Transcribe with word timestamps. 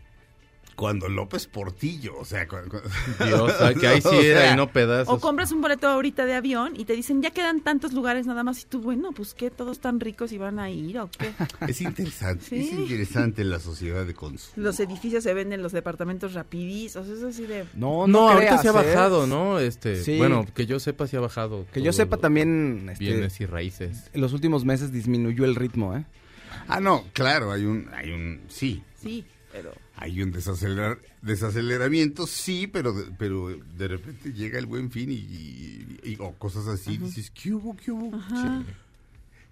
cuando 0.76 1.08
López 1.10 1.48
Portillo, 1.48 2.18
o 2.20 2.26
sea, 2.26 2.46
Dios, 3.26 3.54
que 3.80 3.88
ahí 3.88 4.02
sí 4.02 4.08
O 4.08 4.22
era 4.22 4.42
sea, 4.42 4.54
y 4.54 4.58
no 4.58 4.70
pedazos. 4.72 5.14
O 5.14 5.20
compras 5.20 5.52
un 5.52 5.62
boleto 5.62 5.88
ahorita 5.88 6.26
de 6.26 6.34
avión 6.34 6.74
y 6.76 6.86
te 6.86 6.94
dicen, 6.94 7.22
ya 7.22 7.32
quedan 7.32 7.62
tantos 7.62 7.94
lugares 7.94 8.28
nada 8.28 8.44
más. 8.44 8.62
Y 8.62 8.66
tú, 8.66 8.82
bueno, 8.82 9.12
pues 9.12 9.34
¿qué? 9.34 9.50
¿Todos 9.50 9.80
tan 9.80 10.00
ricos 10.00 10.32
y 10.32 10.38
van 10.38 10.60
a 10.60 10.70
ir 10.70 11.00
o 11.00 11.10
qué? 11.10 11.32
Es 11.68 11.82
interesante, 11.82 12.44
Sí. 12.46 12.60
es 12.60 12.72
interesante 12.74 13.44
la 13.44 13.60
sociedad 13.60 14.06
de 14.06 14.14
consumo. 14.14 14.54
Los 14.58 14.80
edificios 14.80 15.24
se 15.24 15.34
venden, 15.34 15.64
los 15.64 15.72
departamentos 15.72 16.34
rapidizos. 16.34 17.08
Es 17.08 17.24
así 17.24 17.46
de... 17.46 17.64
No, 17.74 18.06
no, 18.06 18.08
no, 18.08 18.30
ahorita 18.30 18.58
se 18.60 18.68
ha 18.68 18.72
¿eh? 18.72 18.74
bajado, 18.74 19.28
¿no? 19.28 19.60
Este, 19.60 20.04
Sí. 20.04 20.18
bueno, 20.18 20.46
que 20.54 20.66
yo 20.66 20.80
sepa 20.80 21.08
si 21.08 21.16
ha 21.16 21.20
bajado. 21.22 21.66
Que 21.74 21.82
yo 21.82 21.94
sepa 21.94 22.18
también, 22.18 22.90
este, 22.92 23.04
Bienes 23.06 23.40
y 23.42 23.46
raíces. 23.46 24.10
en 24.14 24.22
los 24.22 24.34
últimos 24.34 24.66
meses 24.66 24.92
disminuyó 24.92 25.46
el 25.46 25.56
ritmo, 25.56 25.96
¿eh? 25.96 26.06
Ah, 26.68 26.80
no, 26.80 27.06
claro, 27.14 27.52
hay 27.52 27.64
un, 27.66 27.90
hay 27.94 28.12
un, 28.12 28.42
sí, 28.48 28.84
Sí, 29.02 29.24
pero... 29.52 29.72
hay 29.98 30.22
un 30.22 30.32
desacelerar, 30.32 31.00
desaceleramiento, 31.22 32.28
sí, 32.28 32.68
pero 32.68 32.94
de, 32.94 33.12
pero 33.18 33.50
de 33.78 33.88
repente 33.88 34.34
llega 34.34 34.60
el 34.60 34.66
buen 34.66 34.92
fin 34.92 35.10
y, 35.12 35.16
y- 35.16 36.00
y- 36.04 36.18
o 36.20 36.34
cosas 36.34 36.68
así, 36.68 36.98
dices, 36.98 37.32
¿qué 37.32 37.54
hubo, 37.54 37.76
qué 37.78 37.92
hubo? 37.92 38.12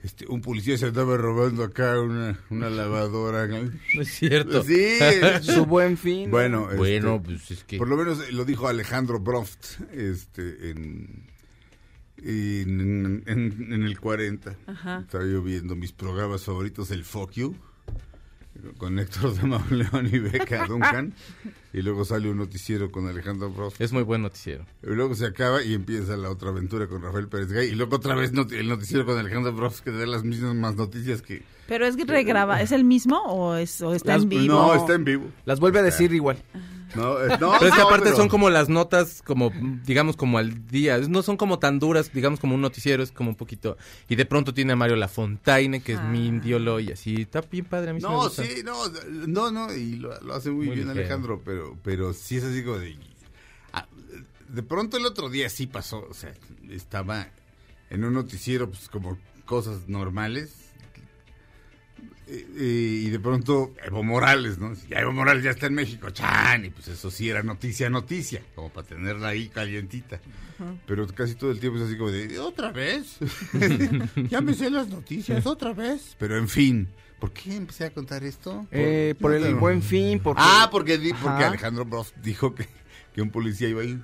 Este, 0.04 0.26
un 0.28 0.42
policía 0.42 0.78
se 0.78 0.88
andaba 0.88 1.16
robando 1.16 1.64
acá 1.64 1.98
una, 2.02 2.38
una 2.50 2.70
lavadora. 2.70 3.48
¿no? 3.48 3.72
No 3.96 4.02
es 4.02 4.10
cierto. 4.14 4.62
Sí. 4.64 4.98
Su 5.42 5.66
buen 5.66 5.98
fin. 5.98 6.30
Bueno, 6.30 6.64
este, 6.66 6.76
Bueno, 6.78 7.24
pues 7.24 7.50
es 7.52 7.64
que. 7.64 7.78
por 7.78 7.88
lo 7.88 7.96
menos 7.96 8.30
lo 8.34 8.44
dijo 8.44 8.68
Alejandro 8.68 9.22
Broft 9.22 9.80
este, 9.94 10.72
en, 10.72 11.24
en, 12.18 13.24
en- 13.28 13.74
en 13.74 13.84
el 13.84 13.98
40. 14.00 14.56
Ajá. 14.68 15.00
Estaba 15.00 15.26
yo 15.26 15.42
viendo 15.42 15.76
mis 15.78 15.94
programas 15.94 16.44
favoritos, 16.44 16.92
el 16.92 17.06
Fuck 17.06 17.32
You, 17.32 17.56
con 18.78 19.00
Héctor 19.00 19.34
de 19.34 19.48
Mauleón 19.48 20.10
y 20.12 20.20
Beca 20.20 20.66
Duncan. 20.68 21.14
y 21.74 21.82
luego 21.82 22.06
sale 22.06 22.30
un 22.30 22.38
noticiero 22.38 22.92
con 22.92 23.08
Alejandro 23.08 23.50
Broft. 23.50 23.82
Es 23.82 23.92
muy 23.92 24.04
buen 24.04 24.22
noticiero. 24.22 24.66
Y 24.84 24.88
luego 24.94 25.16
se 25.16 25.26
acaba 25.26 25.64
y 25.64 25.74
empieza 25.74 26.16
la 26.18 26.30
otra 26.30 26.50
aventura 26.50 26.88
con 26.88 27.02
Rafael 27.02 27.28
Pérez 27.28 27.52
Gay. 27.52 27.70
Y 27.70 27.76
luego 27.76 27.96
otra 27.98 28.16
vez 28.16 28.32
not- 28.32 28.52
el 28.52 28.68
noticiero 28.70 29.06
con 29.06 29.18
Alejandro 29.18 29.52
Broft, 29.54 29.82
que 29.82 29.92
da 29.92 30.06
las 30.06 30.24
mismas 30.24 30.76
noticias 30.76 31.22
que... 31.22 31.44
¿Pero 31.68 31.86
es 31.86 31.96
regraba? 32.08 32.62
¿Es 32.62 32.72
el 32.72 32.84
mismo 32.84 33.22
o, 33.24 33.56
es, 33.56 33.82
o 33.82 33.94
está 33.94 34.14
Las- 34.14 34.24
en 34.24 34.30
vivo? 34.30 34.54
No, 34.54 34.76
está 34.76 34.94
en 34.94 35.06
vivo. 35.06 35.26
Las 35.46 35.60
vuelve 35.60 35.80
a 35.80 35.84
decir 35.84 36.14
igual. 36.14 36.38
No, 36.96 37.20
eh, 37.24 37.28
no, 37.40 37.54
Pero 37.60 37.66
es 37.68 37.74
que 37.74 37.80
no, 37.82 37.88
aparte 37.88 38.04
pero- 38.06 38.18
son 38.18 38.30
como 38.30 38.50
las 38.50 38.70
notas, 38.70 39.22
como, 39.24 39.52
digamos, 39.86 40.16
como 40.16 40.38
al 40.38 40.68
día. 40.68 40.98
No 41.00 41.22
son 41.24 41.38
como 41.38 41.60
tan 41.60 41.80
duras, 41.80 42.12
digamos, 42.14 42.40
como 42.40 42.56
un 42.56 42.62
noticiero, 42.62 43.02
es 43.04 43.12
como 43.12 43.30
un 43.32 43.36
poquito. 43.36 43.78
Y 44.10 44.16
de 44.16 44.26
pronto 44.26 44.54
tiene 44.54 44.74
a 44.74 44.76
Mario 44.76 44.96
Lafontaine, 44.96 45.82
que 45.82 45.94
es 45.94 46.02
mi 46.04 46.20
Ah. 46.20 46.26
indiolo, 46.26 46.80
y 46.80 46.92
así. 46.92 47.22
Está 47.22 47.42
bien 47.42 47.66
padre, 47.66 47.92
a 47.92 47.94
mí 47.94 48.00
No, 48.02 48.24
gusta. 48.24 48.44
sí, 48.44 48.62
no, 48.64 48.76
no, 49.28 49.52
no, 49.52 49.74
y 49.74 49.96
lo, 49.96 50.20
lo 50.22 50.34
hace 50.36 50.50
muy, 50.52 50.68
Muy 50.68 50.76
bien 50.76 50.88
ligero. 50.88 51.00
Alejandro, 51.02 51.42
pero, 51.44 51.78
pero 51.84 52.14
sí 52.14 52.38
es 52.38 52.44
así 52.44 52.64
como 52.64 52.78
de... 52.80 52.96
ah, 53.74 53.88
De 54.50 54.64
pronto 54.64 54.98
el 54.98 55.06
otro 55.06 55.30
día 55.30 55.50
sí 55.50 55.68
pasó, 55.68 56.06
o 56.10 56.14
sea, 56.14 56.34
estaba 56.70 57.28
en 57.90 58.04
un 58.04 58.14
noticiero, 58.14 58.70
pues 58.70 58.88
como 58.90 59.18
cosas 59.46 59.88
normales, 59.88 60.63
y 62.58 63.10
de 63.10 63.20
pronto 63.20 63.74
Evo 63.86 64.04
Morales, 64.04 64.58
¿no? 64.58 64.74
Ya 64.90 65.00
Evo 65.00 65.12
Morales 65.12 65.44
ya 65.44 65.52
está 65.52 65.68
en 65.68 65.76
México, 65.76 66.10
chan, 66.10 66.66
y 66.66 66.70
pues 66.70 66.88
eso 66.88 67.12
sí 67.12 67.30
era 67.30 67.44
noticia, 67.44 67.90
noticia, 67.90 68.42
como 68.56 68.70
para 68.70 68.88
tenerla 68.88 69.30
ahí 69.30 69.50
calientita. 69.50 70.20
Pero 70.88 71.06
casi 71.08 71.36
todo 71.36 71.52
el 71.52 71.60
tiempo 71.60 71.78
es 71.80 71.86
así 71.86 71.98
como 71.98 72.12
de, 72.12 72.40
¿otra 72.40 72.72
vez? 72.72 73.18
ya 74.30 74.42
me 74.42 74.54
sé 74.54 74.70
las 74.70 74.88
noticias, 74.88 75.46
otra 75.46 75.74
vez. 75.74 76.16
Pero 76.18 76.38
en 76.38 76.48
fin, 76.48 76.88
¿por 77.20 77.32
qué 77.32 77.56
empecé 77.56 77.86
a 77.86 77.90
contar 77.92 78.24
esto? 78.24 78.66
Eh, 78.72 79.16
por 79.20 79.34
el 79.34 79.42
Claro. 79.42 79.58
buen 79.60 79.82
fin, 79.82 80.20
porque... 80.20 80.42
Ah, 80.44 80.70
porque, 80.72 80.98
di- 80.98 81.14
porque. 81.14 81.44
Alejandro 81.44 81.86
Broft 81.86 82.16
dijo 82.24 82.56
que, 82.56 82.68
que 83.14 83.22
un 83.22 83.30
policía 83.30 83.68
iba 83.68 83.82
ahí. 83.82 84.00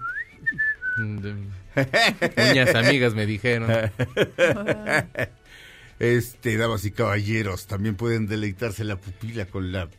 Uñas 2.52 2.76
amigas 2.76 3.14
me 3.16 3.26
dijeron. 3.26 3.70
Este, 6.00 6.56
damas 6.56 6.86
y 6.86 6.92
caballeros, 6.92 7.68
también 7.68 7.96
pueden 7.96 8.26
deleitarse 8.26 8.86
la 8.86 8.96
pupila 8.96 9.46
con 9.46 9.74
la 9.74 9.90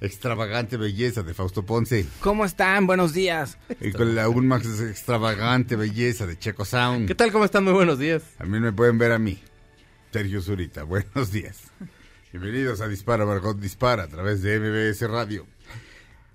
extravagante 0.00 0.76
belleza 0.76 1.24
de 1.24 1.34
Fausto 1.34 1.66
Ponce 1.66 2.06
¿Cómo 2.20 2.44
están? 2.44 2.86
Buenos 2.86 3.12
días. 3.12 3.58
y 3.80 3.90
con 3.90 4.14
la 4.14 4.24
aún 4.24 4.46
más 4.46 4.64
extravagante 4.80 5.74
belleza 5.74 6.28
de 6.28 6.38
Checo 6.38 6.64
Sound. 6.64 7.08
¿Qué 7.08 7.16
tal? 7.16 7.32
¿Cómo 7.32 7.44
están? 7.44 7.64
Muy 7.64 7.72
buenos 7.72 7.98
días. 7.98 8.22
También 8.38 8.62
me 8.62 8.72
pueden 8.72 8.98
ver 8.98 9.10
a 9.10 9.18
mí, 9.18 9.36
Sergio 10.12 10.40
Zurita. 10.40 10.82
Buenos 10.84 11.32
días. 11.32 11.72
Bienvenidos 12.30 12.80
a 12.80 12.86
Dispara, 12.86 13.26
Margot 13.26 13.58
Dispara, 13.58 14.04
a 14.04 14.08
través 14.08 14.42
de 14.42 14.60
MBS 14.60 15.10
Radio. 15.10 15.44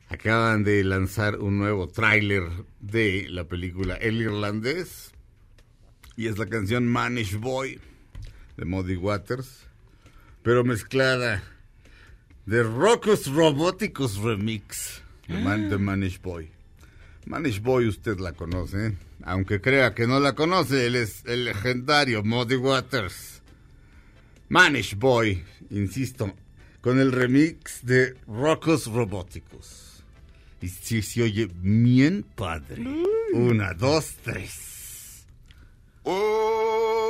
Acaban 0.09 0.65
de 0.65 0.83
lanzar 0.83 1.39
un 1.39 1.57
nuevo 1.57 1.87
tráiler 1.87 2.43
de 2.81 3.27
la 3.29 3.45
película 3.45 3.95
El 3.95 4.21
Irlandés. 4.21 5.13
Y 6.17 6.27
es 6.27 6.37
la 6.37 6.47
canción 6.47 6.85
Manish 6.87 7.37
Boy 7.37 7.79
de 8.57 8.65
Muddy 8.65 8.95
Waters. 8.95 9.65
Pero 10.41 10.63
mezclada 10.63 11.43
de 12.45 12.63
Rocos 12.63 13.27
Robóticos 13.27 14.17
Remix 14.17 15.01
de, 15.27 15.35
Man- 15.39 15.69
de 15.69 15.77
Manish 15.77 16.21
Boy. 16.21 16.49
Manish 17.25 17.61
Boy 17.61 17.87
usted 17.87 18.19
la 18.19 18.33
conoce, 18.33 18.87
¿eh? 18.87 18.97
aunque 19.23 19.61
crea 19.61 19.93
que 19.95 20.05
no 20.07 20.19
la 20.19 20.35
conoce, 20.35 20.85
él 20.87 20.95
es 20.97 21.23
el 21.25 21.45
legendario 21.45 22.23
Muddy 22.23 22.57
Waters. 22.57 23.41
Manish 24.49 24.95
Boy 24.97 25.43
insisto, 25.69 26.33
con 26.81 26.99
el 26.99 27.13
remix 27.13 27.85
de 27.85 28.17
Rocos 28.27 28.87
Robóticos. 28.87 30.03
Y 30.61 30.67
sí 30.67 31.01
se 31.01 31.23
oye 31.23 31.49
bien 31.61 32.25
padre. 32.35 32.83
Una, 33.33 33.73
dos, 33.73 34.15
tres. 34.23 35.25
Oh, 36.03 37.02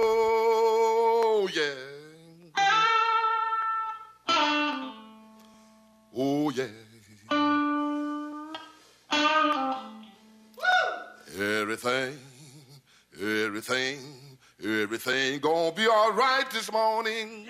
this 16.53 16.71
morning. 16.71 17.42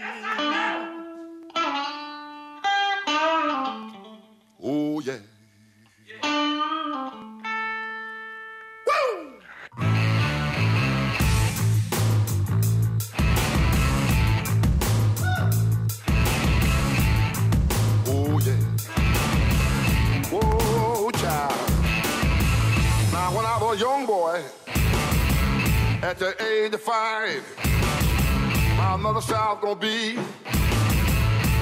Was 29.54 29.62
gonna 29.62 29.76
be 29.76 30.16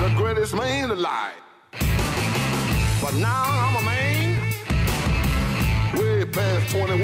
the 0.02 0.14
greatest 0.16 0.56
man 0.56 0.92
alive. 0.92 1.34
But 3.02 3.14
now 3.16 3.44
I'm 3.66 3.76
a 3.76 3.82
man, 3.82 4.40
way 5.98 6.24
past 6.26 6.72
21. 6.72 7.04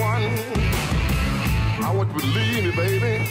I 1.84 1.94
want 1.94 2.14
you 2.14 2.20
to 2.20 2.26
believe 2.26 2.64
me, 2.64 2.72
baby. 2.72 3.26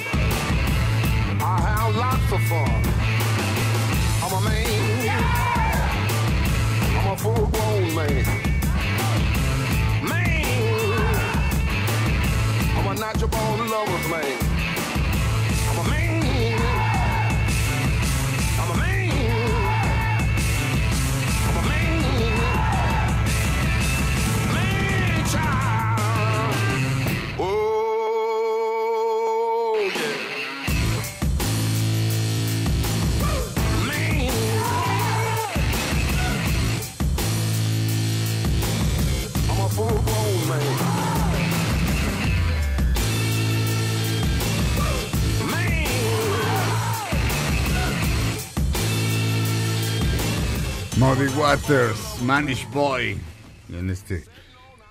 I 1.40 1.60
have 1.60 1.96
lots 1.96 2.32
of 2.32 2.42
fun. 2.50 2.82
I'm 4.22 4.32
a 4.32 4.40
man. 4.44 5.08
I'm 6.98 7.12
a 7.12 7.16
full 7.16 7.46
grown 7.46 7.94
man. 7.94 8.24
Man, 10.04 10.42
I'm 12.76 12.86
a 12.86 12.94
natural 13.00 13.28
born 13.28 13.70
lover's 13.70 14.08
man. 14.10 14.45
Muddy 51.16 51.28
Waters, 51.38 52.20
Manish 52.22 52.68
Boy, 52.70 53.16
en 53.72 53.90
este 53.90 54.24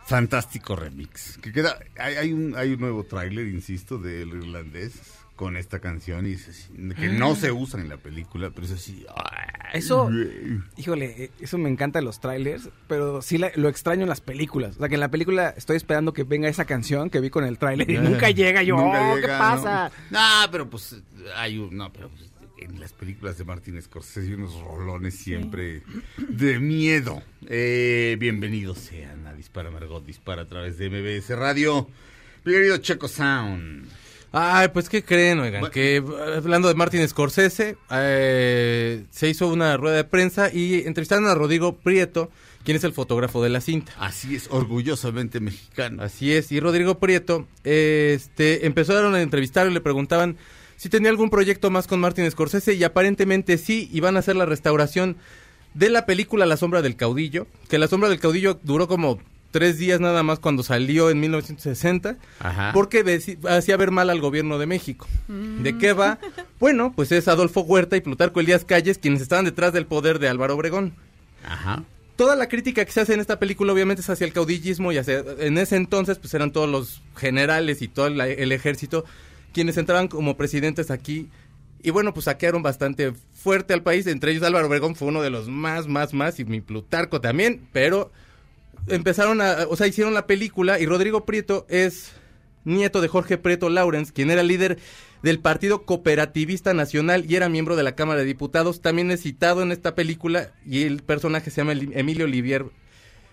fantástico 0.05 0.75
remix. 0.75 1.37
Que 1.37 1.51
queda, 1.51 1.77
hay, 1.99 2.15
hay 2.15 2.33
un, 2.33 2.55
hay 2.57 2.73
un 2.73 2.79
nuevo 2.79 3.03
tráiler, 3.03 3.47
insisto, 3.47 3.97
del 3.99 4.29
irlandés 4.29 4.93
con 5.35 5.57
esta 5.57 5.79
canción 5.79 6.25
y 6.25 6.35
que 6.95 7.09
no 7.09 7.35
se 7.35 7.51
usa 7.51 7.79
en 7.81 7.89
la 7.89 7.97
película, 7.97 8.49
pero 8.51 8.65
es 8.65 8.71
así. 8.73 9.05
Eso, 9.73 10.09
híjole, 10.77 11.25
eh, 11.25 11.31
eso 11.41 11.57
me 11.57 11.69
encanta 11.69 11.99
de 11.99 12.05
los 12.05 12.19
trailers, 12.21 12.69
pero 12.87 13.21
sí 13.21 13.37
la- 13.37 13.51
lo 13.55 13.67
extraño 13.67 14.03
en 14.03 14.09
las 14.09 14.21
películas. 14.21 14.77
O 14.77 14.79
sea, 14.79 14.87
que 14.87 14.93
en 14.95 15.01
la 15.01 15.09
película 15.11 15.49
estoy 15.57 15.75
esperando 15.77 16.13
que 16.13 16.23
venga 16.23 16.47
esa 16.47 16.63
canción 16.65 17.09
que 17.09 17.19
vi 17.19 17.29
con 17.29 17.43
el 17.43 17.57
tráiler 17.59 17.89
y 17.91 17.97
nunca 18.27 18.29
llega 18.31 18.63
yo. 18.63 18.77
Nunca 18.77 19.11
"Oh, 19.11 19.15
llega, 19.15 19.27
¿Qué 19.27 19.33
pasa? 19.39 19.91
No, 20.09 20.19
No, 20.45 20.51
pero 20.51 20.69
pues 20.69 20.95
hay 21.35 21.57
un, 21.57 21.75
no, 21.75 21.91
pero 21.91 22.09
pues, 22.09 22.31
en 22.57 22.79
las 22.79 22.93
películas 22.93 23.37
de 23.37 23.43
Martin 23.43 23.81
Scorsese 23.81 24.27
hay 24.27 24.33
unos 24.33 24.59
rolones 24.61 25.15
siempre 25.15 25.83
de 26.17 26.59
miedo. 26.59 27.21
Eh, 27.47 28.15
bienvenidos 28.19 28.79
sean 28.79 29.27
a 29.27 29.33
Dispara 29.33 29.71
Margot, 29.71 30.05
Dispara 30.05 30.43
a 30.43 30.47
través 30.47 30.77
de 30.77 30.89
MBS 30.89 31.29
Radio. 31.37 31.87
Mi 32.43 32.53
querido 32.53 32.77
Checo 32.77 33.07
Sound. 33.07 33.87
Ay, 34.31 34.67
pues 34.69 34.89
¿qué 34.89 35.01
creen, 35.03 35.39
oigan? 35.39 35.61
Bueno. 35.61 35.71
Que 35.71 35.97
eh, 35.97 36.03
hablando 36.35 36.67
de 36.67 36.75
Martin 36.75 37.07
Scorsese, 37.07 37.77
eh, 37.89 39.05
se 39.09 39.29
hizo 39.29 39.47
una 39.47 39.77
rueda 39.77 39.95
de 39.97 40.03
prensa 40.03 40.53
y 40.53 40.85
entrevistaron 40.85 41.27
a 41.27 41.35
Rodrigo 41.35 41.77
Prieto, 41.77 42.29
quien 42.63 42.75
es 42.75 42.83
el 42.83 42.91
fotógrafo 42.91 43.41
de 43.41 43.49
la 43.49 43.61
cinta. 43.61 43.93
Así 43.97 44.35
es, 44.35 44.47
orgullosamente 44.51 45.39
mexicano. 45.39 46.03
Así 46.03 46.33
es, 46.33 46.51
y 46.51 46.59
Rodrigo 46.59 46.99
Prieto, 46.99 47.47
eh, 47.63 48.13
este, 48.15 48.65
empezaron 48.65 49.15
a 49.15 49.21
entrevistarlo 49.21 49.71
y 49.71 49.73
le 49.73 49.81
preguntaban 49.81 50.37
si 50.77 50.89
tenía 50.89 51.09
algún 51.09 51.29
proyecto 51.29 51.69
más 51.71 51.87
con 51.87 51.99
Martin 51.99 52.29
Scorsese 52.29 52.73
y 52.73 52.83
aparentemente 52.83 53.57
sí, 53.57 53.89
iban 53.93 54.15
a 54.15 54.19
hacer 54.19 54.35
la 54.35 54.45
restauración 54.45 55.17
de 55.73 55.89
la 55.89 56.05
película 56.05 56.45
La 56.45 56.57
Sombra 56.57 56.81
del 56.81 56.95
Caudillo, 56.95 57.47
que 57.69 57.77
La 57.77 57.87
Sombra 57.87 58.09
del 58.09 58.19
Caudillo 58.19 58.59
duró 58.63 58.87
como 58.87 59.19
tres 59.51 59.77
días 59.77 60.01
nada 60.01 60.21
más 60.21 60.39
cuando 60.39 60.63
salió 60.63 61.09
en 61.09 61.19
1960, 61.21 62.17
Ajá. 62.39 62.71
porque 62.73 63.21
hacía 63.47 63.77
ver 63.77 63.91
mal 63.91 64.09
al 64.09 64.19
gobierno 64.19 64.57
de 64.57 64.65
México. 64.65 65.07
¿De 65.27 65.77
qué 65.77 65.93
va? 65.93 66.19
Bueno, 66.59 66.93
pues 66.95 67.11
es 67.11 67.27
Adolfo 67.27 67.61
Huerta 67.61 67.97
y 67.97 68.01
Plutarco 68.01 68.39
Elías 68.39 68.63
Calles 68.63 68.97
quienes 68.97 69.21
estaban 69.21 69.43
detrás 69.43 69.73
del 69.73 69.85
poder 69.85 70.19
de 70.19 70.29
Álvaro 70.29 70.55
Obregón 70.55 70.93
Ajá. 71.45 71.83
toda 72.15 72.37
la 72.37 72.47
crítica 72.47 72.85
que 72.85 72.91
se 72.93 73.01
hace 73.01 73.13
en 73.13 73.19
esta 73.19 73.39
película 73.39 73.73
obviamente 73.73 74.01
es 74.01 74.09
hacia 74.09 74.25
el 74.25 74.31
caudillismo 74.31 74.93
y 74.93 74.97
hacia, 74.97 75.21
en 75.39 75.57
ese 75.57 75.75
entonces 75.75 76.17
pues 76.17 76.33
eran 76.33 76.51
todos 76.51 76.69
los 76.69 77.01
generales 77.17 77.81
y 77.81 77.89
todo 77.89 78.07
el 78.07 78.51
ejército 78.53 79.03
quienes 79.55 79.77
entraban 79.77 80.09
como 80.09 80.35
presidentes 80.35 80.91
aquí 80.91 81.29
y 81.81 81.89
bueno 81.89 82.13
pues 82.13 82.25
saquearon 82.25 82.61
bastante 82.61 83.13
fuerte 83.31 83.73
al 83.73 83.83
país 83.83 84.05
entre 84.05 84.31
ellos 84.31 84.43
Álvaro 84.43 84.67
Obregón 84.67 84.95
fue 84.95 85.07
uno 85.07 85.21
de 85.21 85.29
los 85.29 85.47
más 85.47 85.87
más 85.87 86.13
más 86.13 86.41
y 86.41 86.43
mi 86.43 86.59
Plutarco 86.59 87.21
también 87.21 87.69
pero 87.71 88.11
empezaron 88.87 89.39
a 89.39 89.65
o 89.69 89.77
sea 89.77 89.87
hicieron 89.87 90.13
la 90.13 90.27
película 90.27 90.77
y 90.77 90.85
Rodrigo 90.85 91.23
Prieto 91.23 91.65
es 91.69 92.11
nieto 92.65 92.99
de 92.99 93.07
Jorge 93.07 93.37
Prieto 93.37 93.69
Lawrence 93.69 94.11
quien 94.11 94.29
era 94.29 94.43
líder 94.43 94.77
del 95.23 95.39
Partido 95.39 95.85
Cooperativista 95.85 96.73
Nacional 96.73 97.23
y 97.31 97.37
era 97.37 97.47
miembro 97.47 97.77
de 97.77 97.81
la 97.81 97.95
Cámara 97.95 98.19
de 98.19 98.27
Diputados. 98.27 98.81
También 98.81 99.09
es 99.09 99.23
citado 99.23 99.63
en 99.63 99.71
esta 99.71 99.95
película 99.95 100.51
y 100.67 100.83
el 100.83 101.01
personaje 101.01 101.49
se 101.49 101.61
llama 101.61 101.71
Emilio 101.71 102.25
Olivier 102.25 102.65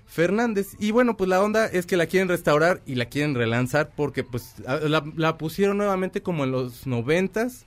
Fernández. 0.06 0.68
Y 0.78 0.90
bueno, 0.90 1.16
pues 1.16 1.28
la 1.30 1.42
onda 1.42 1.66
es 1.66 1.86
que 1.86 1.96
la 1.96 2.06
quieren 2.06 2.28
restaurar 2.28 2.82
y 2.86 2.96
la 2.96 3.06
quieren 3.06 3.34
relanzar 3.34 3.92
porque 3.96 4.24
pues 4.24 4.56
la, 4.66 5.02
la 5.16 5.38
pusieron 5.38 5.78
nuevamente 5.78 6.22
como 6.22 6.44
en 6.44 6.50
los 6.52 6.86
noventas. 6.86 7.64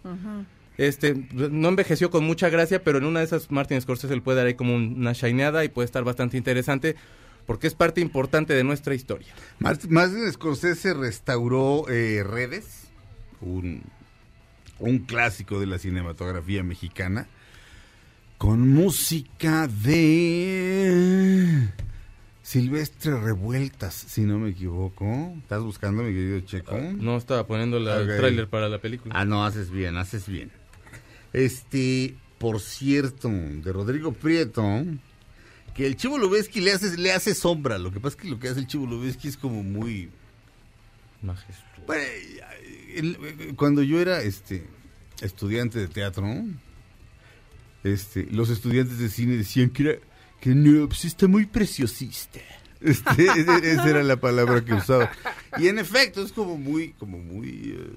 Este, 0.77 1.15
no 1.33 1.69
envejeció 1.69 2.09
con 2.11 2.25
mucha 2.25 2.49
gracia, 2.49 2.83
pero 2.83 2.97
en 2.97 3.05
una 3.05 3.19
de 3.19 3.25
esas 3.25 3.49
Martin 3.49 3.79
Scorsese 3.81 4.13
le 4.13 4.21
puede 4.21 4.37
dar 4.39 4.47
ahí 4.47 4.55
como 4.55 4.75
un- 4.75 4.95
una 4.97 5.13
shineada 5.13 5.63
y 5.63 5.69
puede 5.69 5.85
estar 5.85 6.03
bastante 6.03 6.35
interesante 6.37 6.95
porque 7.45 7.67
es 7.67 7.75
parte 7.75 8.01
importante 8.01 8.53
de 8.53 8.63
nuestra 8.65 8.93
historia. 8.93 9.33
Mart- 9.59 9.85
Martin 9.87 10.29
Scorsese 10.31 10.93
restauró 10.93 11.85
eh, 11.89 12.23
Redes, 12.27 12.87
un, 13.39 13.83
un 14.79 14.99
clásico 14.99 15.61
de 15.61 15.67
la 15.67 15.79
cinematografía 15.79 16.61
mexicana, 16.63 17.27
con 18.37 18.67
música 18.67 19.67
de 19.67 21.69
Silvestre 22.49 23.19
Revueltas, 23.19 23.95
si 23.95 24.21
no 24.21 24.37
me 24.37 24.51
equivoco. 24.51 25.33
¿Estás 25.41 25.63
buscando, 25.63 26.03
mi 26.03 26.13
querido 26.13 26.39
Checo? 26.41 26.77
No 26.77 27.17
estaba 27.17 27.47
poniendo 27.47 27.79
la- 27.79 27.99
el 28.01 28.17
tráiler 28.17 28.47
para 28.47 28.69
la 28.69 28.77
película. 28.79 29.15
Ah, 29.17 29.25
no, 29.25 29.43
haces 29.43 29.71
bien, 29.71 29.97
haces 29.97 30.27
bien. 30.27 30.51
Este, 31.33 32.13
por 32.37 32.61
cierto, 32.61 33.29
de 33.29 33.73
Rodrigo 33.73 34.11
Prieto, 34.13 34.63
que 35.73 35.87
el 35.87 35.95
Chivo 35.95 36.19
Lubeski 36.19 36.61
le 36.61 36.73
hace, 36.73 36.95
le 36.97 37.11
hace 37.13 37.33
sombra. 37.33 37.79
Lo 37.79 37.89
que 37.91 37.99
pasa 37.99 38.15
es 38.15 38.21
que 38.21 38.29
lo 38.29 38.39
que 38.39 38.47
hace 38.49 38.59
el 38.59 38.67
Chivo 38.67 38.85
Lubeski 38.85 39.27
es 39.27 39.37
como 39.37 39.63
muy... 39.63 40.11
Majestuoso. 41.23 41.63
Bueno, 41.87 42.03
el- 42.93 43.53
cuando 43.55 43.81
yo 43.81 43.99
era 43.99 44.21
este 44.21 44.67
estudiante 45.19 45.79
de 45.79 45.87
teatro, 45.87 46.27
este, 47.83 48.27
los 48.31 48.51
estudiantes 48.51 48.99
de 48.99 49.09
cine 49.09 49.35
decían 49.35 49.71
que 49.71 49.83
era 49.83 49.99
que 50.45 50.53
no, 50.53 50.87
pues 50.87 51.05
está 51.05 51.27
muy 51.27 51.47
preciosista. 51.47 52.39
Este, 52.81 53.23
esa 53.23 53.89
era 53.89 54.03
la 54.03 54.17
palabra 54.17 54.63
que 54.63 54.75
usaba. 54.75 55.09
Y 55.57 55.69
en 55.69 55.79
efecto, 55.79 56.21
es 56.21 56.31
como 56.31 56.55
muy, 56.55 56.89
como 56.99 57.17
muy, 57.17 57.73
eh, 57.75 57.89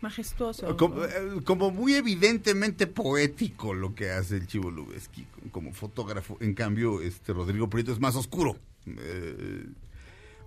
Majestuoso. 0.00 0.74
Como, 0.78 1.04
eh, 1.04 1.10
como 1.44 1.70
muy 1.70 1.94
evidentemente 1.94 2.86
poético 2.86 3.74
lo 3.74 3.94
que 3.94 4.10
hace 4.10 4.36
el 4.36 4.46
Chivo 4.46 4.70
Lubeski 4.70 5.26
como 5.50 5.74
fotógrafo. 5.74 6.38
En 6.40 6.54
cambio, 6.54 7.02
este 7.02 7.34
Rodrigo 7.34 7.68
Prieto 7.68 7.92
es 7.92 8.00
más 8.00 8.16
oscuro. 8.16 8.56
Eh, 8.86 9.66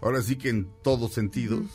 ahora 0.01 0.23
sí 0.23 0.37
que 0.37 0.49
en 0.49 0.67
todos 0.81 1.13
sentidos. 1.13 1.65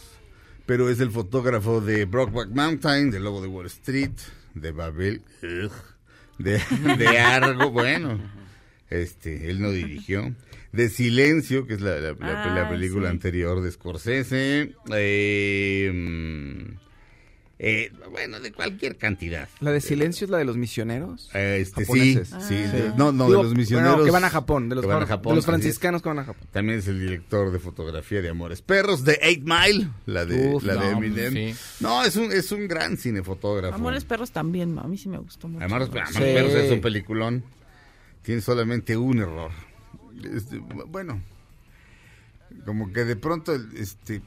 Pero 0.65 0.91
es 0.91 0.99
el 0.99 1.13
fotógrafo 1.13 1.81
de 1.81 2.05
Brockback 2.05 2.49
Mountain, 2.49 3.13
de 3.13 3.21
Lobo 3.21 3.41
de 3.43 3.47
Wall 3.47 3.67
Street, 3.67 4.17
de 4.55 4.73
Babel, 4.73 5.23
ugh, 5.41 5.71
de, 6.39 6.61
de 6.97 7.19
Argo, 7.19 7.71
bueno. 7.71 8.19
Este, 8.91 9.51
él 9.51 9.61
no 9.61 9.71
dirigió. 9.73 10.35
De 10.73 10.89
Silencio, 10.91 11.67
que 11.67 11.75
es 11.75 11.81
la, 11.81 11.99
la- 11.99 12.13
la- 12.13 12.55
la 12.55 12.63
Ah, 12.67 12.69
película 12.69 13.09
sí. 13.09 13.13
anterior 13.13 13.63
de 13.63 13.71
Scorsese. 13.73 14.75
Eh, 14.95 15.91
mm, 15.93 16.77
eh, 17.59 17.91
bueno, 18.11 18.39
de 18.41 18.53
cualquier 18.53 18.97
cantidad. 18.97 19.49
La 19.61 19.73
de 19.73 19.81
silencio 19.81 20.27
es 20.27 20.31
la 20.31 20.37
de 20.37 20.45
los 20.45 20.59
misioneros. 20.59 21.31
Eh, 21.33 21.59
Este, 21.63 21.87
sí, 21.87 22.15
Japoneses. 22.15 22.29
sí, 22.47 22.55
Ah. 22.55 22.71
de- 22.73 22.89
no, 22.99 23.13
no, 23.13 23.27
Digo, 23.29 23.39
de 23.39 23.45
los 23.45 23.55
misioneros. 23.57 23.93
bueno, 23.95 24.05
que 24.05 24.11
van 24.11 24.25
a 24.25 24.31
Japón, 24.31 24.69
de 24.69 24.75
los, 24.75 24.83
que 24.83 24.89
van 24.89 24.99
a 24.99 25.01
de 25.01 25.07
Japón, 25.07 25.35
los 25.37 25.45
así 25.45 25.51
es. 25.51 25.61
franciscanos 25.63 26.03
que 26.03 26.09
van 26.11 26.19
a 26.19 26.25
Japón. 26.25 26.47
También 26.53 26.79
es 26.81 26.87
el 26.89 27.01
director 27.01 27.51
de 27.51 27.59
fotografía 27.59 28.21
de 28.21 28.29
Amores 28.29 28.61
Perros, 28.61 29.03
de 29.05 29.19
Eight 29.23 29.43
Mile, 29.45 29.89
la 30.05 30.27
de, 30.27 30.49
Uf, 30.49 30.63
la 30.65 30.75
de 30.75 30.81
no, 30.93 30.99
Eminem. 30.99 31.33
sí. 31.33 31.55
No, 31.81 32.05
es 32.05 32.15
un, 32.17 32.31
es 32.31 32.53
un 32.53 32.69
gran 32.69 32.99
cinefotógrafo. 32.99 33.75
Amores 33.75 34.05
Perros 34.05 34.31
también, 34.33 34.79
a 34.79 34.83
mí 34.85 34.99
sí 34.99 35.09
me 35.09 35.17
gustó 35.19 35.49
mucho. 35.49 35.65
Amores, 35.65 35.89
Amores 35.89 36.09
Sí. 36.11 36.19
Perros 36.21 36.53
es 36.53 36.71
un 36.71 36.81
peliculón. 36.83 37.43
Tiene 38.27 38.41
solamente 38.41 38.97
un 38.97 39.21
error. 39.21 39.53
Este, 40.35 40.59
bueno, 40.59 41.23
como 42.65 42.93
que 42.93 43.05
de 43.05 43.15
pronto, 43.15 43.55
este, 43.77 44.21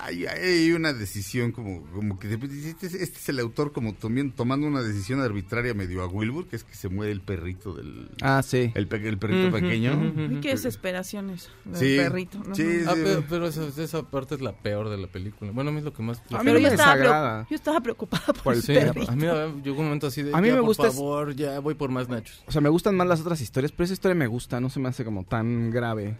hay, 0.00 0.26
hay 0.26 0.72
una 0.72 0.92
decisión 0.92 1.52
como, 1.52 1.82
como 1.92 2.18
que 2.18 2.32
este, 2.32 2.86
es- 2.86 2.94
este 2.94 3.18
es 3.18 3.28
el 3.28 3.38
autor 3.40 3.72
como 3.72 3.94
tomi- 3.94 4.32
tomando 4.34 4.66
una 4.66 4.82
decisión 4.82 5.20
arbitraria 5.20 5.74
medio 5.74 6.02
a 6.02 6.06
Wilbur, 6.06 6.46
que 6.46 6.56
es 6.56 6.64
que 6.64 6.74
se 6.74 6.88
muere 6.88 7.12
el 7.12 7.20
perrito 7.20 7.72
del, 7.74 8.10
Ah, 8.22 8.42
sí. 8.42 8.70
el, 8.74 8.86
pe- 8.88 9.06
el 9.08 9.18
perrito 9.18 9.50
pequeño. 9.52 10.40
qué 10.40 10.50
desesperaciones 10.50 11.50
del 11.64 11.76
Sí, 11.76 11.96
perrito. 11.96 12.38
¿no? 12.46 12.54
sí, 12.54 12.80
Ah, 12.86 12.92
sí. 12.94 13.00
pero, 13.04 13.24
pero 13.28 13.46
esa, 13.48 13.66
esa 13.82 14.02
parte 14.02 14.34
es 14.36 14.40
la 14.40 14.52
peor 14.52 14.88
de 14.88 14.98
la 14.98 15.06
película. 15.06 15.50
Bueno, 15.52 15.70
a 15.70 15.72
mí 15.72 15.78
es 15.78 15.84
lo 15.84 15.92
que 15.92 16.02
más... 16.02 16.22
A 16.30 16.42
mí 16.42 16.52
me 16.52 16.60
desagrada. 16.60 17.46
yo 17.48 17.56
estaba 17.56 17.80
preocupada 17.80 18.24
por, 18.26 18.42
Por 18.42 18.54
el 18.54 18.62
Sí, 18.62 18.74
perrito. 18.74 19.10
a 19.10 19.16
mí 19.16 19.26
llegó 19.64 19.78
un 19.80 19.84
momento 19.86 20.06
así 20.06 20.22
de, 20.22 20.34
A 20.34 20.40
mí 20.40 20.48
ya, 20.48 20.54
me 20.54 20.60
por 20.60 20.68
gusta 20.68 20.88
es- 20.88 20.94
favor, 20.94 21.34
ya 21.34 21.58
voy 21.60 21.74
por 21.74 21.90
más 21.90 22.08
nachos. 22.08 22.42
O 22.46 22.52
sea, 22.52 22.60
me 22.60 22.68
gustan 22.68 22.96
más 22.96 23.06
las 23.06 23.20
otras 23.20 23.40
historias, 23.40 23.72
pero 23.72 23.84
esa 23.84 23.94
historia 23.94 24.14
me 24.14 24.26
gusta, 24.26 24.60
no 24.60 24.70
se 24.70 24.80
me 24.80 24.88
hace 24.88 25.04
como 25.04 25.24
tan 25.24 25.70
grave. 25.70 26.16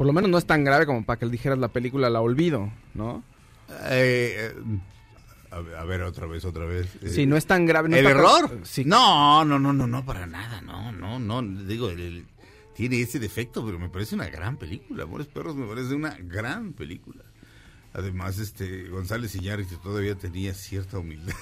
Por 0.00 0.06
lo 0.06 0.14
menos 0.14 0.30
no 0.30 0.38
es 0.38 0.46
tan 0.46 0.64
grave 0.64 0.86
como 0.86 1.04
para 1.04 1.18
que 1.18 1.26
le 1.26 1.32
dijeras 1.32 1.58
la 1.58 1.68
película 1.68 2.08
La 2.08 2.22
Olvido, 2.22 2.72
¿no? 2.94 3.22
Eh, 3.90 4.50
eh, 4.50 4.54
a, 5.50 5.84
ver, 5.84 6.00
otra 6.00 6.26
vez, 6.26 6.42
otra 6.46 6.64
vez. 6.64 6.86
Eh, 7.02 7.10
Sí, 7.10 7.26
no 7.26 7.36
es 7.36 7.44
tan 7.44 7.66
grave. 7.66 7.90
no 7.90 7.96
¿El 7.96 8.04
tan- 8.04 8.12
error? 8.12 8.60
Sí. 8.62 8.82
No, 8.86 9.44
no, 9.44 9.58
no, 9.58 9.74
no, 9.74 9.86
no, 9.86 10.02
para 10.06 10.26
nada, 10.26 10.62
no, 10.62 10.90
no, 10.90 11.18
no. 11.18 11.42
Digo, 11.42 11.90
el- 11.90 12.00
el- 12.00 12.26
tiene 12.74 12.98
ese 13.02 13.18
defecto, 13.18 13.62
pero 13.62 13.78
me 13.78 13.90
parece 13.90 14.14
una 14.14 14.26
gran 14.30 14.56
película. 14.56 15.02
Amores 15.02 15.26
Perros 15.26 15.54
me 15.54 15.66
parece 15.66 15.92
una 15.94 16.16
gran 16.18 16.72
película. 16.72 17.22
Además, 17.92 18.38
este, 18.38 18.88
González 18.88 19.34
Iñárritu 19.34 19.76
todavía 19.82 20.14
tenía 20.14 20.54
cierta 20.54 20.98
humildad. 20.98 21.34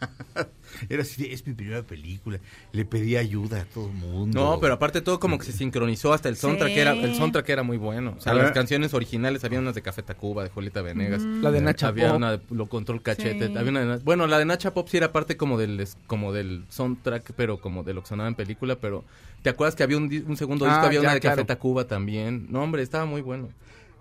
Era 0.90 1.02
así, 1.02 1.26
es 1.30 1.46
mi 1.46 1.54
primera 1.54 1.82
película. 1.82 2.38
Le 2.72 2.84
pedí 2.84 3.16
ayuda 3.16 3.62
a 3.62 3.64
todo 3.64 3.86
el 3.88 3.94
mundo. 3.94 4.38
No, 4.38 4.60
pero 4.60 4.74
aparte 4.74 5.00
todo 5.00 5.18
como 5.18 5.38
que 5.38 5.44
se 5.46 5.52
sincronizó 5.52 6.12
hasta 6.12 6.28
el 6.28 6.36
soundtrack, 6.36 6.72
Sí. 6.72 6.78
era, 6.78 6.92
el 6.92 7.14
soundtrack 7.14 7.48
era 7.48 7.62
muy 7.62 7.78
bueno. 7.78 8.14
O 8.18 8.20
sea, 8.20 8.34
las 8.34 8.52
canciones 8.52 8.92
originales, 8.92 9.42
había 9.44 9.58
unas 9.58 9.74
de 9.74 9.80
Café 9.82 10.02
Tacuba, 10.02 10.44
de 10.44 10.50
Julieta 10.50 10.82
Venegas. 10.82 11.22
La 11.22 11.50
de 11.50 11.60
Nacha 11.62 11.88
había 11.88 12.08
Pop. 12.08 12.16
una 12.16 12.32
de 12.32 12.40
Lo 12.50 12.66
Control 12.66 13.00
Cachete. 13.02 13.46
Sí. 13.48 13.56
había 13.56 13.70
una 13.70 13.84
de 13.96 14.04
bueno, 14.04 14.26
la 14.26 14.38
de 14.38 14.44
Nacha 14.44 14.74
Pop 14.74 14.88
sí 14.90 14.98
era 14.98 15.12
parte 15.12 15.36
como 15.38 15.56
del, 15.58 15.86
como 16.06 16.32
del 16.32 16.64
soundtrack, 16.68 17.32
pero 17.36 17.58
como 17.58 17.82
de 17.82 17.94
lo 17.94 18.02
que 18.02 18.08
sonaba 18.08 18.28
en 18.28 18.34
película, 18.34 18.76
pero 18.76 19.02
¿te 19.42 19.48
acuerdas 19.50 19.74
que 19.76 19.82
había 19.82 19.96
un, 19.96 20.04
un 20.28 20.36
segundo 20.36 20.66
Ah, 20.66 20.70
disco? 20.70 20.86
Había 20.86 21.00
ya, 21.00 21.06
una 21.08 21.14
de 21.14 21.20
Café. 21.20 21.44
Tacuba 21.44 21.86
también. 21.86 22.46
No, 22.50 22.62
hombre, 22.62 22.82
estaba 22.82 23.06
muy 23.06 23.22
bueno. 23.22 23.48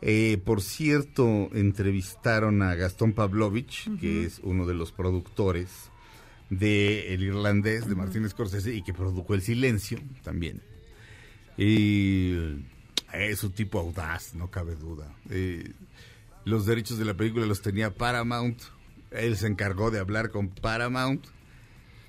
Eh, 0.01 0.39
por 0.43 0.61
cierto, 0.61 1.49
entrevistaron 1.53 2.61
a 2.61 2.75
Gastón 2.75 3.13
Pavlovich, 3.13 3.89
que 3.99 4.25
es 4.25 4.39
uno 4.43 4.65
de 4.65 4.73
los 4.73 4.91
productores 4.91 5.89
de 6.49 7.13
El 7.13 7.23
Irlandés 7.23 7.87
de 7.87 7.95
Martín 7.95 8.27
Scorsese 8.29 8.75
y 8.75 8.83
que 8.83 8.93
produjo 8.93 9.33
El 9.33 9.41
Silencio 9.41 9.99
también. 10.23 10.61
Y 11.57 12.35
es 13.13 13.43
un 13.43 13.51
tipo 13.51 13.79
audaz, 13.79 14.35
no 14.35 14.51
cabe 14.51 14.75
duda. 14.75 15.15
Eh, 15.29 15.71
los 16.43 16.65
derechos 16.65 16.97
de 16.97 17.05
la 17.05 17.15
película 17.15 17.45
los 17.45 17.61
tenía 17.61 17.93
Paramount. 17.93 18.61
Él 19.11 19.37
se 19.37 19.47
encargó 19.47 19.91
de 19.91 19.99
hablar 19.99 20.29
con 20.29 20.49
Paramount 20.49 21.25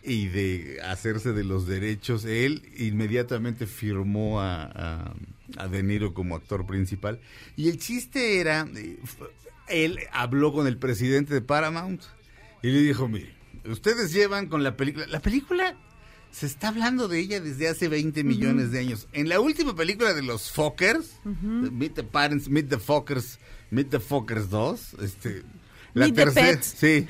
y 0.03 0.27
de 0.27 0.81
hacerse 0.83 1.33
de 1.33 1.45
los 1.45 1.67
derechos. 1.67 2.25
Él 2.25 2.63
inmediatamente 2.77 3.67
firmó 3.67 4.41
a, 4.41 4.65
a, 4.65 5.15
a 5.57 5.69
De 5.69 5.83
Niro 5.83 6.15
como 6.15 6.37
actor 6.37 6.67
principal. 6.67 7.21
Y 7.57 7.69
el 7.69 7.79
chiste 7.79 8.41
era, 8.41 8.69
eh, 8.77 8.99
él 9.69 9.99
habló 10.13 10.53
con 10.53 10.67
el 10.67 10.79
presidente 10.79 11.35
de 11.35 11.41
Paramount 11.41 12.03
y 12.63 12.69
le 12.71 12.81
dijo, 12.81 13.09
mire, 13.09 13.35
ustedes 13.65 14.13
llevan 14.13 14.47
con 14.47 14.63
la 14.63 14.77
película, 14.77 15.07
la 15.07 15.21
película 15.21 15.77
se 16.31 16.47
está 16.47 16.69
hablando 16.69 17.09
de 17.09 17.19
ella 17.19 17.41
desde 17.41 17.69
hace 17.69 17.89
20 17.89 18.23
millones 18.25 18.71
de 18.71 18.81
años. 18.81 19.09
En 19.13 19.29
la 19.29 19.41
última 19.41 19.75
película 19.75 20.13
de 20.13 20.23
los 20.23 20.51
Fockers, 20.51 21.19
Meet 21.25 21.95
the 21.95 22.03
Parents, 22.05 22.49
Meet 22.49 22.69
the 22.69 22.79
Fockers, 22.79 23.39
Meet 23.71 23.91
the 23.91 24.01
Fockers 24.01 24.51
2, 24.51 24.97
este... 25.03 25.43
La 25.95 26.05
Meet 26.05 26.15
the 26.15 26.25
tercera, 26.25 26.47
Pets. 26.51 26.75
sí, 26.79 27.07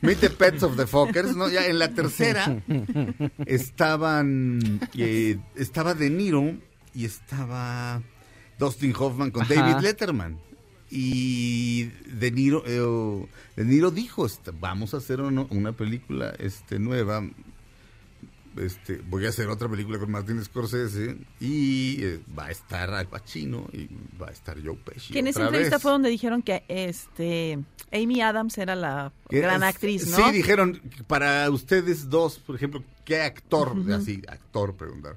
Meet 0.00 0.20
the 0.20 0.30
Pets 0.30 0.62
of 0.62 0.74
the 0.78 0.86
Fockers, 0.86 1.36
¿no? 1.36 1.50
Ya 1.50 1.66
en 1.66 1.78
la 1.78 1.92
tercera 1.92 2.62
estaban, 3.44 4.80
eh, 4.96 5.36
estaba 5.56 5.92
De 5.92 6.08
Niro 6.08 6.56
y 6.94 7.04
estaba 7.04 8.02
Dustin 8.58 8.94
Hoffman 8.98 9.30
con 9.30 9.42
Ajá. 9.42 9.54
David 9.54 9.82
Letterman. 9.82 10.38
Y 10.92 11.84
De 12.18 12.32
Niro, 12.32 12.64
eh, 12.66 13.28
De 13.56 13.64
Niro 13.64 13.90
dijo, 13.92 14.26
este, 14.26 14.50
vamos 14.50 14.92
a 14.92 14.96
hacer 14.96 15.20
uno- 15.20 15.46
una 15.50 15.72
película 15.72 16.34
este, 16.38 16.78
nueva. 16.80 17.22
Este, 18.56 19.00
voy 19.08 19.24
a 19.26 19.28
hacer 19.28 19.46
otra 19.48 19.68
película 19.68 20.00
con 20.00 20.10
Martin 20.10 20.44
Scorsese 20.44 21.16
y 21.38 22.02
eh, 22.02 22.20
va 22.36 22.46
a 22.46 22.50
estar 22.50 22.92
Al 22.92 23.06
Pacino 23.06 23.68
y 23.72 23.88
va 24.20 24.26
a 24.26 24.32
estar 24.32 24.56
Joe 24.62 24.74
Pesci. 24.74 25.12
Que 25.12 25.20
en 25.20 25.28
esa 25.28 25.44
entrevista 25.44 25.76
vez. 25.76 25.82
fue 25.82 25.92
donde 25.92 26.08
dijeron 26.10 26.42
que 26.42 26.64
este 26.66 27.60
Amy 27.92 28.20
Adams 28.20 28.58
era 28.58 28.74
la 28.74 29.12
Que 29.28 29.38
gran 29.40 29.62
es- 29.62 29.68
actriz, 29.68 30.08
¿no? 30.08 30.16
Sí, 30.16 30.32
dijeron, 30.32 30.82
para 31.06 31.48
ustedes 31.48 32.10
dos, 32.10 32.40
por 32.40 32.56
ejemplo, 32.56 32.82
¿qué 33.04 33.20
actor, 33.22 33.76
así, 33.94 34.20
actor, 34.26 34.74
preguntar, 34.74 35.16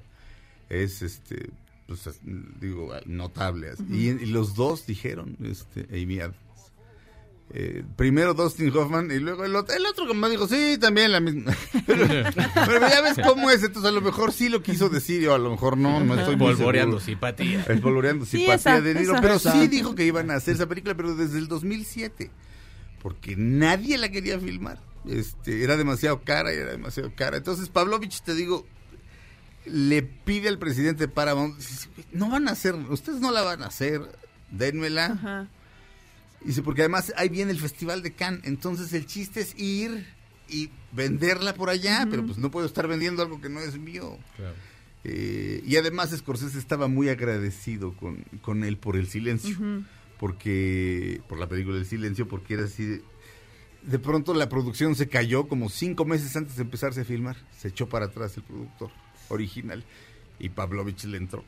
es 0.68 1.02
este, 1.02 1.50
pues, 1.86 2.06
es- 2.06 2.20
digo, 2.60 2.92
notable? 3.06 3.70
así. 3.70 3.82
y, 3.90 4.08
y 4.08 4.26
los 4.26 4.54
dos 4.54 4.86
dijeron, 4.86 5.36
este, 5.42 5.86
Amy 6.02 6.20
Adams. 6.20 6.36
Eh, 7.50 7.84
primero 7.96 8.32
Dustin 8.32 8.74
Hoffman 8.74 9.10
y 9.10 9.18
luego 9.18 9.44
el 9.44 9.54
otro, 9.54 9.76
el 9.76 9.84
otro 9.84 10.08
como 10.08 10.28
dijo, 10.30 10.48
sí, 10.48 10.78
también 10.80 11.12
la 11.12 11.20
misma. 11.20 11.54
pero, 11.86 12.06
pero 12.66 12.88
ya 12.88 13.02
ves 13.02 13.18
cómo 13.22 13.50
es, 13.50 13.62
entonces 13.62 13.90
a 13.90 13.92
lo 13.94 14.00
mejor 14.00 14.32
sí 14.32 14.48
lo 14.48 14.62
quiso 14.62 14.88
decir 14.88 15.28
o 15.28 15.34
a 15.34 15.38
lo 15.38 15.50
mejor 15.50 15.76
no, 15.76 16.02
no 16.02 16.18
estoy 16.18 16.36
Polvoreando 16.36 16.98
simpatía. 17.00 17.60
Espolvoreando 17.68 18.24
Sí, 18.24 18.38
simpatía 18.38 18.54
esa, 18.76 18.80
de 18.80 18.94
Niro, 18.94 19.12
esa. 19.12 19.20
pero 19.20 19.34
Esa. 19.34 19.52
sí 19.52 19.68
dijo 19.68 19.94
que 19.94 20.06
iban 20.06 20.30
a 20.30 20.36
hacer 20.36 20.54
esa 20.54 20.66
película, 20.66 20.94
pero 20.96 21.14
desde 21.14 21.38
el 21.38 21.46
2007, 21.46 22.30
porque 23.02 23.36
nadie 23.36 23.98
la 23.98 24.08
quería 24.08 24.40
filmar. 24.40 24.80
Este, 25.06 25.62
era 25.62 25.76
demasiado 25.76 26.22
cara 26.24 26.52
y 26.52 26.56
era 26.56 26.70
demasiado 26.72 27.12
cara. 27.14 27.36
Entonces 27.36 27.68
Pavlovich, 27.68 28.22
te 28.22 28.34
digo, 28.34 28.66
le 29.66 30.02
pide 30.02 30.48
al 30.48 30.58
presidente 30.58 31.06
de 31.06 31.08
Paramount, 31.08 31.58
no 32.12 32.30
van 32.30 32.48
a 32.48 32.52
hacer, 32.52 32.74
ustedes 32.74 33.20
no 33.20 33.30
la 33.30 33.42
van 33.42 33.62
a 33.62 33.66
hacer, 33.66 34.00
dénmela. 34.50 35.06
Ajá. 35.06 35.48
Dice, 36.44 36.62
porque 36.62 36.82
además 36.82 37.12
ahí 37.16 37.30
viene 37.30 37.52
el 37.52 37.58
Festival 37.58 38.02
de 38.02 38.12
Cannes, 38.12 38.42
entonces 38.44 38.92
el 38.92 39.06
chiste 39.06 39.40
es 39.40 39.58
ir 39.58 40.06
y 40.46 40.68
venderla 40.92 41.54
por 41.54 41.70
allá, 41.70 42.06
pero 42.10 42.24
pues 42.26 42.36
no 42.36 42.50
puedo 42.50 42.66
estar 42.66 42.86
vendiendo 42.86 43.22
algo 43.22 43.40
que 43.40 43.48
no 43.48 43.60
es 43.60 43.78
mío. 43.78 44.18
Eh, 45.04 45.62
y 45.66 45.76
además 45.76 46.10
Scorsese 46.10 46.58
estaba 46.58 46.86
muy 46.86 47.08
agradecido 47.08 47.94
con, 47.94 48.24
con 48.42 48.62
él 48.62 48.76
por 48.76 48.96
el 48.96 49.08
silencio, 49.08 49.56
porque 50.18 51.22
por 51.28 51.38
la 51.38 51.48
película 51.48 51.78
El 51.78 51.86
silencio, 51.86 52.28
porque 52.28 52.54
era 52.54 52.64
así. 52.64 52.84
De, 52.84 53.02
de 53.82 53.98
pronto 53.98 54.34
la 54.34 54.50
producción 54.50 54.94
se 54.96 55.08
cayó 55.08 55.48
como 55.48 55.70
cinco 55.70 56.04
meses 56.04 56.36
antes 56.36 56.56
de 56.56 56.62
empezarse 56.62 57.00
a 57.00 57.04
filmar, 57.06 57.36
se 57.56 57.68
echó 57.68 57.88
para 57.88 58.06
atrás 58.06 58.36
el 58.36 58.42
productor 58.42 58.90
original 59.28 59.84
y 60.38 60.48
Pavlovich 60.48 61.04
le 61.04 61.18
entró. 61.18 61.44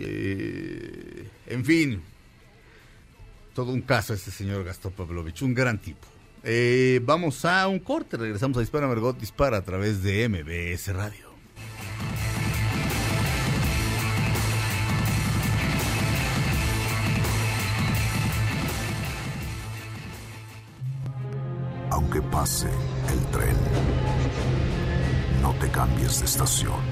Eh, 0.00 1.28
en 1.46 1.64
fin, 1.64 2.02
todo 3.54 3.72
un 3.72 3.82
caso 3.82 4.14
este 4.14 4.30
señor 4.30 4.64
Gastón 4.64 4.92
Pavlovich, 4.92 5.42
un 5.42 5.54
gran 5.54 5.78
tipo. 5.78 6.06
Eh, 6.44 7.00
vamos 7.04 7.44
a 7.44 7.68
un 7.68 7.78
corte, 7.78 8.16
regresamos 8.16 8.56
a 8.56 8.60
Dispara 8.60 8.88
Margot 8.88 9.18
Dispara 9.18 9.58
a 9.58 9.62
través 9.62 10.02
de 10.02 10.28
MBS 10.28 10.92
Radio. 10.92 11.32
pase 22.32 22.68
el 23.12 23.20
tren. 23.30 23.56
No 25.42 25.54
te 25.60 25.68
cambies 25.70 26.20
de 26.20 26.24
estación. 26.24 26.91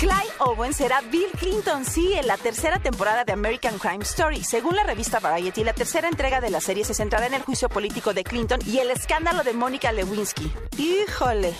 Clyde 0.00 0.32
Owen 0.38 0.72
será 0.72 1.02
Bill 1.02 1.28
Clinton, 1.38 1.84
sí, 1.84 2.14
en 2.14 2.26
la 2.26 2.38
tercera 2.38 2.78
temporada 2.78 3.22
de 3.24 3.34
American 3.34 3.76
Crime 3.78 4.02
Story. 4.02 4.42
Según 4.42 4.74
la 4.74 4.82
revista 4.82 5.20
Variety, 5.20 5.62
la 5.62 5.74
tercera 5.74 6.08
entrega 6.08 6.40
de 6.40 6.48
la 6.48 6.62
serie 6.62 6.86
se 6.86 6.94
centrará 6.94 7.26
en 7.26 7.34
el 7.34 7.42
juicio 7.42 7.68
político 7.68 8.14
de 8.14 8.24
Clinton 8.24 8.60
y 8.64 8.78
el 8.78 8.90
escándalo 8.90 9.42
de 9.42 9.52
Mónica 9.52 9.92
Lewinsky. 9.92 10.50
Híjole. 10.78 11.52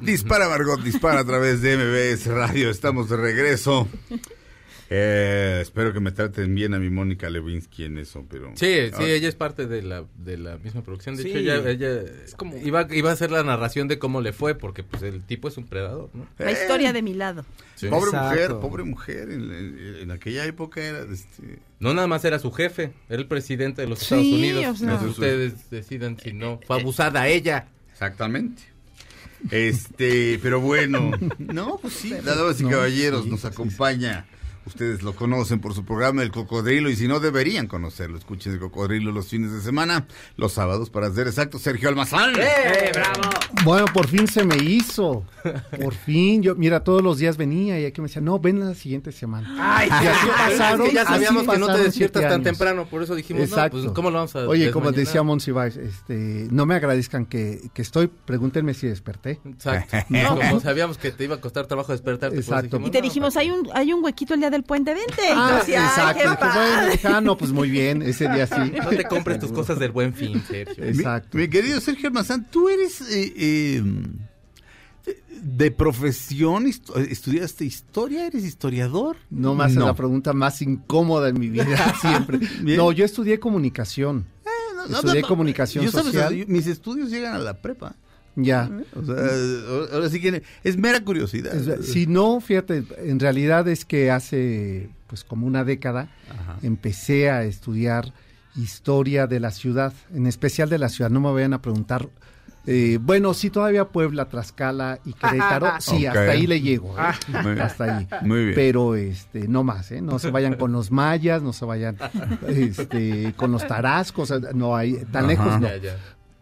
Dispara 0.00 0.48
Margot, 0.48 0.80
dispara 0.80 1.20
a 1.20 1.24
través 1.26 1.60
de 1.60 1.76
MBS 1.76 2.26
Radio. 2.28 2.70
Estamos 2.70 3.10
de 3.10 3.18
regreso. 3.18 3.86
Eh, 4.90 5.58
espero 5.60 5.92
que 5.92 6.00
me 6.00 6.12
traten 6.12 6.54
bien 6.54 6.72
a 6.72 6.78
mi 6.78 6.88
Mónica 6.88 7.28
Lewinsky 7.28 7.84
en 7.84 7.98
eso, 7.98 8.24
pero... 8.30 8.52
Sí, 8.54 8.66
sí, 8.86 8.90
Ahora- 8.94 9.06
ella 9.08 9.28
es 9.28 9.34
parte 9.34 9.66
de 9.66 9.82
la, 9.82 10.04
de 10.16 10.38
la 10.38 10.56
misma 10.56 10.82
producción. 10.82 11.14
De 11.14 11.24
Sí. 11.24 11.28
hecho, 11.28 11.38
ella, 11.40 11.68
ella 11.68 12.02
iba, 12.64 12.86
iba 12.94 13.10
a 13.10 13.12
hacer 13.12 13.30
la 13.30 13.42
narración 13.42 13.86
de 13.86 13.98
cómo 13.98 14.22
le 14.22 14.32
fue, 14.32 14.54
porque 14.54 14.82
pues 14.82 15.02
el 15.02 15.22
tipo 15.22 15.48
es 15.48 15.58
un 15.58 15.66
predador, 15.66 16.08
¿no? 16.14 16.26
La 16.38 16.52
historia 16.52 16.94
de 16.94 17.02
mi 17.02 17.12
lado. 17.12 17.44
Sí. 17.74 17.88
Pobre 17.88 18.06
Exacto. 18.12 18.30
mujer, 18.30 18.48
pobre 18.60 18.84
mujer. 18.84 19.30
En, 19.30 19.52
en- 19.52 19.96
en 20.00 20.10
aquella 20.10 20.46
época 20.46 20.80
era... 20.82 21.00
Este, 21.02 21.58
No 21.80 21.92
nada 21.92 22.06
más 22.06 22.24
era 22.24 22.38
su 22.38 22.50
jefe, 22.50 22.92
era 23.10 23.20
el 23.20 23.28
presidente 23.28 23.82
de 23.82 23.88
los 23.88 23.98
Sí, 23.98 24.04
Estados 24.06 24.24
Unidos. 24.26 24.64
o 24.64 24.74
sea. 24.76 24.84
Entonces 24.92 25.10
ustedes 25.10 25.70
decidan 25.70 26.18
si 26.18 26.32
no 26.32 26.60
fue 26.66 26.80
abusada 26.80 27.28
ella. 27.28 27.68
Exactamente. 27.92 28.62
Este, 29.50 30.38
pero 30.42 30.60
bueno, 30.60 31.10
no, 31.38 31.78
pues 31.80 31.92
sí, 31.94 32.10
damas 32.24 32.60
y 32.60 32.64
No, 32.64 32.70
caballeros, 32.70 33.24
sí, 33.24 33.30
nos 33.30 33.40
sí, 33.42 33.46
acompaña. 33.46 34.26
Ustedes 34.68 35.02
lo 35.02 35.14
conocen 35.14 35.60
por 35.60 35.74
su 35.74 35.84
programa 35.84 36.22
El 36.22 36.30
Cocodrilo 36.30 36.90
y 36.90 36.96
si 36.96 37.08
no 37.08 37.20
deberían 37.20 37.66
conocerlo, 37.66 38.18
escuchen 38.18 38.52
El 38.52 38.58
Cocodrilo 38.58 39.12
los 39.12 39.28
fines 39.28 39.50
de 39.50 39.60
semana, 39.60 40.06
los 40.36 40.52
sábados 40.52 40.90
para 40.90 41.10
ser 41.10 41.26
exacto, 41.26 41.58
Sergio 41.58 41.88
Almazán. 41.88 42.34
¡Eh, 42.38 42.92
Bueno, 43.64 43.86
por 43.92 44.06
fin 44.08 44.28
se 44.28 44.44
me 44.44 44.56
hizo. 44.56 45.24
Por 45.82 45.94
fin. 45.94 46.42
Yo, 46.42 46.54
mira, 46.54 46.84
todos 46.84 47.02
los 47.02 47.18
días 47.18 47.36
venía 47.38 47.80
y 47.80 47.86
aquí 47.86 48.00
me 48.00 48.08
decía, 48.08 48.20
no, 48.22 48.38
ven 48.38 48.60
la 48.60 48.74
siguiente 48.74 49.10
semana. 49.10 49.54
Ay, 49.58 49.88
y 49.88 50.06
así 50.06 50.26
pasaron. 50.26 50.82
es 50.82 50.88
que 50.88 50.94
ya 50.94 51.02
así 51.02 51.12
sabíamos 51.12 51.48
que 51.48 51.58
no 51.58 51.66
te 51.66 51.78
despiertas 51.82 52.22
tan 52.22 52.32
años. 52.32 52.44
temprano, 52.44 52.86
por 52.86 53.02
eso 53.02 53.14
dijimos, 53.14 53.44
Exacto. 53.44 53.78
no, 53.78 53.82
pues 53.84 53.94
¿cómo 53.94 54.10
lo 54.10 54.16
vamos 54.18 54.36
a 54.36 54.40
Oye, 54.46 54.70
como 54.70 54.92
decía 54.92 55.22
Monsiváis, 55.22 55.76
este, 55.76 56.46
no 56.50 56.66
me 56.66 56.74
agradezcan 56.74 57.24
que, 57.26 57.70
que 57.72 57.82
estoy, 57.82 58.08
pregúntenme 58.08 58.74
si 58.74 58.86
desperté. 58.86 59.40
Exacto. 59.44 59.96
Como 60.48 60.60
sabíamos 60.60 60.98
que 60.98 61.10
te 61.10 61.24
iba 61.24 61.36
a 61.36 61.40
costar 61.40 61.66
trabajo 61.66 61.92
despertarte, 61.92 62.36
pues 62.36 62.46
Exacto. 62.46 62.76
dijimos, 62.78 62.88
Y 62.88 62.90
te 62.90 62.98
no, 62.98 63.04
dijimos, 63.04 63.36
hay 63.36 63.50
un, 63.50 63.68
hay 63.72 63.92
un 63.92 64.04
huequito 64.04 64.34
el 64.34 64.40
día 64.40 64.50
del 64.58 64.64
puente, 64.64 64.92
vente. 64.94 65.22
Y 65.22 65.32
Ah, 65.34 65.48
yo 65.52 65.56
decía, 65.58 65.82
"Ay, 65.82 65.88
exacto. 65.88 66.14
qué 66.18 66.24
Dije, 66.28 66.36
padre". 66.36 66.70
bueno, 66.76 66.92
dije, 66.92 67.08
ah, 67.08 67.20
no, 67.20 67.36
pues 67.38 67.52
muy 67.52 67.70
bien, 67.70 68.02
ese 68.02 68.28
día 68.28 68.46
sí. 68.46 68.54
No 68.84 68.88
te 68.90 69.04
compres 69.04 69.38
tus 69.38 69.52
cosas 69.52 69.78
del 69.78 69.92
buen 69.92 70.12
fin, 70.14 70.42
Sergio. 70.46 70.84
Mi- 70.84 70.90
Exacto. 70.90 71.36
Mi, 71.38 71.48
querido 71.48 71.80
Sergio 71.80 72.08
Almazán, 72.08 72.46
tú 72.50 72.68
eres 72.68 73.00
eh, 73.02 73.32
eh, 73.36 73.82
de 75.40 75.70
profesión, 75.70 76.66
estudiaste 76.66 77.64
historia, 77.64 78.26
eres 78.26 78.44
historiador. 78.44 79.16
No 79.30 79.54
me 79.54 79.64
haces 79.64 79.76
la 79.76 79.94
pregunta 79.94 80.32
más 80.32 80.60
incómoda 80.62 81.28
en 81.28 81.38
mi 81.38 81.48
vida 81.48 81.94
siempre. 82.00 82.40
No, 82.62 82.92
yo 82.92 83.04
estudié 83.04 83.38
comunicación. 83.38 84.26
No, 84.76 84.86
no, 84.86 84.94
Estudié 84.96 85.14
no, 85.16 85.20
no. 85.22 85.28
comunicación 85.28 85.84
Yo, 85.84 85.90
sabes, 85.90 86.06
social. 86.12 86.34
yo- 86.34 86.44
mis 86.48 86.66
estudios 86.66 87.10
llegan 87.10 87.34
a 87.34 87.38
la 87.38 87.60
prepa. 87.60 87.94
Ya. 88.40 88.70
O 88.94 89.04
sea, 89.04 89.14
ahora- 89.92 90.08
sí 90.08 90.20
que 90.20 90.42
es 90.64 90.76
mera 90.76 91.00
curiosidad. 91.04 91.54
Es- 91.54 91.86
Si 91.92 92.06
no, 92.06 92.40
fíjate, 92.40 92.84
en 92.98 93.18
realidad 93.18 93.66
es 93.68 93.84
que 93.84 94.10
hace 94.10 94.90
pues 95.08 95.24
como 95.24 95.46
una 95.46 95.64
década 95.64 96.08
empecé 96.62 97.30
a 97.30 97.42
estudiar 97.44 98.12
historia 98.56 99.26
de 99.26 99.40
la 99.40 99.50
ciudad, 99.50 99.92
en 100.14 100.26
especial 100.26 100.68
de 100.68 100.78
la 100.78 100.88
ciudad. 100.88 101.10
No 101.10 101.20
me 101.20 101.32
vayan 101.32 101.52
a 101.54 101.62
preguntar, 101.62 102.08
eh, 102.66 102.98
bueno, 103.00 103.32
sí 103.32 103.48
todavía 103.50 103.86
Puebla, 103.86 104.26
Tlaxcala 104.26 104.98
y 105.06 105.14
Querétaro, 105.14 105.72
sí, 105.80 106.04
hasta 106.06 106.30
ahí 106.32 106.46
le 106.46 106.60
llego, 106.60 106.94
¿eh? 106.98 107.40
Muy- 107.42 107.58
hasta 107.58 107.98
ahí. 107.98 108.08
Muy 108.22 108.42
bien. 108.44 108.54
Pero 108.54 108.94
este, 108.96 109.48
no 109.48 109.64
más, 109.64 109.90
¿eh? 109.92 110.02
No 110.02 110.18
se 110.18 110.30
vayan 110.30 110.54
con 110.56 110.72
los 110.72 110.90
mayas, 110.90 111.40
no 111.42 111.52
se 111.54 111.64
vayan 111.64 111.96
este, 112.48 113.32
con 113.36 113.50
los 113.52 113.66
tarascos, 113.66 114.32
no 114.54 114.76
hay, 114.76 114.96
tan 115.10 115.24
Ajá. 115.24 115.26
lejos 115.28 115.60
no. 115.60 115.68
Ya, 115.68 115.76
ya. 115.78 115.96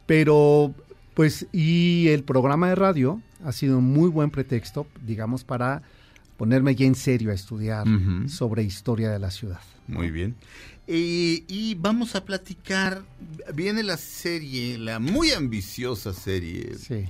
Pero, 0.06 0.74
pues, 1.16 1.46
y 1.50 2.08
el 2.08 2.24
programa 2.24 2.68
de 2.68 2.74
radio 2.74 3.22
ha 3.42 3.50
sido 3.50 3.78
un 3.78 3.84
muy 3.84 4.10
buen 4.10 4.28
pretexto, 4.28 4.86
digamos, 5.02 5.44
para 5.44 5.80
ponerme 6.36 6.74
ya 6.74 6.84
en 6.84 6.94
serio 6.94 7.30
a 7.30 7.34
estudiar 7.34 7.86
sobre 8.28 8.64
historia 8.64 9.10
de 9.10 9.18
la 9.18 9.30
ciudad. 9.30 9.60
Muy 9.88 10.10
bien. 10.10 10.34
Eh, 10.86 11.42
y 11.48 11.74
vamos 11.76 12.16
a 12.16 12.24
platicar. 12.26 13.02
Viene 13.54 13.82
la 13.82 13.96
serie, 13.96 14.76
la 14.76 14.98
muy 14.98 15.30
ambiciosa 15.30 16.12
serie. 16.12 16.74
Sí. 16.76 17.06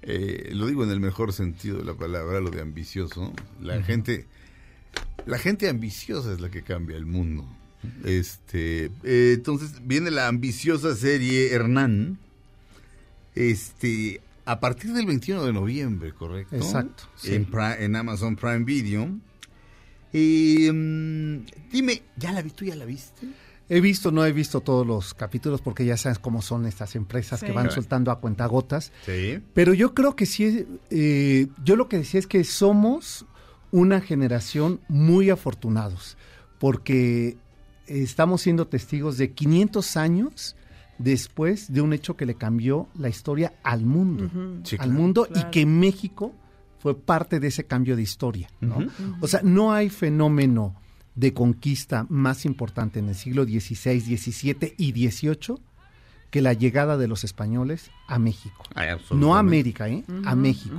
eh, 0.00 0.52
lo 0.54 0.66
digo 0.66 0.82
en 0.82 0.90
el 0.90 1.00
mejor 1.00 1.34
sentido 1.34 1.76
de 1.76 1.84
la 1.84 1.92
palabra, 1.92 2.40
lo 2.40 2.50
de 2.50 2.62
ambicioso. 2.62 3.30
La 3.60 3.82
gente, 3.82 4.26
la 5.26 5.36
gente 5.36 5.68
ambiciosa 5.68 6.32
es 6.32 6.40
la 6.40 6.50
que 6.50 6.62
cambia 6.62 6.96
el 6.96 7.04
mundo. 7.04 7.46
Este, 8.06 8.86
eh, 9.04 9.34
entonces 9.34 9.86
viene 9.86 10.10
la 10.10 10.28
ambiciosa 10.28 10.96
serie 10.96 11.52
Hernán. 11.52 12.18
Este, 13.34 14.20
a 14.44 14.60
partir 14.60 14.92
del 14.92 15.06
21 15.06 15.44
de 15.44 15.52
noviembre, 15.52 16.12
correcto. 16.12 16.56
Exacto, 16.56 17.04
sí. 17.16 17.34
En, 17.34 17.96
Amazon 17.96 18.36
Prime 18.36 18.64
Video. 18.64 19.08
Y, 20.12 20.68
mm, 20.72 21.46
dime, 21.70 22.02
¿ya 22.16 22.32
la 22.32 22.42
vi? 22.42 22.50
¿Tú 22.50 22.64
ya 22.64 22.74
la 22.74 22.84
viste? 22.84 23.28
He 23.68 23.80
visto, 23.80 24.10
no 24.10 24.26
he 24.26 24.32
visto 24.32 24.60
todos 24.60 24.84
los 24.84 25.14
capítulos 25.14 25.60
porque 25.60 25.84
ya 25.84 25.96
sabes 25.96 26.18
cómo 26.18 26.42
son 26.42 26.66
estas 26.66 26.96
empresas 26.96 27.38
Sí. 27.38 27.46
que 27.46 27.52
van 27.52 27.70
soltando 27.70 28.10
a 28.10 28.18
cuentagotas. 28.18 28.90
Sí. 29.06 29.40
Pero 29.54 29.74
yo 29.74 29.94
creo 29.94 30.16
que 30.16 30.26
sí, 30.26 30.66
eh, 30.90 31.46
yo 31.62 31.76
lo 31.76 31.88
que 31.88 31.98
decía 31.98 32.18
es 32.18 32.26
que 32.26 32.42
somos 32.42 33.26
una 33.70 34.00
generación 34.00 34.80
muy 34.88 35.30
afortunados, 35.30 36.16
porque 36.58 37.36
estamos 37.86 38.42
siendo 38.42 38.66
testigos 38.66 39.16
de 39.18 39.30
500 39.30 39.96
años 39.96 40.56
después 41.02 41.72
de 41.72 41.80
un 41.80 41.92
hecho 41.92 42.16
que 42.16 42.26
le 42.26 42.34
cambió 42.34 42.88
la 42.98 43.08
historia 43.08 43.54
al 43.62 43.84
mundo, 43.84 44.28
Sí, 44.64 44.76
al 44.76 44.86
claro. 44.88 44.92
mundo 45.00 45.26
Claro. 45.30 45.48
y 45.48 45.50
que 45.50 45.66
México 45.66 46.32
fue 46.78 46.94
parte 46.96 47.40
de 47.40 47.48
ese 47.48 47.64
cambio 47.64 47.96
de 47.96 48.02
historia. 48.02 48.48
¿no? 48.60 48.78
O 49.20 49.26
sea, 49.26 49.40
no 49.42 49.72
hay 49.72 49.88
fenómeno 49.88 50.74
de 51.14 51.32
conquista 51.34 52.06
más 52.08 52.44
importante 52.44 52.98
en 53.00 53.08
el 53.08 53.14
siglo 53.14 53.44
XVI, 53.44 54.00
XVII 54.00 54.74
y 54.78 54.92
XVIII 55.10 55.56
que 56.30 56.40
la 56.40 56.52
llegada 56.52 56.96
de 56.96 57.08
los 57.08 57.24
españoles 57.24 57.90
a 58.06 58.18
México. 58.18 58.62
Ay, 58.74 58.88
No 59.10 59.34
a. 59.34 59.40
América, 59.40 59.88
¿eh? 59.88 60.04
a 60.24 60.34
México. 60.36 60.76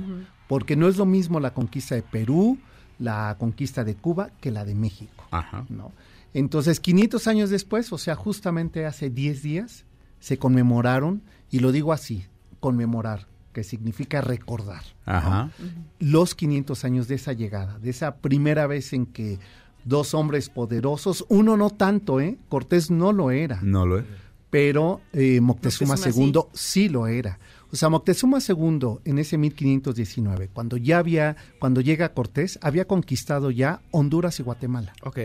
Porque 0.48 0.76
no 0.76 0.88
es 0.88 0.96
lo 0.96 1.04
mismo 1.06 1.40
la 1.40 1.52
conquista 1.52 1.94
de 1.94 2.02
Perú, 2.02 2.58
la 2.98 3.36
conquista 3.38 3.84
de 3.84 3.94
Cuba, 3.94 4.30
que 4.40 4.50
la 4.50 4.64
de 4.64 4.74
México. 4.74 5.24
Ajá. 5.30 5.66
¿no? 5.68 5.92
Entonces, 6.34 6.80
500 6.80 7.26
años 7.26 7.50
después, 7.50 7.92
o 7.92 7.98
sea, 7.98 8.14
justamente 8.16 8.86
hace 8.86 9.10
10 9.10 9.42
días, 9.42 9.84
se 10.22 10.38
conmemoraron, 10.38 11.20
y 11.50 11.58
lo 11.58 11.72
digo 11.72 11.92
así, 11.92 12.24
conmemorar, 12.60 13.26
que 13.52 13.64
significa 13.64 14.20
recordar, 14.20 14.82
Ajá. 15.04 15.50
los 15.98 16.36
500 16.36 16.84
años 16.84 17.08
de 17.08 17.16
esa 17.16 17.32
llegada, 17.32 17.76
de 17.80 17.90
esa 17.90 18.14
primera 18.18 18.68
vez 18.68 18.92
en 18.92 19.04
que 19.06 19.40
dos 19.84 20.14
hombres 20.14 20.48
poderosos, 20.48 21.26
uno 21.28 21.56
no 21.56 21.70
tanto, 21.70 22.20
¿eh? 22.20 22.38
Cortés 22.48 22.88
no 22.88 23.12
lo 23.12 23.32
era 23.32 23.58
No 23.62 23.84
lo 23.84 23.98
es. 23.98 24.04
pero 24.48 25.00
eh, 25.12 25.40
Moctezuma, 25.40 25.96
Moctezuma 25.96 26.24
II 26.26 26.40
sí. 26.52 26.88
lo 26.88 27.08
era. 27.08 27.40
O 27.72 27.76
sea, 27.76 27.88
Moctezuma 27.88 28.38
II 28.46 28.98
en 29.06 29.18
ese 29.18 29.38
1519, 29.38 30.48
cuando 30.52 30.76
ya 30.76 30.98
había, 30.98 31.36
cuando 31.58 31.80
llega 31.80 32.12
Cortés, 32.12 32.58
había 32.62 32.86
conquistado 32.86 33.50
ya 33.50 33.80
Honduras 33.92 34.38
y 34.40 34.42
Guatemala. 34.42 34.92
Ok. 35.02 35.18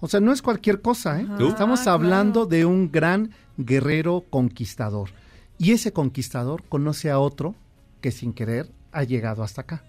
O 0.00 0.08
sea, 0.08 0.20
no 0.20 0.32
es 0.32 0.40
cualquier 0.40 0.80
cosa, 0.80 1.20
¿eh? 1.20 1.26
¿Tú? 1.38 1.48
Estamos 1.48 1.86
Ah, 1.86 1.92
hablando 1.92 2.46
de 2.46 2.64
un 2.64 2.90
gran 2.90 3.32
guerrero 3.58 4.24
conquistador. 4.30 5.10
Y 5.58 5.72
ese 5.72 5.92
conquistador 5.92 6.62
conoce 6.68 7.10
a 7.10 7.18
otro 7.18 7.54
que 8.00 8.12
sin 8.12 8.32
querer 8.32 8.70
ha 8.92 9.04
llegado 9.04 9.42
hasta 9.42 9.60
acá, 9.62 9.84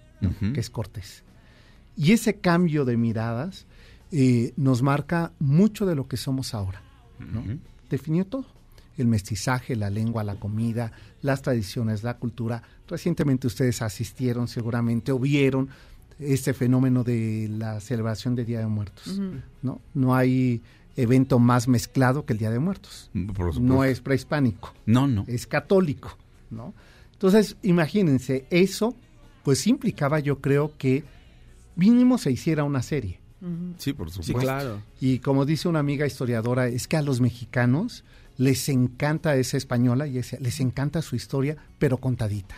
que 0.52 0.60
es 0.60 0.68
Cortés. 0.68 1.24
Y 1.96 2.12
ese 2.12 2.34
cambio 2.40 2.84
de 2.84 2.96
miradas 2.98 3.66
eh, 4.12 4.52
nos 4.56 4.82
marca 4.82 5.32
mucho 5.38 5.86
de 5.86 5.94
lo 5.94 6.08
que 6.08 6.16
somos 6.18 6.52
ahora. 6.54 6.82
Definió 7.88 8.26
todo. 8.26 8.46
El 9.00 9.08
mestizaje, 9.08 9.76
la 9.76 9.90
lengua, 9.90 10.22
la 10.24 10.36
comida, 10.36 10.92
las 11.22 11.42
tradiciones, 11.42 12.02
la 12.02 12.18
cultura. 12.18 12.62
Recientemente 12.88 13.46
ustedes 13.46 13.82
asistieron 13.82 14.46
seguramente 14.48 15.12
o 15.12 15.18
vieron 15.18 15.68
este 16.18 16.52
fenómeno 16.52 17.02
de 17.02 17.48
la 17.50 17.80
celebración 17.80 18.34
del 18.34 18.44
Día 18.46 18.58
de 18.60 18.66
Muertos, 18.66 19.18
¿no? 19.62 19.80
No 19.94 20.14
hay 20.14 20.60
evento 20.96 21.38
más 21.38 21.66
mezclado 21.66 22.26
que 22.26 22.34
el 22.34 22.38
Día 22.38 22.50
de 22.50 22.58
Muertos. 22.58 23.10
Por 23.12 23.54
supuesto. 23.54 23.60
No 23.60 23.84
es 23.84 24.00
prehispánico, 24.00 24.74
No, 24.84 25.06
no. 25.06 25.24
es 25.28 25.46
católico, 25.46 26.18
¿no? 26.50 26.74
Entonces, 27.12 27.56
imagínense, 27.62 28.44
eso 28.50 28.94
pues 29.44 29.66
implicaba 29.66 30.20
yo 30.20 30.40
creo 30.40 30.76
que 30.76 31.04
mínimo 31.76 32.18
se 32.18 32.30
hiciera 32.32 32.64
una 32.64 32.82
serie. 32.82 33.18
Sí, 33.78 33.94
por 33.94 34.10
Sí, 34.10 34.16
supuesto. 34.22 34.40
claro. 34.42 34.82
Y 35.00 35.20
como 35.20 35.46
dice 35.46 35.66
una 35.68 35.78
amiga 35.78 36.06
historiadora, 36.06 36.66
es 36.68 36.86
que 36.86 36.98
a 36.98 37.02
los 37.02 37.22
mexicanos 37.22 38.04
les 38.40 38.70
encanta 38.70 39.36
esa 39.36 39.58
española 39.58 40.06
y 40.06 40.16
ese- 40.16 40.40
les 40.40 40.60
encanta 40.60 41.02
su 41.02 41.14
historia, 41.14 41.58
pero 41.78 41.98
contadita. 41.98 42.54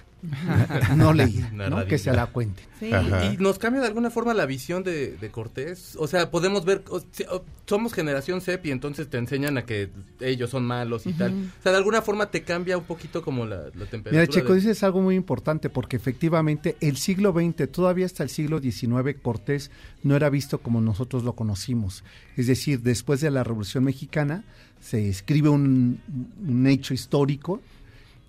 No 0.97 1.13
leída, 1.13 1.51
¿no? 1.53 1.85
Que 1.87 1.99
se 1.99 2.13
la. 2.13 2.31
Sí. 2.79 2.93
Ajá. 2.93 3.33
¿Y 3.33 3.37
nos 3.37 3.59
cambia 3.59 3.81
de 3.81 3.89
alguna 3.89 4.11
forma 4.11 4.35
la 4.35 4.47
visión 4.47 4.83
de, 4.83 5.17
de 5.17 5.31
Cortés? 5.31 5.97
O 5.99 6.07
sea, 6.09 6.31
podemos 6.31 6.65
ver, 6.65 6.83
o 6.91 7.01
sea, 7.13 7.27
o- 7.33 7.45
somos 7.67 7.93
generación 7.93 8.41
CEP 8.41 8.67
y 8.67 8.71
entonces 8.71 9.09
te 9.09 9.19
enseñan 9.19 9.57
a 9.59 9.65
que 9.65 9.91
ellos 10.21 10.51
son 10.51 10.65
malos 10.65 11.07
y 11.07 11.13
tal. 11.13 11.33
O 11.61 11.63
sea, 11.63 11.73
de 11.73 11.79
alguna 11.79 12.03
forma 12.03 12.31
te 12.31 12.43
cambia 12.43 12.77
un 12.79 12.85
poquito 12.85 13.23
como 13.23 13.47
la, 13.47 13.57
la 13.75 13.87
temperatura. 13.87 14.11
Mira, 14.13 14.27
Checo, 14.27 14.53
de- 14.55 14.61
dices 14.61 14.83
algo 14.83 15.01
muy 15.01 15.15
importante 15.15 15.71
porque 15.71 15.97
efectivamente 15.97 16.77
el 16.81 16.97
siglo 16.97 17.33
XX, 17.33 17.71
todavía 17.71 18.07
hasta 18.07 18.23
el 18.23 18.29
siglo 18.31 18.61
XIX, 18.61 19.17
Cortés 19.23 19.71
no 20.03 20.17
era 20.17 20.29
visto 20.31 20.59
como 20.59 20.81
nosotros 20.81 21.23
lo 21.25 21.35
conocimos. 21.35 22.05
Es 22.37 22.47
decir, 22.47 22.81
después 22.81 23.21
de 23.21 23.31
la 23.31 23.45
Revolución 23.45 23.85
Mexicana 23.85 24.45
se 24.81 25.09
escribe 25.09 25.49
un, 25.49 26.01
un 26.47 26.67
hecho 26.67 26.93
histórico 26.95 27.61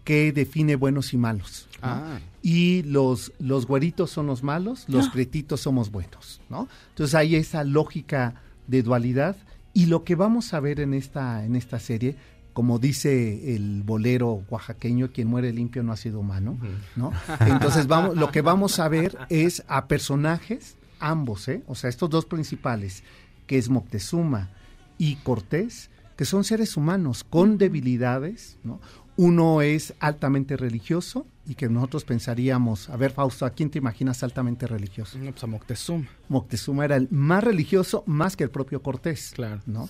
que 0.04 0.32
define 0.32 0.76
buenos 0.76 1.14
y 1.14 1.18
malos. 1.18 1.68
¿no? 1.82 1.90
Ah. 1.90 2.20
y 2.42 2.84
los, 2.84 3.34
los 3.40 3.66
güeritos 3.66 4.10
son 4.10 4.28
los 4.28 4.42
malos, 4.42 4.86
los 4.88 5.10
prietitos 5.10 5.60
somos 5.60 5.92
buenos, 5.92 6.40
¿no? 6.50 6.70
Entonces 6.90 7.14
hay 7.14 7.36
esa 7.36 7.66
lógica 7.66 8.36
de 8.68 8.84
dualidad 8.84 9.36
y 9.74 9.88
lo 9.88 10.04
que 10.04 10.16
vamos 10.16 10.54
a 10.54 10.60
ver 10.60 10.80
en 10.80 10.94
esta, 10.94 11.44
en 11.44 11.56
esta 11.56 11.80
serie, 11.80 12.16
como 12.54 12.80
dice 12.80 13.56
el 13.56 13.82
bolero 13.84 14.44
oaxaqueño, 14.50 15.12
quien 15.12 15.28
muere 15.28 15.52
limpio 15.52 15.84
no 15.84 15.92
ha 15.92 15.98
sido 15.98 16.20
humano, 16.20 16.58
¿no? 16.96 17.12
Entonces 17.40 17.88
vamos, 17.88 18.16
lo 18.16 18.32
que 18.32 18.42
vamos 18.42 18.80
a 18.80 18.88
ver 18.88 19.18
es 19.30 19.64
a 19.68 19.88
personajes, 19.88 20.78
ambos, 21.00 21.48
¿eh? 21.48 21.64
O 21.68 21.76
sea, 21.76 21.90
estos 21.90 22.10
dos 22.10 22.26
principales, 22.26 23.04
que 23.48 23.58
es 23.58 23.70
Moctezuma 23.70 24.52
y 24.98 25.16
Cortés, 25.16 25.90
que 26.16 26.26
son 26.26 26.44
seres 26.44 26.78
humanos 26.78 27.24
con 27.24 27.58
debilidades, 27.58 28.58
¿no? 28.64 28.80
Uno 29.16 29.62
es 29.62 29.94
altamente 30.00 30.58
religioso 30.58 31.28
y 31.46 31.56
que 31.56 31.70
nosotros 31.70 32.04
pensaríamos, 32.04 32.90
a 32.90 32.98
ver 32.98 33.12
Fausto, 33.12 33.46
¿a 33.46 33.52
quién 33.52 33.70
te 33.70 33.78
imaginas 33.78 34.24
altamente 34.24 34.66
religioso? 34.66 35.18
No, 35.20 35.32
pues 35.32 35.44
a 35.44 35.48
Moctezuma. 35.48 36.08
Moctezuma 36.30 36.86
era 36.86 36.96
el 36.96 37.08
más 37.12 37.44
religioso 37.44 38.04
más 38.08 38.36
que 38.36 38.44
el 38.44 38.50
propio 38.50 38.82
Cortés, 38.82 39.32
Claro. 39.36 39.62
¿no? 39.66 39.88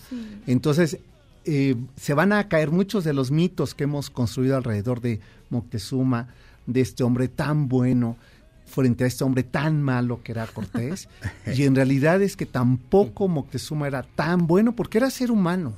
Entonces, 0.48 0.98
eh, 1.46 1.76
se 1.96 2.14
van 2.14 2.34
a 2.34 2.48
caer 2.50 2.72
muchos 2.72 3.04
de 3.04 3.14
los 3.14 3.32
mitos 3.32 3.74
que 3.76 3.84
hemos 3.86 4.10
construido 4.10 4.58
alrededor 4.58 5.00
de 5.00 5.20
Moctezuma, 5.50 6.28
de 6.66 6.82
este 6.82 7.04
hombre 7.04 7.28
tan 7.28 7.68
bueno 7.68 8.18
frente 8.66 9.04
a 9.04 9.08
este 9.08 9.24
hombre 9.24 9.44
tan 9.44 9.82
malo 9.84 10.22
que 10.24 10.32
era 10.32 10.48
Cortés, 10.48 11.08
y 11.56 11.64
en 11.64 11.76
realidad 11.76 12.22
es 12.22 12.36
que 12.36 12.46
tampoco 12.46 13.28
Moctezuma 13.28 13.88
era 13.88 14.04
tan 14.04 14.48
bueno 14.48 14.76
porque 14.76 14.98
era 14.98 15.10
ser 15.12 15.32
humano. 15.32 15.74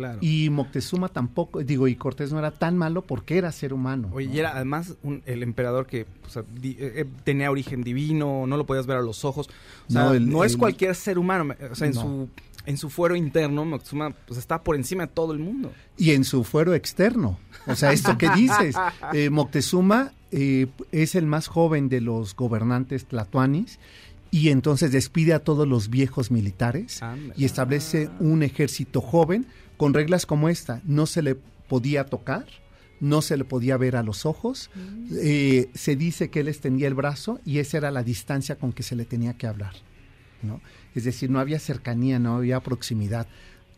Claro. 0.00 0.18
Y 0.22 0.48
Moctezuma 0.50 1.08
tampoco, 1.08 1.60
digo, 1.62 1.86
y 1.88 1.94
Cortés 1.94 2.32
no 2.32 2.38
era 2.38 2.50
tan 2.50 2.76
malo 2.76 3.02
porque 3.02 3.36
era 3.38 3.52
ser 3.52 3.72
humano. 3.74 4.08
Oye, 4.12 4.26
¿no? 4.28 4.34
y 4.34 4.38
era 4.38 4.56
además 4.56 4.94
un- 5.02 5.22
el 5.26 5.42
emperador 5.42 5.86
que 5.86 6.06
o 6.26 6.30
sea, 6.30 6.42
di- 6.60 6.76
eh, 6.78 6.92
eh, 6.96 7.04
tenía 7.24 7.50
origen 7.50 7.82
divino, 7.82 8.46
no 8.46 8.56
lo 8.56 8.64
podías 8.66 8.86
ver 8.86 8.96
a 8.96 9.02
los 9.02 9.24
ojos. 9.24 9.48
O 9.88 9.92
sea, 9.92 10.12
No, 10.18 10.44
es 10.44 10.52
el- 10.52 10.58
cualquier 10.58 10.94
ser 10.94 11.18
humano. 11.18 11.54
O 11.70 11.74
sea, 11.74 11.86
en 11.88 11.94
No. 11.94 12.00
su 12.02 12.28
en 12.66 12.76
su 12.76 12.90
fuero 12.90 13.16
interno, 13.16 13.64
Moctezuma 13.64 14.10
pues, 14.10 14.38
está 14.38 14.62
por 14.62 14.76
encima 14.76 15.06
de 15.06 15.12
todo 15.12 15.32
el 15.32 15.38
mundo. 15.38 15.72
y 15.96 16.10
en 16.10 16.24
su 16.24 16.44
fuero 16.44 16.74
externo. 16.74 17.38
O 17.66 17.74
sea, 17.74 17.92
esto 17.92 18.16
que 18.18 18.28
dices, 18.30 18.74
eh, 19.14 19.30
Moctezuma 19.30 20.12
eh, 20.30 20.66
es 20.92 21.14
el 21.14 21.26
más 21.26 21.46
joven 21.48 21.88
de 21.88 22.00
los 22.02 22.36
gobernantes 22.36 23.06
tlatoanis 23.06 23.78
y 24.30 24.50
entonces 24.50 24.92
despide 24.92 25.32
a 25.32 25.40
todos 25.40 25.66
los 25.66 25.88
viejos 25.90 26.30
militares 26.30 27.00
y 27.34 27.44
establece 27.46 28.10
un 28.20 28.42
ejército 28.44 29.00
joven 29.00 29.46
con 29.80 29.94
reglas 29.94 30.26
como 30.26 30.50
esta. 30.50 30.82
No 30.84 31.06
se 31.06 31.22
le 31.22 31.36
podía 31.36 32.04
tocar, 32.04 32.44
no 33.00 33.22
se 33.22 33.38
le 33.38 33.46
podía 33.46 33.78
ver 33.78 33.96
a 33.96 34.02
los 34.02 34.26
ojos. 34.26 34.70
eh, 35.22 35.70
se 35.72 35.96
dice 35.96 36.28
que 36.28 36.40
él 36.40 36.48
extendía 36.48 36.86
el 36.86 36.92
brazo 36.92 37.40
y 37.46 37.60
esa 37.60 37.78
era 37.78 37.90
la 37.90 38.02
distancia 38.02 38.56
con 38.56 38.74
que 38.74 38.82
se 38.82 38.94
le 38.94 39.06
tenía 39.06 39.38
que 39.38 39.46
hablar. 39.46 39.72
¿no? 40.42 40.60
Es 40.94 41.04
decir, 41.04 41.30
no 41.30 41.40
había 41.40 41.58
cercanía, 41.58 42.18
no 42.18 42.36
había 42.36 42.60
proximidad. 42.60 43.26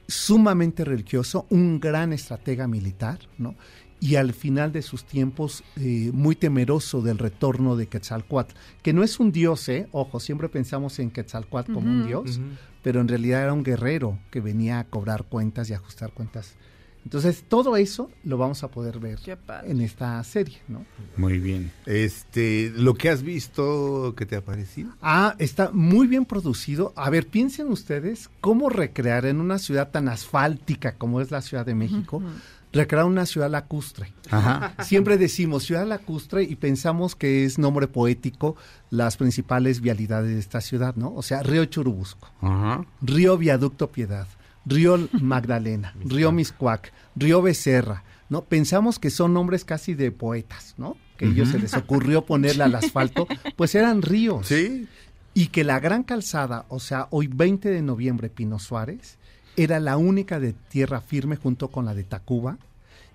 Sumamente 0.09 0.85
religioso, 0.85 1.47
un 1.51 1.79
gran 1.79 2.13
estratega 2.13 2.67
militar, 2.67 3.21
¿no? 3.39 3.55
Y 4.03 4.17
al 4.17 4.33
final 4.33 4.73
de 4.73 4.83
sus 4.83 5.05
tiempos, 5.05 5.63
eh, 5.77 6.11
muy 6.13 6.35
temeroso 6.35 7.03
del 7.03 7.19
retorno 7.19 7.77
de 7.77 7.87
Quetzalcoatl, 7.87 8.53
que 8.83 8.93
no 8.93 9.05
es 9.05 9.21
un 9.21 9.31
dios, 9.31 9.69
¿eh? 9.69 9.87
Ojo, 9.93 10.19
siempre 10.19 10.49
pensamos 10.49 10.99
en 10.99 11.13
Quetzalcoatl 11.13 11.73
como 11.73 11.89
un 11.89 12.05
dios, 12.09 12.41
pero 12.83 13.01
en 13.01 13.07
realidad 13.07 13.45
era 13.45 13.53
un 13.53 13.63
guerrero 13.63 14.19
que 14.33 14.41
venía 14.41 14.81
a 14.81 14.85
cobrar 14.85 15.23
cuentas 15.23 15.71
y 15.71 15.75
ajustar 15.75 16.11
cuentas. 16.11 16.57
Entonces, 17.05 17.45
todo 17.49 17.77
eso 17.77 18.11
lo 18.25 18.39
vamos 18.39 18.63
a 18.63 18.73
poder 18.73 18.99
ver 18.99 19.19
en 19.65 19.81
esta 19.81 20.23
serie, 20.25 20.59
¿no? 20.67 20.85
Muy 21.17 21.39
bien. 21.39 21.73
Este, 21.87 22.73
lo 22.75 22.95
que 22.95 23.09
has 23.09 23.23
visto, 23.23 24.15
¿qué 24.17 24.25
te 24.27 24.37
ha 24.37 24.45
parecido? 24.45 24.93
Ah, 25.01 25.35
está 25.39 25.71
muy 25.73 26.07
bien 26.07 26.25
producido. 26.25 26.93
A 26.97 27.11
ver, 27.11 27.27
piensen 27.27 27.69
ustedes 27.69 28.31
cómo 28.41 28.69
recrear 28.69 29.27
en 29.27 29.41
una 29.41 29.59
ciudad 29.59 29.91
tan 29.91 30.09
asfáltica 30.09 30.97
como 30.97 31.21
es 31.21 31.31
la 31.31 31.43
Ciudad 31.43 31.67
de 31.67 31.75
México, 31.75 32.23
recrear 32.73 33.05
una 33.05 33.27
ciudad 33.27 33.51
lacustre. 33.51 34.13
Ajá. 34.31 34.75
Siempre 34.83 35.19
decimos 35.19 35.65
ciudad 35.65 35.87
lacustre 35.87 36.43
y 36.43 36.57
pensamos 36.57 37.15
que 37.15 37.45
es 37.45 37.59
nombre 37.59 37.87
poético 37.87 38.57
las 38.91 39.17
principales 39.17 39.81
vialidades 39.81 40.35
de 40.35 40.41
esta 40.41 40.61
ciudad, 40.61 40.97
¿no? 40.97 41.15
O 41.15 41.23
sea, 41.23 41.43
Río 41.43 41.65
Churubusco, 41.67 42.31
Ajá. 42.41 42.85
Río 43.01 43.37
Viaducto 43.37 43.93
Piedad, 43.93 44.27
Río 44.65 45.09
Magdalena, 45.21 45.95
Río 46.05 46.33
Miscuac, 46.33 46.93
Río 47.17 47.43
Becerra, 47.43 48.05
¿no? 48.29 48.45
Pensamos 48.45 48.99
que 48.99 49.11
son 49.11 49.35
nombres 49.35 49.65
casi 49.65 49.95
de 49.95 50.11
poetas, 50.11 50.75
¿no? 50.79 50.97
Que 51.19 51.27
a 51.27 51.29
ellos 51.29 51.51
se 51.51 51.59
les 51.59 51.75
ocurrió 51.75 52.25
ponerle 52.25 52.65
al 52.65 52.75
asfalto, 52.75 53.27
pues 53.57 53.75
eran 53.75 54.03
ríos. 54.03 54.47
Sí. 54.47 54.89
Y 55.35 55.49
que 55.49 55.65
la 55.65 55.81
gran 55.81 56.03
calzada, 56.03 56.67
o 56.69 56.81
sea, 56.81 57.09
hoy 57.11 57.27
20 57.27 57.71
de 57.71 57.83
noviembre, 57.83 58.29
Pino 58.29 58.59
Suárez, 58.59 59.19
era 59.57 59.81
la 59.81 59.97
única 59.97 60.41
de 60.41 60.53
tierra 60.53 61.01
firme 61.01 61.37
junto 61.37 61.69
con 61.69 61.85
la 61.85 61.95
de 61.95 62.05
Tacuba, 62.05 62.59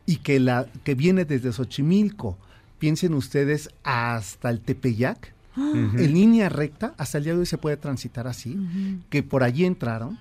y 0.06 0.18
que 0.18 0.40
la 0.40 0.68
que 0.84 0.96
viene 0.96 1.26
desde 1.26 1.52
Xochimilco, 1.52 2.38
piensen 2.80 3.14
ustedes, 3.14 3.70
hasta 3.84 4.50
el 4.50 4.62
Tepeyac, 4.62 5.34
en 5.56 6.14
línea 6.14 6.50
recta, 6.50 6.94
hasta 6.98 7.18
el 7.18 7.24
día 7.24 7.34
de 7.34 7.40
hoy 7.40 7.46
se 7.48 7.58
puede 7.58 7.78
transitar 7.78 8.28
así, 8.28 8.58
que 9.10 9.24
por 9.24 9.44
allí 9.44 9.66
entraron, 9.66 10.20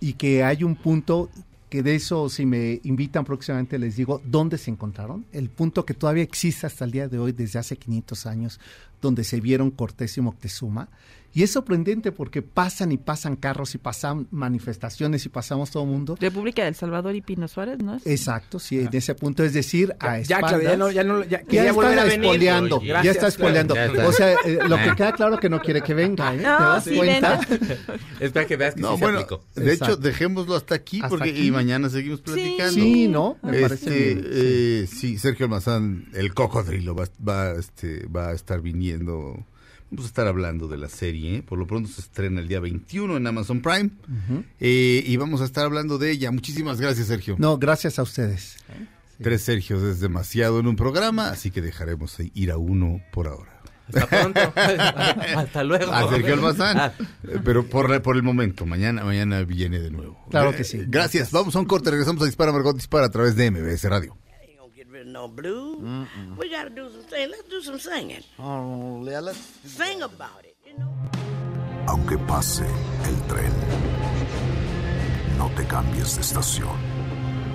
y 0.00 0.12
que 0.12 0.44
hay 0.44 0.62
un 0.62 0.76
punto 0.76 1.28
que 1.68 1.82
de 1.82 1.96
eso, 1.96 2.28
si 2.28 2.46
me 2.46 2.80
invitan 2.84 3.24
próximamente, 3.24 3.78
les 3.78 3.96
digo 3.96 4.22
dónde 4.24 4.56
se 4.56 4.70
encontraron. 4.70 5.26
El 5.32 5.48
punto 5.48 5.84
que 5.84 5.94
todavía 5.94 6.22
existe 6.22 6.66
hasta 6.66 6.84
el 6.84 6.92
día 6.92 7.08
de 7.08 7.18
hoy, 7.18 7.32
desde 7.32 7.58
hace 7.58 7.76
500 7.76 8.26
años, 8.26 8.60
donde 9.02 9.24
se 9.24 9.40
vieron 9.40 9.72
Cortés 9.72 10.16
y 10.16 10.20
Moctezuma. 10.20 10.88
Y 11.34 11.42
es 11.42 11.50
sorprendente 11.52 12.12
porque 12.12 12.40
pasan 12.40 12.92
y 12.92 12.96
pasan 12.96 13.36
carros 13.36 13.74
y 13.74 13.78
pasan 13.78 14.26
manifestaciones 14.30 15.26
y 15.26 15.28
pasamos 15.28 15.70
todo 15.70 15.82
el 15.82 15.90
mundo. 15.90 16.16
República 16.18 16.64
del 16.64 16.74
Salvador 16.74 17.14
y 17.14 17.20
Pino 17.20 17.46
Suárez, 17.46 17.78
¿no? 17.82 17.96
es? 17.96 18.06
Exacto, 18.06 18.58
sí, 18.58 18.80
en 18.80 18.88
ese 18.92 19.14
punto, 19.14 19.44
es 19.44 19.52
decir, 19.52 19.94
a 20.00 20.18
Ya, 20.20 20.36
espaldas. 20.36 20.50
Claudia, 20.50 20.70
ya 20.70 20.76
no, 20.78 20.90
ya 20.90 21.04
no, 21.04 21.24
ya, 21.24 21.42
Ya 21.48 21.68
está 21.68 22.08
espoleando, 22.08 22.80
ya 22.82 23.10
está 23.10 23.26
espoleando. 23.28 23.74
Ya. 23.74 24.06
O 24.08 24.12
sea, 24.12 24.32
eh, 24.44 24.58
lo 24.68 24.76
que 24.78 24.94
queda 24.96 25.12
claro 25.12 25.38
que 25.38 25.50
no 25.50 25.60
quiere 25.60 25.82
que 25.82 25.92
venga, 25.94 26.34
¿eh? 26.34 26.38
¿Te 26.38 26.42
No, 26.44 26.58
das 26.58 26.84
sí, 26.84 26.96
cuenta? 26.96 27.40
Es 28.20 28.32
para 28.32 28.46
que 28.46 28.56
veas 28.56 28.74
que 28.74 28.80
No, 28.80 28.92
sí 28.92 28.96
se 28.98 29.04
bueno, 29.04 29.18
aplicó. 29.18 29.44
de 29.54 29.72
hecho, 29.74 29.96
dejémoslo 29.96 30.56
hasta 30.56 30.74
aquí 30.74 30.96
Hasta 30.98 31.08
porque 31.10 31.30
aquí. 31.30 31.46
y 31.48 31.50
mañana 31.50 31.90
seguimos 31.90 32.22
platicando. 32.22 32.72
Sí, 32.72 33.08
¿no? 33.08 33.36
Me 33.42 33.60
parece 33.60 33.74
Este, 33.74 34.14
bien, 34.14 34.22
sí. 34.24 34.30
eh, 34.32 34.86
sí, 34.90 35.18
Sergio 35.18 35.44
Almazán, 35.46 36.08
el 36.14 36.32
cocodrilo, 36.32 36.94
va, 36.94 37.04
va, 37.26 37.52
este, 37.52 38.06
va 38.06 38.28
a 38.30 38.32
estar 38.32 38.60
viniendo. 38.62 39.44
Vamos 39.90 40.04
a 40.06 40.08
estar 40.08 40.26
hablando 40.26 40.66
de 40.68 40.76
la 40.78 40.88
serie. 40.88 41.36
¿eh? 41.36 41.42
Por 41.42 41.58
lo 41.58 41.66
pronto 41.66 41.88
se 41.88 42.00
estrena 42.00 42.40
el 42.40 42.48
día 42.48 42.58
21 42.60 43.16
en 43.16 43.26
Amazon 43.26 43.62
Prime. 43.62 43.90
Eh, 44.60 45.02
y 45.06 45.16
vamos 45.16 45.40
a 45.40 45.44
estar 45.44 45.64
hablando 45.64 45.96
de 45.98 46.10
ella. 46.10 46.30
Muchísimas 46.32 46.80
gracias, 46.80 47.06
Sergio. 47.06 47.36
No, 47.38 47.56
gracias 47.58 47.98
a 47.98 48.02
ustedes. 48.02 48.56
Tres 49.22 49.42
Sergios 49.42 49.82
es 49.82 50.00
demasiado 50.00 50.58
en 50.60 50.66
un 50.66 50.76
programa, 50.76 51.30
así 51.30 51.50
que 51.50 51.62
dejaremos 51.62 52.16
ir 52.34 52.50
a 52.50 52.58
uno 52.58 53.00
por 53.12 53.28
ahora. 53.28 53.52
Hasta 53.88 54.06
pronto. 54.08 54.40
Hasta 55.36 55.62
luego. 55.64 55.92
A 55.92 56.10
Sergio 56.10 56.34
Almazán. 56.34 56.76
Ah. 56.78 56.92
Eh, 57.22 57.38
Pero 57.44 57.64
por, 57.66 58.02
por 58.02 58.16
el 58.16 58.22
momento, 58.24 58.66
mañana, 58.66 59.04
mañana 59.04 59.42
viene 59.44 59.78
de 59.78 59.90
nuevo. 59.92 60.18
Claro 60.30 60.50
Eh, 60.50 60.56
que 60.56 60.64
sí. 60.64 60.82
Gracias. 60.88 61.30
Vamos 61.30 61.54
a 61.54 61.60
un 61.60 61.66
corte. 61.66 61.90
Regresamos 61.92 62.20
a 62.22 62.26
Dispara 62.26 62.50
Margot 62.50 62.74
Dispara 62.74 63.06
a 63.06 63.10
través 63.10 63.36
de 63.36 63.50
MBS 63.52 63.84
Radio. 63.84 64.16
No 65.16 65.28
blues. 65.28 65.78
We 66.36 66.50
gotta 66.50 66.68
do 66.70 66.90
some 66.90 67.04
singing. 67.08 67.30
Let's 67.30 67.48
do 67.48 67.60
some 67.62 67.78
singing. 67.78 68.24
Oh, 68.38 69.02
yeah, 69.08 69.20
let's 69.20 69.40
Sing 69.64 70.02
about 70.02 70.44
it, 70.44 70.56
you 70.66 70.74
know. 70.78 70.92
aunque 71.88 72.18
pase 72.18 72.66
el 73.08 73.16
tren. 73.30 73.52
No 75.38 75.48
te 75.56 75.64
cambies 75.66 76.16
de 76.16 76.20
estación. 76.22 76.76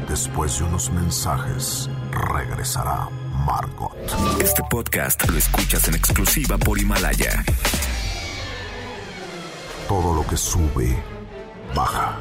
Después 0.07 0.57
de 0.57 0.63
unos 0.65 0.89
mensajes, 0.91 1.87
regresará 2.33 3.09
Margot. 3.45 3.93
Este 4.41 4.63
podcast 4.69 5.29
lo 5.29 5.37
escuchas 5.37 5.87
en 5.87 5.95
exclusiva 5.95 6.57
por 6.57 6.79
Himalaya. 6.79 7.43
Todo 9.87 10.15
lo 10.15 10.25
que 10.25 10.37
sube, 10.37 10.97
baja. 11.75 12.17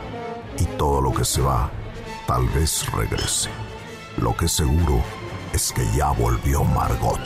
Y 0.59 0.65
todo 0.77 1.01
lo 1.01 1.13
que 1.15 1.25
se 1.25 1.41
va, 1.41 1.71
tal 2.27 2.47
vez 2.49 2.85
regrese. 2.93 3.49
Lo 4.19 4.37
que 4.37 4.49
seguro 4.49 5.03
es 5.53 5.73
que 5.73 5.85
ya 5.97 6.11
volvió 6.13 6.65
Margot. 6.65 7.21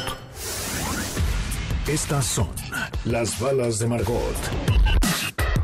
Estas 1.86 2.24
son 2.24 2.48
las 3.04 3.38
balas 3.38 3.78
de 3.78 3.86
Margot. 3.86 4.36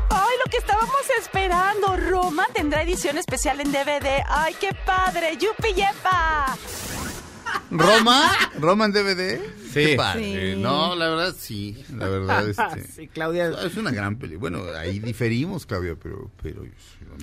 ¡Ay, 0.09 0.35
lo 0.43 0.51
que 0.51 0.57
estábamos 0.57 1.01
esperando! 1.19 1.97
Roma 1.97 2.45
tendrá 2.53 2.83
edición 2.83 3.17
especial 3.17 3.59
en 3.61 3.71
DVD. 3.71 4.23
¡Ay, 4.27 4.55
qué 4.59 4.69
padre! 4.85 5.37
¡Yupi 5.37 5.73
yepa! 5.73 6.57
¿Roma? 7.69 8.31
¿Roma 8.59 8.85
en 8.85 8.91
DVD? 8.93 9.39
Sí. 9.71 9.85
Qué 9.85 9.95
padre. 9.95 10.55
Sí. 10.55 10.61
No, 10.61 10.95
la 10.95 11.09
verdad 11.09 11.35
sí. 11.37 11.81
La 11.95 12.07
verdad, 12.09 12.47
este. 12.49 12.83
Sí, 12.87 13.07
Claudia. 13.07 13.49
Es 13.65 13.77
una 13.77 13.91
gran 13.91 14.17
peli. 14.17 14.35
Bueno, 14.35 14.63
ahí 14.77 14.99
diferimos, 14.99 15.65
Claudia, 15.65 15.95
pero, 16.01 16.29
pero 16.41 16.65
Yo 16.65 16.71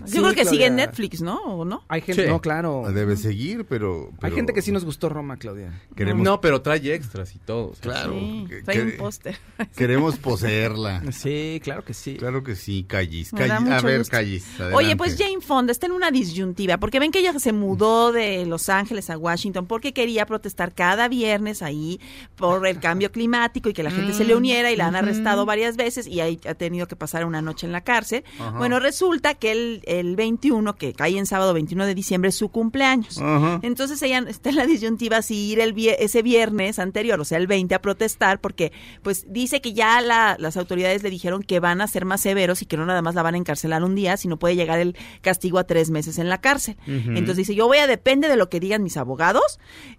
Sí, 0.06 0.18
creo 0.18 0.32
que 0.34 0.44
sigue 0.46 0.66
en. 0.66 0.76
Netflix, 0.76 1.20
¿no? 1.20 1.36
¿O 1.44 1.64
no? 1.64 1.84
Hay 1.88 2.00
gente, 2.00 2.22
Sí. 2.24 2.28
no, 2.28 2.40
claro. 2.40 2.84
debe 2.92 3.16
seguir, 3.16 3.64
pero, 3.66 4.10
Hay 4.22 4.30
gente 4.32 4.52
que 4.54 4.62
sí 4.62 4.70
nos 4.72 4.84
gustó 4.84 5.08
Roma, 5.08 5.36
Claudia. 5.36 5.82
queremos. 5.96 6.22
No, 6.24 6.40
pero 6.40 6.62
trae 6.62 6.94
extras 6.94 7.34
y 7.34 7.38
todo. 7.38 7.72
claro. 7.80 8.12
Sí, 8.12 8.46
que- 8.48 8.62
trae 8.62 8.82
un 8.82 8.92
póster. 8.96 9.36
Queremos 9.76 10.16
poseerla. 10.18 11.02
Sí, 11.12 11.60
claro 11.62 11.84
que 11.84 11.92
sí. 11.94 12.16
Claro 12.16 12.42
que 12.42 12.54
sí, 12.56 12.84
Callis. 12.88 13.30
Callis. 13.32 13.70
A 13.70 13.80
ver, 13.82 13.98
gusto. 13.98 14.10
Callis. 14.12 14.46
Oye, 14.72 14.96
pues 14.96 15.16
Jane 15.18 15.40
Fonda 15.40 15.72
está 15.72 15.86
en 15.86 15.92
una 15.92 16.10
disyuntiva, 16.10 16.78
porque 16.78 16.98
ven 17.00 17.10
que 17.10 17.18
ella 17.18 17.38
se 17.38 17.52
mudó 17.52 18.12
de 18.12 18.46
Los 18.46 18.68
Ángeles 18.68 19.10
a 19.10 19.18
Washington 19.18 19.66
porque 19.66 19.92
quería 19.92 20.17
protestar 20.26 20.74
cada 20.74 21.08
viernes 21.08 21.62
ahí 21.62 22.00
por 22.36 22.66
el 22.66 22.80
cambio 22.80 23.10
climático 23.12 23.68
y 23.68 23.72
que 23.72 23.82
la 23.82 23.90
gente 23.90 24.12
se 24.12 24.24
le 24.24 24.34
uniera 24.36 24.70
y 24.70 24.76
la 24.76 24.86
han 24.86 24.96
arrestado 24.96 25.44
varias 25.46 25.76
veces 25.76 26.06
y 26.06 26.20
ahí 26.20 26.40
ha 26.48 26.54
tenido 26.54 26.86
que 26.86 26.96
pasar 26.96 27.24
una 27.24 27.42
noche 27.42 27.66
en 27.66 27.72
la 27.72 27.82
cárcel. 27.82 28.24
Bueno, 28.58 28.80
resulta 28.80 29.34
que 29.34 29.52
el, 29.52 29.82
el 29.86 30.16
21, 30.16 30.74
que 30.76 30.92
cae 30.92 31.16
en 31.18 31.26
sábado 31.26 31.54
21 31.54 31.86
de 31.86 31.94
diciembre, 31.94 32.28
es 32.30 32.34
su 32.36 32.48
cumpleaños. 32.50 33.18
Ajá. 33.18 33.60
Entonces 33.62 34.00
ella 34.02 34.24
está 34.28 34.50
en 34.50 34.56
la 34.56 34.66
disyuntiva 34.66 35.22
si 35.22 35.36
ir 35.52 35.60
el 35.60 35.74
ese 35.98 36.22
viernes 36.22 36.78
anterior, 36.78 37.20
o 37.20 37.24
sea, 37.24 37.38
el 37.38 37.46
20 37.46 37.74
a 37.74 37.80
protestar, 37.82 38.40
porque 38.40 38.72
pues 39.02 39.26
dice 39.28 39.60
que 39.60 39.72
ya 39.72 40.00
la- 40.00 40.36
las 40.38 40.56
autoridades 40.56 41.02
le 41.02 41.10
dijeron 41.10 41.42
que 41.42 41.60
van 41.60 41.80
a 41.80 41.86
ser 41.86 42.04
más 42.04 42.20
severos 42.20 42.62
y 42.62 42.66
que 42.66 42.76
no 42.76 42.84
nada 42.86 43.00
más 43.02 43.14
la 43.14 43.22
van 43.22 43.34
a 43.34 43.38
encarcelar 43.38 43.84
un 43.84 43.94
día, 43.94 44.16
sino 44.16 44.38
puede 44.38 44.56
llegar 44.56 44.78
el 44.80 44.96
castigo 45.20 45.58
a 45.58 45.64
tres 45.64 45.90
meses 45.90 46.18
en 46.18 46.28
la 46.28 46.40
cárcel. 46.40 46.76
Entonces 46.86 47.36
dice, 47.36 47.54
yo 47.54 47.66
voy 47.66 47.78
a, 47.78 47.86
depende 47.86 48.28
de 48.28 48.36
lo 48.36 48.48
que 48.48 48.60
digan 48.60 48.82
mis 48.82 48.96
abogados, 48.96 49.58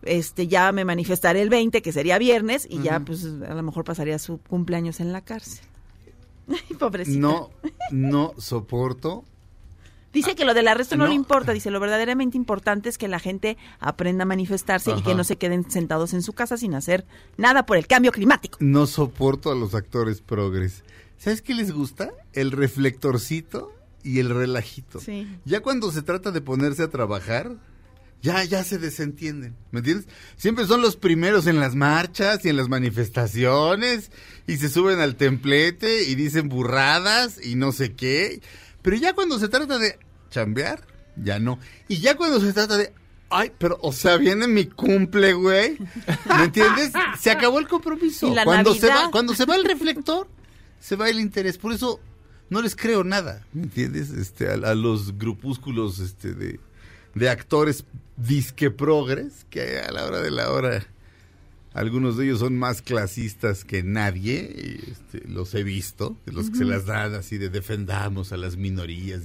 este 0.09 0.47
ya 0.47 0.71
me 0.71 0.85
manifestaré 0.85 1.41
el 1.41 1.49
20, 1.49 1.81
que 1.81 1.91
sería 1.91 2.17
viernes, 2.17 2.67
y 2.69 2.81
ya 2.81 2.99
pues 2.99 3.25
a 3.25 3.53
lo 3.53 3.63
mejor 3.63 3.83
pasaría 3.83 4.19
su 4.19 4.39
cumpleaños 4.39 4.99
en 4.99 5.13
la 5.13 5.21
cárcel. 5.21 5.65
Ay, 6.49 6.75
pobrecita. 6.77 7.19
No, 7.19 7.49
no 7.91 8.33
soporto. 8.37 9.23
Dice 10.11 10.35
que 10.35 10.43
lo 10.43 10.55
del 10.55 10.67
arresto 10.67 10.97
no, 10.97 11.03
no. 11.03 11.09
le 11.09 11.15
importa, 11.15 11.53
dice 11.53 11.69
lo 11.69 11.79
verdaderamente 11.79 12.35
importante 12.35 12.89
es 12.89 12.97
que 12.97 13.07
la 13.07 13.19
gente 13.19 13.57
aprenda 13.79 14.23
a 14.23 14.25
manifestarse 14.25 14.91
y 14.97 15.03
que 15.03 15.13
no 15.13 15.23
se 15.23 15.35
queden 15.35 15.69
sentados 15.69 16.13
en 16.13 16.23
su 16.23 16.33
casa 16.33 16.57
sin 16.57 16.73
hacer 16.73 17.05
nada 17.37 17.67
por 17.67 17.77
el 17.77 17.85
cambio 17.85 18.11
climático. 18.11 18.57
No 18.59 18.87
soporto 18.87 19.51
a 19.51 19.55
los 19.55 19.75
actores 19.75 20.21
progres. 20.21 20.83
¿Sabes 21.19 21.43
qué 21.43 21.53
les 21.53 21.71
gusta? 21.71 22.11
El 22.33 22.51
reflectorcito 22.51 23.71
y 24.03 24.17
el 24.17 24.29
relajito. 24.31 24.99
Sí. 24.99 25.27
Ya 25.45 25.59
cuando 25.59 25.91
se 25.91 26.01
trata 26.01 26.31
de 26.31 26.41
ponerse 26.41 26.81
a 26.81 26.89
trabajar, 26.89 27.55
ya, 28.21 28.43
ya 28.43 28.63
se 28.63 28.77
desentienden. 28.77 29.55
¿Me 29.71 29.79
entiendes? 29.79 30.07
Siempre 30.35 30.65
son 30.65 30.81
los 30.81 30.95
primeros 30.95 31.47
en 31.47 31.59
las 31.59 31.75
marchas 31.75 32.43
y 32.43 32.49
en 32.49 32.57
las 32.57 32.67
manifestaciones 32.69 34.11
y 34.47 34.57
se 34.57 34.69
suben 34.69 34.99
al 34.99 35.15
templete 35.15 36.03
y 36.03 36.15
dicen 36.15 36.49
burradas 36.49 37.43
y 37.43 37.55
no 37.55 37.71
sé 37.71 37.93
qué. 37.93 38.41
Pero 38.81 38.97
ya 38.97 39.13
cuando 39.13 39.39
se 39.39 39.47
trata 39.47 39.77
de 39.77 39.97
chambear, 40.29 40.81
ya 41.15 41.39
no. 41.39 41.59
Y 41.87 41.99
ya 41.99 42.15
cuando 42.15 42.39
se 42.39 42.51
trata 42.53 42.77
de, 42.77 42.93
ay, 43.29 43.51
pero, 43.57 43.77
o 43.81 43.91
sea, 43.93 44.17
viene 44.17 44.47
mi 44.47 44.65
cumple, 44.65 45.33
güey. 45.33 45.77
¿Me 46.37 46.43
entiendes? 46.45 46.91
Se 47.19 47.31
acabó 47.31 47.59
el 47.59 47.67
compromiso. 47.67 48.27
Y 48.31 48.35
la 48.35 48.43
cuando 48.43 48.73
se 48.75 48.87
va, 48.87 49.11
cuando 49.11 49.33
se 49.33 49.45
va 49.45 49.55
el 49.55 49.63
reflector, 49.63 50.27
se 50.79 50.95
va 50.95 51.09
el 51.09 51.19
interés. 51.19 51.57
Por 51.57 51.73
eso 51.73 51.99
no 52.49 52.61
les 52.61 52.75
creo 52.75 53.03
nada, 53.03 53.45
¿me 53.53 53.63
entiendes? 53.63 54.09
Este, 54.09 54.49
a, 54.49 54.53
a 54.53 54.75
los 54.75 55.17
grupúsculos 55.17 55.99
este, 55.99 56.33
de, 56.33 56.59
de 57.15 57.29
actores 57.29 57.85
disque 58.19 58.71
progres, 58.71 59.45
que 59.49 59.79
a 59.79 59.91
la 59.91 60.05
hora 60.05 60.19
de 60.21 60.31
la 60.31 60.51
hora 60.51 60.85
algunos 61.73 62.17
de 62.17 62.25
ellos 62.25 62.39
son 62.39 62.57
más 62.57 62.81
clasistas 62.81 63.63
que 63.63 63.83
nadie, 63.83 64.51
y, 64.55 64.91
este, 64.91 65.27
los 65.27 65.53
he 65.55 65.63
visto, 65.63 66.17
de 66.25 66.33
los 66.33 66.49
que 66.49 66.57
se 66.57 66.65
las 66.65 66.85
dan 66.85 67.13
así 67.13 67.37
de 67.37 67.49
defendamos 67.49 68.31
a 68.33 68.37
las 68.37 68.57
minorías. 68.57 69.21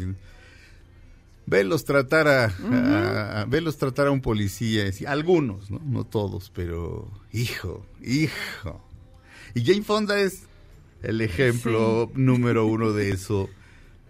Velos 1.47 1.85
tratar 1.85 2.27
a, 2.29 2.45
a- 2.47 3.41
a- 3.41 3.45
velos 3.45 3.77
tratar 3.77 4.07
a 4.07 4.11
un 4.11 4.21
policía, 4.23 4.85
algunos, 5.07 5.71
¿no? 5.71 5.81
No 5.85 6.05
todos, 6.05 6.51
pero 6.55 7.11
hijo, 7.33 7.85
hijo. 8.03 8.83
Y 9.55 9.63
Jane 9.65 9.83
Fonda 9.83 10.19
es 10.21 10.43
el 11.03 11.21
ejemplo 11.21 12.11
número 12.15 12.67
uno 12.67 12.93
de 12.93 13.11
eso. 13.11 13.51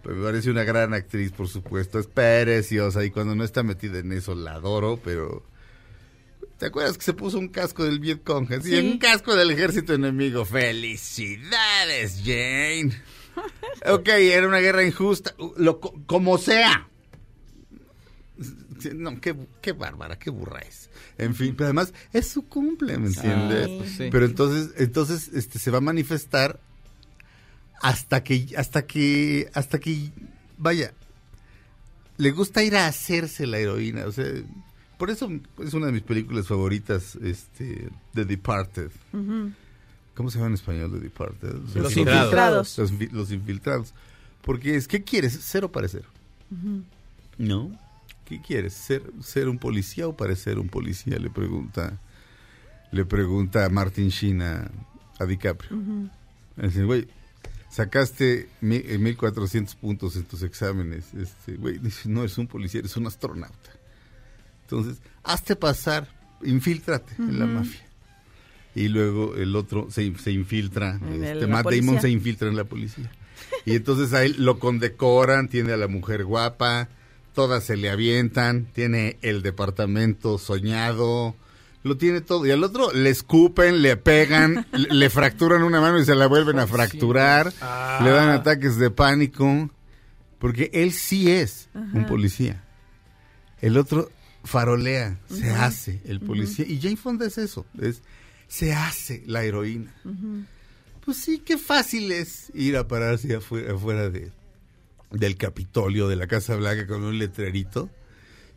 Me 0.05 0.23
parece 0.23 0.51
una 0.51 0.63
gran 0.63 0.93
actriz, 0.93 1.31
por 1.31 1.47
supuesto. 1.47 1.99
Es 1.99 2.07
preciosa 2.07 3.03
y 3.03 3.11
cuando 3.11 3.35
no 3.35 3.43
está 3.43 3.63
metida 3.63 3.99
en 3.99 4.11
eso 4.11 4.35
la 4.35 4.53
adoro, 4.53 4.99
pero... 5.03 5.43
¿Te 6.59 6.67
acuerdas 6.67 6.97
que 6.97 7.03
se 7.03 7.13
puso 7.13 7.37
un 7.37 7.49
casco 7.49 7.83
del 7.83 7.99
Vietcong? 7.99 8.51
Así, 8.53 8.69
Sí. 8.69 8.77
un 8.77 8.97
casco 8.97 9.35
del 9.35 9.51
ejército 9.51 9.93
enemigo. 9.93 10.45
¡Felicidades, 10.45 12.21
Jane! 12.23 12.91
Ok, 13.87 14.07
era 14.07 14.47
una 14.47 14.59
guerra 14.59 14.85
injusta. 14.85 15.35
Lo, 15.57 15.81
co- 15.81 15.93
como 16.05 16.37
sea. 16.37 16.87
No, 18.93 19.19
qué, 19.19 19.35
qué 19.61 19.73
bárbara, 19.73 20.17
qué 20.17 20.29
burra 20.29 20.59
es. 20.59 20.89
En 21.17 21.35
fin, 21.35 21.53
pero 21.55 21.65
además 21.65 21.93
es 22.13 22.27
su 22.29 22.47
cumple, 22.47 22.97
¿me 22.97 23.07
entiendes? 23.07 23.67
pues 23.77 23.89
sí. 23.91 24.07
Pero 24.11 24.25
entonces, 24.25 24.73
entonces 24.77 25.29
este, 25.33 25.59
se 25.59 25.71
va 25.71 25.79
a 25.79 25.81
manifestar 25.81 26.59
hasta 27.81 28.23
que, 28.23 28.47
hasta 28.57 28.85
que, 28.85 29.49
hasta 29.53 29.79
que, 29.79 30.11
vaya, 30.57 30.93
le 32.17 32.31
gusta 32.31 32.63
ir 32.63 32.75
a 32.75 32.87
hacerse 32.87 33.45
la 33.45 33.57
heroína, 33.59 34.05
o 34.05 34.11
sea, 34.11 34.25
por 34.97 35.09
eso 35.09 35.29
es 35.59 35.73
una 35.73 35.87
de 35.87 35.91
mis 35.91 36.01
películas 36.03 36.47
favoritas, 36.47 37.15
este, 37.21 37.89
The 38.13 38.25
Departed. 38.25 38.91
¿Cómo 40.15 40.31
se 40.31 40.37
llama 40.37 40.47
en 40.47 40.53
español 40.53 40.91
The 40.93 40.99
Departed? 40.99 41.53
Los 41.75 41.97
infiltrados. 41.97 42.77
Los, 42.77 42.93
infi- 42.93 43.11
los 43.11 43.31
infiltrados. 43.31 43.93
Porque 44.41 44.75
es, 44.77 44.87
¿qué 44.87 45.03
quieres? 45.03 45.33
¿Ser 45.33 45.65
o 45.65 45.71
parecer? 45.71 46.05
¿No? 47.37 47.77
¿Qué 48.23 48.41
quieres? 48.41 48.73
¿Ser, 48.73 49.03
¿Ser 49.21 49.49
un 49.49 49.57
policía 49.59 50.07
o 50.07 50.15
parecer 50.15 50.57
un 50.57 50.69
policía? 50.69 51.17
Le 51.19 51.29
pregunta, 51.29 51.99
le 52.91 53.03
pregunta 53.03 53.67
Martin 53.69 54.07
Sheen 54.07 54.41
a, 54.41 54.71
a 55.19 55.25
DiCaprio. 55.25 55.77
Dice, 56.55 56.83
güey, 56.85 57.07
sacaste 57.75 58.47
mi- 58.61 58.81
eh, 58.85 58.97
1400 58.97 59.75
puntos 59.75 60.15
en 60.15 60.23
tus 60.23 60.41
exámenes. 60.43 61.13
Este, 61.13 61.55
güey, 61.57 61.77
dice, 61.79 62.07
no 62.09 62.21
eres 62.21 62.37
un 62.37 62.47
policía, 62.47 62.79
eres 62.79 62.95
un 62.97 63.07
astronauta. 63.07 63.71
Entonces, 64.63 64.97
hazte 65.23 65.55
pasar, 65.55 66.07
infíltrate 66.43 67.13
en 67.19 67.37
la 67.39 67.45
mafia. 67.45 67.81
Y 68.73 68.87
luego 68.87 69.35
el 69.35 69.55
otro 69.55 69.87
se, 69.91 70.13
se 70.17 70.31
infiltra, 70.31 70.99
este, 71.13 71.47
Matt. 71.47 71.63
Damon 71.81 71.95
se 72.01 72.09
infiltra 72.09 72.47
en 72.49 72.55
la 72.55 72.63
policía. 72.63 73.11
Y 73.65 73.75
entonces 73.75 74.13
a 74.13 74.23
él 74.23 74.35
lo 74.39 74.59
condecoran, 74.59 75.49
tiene 75.49 75.73
a 75.73 75.77
la 75.77 75.87
mujer 75.87 76.23
guapa, 76.25 76.89
todas 77.33 77.63
se 77.65 77.77
le 77.77 77.89
avientan, 77.89 78.65
tiene 78.73 79.17
el 79.21 79.41
departamento 79.41 80.37
soñado, 80.37 81.35
lo 81.85 81.97
tiene 81.97 82.21
todo. 82.21 82.47
Y 82.47 82.51
al 82.51 82.63
otro 82.63 82.91
le 82.91 83.11
escupen, 83.11 83.83
le 83.83 83.95
pegan, 83.95 84.65
le, 84.73 84.89
le 84.89 85.09
fracturan 85.11 85.61
una 85.61 85.79
mano 85.79 85.99
y 85.99 86.05
se 86.05 86.15
la 86.15 86.25
vuelven 86.25 86.57
a 86.57 86.65
fracturar, 86.65 87.53
le 88.01 88.09
dan 88.09 88.29
ataques 88.29 88.77
de 88.77 88.89
pánico, 88.89 89.69
porque 90.39 90.71
él 90.73 90.91
sí 90.91 91.31
es 91.31 91.69
un 91.93 92.07
policía. 92.07 92.63
El 93.61 93.77
otro 93.77 94.09
farolea, 94.43 95.19
se 95.29 95.51
hace 95.51 96.01
el 96.05 96.19
policía. 96.21 96.65
Y 96.67 96.81
Jane 96.81 96.97
Fonda 96.97 97.27
es 97.27 97.37
eso, 97.37 97.67
es 97.79 98.01
se 98.47 98.73
hace 98.73 99.21
la 99.27 99.43
heroína. 99.43 99.93
Pues 101.05 101.17
sí, 101.17 101.37
qué 101.37 101.59
fácil 101.59 102.11
es 102.11 102.51
ir 102.55 102.77
a 102.77 102.87
pararse 102.87 103.35
afuera, 103.35 103.75
afuera 103.75 104.09
de, 104.09 104.31
del 105.11 105.37
Capitolio, 105.37 106.07
de 106.07 106.15
la 106.15 106.25
Casa 106.25 106.55
Blanca 106.55 106.87
con 106.87 107.03
un 107.03 107.19
letrerito 107.19 107.91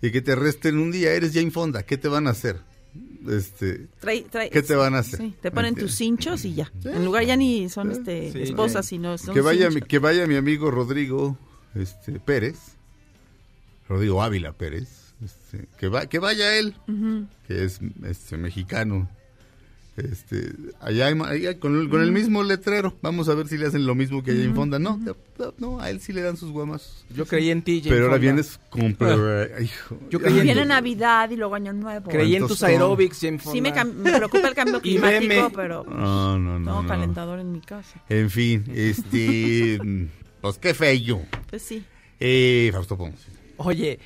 y 0.00 0.12
que 0.12 0.22
te 0.22 0.32
arresten 0.32 0.78
un 0.78 0.92
día, 0.92 1.12
eres 1.12 1.34
Jane 1.34 1.50
Fonda, 1.50 1.82
¿qué 1.82 1.98
te 1.98 2.08
van 2.08 2.26
a 2.26 2.30
hacer? 2.30 2.62
Este, 3.28 3.88
Trae- 4.00 4.24
trae- 4.30 4.48
¿Qué 4.50 4.62
te 4.62 4.74
van 4.74 4.94
a 4.94 4.98
hacer? 5.00 5.20
Sí, 5.20 5.34
te 5.42 5.50
ponen 5.50 5.74
¿Me 5.74 5.80
tus 5.80 5.94
cinchos 5.94 6.44
y 6.44 6.54
ya. 6.54 6.70
En 6.84 7.04
lugar 7.04 7.24
ya 7.24 7.36
ni 7.36 7.68
son 7.68 7.90
este 7.90 8.32
Sí, 8.32 8.42
esposas, 8.42 8.86
sino 8.86 9.18
son 9.18 9.34
que 9.34 9.40
vaya 9.40 9.70
mi, 9.70 9.80
que 9.82 9.98
vaya 9.98 10.26
mi 10.26 10.36
amigo 10.36 10.70
Rodrigo 10.70 11.36
este 11.74 12.20
Pérez 12.20 12.56
Rodrigo 13.88 14.22
Ávila 14.22 14.52
Pérez 14.52 14.88
este, 15.24 15.66
que 15.78 15.88
va 15.88 16.06
que 16.06 16.18
vaya 16.18 16.56
él 16.58 16.74
que 17.46 17.64
es 17.64 17.80
este 18.04 18.36
mexicano 18.38 19.08
este 20.00 20.52
allá, 20.80 21.08
en- 21.10 21.22
allá 21.22 21.58
con, 21.58 21.78
el, 21.80 21.88
con 21.88 22.00
el 22.02 22.12
mismo 22.12 22.42
letrero 22.42 22.94
vamos 23.02 23.28
a 23.28 23.34
ver 23.34 23.48
si 23.48 23.56
le 23.58 23.66
hacen 23.66 23.86
lo 23.86 23.94
mismo 23.94 24.22
que 24.22 24.30
allá 24.32 24.44
en 24.44 24.54
Fonda 24.54 24.78
no, 24.78 24.98
no, 24.98 25.54
no, 25.58 25.80
a 25.80 25.90
él 25.90 26.00
sí 26.00 26.12
le 26.12 26.22
dan 26.22 26.36
sus 26.36 26.50
guamas 26.50 27.04
Yo 27.14 27.26
creí 27.26 27.50
en 27.50 27.62
ti, 27.62 27.80
Jane 27.80 27.90
pero 27.90 28.04
ahora 28.06 28.16
Fonda. 28.16 28.22
vienes 28.32 28.60
con 28.70 28.94
pero, 28.94 29.60
hijo. 29.62 29.98
Yo 30.10 30.20
creí 30.20 30.38
en 30.38 30.44
Viene 30.44 30.62
tu- 30.62 30.68
Navidad 30.68 31.30
y 31.30 31.36
luego 31.36 31.54
Año 31.54 31.72
Nuevo. 31.72 32.10
Creí 32.10 32.34
en 32.34 32.42
¿Cuántos 32.42 32.58
tus 32.58 32.62
aeróbics, 32.68 33.18
Jane 33.20 33.38
Sí 33.38 33.60
me, 33.60 33.70
Fonda. 33.72 33.84
me 33.84 34.16
preocupa 34.18 34.48
el 34.48 34.54
cambio 34.54 34.80
climático, 34.82 35.50
pero 35.54 35.84
no 35.84 36.38
no 36.38 36.58
no, 36.58 36.64
tengo 36.70 36.82
no. 36.82 36.88
calentador 36.88 37.38
en 37.40 37.52
mi 37.52 37.60
casa. 37.60 38.02
en 38.08 38.30
fin 38.30 38.64
este 38.74 39.78
pues 40.40 40.58
qué 40.58 40.74
feo 40.74 41.22
Pues 41.50 41.62
sí. 41.62 41.82
eh, 42.20 42.70
Fausto 42.72 42.96
Ponce 42.96 43.28
Oye, 43.60 43.98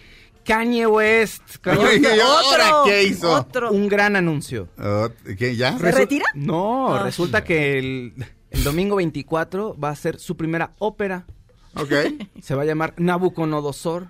Kanye 0.44 0.86
West. 0.86 1.42
Kanye- 1.62 1.78
Oye, 1.86 2.20
¿ahora 2.22 2.78
Otro, 2.80 2.84
qué 2.90 3.04
hizo? 3.04 3.32
Otro. 3.32 3.70
Un 3.72 3.88
gran 3.88 4.16
anuncio. 4.16 4.68
¿Qué, 5.38 5.56
ya? 5.56 5.78
¿Se 5.78 5.92
retira? 5.92 6.26
No, 6.34 6.94
Ah. 6.94 7.02
resulta 7.04 7.44
que 7.44 7.78
el, 7.78 8.14
el 8.50 8.64
domingo 8.64 8.96
24 8.96 9.76
va 9.78 9.90
a 9.90 9.96
ser 9.96 10.18
su 10.18 10.36
primera 10.36 10.72
ópera. 10.78 11.26
Ok. 11.74 11.92
Se 12.42 12.54
va 12.54 12.62
a 12.62 12.64
llamar 12.66 12.94
Nabucodonosor. 12.98 14.08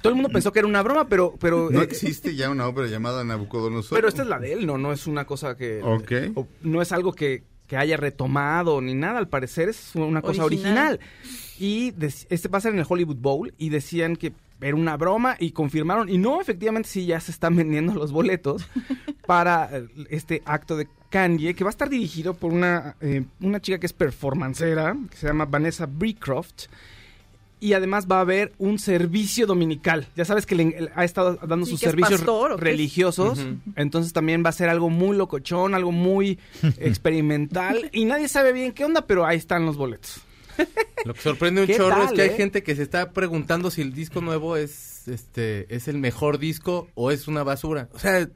Todo 0.00 0.10
el 0.10 0.14
mundo 0.14 0.28
pensó 0.30 0.52
que 0.52 0.60
era 0.60 0.68
una 0.68 0.82
broma, 0.82 1.08
pero... 1.08 1.34
pero 1.40 1.68
No 1.70 1.80
eh, 1.80 1.84
existe 1.84 2.34
ya 2.36 2.48
una 2.50 2.66
ópera 2.68 2.86
llamada 2.86 3.24
Nabucodonosor. 3.24 3.96
Pero 3.98 4.08
esta 4.08 4.22
es 4.22 4.28
la 4.28 4.38
de 4.38 4.52
él, 4.52 4.66
no, 4.66 4.78
no 4.78 4.92
es 4.92 5.06
una 5.06 5.26
cosa 5.26 5.56
que... 5.56 5.82
Ok. 5.82 6.12
o- 6.36 6.46
no 6.62 6.80
es 6.80 6.92
algo 6.92 7.12
que, 7.12 7.44
que 7.66 7.76
haya 7.76 7.96
retomado 7.96 8.80
ni 8.80 8.94
nada, 8.94 9.18
al 9.18 9.28
parecer 9.28 9.68
es 9.68 9.90
una 9.94 10.22
cosa 10.22 10.44
Original. 10.44 10.98
original. 10.98 11.00
Y 11.58 11.92
este 12.30 12.48
va 12.48 12.58
a 12.58 12.60
ser 12.60 12.72
en 12.74 12.78
el 12.78 12.86
Hollywood 12.88 13.16
Bowl 13.16 13.52
y 13.58 13.70
decían 13.70 14.14
que 14.16 14.32
era 14.60 14.74
una 14.74 14.96
broma 14.96 15.36
y 15.38 15.50
confirmaron, 15.50 16.08
y 16.08 16.18
no, 16.18 16.40
efectivamente 16.40 16.88
sí 16.88 17.06
ya 17.06 17.20
se 17.20 17.30
están 17.30 17.56
vendiendo 17.56 17.94
los 17.94 18.12
boletos 18.12 18.66
para 19.26 19.68
eh, 19.72 19.86
este 20.10 20.42
acto 20.44 20.76
de 20.76 20.88
Kanye, 21.10 21.54
que 21.54 21.64
va 21.64 21.70
a 21.70 21.72
estar 21.72 21.88
dirigido 21.88 22.34
por 22.34 22.52
una, 22.52 22.96
eh, 23.00 23.24
una 23.40 23.60
chica 23.60 23.78
que 23.78 23.86
es 23.86 23.92
performancera, 23.92 24.96
que 25.10 25.16
se 25.16 25.26
llama 25.26 25.44
Vanessa 25.44 25.86
Breecroft. 25.86 26.64
Y 27.58 27.72
además 27.72 28.06
va 28.06 28.18
a 28.18 28.20
haber 28.20 28.52
un 28.58 28.78
servicio 28.78 29.46
dominical. 29.46 30.06
Ya 30.14 30.26
sabes 30.26 30.44
que 30.44 30.54
le, 30.54 30.90
ha 30.94 31.04
estado 31.04 31.36
dando 31.36 31.66
¿Y 31.66 31.70
sus 31.70 31.80
servicios 31.80 32.20
pastor 32.20 32.60
religiosos. 32.60 33.46
Entonces 33.76 34.12
también 34.12 34.44
va 34.44 34.50
a 34.50 34.52
ser 34.52 34.68
algo 34.68 34.90
muy 34.90 35.16
locochón, 35.16 35.74
algo 35.74 35.90
muy 35.90 36.38
experimental. 36.78 37.88
y 37.92 38.04
nadie 38.04 38.28
sabe 38.28 38.52
bien 38.52 38.72
qué 38.72 38.84
onda, 38.84 39.06
pero 39.06 39.24
ahí 39.24 39.38
están 39.38 39.64
los 39.64 39.78
boletos. 39.78 40.25
Lo 41.04 41.14
que 41.14 41.20
sorprende 41.20 41.60
un 41.62 41.66
¿Qué 41.66 41.76
chorro 41.76 42.04
es 42.04 42.12
que 42.12 42.22
hay 42.22 42.30
eh? 42.30 42.36
gente 42.36 42.62
que 42.62 42.74
se 42.76 42.82
está 42.82 43.12
preguntando 43.12 43.70
si 43.70 43.82
el 43.82 43.92
disco 43.92 44.20
nuevo 44.20 44.56
es 44.56 45.06
este 45.08 45.72
es 45.74 45.86
el 45.88 45.98
mejor 45.98 46.38
disco 46.38 46.88
o 46.94 47.10
es 47.10 47.28
una 47.28 47.42
basura. 47.44 47.88
O 47.92 47.98
sea, 47.98 48.28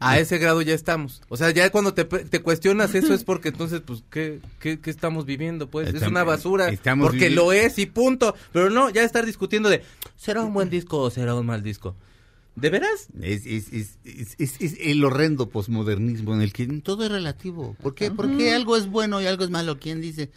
a 0.00 0.18
ese 0.18 0.38
grado 0.38 0.62
ya 0.62 0.74
estamos. 0.74 1.22
O 1.28 1.36
sea, 1.36 1.50
ya 1.50 1.70
cuando 1.70 1.92
te, 1.94 2.04
te 2.04 2.40
cuestionas 2.40 2.94
eso 2.94 3.12
es 3.14 3.22
porque 3.22 3.48
entonces, 3.50 3.82
pues, 3.84 4.02
¿qué, 4.10 4.40
qué, 4.58 4.80
qué 4.80 4.90
estamos 4.90 5.26
viviendo? 5.26 5.68
Pues 5.70 5.92
es 5.94 6.02
una 6.02 6.24
basura. 6.24 6.70
porque 6.98 7.28
lo 7.30 7.52
es 7.52 7.78
y 7.78 7.86
punto. 7.86 8.34
Pero 8.52 8.70
no, 8.70 8.88
ya 8.90 9.04
estar 9.04 9.26
discutiendo 9.26 9.68
de, 9.68 9.82
¿será 10.16 10.42
un 10.42 10.54
buen 10.54 10.70
disco 10.70 10.98
o 10.98 11.10
será 11.10 11.34
un 11.34 11.44
mal 11.46 11.62
disco? 11.62 11.94
¿De 12.56 12.68
veras? 12.70 13.08
Es, 13.22 13.46
es, 13.46 13.72
es, 13.72 13.98
es- 14.38 14.76
el 14.80 15.04
horrendo 15.04 15.48
posmodernismo 15.50 16.34
en 16.34 16.40
el 16.42 16.52
que 16.52 16.66
todo 16.66 17.04
es 17.04 17.10
relativo. 17.12 17.76
¿Por 17.80 17.94
qué? 17.94 18.10
¿Por 18.10 18.36
qué 18.36 18.52
algo 18.54 18.76
es 18.76 18.88
bueno 18.88 19.20
y 19.20 19.26
algo 19.26 19.44
es 19.44 19.50
malo? 19.50 19.78
¿Quién 19.78 20.00
dice? 20.00 20.30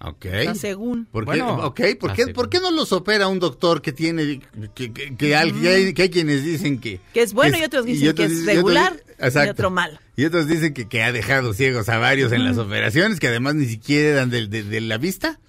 Ok. 0.00 0.26
O 0.26 0.28
sea, 0.42 0.54
según. 0.54 1.06
¿Por 1.06 1.24
qué, 1.24 1.28
Bueno, 1.30 1.56
ok, 1.66 1.80
¿por, 1.98 2.12
qué, 2.12 2.26
¿por 2.28 2.50
qué 2.50 2.60
no 2.60 2.70
los 2.70 2.92
opera 2.92 3.28
un 3.28 3.38
doctor 3.38 3.80
que 3.80 3.92
tiene, 3.92 4.40
que, 4.74 4.92
que, 4.92 5.16
que 5.16 5.36
hay, 5.36 5.94
que 5.94 6.02
hay 6.02 6.10
quienes 6.10 6.44
dicen 6.44 6.78
que... 6.80 7.00
Que 7.14 7.22
es 7.22 7.32
bueno 7.32 7.56
y 7.58 7.62
otros 7.64 7.86
dicen 7.86 8.14
que 8.14 8.24
es 8.24 8.30
dicen- 8.32 8.44
y 8.54 8.58
otros 8.58 8.74
regular 8.74 9.02
y 9.46 9.48
otro 9.48 9.70
malo. 9.70 9.98
Y 10.16 10.24
otros 10.26 10.46
dicen 10.48 10.74
que, 10.74 10.86
que 10.86 11.02
ha 11.02 11.12
dejado 11.12 11.54
ciegos 11.54 11.88
a 11.88 11.96
varios 11.98 12.32
en 12.32 12.44
las 12.44 12.58
operaciones, 12.58 13.20
que 13.20 13.28
además 13.28 13.54
ni 13.54 13.66
siquiera 13.66 14.10
eran 14.10 14.30
de, 14.30 14.46
de- 14.46 14.64
de 14.64 14.80
la 14.82 14.98
vista. 14.98 15.40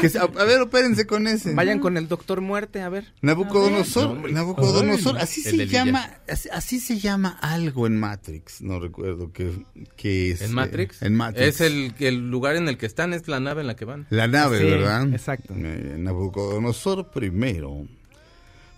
Que, 0.00 0.08
se- 0.08 0.18
a, 0.18 0.22
a 0.22 0.44
ver, 0.44 0.60
opérense 0.60 1.06
con 1.06 1.26
ese. 1.26 1.54
Vayan 1.54 1.78
con 1.80 1.96
el 1.96 2.08
Doctor 2.08 2.40
Muerte, 2.40 2.80
a 2.82 2.88
ver. 2.88 3.12
Nabucodonosor. 3.22 4.30
Nabucodonosor, 4.30 5.16
Ay, 5.16 5.22
así 5.22 5.42
se 5.42 5.66
llama, 5.66 6.10
así, 6.28 6.48
así 6.52 6.80
se 6.80 6.98
llama 6.98 7.38
algo 7.40 7.86
en 7.86 7.96
Matrix, 7.98 8.60
no 8.62 8.80
recuerdo 8.80 9.32
que, 9.32 9.50
que 9.96 10.30
es. 10.32 10.42
¿En 10.42 10.50
eh, 10.50 10.54
Matrix? 10.54 11.02
en 11.02 11.14
Matrix. 11.14 11.46
Es 11.46 11.60
el, 11.60 11.94
el 12.00 12.30
lugar 12.30 12.56
en 12.56 12.68
el 12.68 12.76
que 12.78 12.86
están, 12.86 13.12
es 13.14 13.28
la 13.28 13.40
nave 13.40 13.60
en 13.60 13.66
la 13.68 13.76
que 13.76 13.84
van. 13.84 14.06
La 14.10 14.26
nave, 14.26 14.58
Sí, 14.58 14.64
¿verdad? 14.64 15.12
exacto. 15.12 15.54
Eh, 15.56 15.96
Nabucodonosor 15.98 17.10
primero 17.10 17.86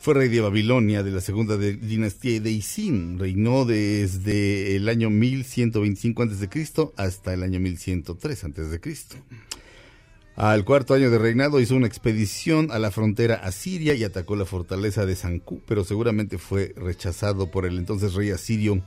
fue 0.02 0.14
rey 0.14 0.28
de 0.30 0.40
Babilonia 0.40 1.02
de 1.02 1.10
la 1.10 1.20
segunda 1.20 1.56
de- 1.58 1.74
dinastía 1.76 2.40
de 2.40 2.50
Isin. 2.50 3.18
Reinó 3.18 3.66
desde 3.66 4.74
el 4.76 4.88
año 4.88 5.10
1125 5.10 6.22
a.C. 6.22 6.48
hasta 6.96 7.34
el 7.34 7.42
año 7.42 7.60
1103 7.60 8.44
a.C. 8.44 8.80
Al 10.36 10.64
cuarto 10.64 10.94
año 10.94 11.10
de 11.10 11.18
reinado 11.18 11.60
hizo 11.60 11.76
una 11.76 11.86
expedición 11.86 12.70
a 12.70 12.78
la 12.78 12.90
frontera 12.90 13.34
asiria 13.36 13.94
y 13.94 14.04
atacó 14.04 14.36
la 14.36 14.46
fortaleza 14.46 15.04
de 15.04 15.16
Sancú, 15.16 15.62
pero 15.66 15.84
seguramente 15.84 16.38
fue 16.38 16.72
rechazado 16.76 17.50
por 17.50 17.66
el 17.66 17.78
entonces 17.78 18.14
rey 18.14 18.30
asirio 18.30 18.82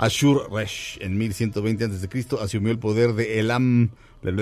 Ashur 0.00 0.50
Resh. 0.50 0.98
En 1.00 1.18
1120 1.18 1.84
a.C. 1.84 2.08
asumió 2.40 2.72
el 2.72 2.78
poder 2.78 3.12
de 3.12 3.38
Elam. 3.38 3.90
Pero 4.22 4.36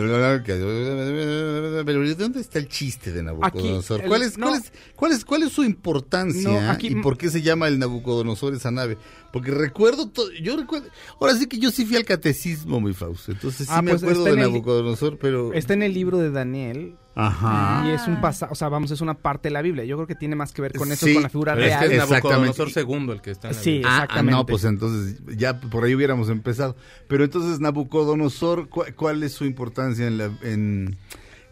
¿de 2.03 2.15
dónde 2.17 2.41
está 2.41 2.59
el 2.59 2.69
chiste 2.69 3.13
de 3.13 3.23
Nabucodonosor? 3.23 4.01
Aquí, 4.01 4.09
¿Cuál, 4.09 4.23
es, 4.23 4.37
no. 4.37 4.49
cuál, 4.49 4.61
es, 4.61 4.73
cuál, 4.97 5.13
es, 5.13 5.25
cuál 5.25 5.43
es 5.45 5.53
su 5.53 5.65
importancia 5.65 6.51
No, 6.51 6.71
aquí- 6.71 6.89
y 6.89 6.95
por 6.97 7.17
qué 7.17 7.31
se 7.31 7.43
llama 7.43 7.69
el 7.69 7.79
Nabucodonosor 7.79 8.55
esa 8.55 8.71
nave? 8.71 8.99
Porque 9.33 9.51
recuerdo, 9.53 10.09
to- 10.09 10.31
yo 10.43 10.57
recuerdo, 10.57 10.89
ahora 11.21 11.35
sí 11.37 11.47
que 11.47 11.59
yo 11.59 11.71
sí 11.71 11.85
fui 11.87 11.97
al 11.97 12.05
catecismo, 12.05 12.81
mi 12.81 12.93
Fausto, 12.93 13.33
entonces 13.33 13.67
sí 13.67 13.73
Ah, 13.75 13.83
me 13.83 13.93
pues 13.93 14.03
acuerdo 14.03 14.25
de 14.25 14.31
el- 14.31 14.39
Nabucodonosor, 14.41 15.19
pero... 15.19 15.53
Está 15.53 15.75
en 15.75 15.83
el 15.83 15.95
libro 15.95 16.19
de 16.19 16.31
Daniel 16.31 16.97
Ajá. 17.19 17.85
y 17.87 17.91
es 17.91 18.07
un 18.07 18.21
pasaje, 18.21 18.53
o 18.53 18.55
sea, 18.55 18.69
vamos, 18.69 18.91
es 18.91 19.01
una 19.01 19.15
parte 19.15 19.49
de 19.49 19.53
la 19.53 19.63
Biblia. 19.63 19.85
Yo 19.85 19.97
creo 19.97 20.07
que 20.07 20.15
tiene 20.15 20.37
más 20.37 20.53
que 20.53 20.63
ver 20.63 20.73
con 20.73 20.91
eso, 20.93 21.05
Sí, 21.07 21.15
con 21.15 21.23
la 21.25 21.29
figura 21.29 21.55
Pero 21.55 21.67
es 21.67 21.73
que 21.73 21.79
real. 21.81 21.93
es 21.93 21.99
Exactamente. 22.03 22.29
Nabucodonosor 22.31 22.71
segundo 22.71 23.13
el 23.13 23.21
que 23.21 23.31
está 23.33 23.49
en 23.51 23.57
la 23.57 23.63
Sí. 23.63 23.71
Biblia. 23.73 23.89
Ah, 23.89 23.93
ah, 23.93 24.03
exactamente. 24.05 24.33
no, 24.33 24.47
pues 24.47 24.65
entonces 24.65 25.21
ya 25.37 25.61
por 25.61 25.85
ahí 25.85 25.95
hubiéramos 25.95 26.29
empezado. 26.29 26.77
Pero 27.09 27.25
entonces 27.25 27.61
Nabucodonosor, 27.61 28.69
¿cu- 28.69 28.85
¿cuál, 28.97 29.23
es 29.23 29.33
su 29.33 29.45
importancia 29.45 30.07
en 30.07 30.19
la, 30.19 30.31
en, 30.43 30.97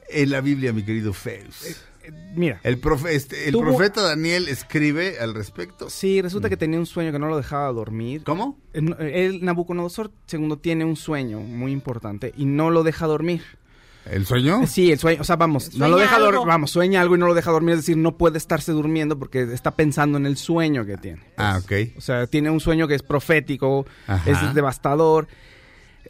en 0.09 0.31
la 0.31 0.40
Biblia, 0.40 0.72
mi 0.72 0.85
querido 0.85 1.12
Feus? 1.12 1.83
Mira, 2.37 2.61
El, 2.62 2.81
profe- 2.81 3.09
este, 3.11 3.48
el 3.48 3.55
Tuvo- 3.55 3.62
profeta 3.62 4.00
Daniel 4.00 4.46
escribe 4.48 5.18
al 5.18 5.35
respecto. 5.35 5.90
sí, 5.90 6.22
resulta 6.22 6.48
que 6.48 6.57
tenía 6.57 6.79
un 6.79 6.87
sueño 6.87 7.11
que 7.11 7.18
no 7.18 7.26
lo 7.26 7.37
dejaba 7.37 7.72
dormir. 7.72 8.22
¿Cómo? 8.22 8.57
El, 8.72 8.92
el 9.00 9.44
Nabucodonosor 9.44 10.12
segundo 10.26 10.57
tiene 10.59 10.85
un 10.85 10.94
sueño 10.94 11.40
muy 11.40 11.72
importante 11.72 12.33
y 12.37 12.44
no 12.44 12.70
lo 12.70 12.85
deja 12.85 13.07
dormir. 13.07 13.42
¿El 14.11 14.25
sueño? 14.27 14.66
Sí, 14.66 14.92
el 14.92 14.99
sueño, 14.99 15.21
o 15.21 15.25
sea, 15.25 15.37
vamos, 15.37 15.66
no 15.75 15.79
Sueña 15.79 15.88
lo 15.88 15.97
deja 15.99 16.19
dormir, 16.19 16.35
algo. 16.35 16.47
vamos, 16.47 16.71
sueña 16.71 17.01
algo 17.01 17.16
y 17.16 17.19
no 17.19 17.27
lo 17.27 17.35
deja 17.35 17.51
dormir, 17.51 17.73
es 17.73 17.81
decir, 17.81 17.97
no 17.97 18.16
puede 18.16 18.38
estarse 18.38 18.73
durmiendo 18.73 19.19
porque 19.19 19.42
está 19.53 19.73
pensando 19.73 20.16
en 20.19 20.27
el 20.27 20.37
sueño 20.37 20.87
que 20.87 20.97
tiene. 20.97 21.23
Ah, 21.37 21.61
ok. 21.62 21.73
O 21.99 22.01
sea, 22.01 22.27
tiene 22.27 22.51
un 22.51 22.61
sueño 22.61 22.87
que 22.87 22.95
es 22.95 23.03
profético, 23.03 23.85
Ajá. 24.07 24.31
es 24.49 24.55
devastador, 24.55 25.27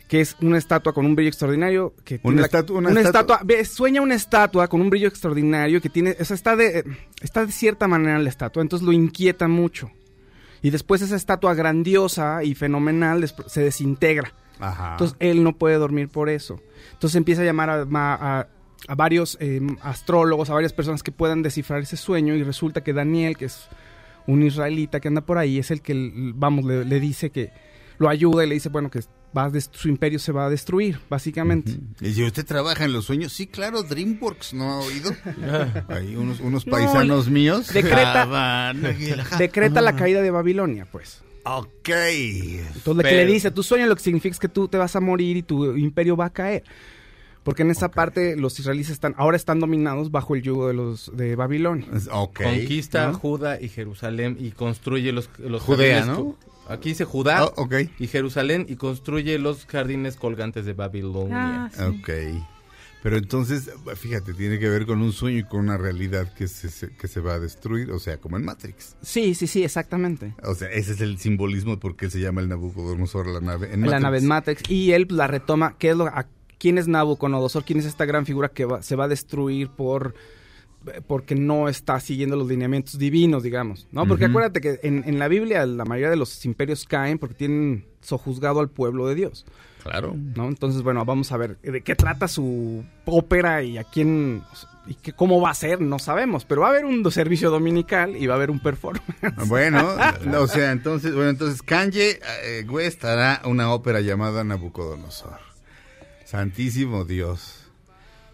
que 0.08 0.20
es 0.20 0.36
una 0.40 0.58
estatua 0.58 0.92
con 0.92 1.04
un 1.06 1.16
brillo 1.16 1.28
extraordinario. 1.30 1.94
Que 2.04 2.18
tiene 2.18 2.40
la- 2.40 2.46
estatua- 2.48 2.76
una 2.78 2.90
una 2.90 3.00
estatua- 3.00 3.40
sueña 3.64 4.02
una 4.02 4.14
estatua 4.14 4.68
con 4.68 4.80
un 4.80 4.90
brillo 4.90 5.08
extraordinario 5.08 5.80
que 5.80 5.88
tiene, 5.88 6.16
o 6.20 6.24
sea, 6.24 6.34
está 6.34 6.54
de, 6.54 6.84
está 7.22 7.44
de 7.46 7.50
cierta 7.52 7.88
manera 7.88 8.18
la 8.18 8.28
estatua, 8.28 8.62
entonces 8.62 8.86
lo 8.86 8.92
inquieta 8.92 9.48
mucho. 9.48 9.90
Y 10.62 10.70
después 10.70 11.02
esa 11.02 11.16
estatua 11.16 11.54
grandiosa 11.54 12.44
y 12.44 12.54
fenomenal 12.54 13.28
se 13.46 13.60
desintegra. 13.62 14.32
Ajá. 14.60 14.92
Entonces 14.92 15.16
él 15.20 15.42
no 15.42 15.56
puede 15.56 15.76
dormir 15.76 16.08
por 16.08 16.28
eso. 16.28 16.60
Entonces 16.92 17.16
empieza 17.16 17.42
a 17.42 17.44
llamar 17.44 17.70
a, 17.70 17.84
ma- 17.84 18.14
a- 18.20 18.48
a 18.88 18.94
varios 18.94 19.36
eh, 19.40 19.60
astrólogos, 19.82 20.50
a 20.50 20.54
varias 20.54 20.72
personas 20.72 21.02
que 21.02 21.12
puedan 21.12 21.42
descifrar 21.42 21.80
ese 21.82 21.96
sueño 21.96 22.34
y 22.34 22.42
resulta 22.42 22.82
que 22.84 22.92
Daniel, 22.92 23.36
que 23.36 23.46
es 23.46 23.68
un 24.26 24.42
israelita 24.42 25.00
que 25.00 25.08
anda 25.08 25.20
por 25.22 25.38
ahí, 25.38 25.58
es 25.58 25.70
el 25.70 25.80
que, 25.82 26.10
vamos, 26.34 26.64
le, 26.64 26.84
le 26.84 27.00
dice 27.00 27.30
que 27.30 27.50
lo 27.98 28.08
ayuda 28.08 28.44
y 28.44 28.48
le 28.48 28.54
dice, 28.54 28.68
bueno, 28.68 28.90
que 28.90 29.00
va 29.36 29.50
su 29.72 29.88
imperio 29.88 30.18
se 30.18 30.32
va 30.32 30.46
a 30.46 30.50
destruir, 30.50 30.98
básicamente. 31.10 31.72
¿Y 32.00 32.12
si 32.12 32.22
usted 32.24 32.44
trabaja 32.44 32.84
en 32.84 32.92
los 32.92 33.04
sueños? 33.06 33.32
Sí, 33.32 33.46
claro, 33.46 33.82
DreamWorks, 33.82 34.54
¿no 34.54 34.70
ha 34.72 34.78
oído? 34.80 35.10
Hay 35.88 36.16
unos, 36.16 36.40
unos 36.40 36.64
paisanos 36.64 37.28
míos. 37.28 37.72
decreta- 37.72 38.22
Habana, 38.22 38.90
Decreta 39.38 39.80
la 39.80 39.94
caída 39.96 40.22
de 40.22 40.30
Babilonia, 40.30 40.86
pues. 40.90 41.22
Ok. 41.46 41.88
Entonces, 41.88 42.82
que 42.84 43.02
Pero- 43.02 43.26
le 43.26 43.26
dice, 43.26 43.50
tu 43.50 43.62
sueño 43.62 43.86
lo 43.86 43.94
que 43.96 44.02
significa 44.02 44.32
es 44.32 44.38
que 44.40 44.48
tú 44.48 44.68
te 44.68 44.78
vas 44.78 44.96
a 44.96 45.00
morir 45.00 45.36
y 45.36 45.42
tu 45.42 45.76
imperio 45.76 46.16
va 46.16 46.26
a 46.26 46.30
caer. 46.30 46.64
Porque 47.44 47.62
en 47.62 47.70
esa 47.70 47.88
parte 47.92 48.34
los 48.36 48.58
israelíes 48.58 48.90
están, 48.90 49.14
ahora 49.16 49.36
están 49.36 49.60
dominados 49.60 50.10
bajo 50.10 50.34
el 50.34 50.42
yugo 50.42 50.66
de 50.66 50.74
los 50.74 51.16
de 51.16 51.36
Babilonia. 51.36 51.86
Ok. 52.10 52.42
Conquista 52.42 53.06
¿no? 53.06 53.14
Judá 53.18 53.60
y 53.60 53.68
Jerusalén 53.68 54.36
y 54.40 54.50
construye 54.50 55.12
los, 55.12 55.30
los 55.38 55.62
Judea, 55.62 55.98
jardines 56.02 56.18
¿no? 56.24 56.36
Aquí 56.68 56.88
dice 56.88 57.04
Judá 57.04 57.42
Ah, 57.42 57.52
ok. 57.56 57.74
y 58.00 58.08
Jerusalén 58.08 58.66
y 58.68 58.74
construye 58.74 59.38
los 59.38 59.64
jardines 59.66 60.16
colgantes 60.16 60.66
de 60.66 60.72
Babilonia. 60.72 61.66
Ah, 61.66 61.70
sí. 61.72 61.82
Ok. 61.84 62.10
Pero 63.06 63.18
entonces, 63.18 63.70
fíjate, 63.94 64.34
tiene 64.34 64.58
que 64.58 64.68
ver 64.68 64.84
con 64.84 65.00
un 65.00 65.12
sueño 65.12 65.38
y 65.38 65.44
con 65.44 65.60
una 65.60 65.76
realidad 65.76 66.34
que 66.34 66.48
se, 66.48 66.90
que 66.96 67.06
se 67.06 67.20
va 67.20 67.34
a 67.34 67.38
destruir, 67.38 67.92
o 67.92 68.00
sea, 68.00 68.16
como 68.18 68.36
en 68.36 68.44
Matrix. 68.44 68.96
Sí, 69.00 69.36
sí, 69.36 69.46
sí, 69.46 69.62
exactamente. 69.62 70.34
O 70.42 70.56
sea, 70.56 70.68
ese 70.72 70.90
es 70.92 71.00
el 71.00 71.16
simbolismo 71.18 71.72
de 71.72 71.76
por 71.76 71.94
qué 71.94 72.10
se 72.10 72.18
llama 72.18 72.40
el 72.40 72.48
Nabucodonosor 72.48 73.28
la 73.28 73.40
nave 73.40 73.66
en 73.72 73.82
la 73.82 73.86
Matrix. 73.86 74.02
nave 74.02 74.18
en 74.18 74.26
Matrix 74.26 74.62
y 74.68 74.90
él 74.90 75.06
pues, 75.06 75.18
la 75.18 75.28
retoma 75.28 75.76
qué 75.78 75.90
es 75.90 75.96
lo 75.96 76.06
a 76.06 76.26
quién 76.58 76.78
es 76.78 76.88
Nabucodonosor 76.88 77.64
quién 77.64 77.78
es 77.78 77.84
esta 77.84 78.06
gran 78.06 78.26
figura 78.26 78.48
que 78.48 78.64
va- 78.64 78.82
se 78.82 78.96
va 78.96 79.04
a 79.04 79.08
destruir 79.08 79.68
por 79.68 80.14
porque 81.06 81.34
no 81.36 81.68
está 81.68 81.98
siguiendo 82.00 82.34
los 82.36 82.48
lineamientos 82.48 82.98
divinos 82.98 83.42
digamos 83.42 83.86
no 83.92 84.06
porque 84.06 84.24
acuérdate 84.24 84.60
que 84.60 84.80
en, 84.82 85.02
en 85.06 85.18
la 85.18 85.28
Biblia 85.28 85.64
la 85.66 85.84
mayoría 85.84 86.10
de 86.10 86.16
los 86.16 86.44
imperios 86.44 86.84
caen 86.86 87.18
porque 87.18 87.34
tienen 87.34 87.84
sojuzgado 88.00 88.60
al 88.60 88.70
pueblo 88.70 89.06
de 89.06 89.14
Dios 89.16 89.46
Claro. 89.86 90.14
no 90.16 90.48
entonces 90.48 90.82
bueno 90.82 91.04
vamos 91.04 91.32
a 91.32 91.36
ver 91.36 91.58
de 91.60 91.82
qué 91.82 91.94
trata 91.94 92.28
su 92.28 92.84
ópera 93.04 93.62
y 93.62 93.78
a 93.78 93.84
quién 93.84 94.42
y 94.86 94.94
qué, 94.94 95.12
cómo 95.12 95.40
va 95.40 95.50
a 95.50 95.54
ser 95.54 95.80
no 95.80 95.98
sabemos 95.98 96.44
pero 96.44 96.62
va 96.62 96.68
a 96.68 96.70
haber 96.70 96.84
un 96.84 97.08
servicio 97.10 97.50
dominical 97.50 98.16
y 98.16 98.26
va 98.26 98.34
a 98.34 98.36
haber 98.36 98.50
un 98.50 98.60
performance 98.60 99.06
Bueno, 99.46 99.96
no, 100.24 100.40
o 100.42 100.46
sea, 100.48 100.72
entonces, 100.72 101.14
bueno, 101.14 101.30
entonces 101.30 101.62
Kanye 101.62 102.20
eh, 102.44 102.64
West 102.68 103.04
hará 103.04 103.42
una 103.44 103.72
ópera 103.72 104.00
llamada 104.00 104.44
Nabucodonosor. 104.44 105.38
Santísimo 106.24 107.04
Dios. 107.04 107.66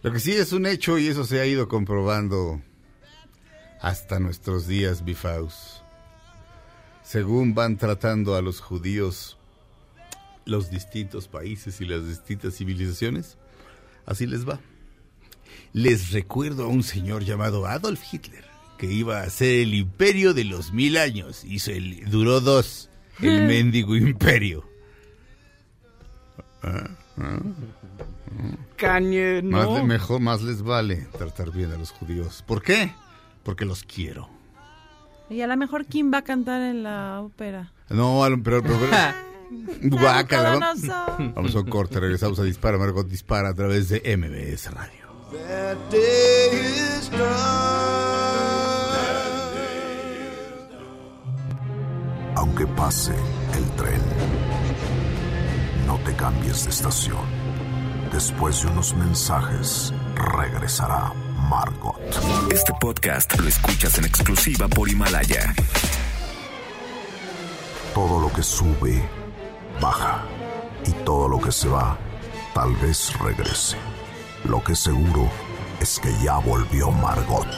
Lo 0.02 0.12
que 0.12 0.20
sí 0.20 0.32
es 0.32 0.52
un 0.52 0.66
hecho 0.66 0.98
y 0.98 1.08
eso 1.08 1.24
se 1.24 1.40
ha 1.40 1.46
ido 1.46 1.68
comprobando 1.68 2.60
hasta 3.80 4.18
nuestros 4.18 4.66
días, 4.66 5.04
Bifaus. 5.04 5.82
Según 7.02 7.54
van 7.54 7.76
tratando 7.76 8.34
a 8.36 8.42
los 8.42 8.60
judíos 8.60 9.38
los 10.44 10.70
distintos 10.70 11.28
países 11.28 11.80
y 11.80 11.84
las 11.84 12.06
distintas 12.06 12.54
civilizaciones, 12.56 13.36
así 14.06 14.26
les 14.26 14.48
va. 14.48 14.60
Les 15.72 16.10
recuerdo 16.12 16.64
a 16.64 16.68
un 16.68 16.82
señor 16.82 17.24
llamado 17.24 17.66
Adolf 17.66 18.02
Hitler, 18.12 18.44
que 18.78 18.86
iba 18.92 19.20
a 19.22 19.30
ser 19.30 19.60
el 19.60 19.74
imperio 19.74 20.34
de 20.34 20.44
los 20.44 20.72
mil 20.72 20.96
años. 20.96 21.44
Hizo 21.44 21.70
el, 21.70 22.08
duró 22.10 22.40
dos, 22.40 22.90
el 23.20 23.42
mendigo 23.46 23.94
imperio. 23.96 24.64
Ah, 26.62 26.88
ah. 27.18 27.40
Kanye 28.76 29.42
Más, 29.42 29.66
no 29.66 29.74
de- 29.76 29.82
mejor, 29.84 30.20
más 30.20 30.42
les 30.42 30.62
vale 30.62 31.06
tratar 31.16 31.50
bien 31.52 31.70
a 31.72 31.76
los 31.76 31.90
judíos. 31.90 32.42
¿Por 32.46 32.62
qué? 32.62 32.92
Porque 33.44 33.64
los 33.64 33.82
quiero. 33.84 34.28
Y 35.30 35.40
a 35.40 35.46
lo 35.46 35.56
mejor 35.56 35.86
Kim 35.86 36.12
va 36.12 36.18
a 36.18 36.22
cantar 36.22 36.60
en 36.62 36.82
la 36.82 37.20
ópera. 37.22 37.72
No, 37.88 38.24
al- 38.24 38.40
pero... 38.42 38.62
pero, 38.62 38.78
pero- 38.78 38.92
Guácala. 39.82 40.74
Vamos 41.34 41.54
a 41.54 41.58
un 41.60 41.68
corte, 41.68 42.00
regresamos 42.00 42.38
a 42.38 42.42
Dispara, 42.44 42.78
Margot 42.78 43.06
Dispara 43.06 43.50
a 43.50 43.54
través 43.54 43.88
de 43.88 44.16
MBS 44.16 44.70
Radio. 44.72 45.02
Aunque 52.36 52.66
pase 52.66 53.12
el 53.56 53.70
tren, 53.76 54.00
no 55.86 55.98
te 56.04 56.14
cambies 56.14 56.64
de 56.64 56.70
estación. 56.70 57.42
Después 58.12 58.62
de 58.62 58.68
unos 58.68 58.94
mensajes, 58.94 59.92
regresará 60.14 61.12
Margot. 61.48 61.98
Este 62.50 62.72
podcast 62.80 63.38
lo 63.38 63.48
escuchas 63.48 63.98
en 63.98 64.04
exclusiva 64.04 64.68
por 64.68 64.88
Himalaya. 64.88 65.54
Todo 67.94 68.20
lo 68.20 68.32
que 68.32 68.42
sube, 68.42 69.02
baja. 69.82 70.24
Y 70.86 70.92
todo 71.04 71.28
lo 71.28 71.40
que 71.40 71.52
se 71.52 71.68
va, 71.68 71.98
tal 72.54 72.74
vez 72.76 73.12
regrese. 73.18 73.76
Lo 74.48 74.62
que 74.62 74.74
seguro 74.74 75.28
es 75.80 75.98
que 75.98 76.10
ya 76.24 76.38
volvió 76.38 76.90
Margot. 76.90 77.48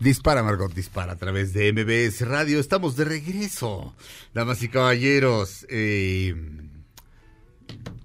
Dispara, 0.00 0.42
Margot, 0.42 0.72
dispara 0.74 1.12
a 1.12 1.16
través 1.16 1.52
de 1.52 1.72
MBS 1.72 2.26
Radio. 2.26 2.58
Estamos 2.58 2.96
de 2.96 3.04
regreso, 3.04 3.94
damas 4.34 4.62
y 4.62 4.68
caballeros. 4.68 5.66
Eh... 5.68 6.34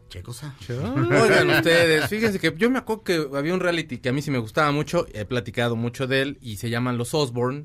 ¿Qué 0.09 0.21
cosa? 0.21 0.53
Oigan 0.67 1.49
ustedes, 1.49 2.09
fíjense 2.09 2.37
que 2.37 2.53
yo 2.57 2.69
me 2.69 2.79
acuerdo 2.79 3.03
que 3.03 3.29
había 3.33 3.53
un 3.53 3.61
reality 3.61 3.99
que 3.99 4.09
a 4.09 4.11
mí 4.11 4.21
sí 4.21 4.29
me 4.29 4.39
gustaba 4.39 4.69
mucho, 4.73 5.07
he 5.13 5.23
platicado 5.23 5.77
mucho 5.77 6.05
de 6.05 6.21
él 6.21 6.37
y 6.41 6.57
se 6.57 6.69
llaman 6.69 6.97
Los 6.97 7.13
Osborne. 7.13 7.63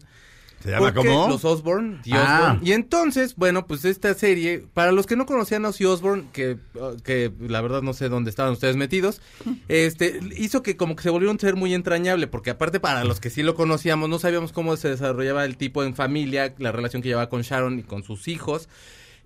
¿Se 0.66 0.72
llama 0.72 0.92
cómo? 0.92 1.28
Los 1.28 1.44
Osborne, 1.44 2.00
The 2.02 2.10
Ah. 2.12 2.48
Osborne. 2.50 2.68
Y 2.68 2.72
entonces, 2.72 3.36
bueno, 3.36 3.66
pues 3.68 3.84
esta 3.84 4.12
serie, 4.14 4.64
para 4.74 4.90
los 4.90 5.06
que 5.06 5.14
no 5.14 5.24
conocían 5.24 5.64
a 5.64 5.68
Ozzy 5.68 5.84
Osbourne, 5.84 6.24
que, 6.32 6.58
uh, 6.74 6.96
que 7.04 7.32
la 7.38 7.60
verdad 7.60 7.82
no 7.82 7.94
sé 7.94 8.08
dónde 8.08 8.30
estaban 8.30 8.52
ustedes 8.52 8.74
metidos, 8.76 9.20
este, 9.68 10.18
hizo 10.36 10.64
que 10.64 10.76
como 10.76 10.96
que 10.96 11.04
se 11.04 11.10
volviera 11.10 11.30
un 11.30 11.38
ser 11.38 11.54
muy 11.54 11.72
entrañable, 11.72 12.26
porque 12.26 12.50
aparte 12.50 12.80
para 12.80 13.04
los 13.04 13.20
que 13.20 13.30
sí 13.30 13.44
lo 13.44 13.54
conocíamos, 13.54 14.08
no 14.08 14.18
sabíamos 14.18 14.50
cómo 14.52 14.76
se 14.76 14.88
desarrollaba 14.90 15.44
el 15.44 15.56
tipo 15.56 15.84
en 15.84 15.94
familia, 15.94 16.52
la 16.58 16.72
relación 16.72 17.00
que 17.00 17.08
llevaba 17.10 17.28
con 17.28 17.42
Sharon 17.42 17.78
y 17.78 17.82
con 17.84 18.02
sus 18.02 18.26
hijos 18.26 18.68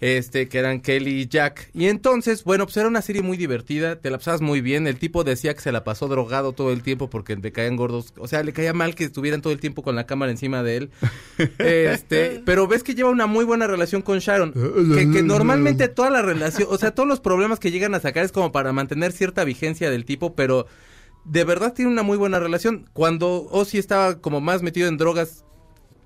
este, 0.00 0.48
que 0.48 0.58
eran 0.58 0.80
Kelly 0.80 1.20
y 1.20 1.28
Jack. 1.28 1.70
Y 1.74 1.86
entonces, 1.86 2.44
bueno, 2.44 2.64
pues 2.64 2.76
era 2.78 2.88
una 2.88 3.02
serie 3.02 3.22
muy 3.22 3.36
divertida, 3.36 3.96
te 3.96 4.10
la 4.10 4.18
pasabas 4.18 4.40
muy 4.40 4.60
bien. 4.60 4.86
El 4.86 4.96
tipo 4.96 5.24
decía 5.24 5.54
que 5.54 5.60
se 5.60 5.72
la 5.72 5.84
pasó 5.84 6.08
drogado 6.08 6.52
todo 6.52 6.72
el 6.72 6.82
tiempo 6.82 7.10
porque 7.10 7.36
le 7.36 7.52
caían 7.52 7.76
gordos. 7.76 8.14
O 8.16 8.26
sea, 8.26 8.42
le 8.42 8.52
caía 8.52 8.72
mal 8.72 8.94
que 8.94 9.04
estuvieran 9.04 9.42
todo 9.42 9.52
el 9.52 9.60
tiempo 9.60 9.82
con 9.82 9.96
la 9.96 10.06
cámara 10.06 10.32
encima 10.32 10.62
de 10.62 10.76
él. 10.76 10.90
Este, 11.60 12.42
pero 12.44 12.66
ves 12.66 12.82
que 12.82 12.94
lleva 12.94 13.10
una 13.10 13.26
muy 13.26 13.44
buena 13.44 13.66
relación 13.66 14.02
con 14.02 14.18
Sharon. 14.18 14.52
Que, 14.52 15.10
que 15.10 15.22
normalmente 15.22 15.88
toda 15.88 16.10
la 16.10 16.22
relación, 16.22 16.68
o 16.70 16.78
sea, 16.78 16.92
todos 16.92 17.08
los 17.08 17.20
problemas 17.20 17.58
que 17.58 17.70
llegan 17.70 17.94
a 17.94 18.00
sacar 18.00 18.24
es 18.24 18.32
como 18.32 18.52
para 18.52 18.72
mantener 18.72 19.12
cierta 19.12 19.44
vigencia 19.44 19.90
del 19.90 20.04
tipo, 20.04 20.34
pero 20.34 20.66
de 21.24 21.44
verdad 21.44 21.74
tiene 21.74 21.90
una 21.90 22.02
muy 22.02 22.16
buena 22.16 22.38
relación. 22.38 22.88
Cuando 22.92 23.46
Ozzy 23.50 23.78
estaba 23.78 24.20
como 24.20 24.40
más 24.40 24.62
metido 24.62 24.88
en 24.88 24.96
drogas, 24.96 25.44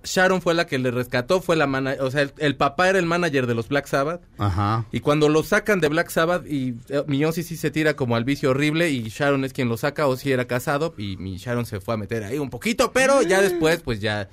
Sharon 0.05 0.43
fue 0.43 0.55
la 0.55 0.67
que 0.67 0.79
le 0.79 0.91
rescató, 0.91 1.41
fue 1.41 1.57
la 1.57 1.67
mana 1.67 1.97
o 2.01 2.11
sea, 2.11 2.23
el, 2.23 2.33
el 2.39 2.57
papá 2.57 2.89
era 2.89 2.99
el 2.99 3.07
manager 3.07 3.47
de 3.47 3.55
los 3.55 3.69
Black 3.69 3.87
Sabbath. 3.87 4.23
Ajá. 4.39 4.87
Y 4.93 5.01
cuando 5.01 5.29
lo 5.29 5.43
sacan 5.43 5.81
de 5.81 5.89
Black 5.89 6.11
Sabbath 6.11 6.47
y 6.47 6.75
eh, 6.89 7.03
mi 7.07 7.25
Ozzy 7.25 7.43
sí 7.43 7.57
se 7.57 7.71
tira 7.71 7.95
como 7.95 8.17
al 8.17 8.25
vicio 8.25 8.51
horrible 8.51 8.91
y 8.91 9.09
Sharon 9.09 9.45
es 9.45 9.53
quien 9.53 9.69
lo 9.69 9.77
saca, 9.77 10.07
Ozzy 10.07 10.33
era 10.33 10.47
casado 10.47 10.95
y 10.99 11.17
mi 11.17 11.37
Sharon 11.37 11.67
se 11.67 11.81
fue 11.81 11.95
a 11.95 11.97
meter 11.97 12.25
ahí 12.25 12.39
un 12.39 12.51
poquito, 12.51 12.93
pero 12.93 13.23
ya 13.23 13.41
después 13.41 13.83
pues 13.83 14.01
ya 14.01 14.29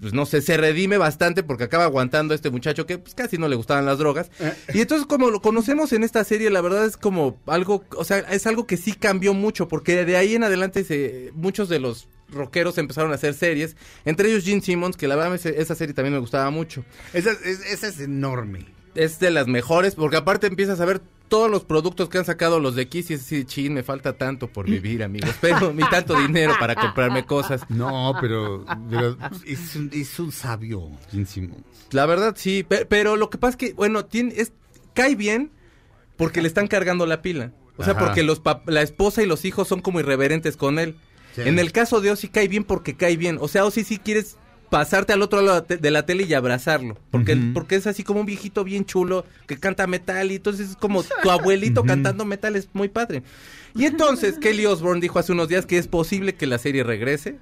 pues 0.00 0.12
no 0.12 0.26
sé, 0.26 0.42
se 0.42 0.56
redime 0.56 0.96
bastante 0.96 1.42
porque 1.42 1.64
acaba 1.64 1.84
aguantando 1.84 2.32
a 2.32 2.36
este 2.36 2.50
muchacho 2.50 2.86
que 2.86 2.98
pues 2.98 3.14
casi 3.14 3.36
no 3.36 3.48
le 3.48 3.56
gustaban 3.56 3.84
las 3.84 3.98
drogas. 3.98 4.30
Y 4.72 4.80
entonces 4.80 5.06
como 5.06 5.30
lo 5.30 5.40
conocemos 5.40 5.92
en 5.92 6.04
esta 6.04 6.22
serie, 6.22 6.50
la 6.50 6.60
verdad 6.60 6.84
es 6.84 6.96
como 6.96 7.36
algo, 7.46 7.84
o 7.96 8.04
sea, 8.04 8.18
es 8.18 8.46
algo 8.46 8.66
que 8.66 8.76
sí 8.76 8.92
cambió 8.92 9.34
mucho 9.34 9.66
porque 9.66 10.04
de 10.04 10.16
ahí 10.16 10.34
en 10.34 10.44
adelante 10.44 10.84
se, 10.84 11.32
muchos 11.34 11.68
de 11.68 11.80
los 11.80 12.06
rockeros 12.30 12.78
empezaron 12.78 13.12
a 13.12 13.14
hacer 13.14 13.34
series, 13.34 13.76
entre 14.04 14.28
ellos 14.30 14.44
Gene 14.44 14.60
Simmons, 14.60 14.96
que 14.96 15.08
la 15.08 15.16
verdad 15.16 15.34
esa 15.34 15.74
serie 15.74 15.94
también 15.94 16.14
me 16.14 16.20
gustaba 16.20 16.50
mucho. 16.50 16.84
Esa, 17.12 17.32
es, 17.32 17.60
esa 17.66 17.88
es 17.88 18.00
enorme. 18.00 18.66
Es 18.94 19.18
de 19.20 19.30
las 19.30 19.46
mejores, 19.46 19.94
porque 19.94 20.16
aparte 20.16 20.46
empiezas 20.46 20.80
a 20.80 20.84
ver 20.84 21.00
todos 21.28 21.50
los 21.50 21.62
productos 21.64 22.08
que 22.08 22.16
han 22.18 22.24
sacado 22.24 22.58
los 22.58 22.74
de 22.74 22.88
Kiss 22.88 23.10
y 23.10 23.14
es 23.14 23.20
así, 23.20 23.44
chin, 23.44 23.74
me 23.74 23.82
falta 23.82 24.14
tanto 24.14 24.48
por 24.48 24.64
vivir, 24.68 25.02
amigos, 25.02 25.34
pero 25.42 25.74
ni 25.74 25.82
tanto 25.90 26.18
dinero 26.18 26.54
para 26.58 26.74
comprarme 26.74 27.26
cosas. 27.26 27.60
No, 27.68 28.14
pero, 28.20 28.64
pero 28.90 29.16
es, 29.46 29.76
un, 29.76 29.90
es 29.92 30.18
un 30.18 30.32
sabio, 30.32 30.90
Gene 31.10 31.26
Simmons. 31.26 31.62
La 31.90 32.06
verdad 32.06 32.34
sí, 32.36 32.62
pe- 32.62 32.86
pero 32.86 33.16
lo 33.16 33.28
que 33.30 33.36
pasa 33.38 33.50
es 33.50 33.56
que, 33.56 33.72
bueno, 33.74 34.06
tiene, 34.06 34.32
es, 34.38 34.52
cae 34.94 35.14
bien 35.16 35.50
porque 36.16 36.40
le 36.42 36.48
están 36.48 36.66
cargando 36.66 37.04
la 37.06 37.20
pila. 37.22 37.52
O 37.76 37.84
sea, 37.84 37.92
Ajá. 37.92 38.06
porque 38.06 38.22
los 38.24 38.40
la 38.66 38.82
esposa 38.82 39.22
y 39.22 39.26
los 39.26 39.44
hijos 39.44 39.68
son 39.68 39.80
como 39.82 40.00
irreverentes 40.00 40.56
con 40.56 40.78
él. 40.80 40.96
Sí. 41.34 41.42
En 41.44 41.58
el 41.58 41.72
caso 41.72 42.00
de 42.00 42.10
Ozzy 42.10 42.28
cae 42.28 42.48
bien 42.48 42.64
porque 42.64 42.94
cae 42.94 43.16
bien. 43.16 43.38
O 43.40 43.48
sea, 43.48 43.64
Ozzy 43.64 43.84
sí 43.84 43.98
quieres 43.98 44.36
pasarte 44.68 45.12
al 45.12 45.22
otro 45.22 45.40
lado 45.42 45.64
de 45.68 45.90
la 45.90 46.04
tele 46.04 46.24
y 46.24 46.34
abrazarlo. 46.34 46.96
Porque, 47.10 47.36
porque 47.54 47.76
es 47.76 47.86
así 47.86 48.04
como 48.04 48.20
un 48.20 48.26
viejito 48.26 48.64
bien 48.64 48.84
chulo 48.84 49.24
que 49.46 49.58
canta 49.58 49.86
metal 49.86 50.30
y 50.30 50.36
entonces 50.36 50.70
es 50.70 50.76
como 50.76 51.02
tu 51.02 51.30
abuelito 51.30 51.82
cantando 51.86 52.24
metal, 52.24 52.56
es 52.56 52.68
muy 52.72 52.88
padre. 52.88 53.22
Y 53.74 53.86
entonces 53.86 54.38
Kelly 54.40 54.66
Osbourne 54.66 55.00
dijo 55.00 55.18
hace 55.18 55.32
unos 55.32 55.48
días 55.48 55.66
que 55.66 55.78
es 55.78 55.88
posible 55.88 56.34
que 56.34 56.46
la 56.46 56.58
serie 56.58 56.84
regrese, 56.84 57.38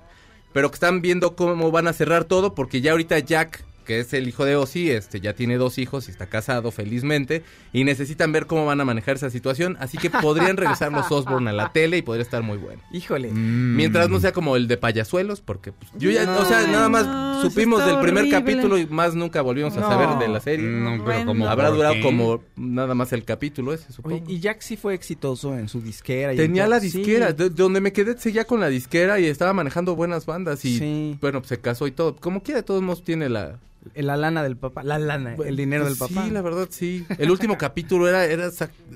pero 0.53 0.71
que 0.71 0.75
están 0.75 1.03
viendo 1.03 1.37
cómo 1.37 1.71
van 1.71 1.89
a 1.89 1.93
cerrar 1.93 2.25
todo 2.25 2.55
porque 2.55 2.81
ya 2.81 2.93
ahorita 2.93 3.19
Jack 3.19 3.65
que 3.87 4.01
es 4.01 4.13
el 4.13 4.29
hijo 4.29 4.45
de 4.45 4.57
Ozzy, 4.57 4.91
este 4.91 5.21
ya 5.21 5.33
tiene 5.33 5.57
dos 5.57 5.79
hijos 5.79 6.09
y 6.09 6.11
está 6.11 6.27
casado 6.27 6.71
felizmente 6.71 7.43
y 7.73 7.85
necesitan 7.85 8.33
ver 8.33 8.47
cómo 8.47 8.67
van 8.67 8.81
a 8.81 8.85
manejar 8.85 9.17
esa 9.17 9.31
situación, 9.31 9.77
así 9.81 9.97
que 9.97 10.11
podrían 10.11 10.57
regresar 10.57 10.93
los 10.93 11.11
Osbourne 11.11 11.49
a 11.51 11.53
la 11.53 11.73
tele 11.73 11.97
y 11.99 12.03
podría 12.03 12.23
estar 12.23 12.43
muy 12.43 12.59
bueno. 12.59 12.83
Híjole. 12.93 13.31
Mientras 13.31 14.11
no 14.11 14.21
sea 14.21 14.33
como 14.33 14.57
el 14.57 14.69
de 14.69 14.77
payasuelos, 14.77 15.41
porque 15.41 15.73
pues, 15.73 15.91
yo 15.97 16.11
ya, 16.11 16.23
o 16.39 16.45
sea, 16.45 16.67
nada 16.67 16.89
más 16.89 17.07
No, 17.07 17.43
supimos 17.43 17.85
del 17.87 17.99
primer 18.01 18.25
horrible. 18.25 18.31
capítulo 18.39 18.79
y 18.79 18.87
más 18.87 19.15
nunca 19.15 19.41
volvimos 19.43 19.77
a 19.77 19.81
No. 19.81 19.89
saber 19.89 20.19
de 20.19 20.29
la 20.29 20.41
serie. 20.41 20.67
No, 20.67 21.05
pero 21.05 21.25
como. 21.25 21.47
Habrá 21.49 21.69
¿por 21.69 21.77
durado 21.77 21.95
qué? 21.95 22.01
como 22.03 22.43
nada 22.57 22.95
más 22.95 23.13
el 23.13 23.25
capítulo 23.25 23.73
ese, 23.73 23.93
supongo. 23.93 24.17
Oye, 24.17 24.25
y 24.27 24.41
Jack 24.41 24.61
sí 24.63 24.77
fue 24.77 24.95
exitoso 24.95 25.57
en 25.57 25.69
su 25.69 25.81
disquera. 25.81 26.35
y 26.35 26.37
Tenía 26.37 26.67
la 26.67 26.81
Sí. 26.81 26.87
disquera, 26.91 27.33
de, 27.33 27.45
de 27.45 27.51
donde 27.51 27.81
me 27.81 27.93
quedé 27.93 28.19
seguía 28.19 28.45
con 28.45 28.61
la 28.61 28.69
disquera 28.69 29.21
y 29.21 29.27
estaba 29.27 29.53
manejando 29.53 29.95
buenas 29.95 30.27
bandas 30.27 30.65
y 30.65 30.79
Sí. 30.79 31.19
bueno, 31.21 31.41
pues 31.41 31.49
se 31.51 31.61
casó 31.61 31.87
y 31.87 31.93
todo. 31.93 32.17
Como 32.17 32.43
quiera, 32.43 32.61
de 32.61 32.65
todos 32.65 32.83
modos 32.83 33.05
tiene 33.05 33.29
la 33.29 33.59
la 33.95 34.17
lana 34.17 34.43
del 34.43 34.57
papá, 34.57 34.83
la 34.83 34.99
lana, 34.99 35.35
el 35.35 35.57
dinero 35.57 35.85
del 35.85 35.97
Pues 35.97 36.11
papá. 36.11 36.25
Sí, 36.27 36.31
la 36.31 36.43
verdad, 36.43 36.69
sí. 36.71 37.07
El 37.19 37.31
último 37.31 37.57
capítulo 37.59 38.09
era, 38.09 38.25
era 38.25 38.51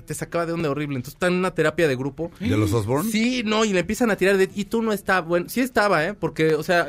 te 0.05 0.13
sacaba 0.13 0.45
de 0.45 0.53
onda 0.53 0.69
horrible. 0.69 0.97
Entonces 0.97 1.15
está 1.15 1.27
en 1.27 1.33
una 1.33 1.53
terapia 1.53 1.87
de 1.87 1.95
grupo. 1.95 2.31
¿De 2.39 2.57
los 2.57 2.73
Osborne? 2.73 3.09
Sí, 3.11 3.43
no, 3.45 3.65
y 3.65 3.73
le 3.73 3.79
empiezan 3.79 4.11
a 4.11 4.15
tirar 4.15 4.37
de... 4.37 4.49
Y 4.55 4.65
tú 4.65 4.81
no 4.81 4.93
estás, 4.93 5.25
bueno, 5.25 5.49
sí 5.49 5.61
estaba, 5.61 6.05
¿eh? 6.05 6.13
Porque, 6.13 6.55
o 6.55 6.63
sea, 6.63 6.87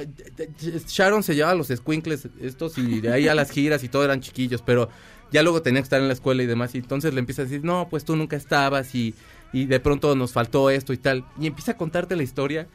Sharon 0.87 1.23
se 1.23 1.35
llevaba 1.35 1.53
a 1.53 1.57
los 1.57 1.69
squinkles 1.69 2.29
estos 2.41 2.79
y 2.79 3.01
de 3.01 3.13
ahí 3.13 3.29
a 3.29 3.35
las 3.35 3.51
giras 3.51 3.85
y 3.85 3.89
todo 3.89 4.05
eran 4.05 4.21
chiquillos, 4.21 4.63
pero 4.63 4.89
ya 5.31 5.43
luego 5.43 5.63
tenía 5.63 5.81
que 5.81 5.85
estar 5.85 6.01
en 6.01 6.09
la 6.09 6.15
escuela 6.15 6.43
y 6.43 6.47
demás. 6.47 6.75
Y 6.75 6.79
entonces 6.79 7.15
le 7.15 7.21
empieza 7.21 7.43
a 7.43 7.45
decir, 7.47 7.65
no, 7.65 7.89
pues 7.89 8.05
tú 8.05 8.17
nunca 8.17 8.37
estabas 8.37 8.95
y, 8.95 9.15
y 9.53 9.67
de 9.67 9.81
pronto 9.81 10.15
nos 10.15 10.33
faltó 10.33 10.71
esto 10.71 10.93
y 10.93 10.99
tal. 10.99 11.25
Y 11.41 11.47
empieza 11.47 11.73
a 11.73 11.77
contarte 11.77 12.17
la 12.17 12.23
historia. 12.23 12.69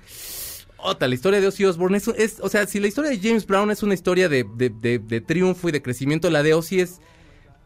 Otra, 0.79 1.07
la 1.07 1.15
historia 1.15 1.41
de 1.41 1.47
Ozzy 1.47 1.65
Osbourne 1.65 1.97
es, 1.97 2.07
es- 2.09 2.37
o 2.41 2.49
sea, 2.49 2.65
si 2.67 2.79
la 2.79 2.87
historia 2.87 3.09
de 3.11 3.19
James 3.19 3.45
Brown 3.47 3.71
es 3.71 3.83
una 3.83 3.93
historia 3.93 4.29
de, 4.29 4.45
de- 4.55 4.69
de- 4.69 4.99
de 4.99 5.21
triunfo 5.21 5.69
y 5.69 5.71
de 5.71 5.81
crecimiento, 5.81 6.29
la 6.29 6.43
de 6.43 6.53
Ozzy 6.53 6.79
es, 6.81 6.99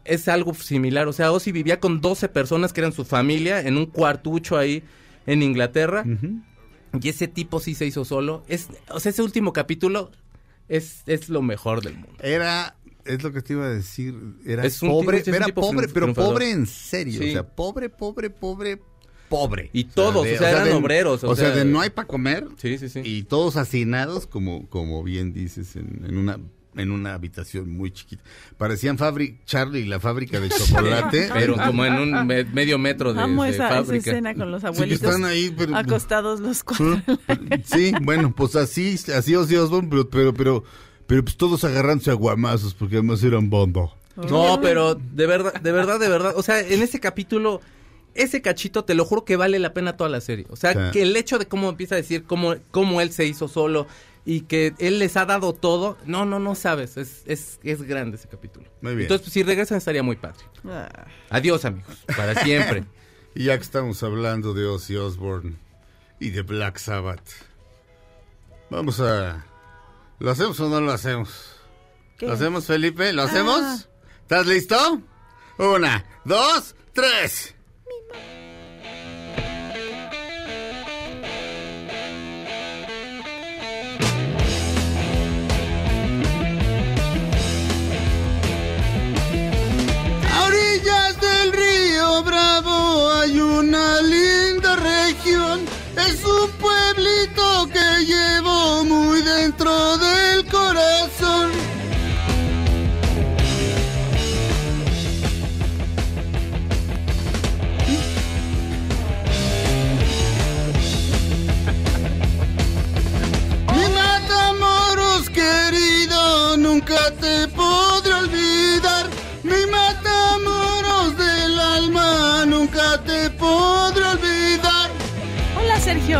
es 0.04 0.28
algo 0.28 0.54
similar. 0.54 1.06
O 1.08 1.12
sea, 1.12 1.30
Ozzy 1.32 1.52
vivía 1.52 1.78
con 1.78 2.00
12 2.00 2.28
personas 2.28 2.72
que 2.72 2.80
eran 2.80 2.92
su 2.92 3.04
familia 3.04 3.60
en 3.60 3.76
un 3.76 3.86
cuartucho 3.86 4.56
ahí 4.56 4.82
en 5.26 5.42
Inglaterra. 5.42 6.04
Y 7.00 7.08
ese 7.08 7.28
tipo 7.28 7.60
sí 7.60 7.74
se 7.74 7.86
hizo 7.86 8.04
solo. 8.04 8.44
Es, 8.48 8.68
o 8.90 8.98
sea, 9.00 9.10
ese 9.10 9.22
último 9.22 9.52
capítulo 9.52 10.10
es, 10.68 11.02
es 11.06 11.28
lo 11.28 11.40
mejor 11.42 11.82
del 11.82 11.94
mundo. 11.94 12.16
Era, 12.22 12.76
es 13.04 13.22
lo 13.22 13.32
que 13.32 13.40
te 13.42 13.52
iba 13.54 13.64
a 13.66 13.70
decir, 13.70 14.14
era 14.44 14.64
Es 14.64 14.78
pobre, 14.78 15.22
tipo- 15.22 15.36
era 15.36 15.46
pobre, 15.48 15.88
pero 15.88 16.06
triunfador. 16.06 16.32
pobre 16.34 16.50
en 16.50 16.66
serio, 16.66 17.20
Sí. 17.20 17.30
o 17.30 17.32
sea, 17.32 17.42
pobre, 17.46 17.88
pobre, 17.88 18.30
pobre, 18.30 18.80
pobre. 19.32 19.70
Y 19.72 19.84
todos, 19.84 20.26
o 20.26 20.36
sea, 20.38 20.50
eran 20.50 20.64
de- 20.66 20.72
obreros, 20.74 21.24
o 21.24 21.30
O, 21.30 21.34
sea, 21.36 21.46
sea, 21.48 21.56
de 21.56 21.64
no 21.64 21.80
hay 21.80 21.88
para 21.90 22.06
comer 22.06 22.46
Sí, 22.58 22.76
sí, 22.78 22.88
sí. 22.90 23.00
y 23.02 23.22
todos 23.22 23.56
hacinados, 23.56 24.26
como, 24.26 24.68
como 24.68 25.02
bien 25.02 25.32
dices, 25.32 25.74
en, 25.76 26.04
en 26.06 26.18
una 26.18 26.38
en 26.74 26.90
una 26.90 27.12
habitación 27.12 27.68
muy 27.70 27.90
chiquita. 27.90 28.22
Parecían 28.56 28.96
fabri 28.96 29.40
Charlie 29.44 29.80
y 29.80 29.84
la 29.84 30.00
fábrica 30.00 30.40
de 30.40 30.48
chocolate. 30.58 31.28
Pero 31.34 31.54
como 31.56 31.84
en 31.84 31.92
un 31.94 32.26
me- 32.26 32.44
medio 32.44 32.78
metro 32.78 33.12
de, 33.12 33.20
Amo 33.20 33.44
de 33.44 33.50
esa, 33.50 33.66
esa 33.66 33.84
fábrica. 33.84 34.10
escena 34.10 34.34
con 34.34 34.50
los 34.50 34.62
Sí, 34.62 34.68
abuelitos 34.68 35.02
están 35.10 35.24
ahí, 35.26 35.54
pero- 35.56 35.76
acostados 35.76 36.40
los 36.40 36.64
cuatro. 36.64 37.02
Sí, 37.64 37.92
bueno, 38.02 38.34
pues 38.34 38.56
así, 38.56 38.96
así 39.14 39.34
Ozzy 39.34 39.56
Osbourne, 39.56 39.88
pero, 39.90 40.08
pero, 40.08 40.32
pero, 40.34 40.64
pero 41.06 41.22
pues 41.22 41.36
todos 41.36 41.62
agarrándose 41.64 42.10
a 42.10 42.14
guamazos 42.14 42.72
porque 42.72 42.96
además 42.96 43.22
eran 43.22 43.50
bondo. 43.50 43.92
No, 44.30 44.58
pero 44.62 44.94
de 44.94 45.26
verdad, 45.26 45.54
de 45.60 45.72
verdad, 45.72 46.00
de 46.00 46.08
verdad. 46.08 46.32
O 46.36 46.42
sea, 46.42 46.60
en 46.60 46.80
ese 46.82 47.00
capítulo, 47.00 47.60
ese 48.14 48.42
cachito, 48.42 48.84
te 48.84 48.94
lo 48.94 49.04
juro 49.04 49.24
que 49.24 49.36
vale 49.36 49.58
la 49.58 49.72
pena 49.74 49.96
toda 49.96 50.10
la 50.10 50.20
serie. 50.20 50.46
O 50.50 50.56
sea, 50.56 50.72
Sí. 50.72 50.78
que 50.92 51.02
el 51.02 51.16
hecho 51.16 51.38
de 51.38 51.46
cómo 51.46 51.68
empieza 51.68 51.94
a 51.94 51.98
decir 51.98 52.24
cómo, 52.24 52.54
cómo 52.70 53.00
él 53.00 53.12
se 53.12 53.24
hizo 53.26 53.48
solo 53.48 53.86
y 54.24 54.42
que 54.42 54.74
él 54.78 54.98
les 54.98 55.16
ha 55.16 55.24
dado 55.26 55.52
todo, 55.52 55.98
no, 56.06 56.24
no, 56.24 56.38
no 56.38 56.54
sabes. 56.54 56.96
Es, 56.96 57.22
es, 57.26 57.58
es 57.64 57.82
grande 57.82 58.16
ese 58.16 58.28
capítulo. 58.28 58.66
Muy 58.80 58.92
bien. 58.92 59.02
Entonces, 59.02 59.24
pues, 59.26 59.32
si 59.34 59.42
regresan 59.42 59.78
estaría 59.78 60.02
muy 60.02 60.16
padre. 60.16 60.40
Ah. 60.68 61.06
Adiós, 61.30 61.64
amigos. 61.64 61.96
Para 62.16 62.34
siempre. 62.42 62.84
Y 63.34 63.44
ya 63.44 63.56
que 63.56 63.62
estamos 63.64 64.02
hablando 64.02 64.52
de 64.52 64.66
Ozzy 64.66 64.94
Osbourne 64.96 65.56
y 66.20 66.28
de 66.30 66.42
Black 66.42 66.76
Sabbath, 66.76 67.26
vamos 68.70 69.00
a... 69.00 69.46
¿Lo 70.18 70.30
hacemos 70.30 70.60
o 70.60 70.68
no 70.68 70.80
lo 70.82 70.92
hacemos? 70.92 71.30
¿Qué? 72.18 72.26
¿Lo 72.26 72.34
hacemos, 72.34 72.66
Felipe? 72.66 73.10
¿Lo 73.14 73.22
Ah. 73.22 73.24
hacemos? 73.24 73.88
¿Estás 74.20 74.46
listo? 74.46 75.00
Una, 75.58 76.04
dos, 76.26 76.74
tres. 76.92 77.54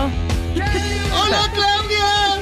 Hola, 0.01 1.51
Claudia. 1.55 2.41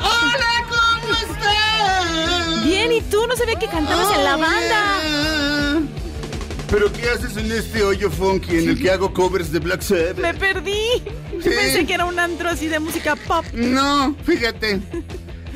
Hola, 0.00 0.52
¿cómo 0.68 1.14
estás? 1.14 2.64
Bien, 2.64 2.92
¿y 2.92 3.00
tú? 3.02 3.26
No 3.28 3.36
sabía 3.36 3.54
que 3.56 3.68
cantabas 3.68 4.12
en 4.16 4.24
la 4.24 4.36
banda. 4.36 5.80
¿Pero 6.68 6.92
qué 6.92 7.10
haces 7.10 7.36
en 7.36 7.52
este 7.52 7.84
hoyo 7.84 8.10
funky 8.10 8.58
en 8.58 8.70
el 8.70 8.82
que 8.82 8.90
hago 8.90 9.14
covers 9.14 9.52
de 9.52 9.60
Black 9.60 9.82
Sabbath? 9.82 10.18
Me 10.18 10.34
perdí. 10.34 11.02
Sí. 11.40 11.50
pensé 11.50 11.86
que 11.86 11.94
era 11.94 12.06
un 12.06 12.18
antro 12.18 12.48
así 12.48 12.66
de 12.66 12.80
música 12.80 13.14
pop. 13.14 13.44
No, 13.52 14.16
fíjate. 14.24 14.80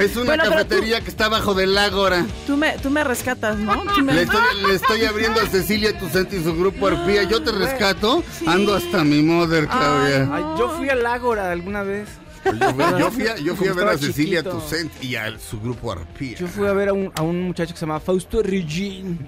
Es 0.00 0.16
una 0.16 0.24
Bueno, 0.36 0.44
cafetería 0.44 1.00
que 1.02 1.10
está 1.10 1.28
bajo 1.28 1.54
del 1.54 1.76
ágora. 1.76 2.24
Tú 2.46 2.56
me, 2.56 2.72
tú 2.78 2.90
me 2.90 3.04
rescatas, 3.04 3.58
¿no? 3.58 3.82
Tú 3.94 4.02
me- 4.02 4.14
Le 4.14 4.22
estoy, 4.22 4.40
le 4.66 4.74
estoy 4.74 5.04
abriendo 5.04 5.40
a 5.40 5.46
Cecilia 5.46 5.98
Tucenti 5.98 6.36
y 6.36 6.42
su 6.42 6.54
grupo 6.56 6.86
Arpía. 6.86 7.24
Yo 7.24 7.42
te 7.42 7.52
rescato. 7.52 8.22
Sí. 8.38 8.46
Ando 8.48 8.74
hasta 8.74 9.04
mi 9.04 9.22
mother, 9.22 9.66
Claudia. 9.66 10.28
Ay, 10.32 10.42
yo 10.58 10.70
fui 10.76 10.88
al 10.88 11.04
Ágora 11.04 11.52
alguna 11.52 11.82
vez. 11.82 12.08
Yo 12.44 12.52
fui, 12.52 12.84
yo 12.98 13.10
fui 13.10 13.26
a, 13.28 13.36
yo 13.36 13.54
fui 13.56 13.68
a 13.68 13.72
ver 13.74 13.88
a 13.88 13.98
Cecilia 13.98 14.38
chiquito. 14.42 14.58
Tucent 14.62 15.04
y 15.04 15.14
a 15.16 15.38
su 15.38 15.60
grupo 15.60 15.92
Arpía. 15.92 16.38
Yo 16.38 16.46
fui 16.46 16.66
a 16.66 16.72
ver 16.72 16.88
a 16.88 16.92
un, 16.94 17.12
a 17.14 17.20
un 17.22 17.42
muchacho 17.42 17.74
que 17.74 17.78
se 17.78 17.84
llama 17.86 18.00
Fausto 18.00 18.42
Regine. 18.42 19.18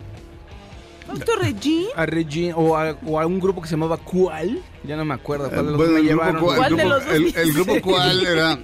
¿Fausto 1.06 1.32
Regine? 1.38 1.88
A 1.94 2.06
Regine, 2.06 2.54
o 2.56 2.74
a, 2.76 2.96
o 3.04 3.20
a 3.20 3.26
un 3.26 3.38
grupo 3.38 3.60
que 3.60 3.68
se 3.68 3.72
llamaba 3.72 3.98
¿Cuál? 3.98 4.62
Ya 4.84 4.96
no 4.96 5.04
me 5.04 5.12
acuerdo 5.12 5.50
cuál 5.50 5.64
de 5.66 5.70
los 5.72 5.76
Bueno, 5.76 5.92
me 5.92 5.98
el 6.00 6.06
llevaron. 6.06 6.36
grupo, 6.36 6.46
Cual- 6.46 6.58
¿Cuál 6.58 6.70
el 6.72 6.76
de 6.78 6.84
los 6.86 7.04
dos 7.04 7.14
el- 7.14 7.36
el 7.36 7.52
grupo 7.52 7.80
cual 7.82 8.26
era. 8.26 8.58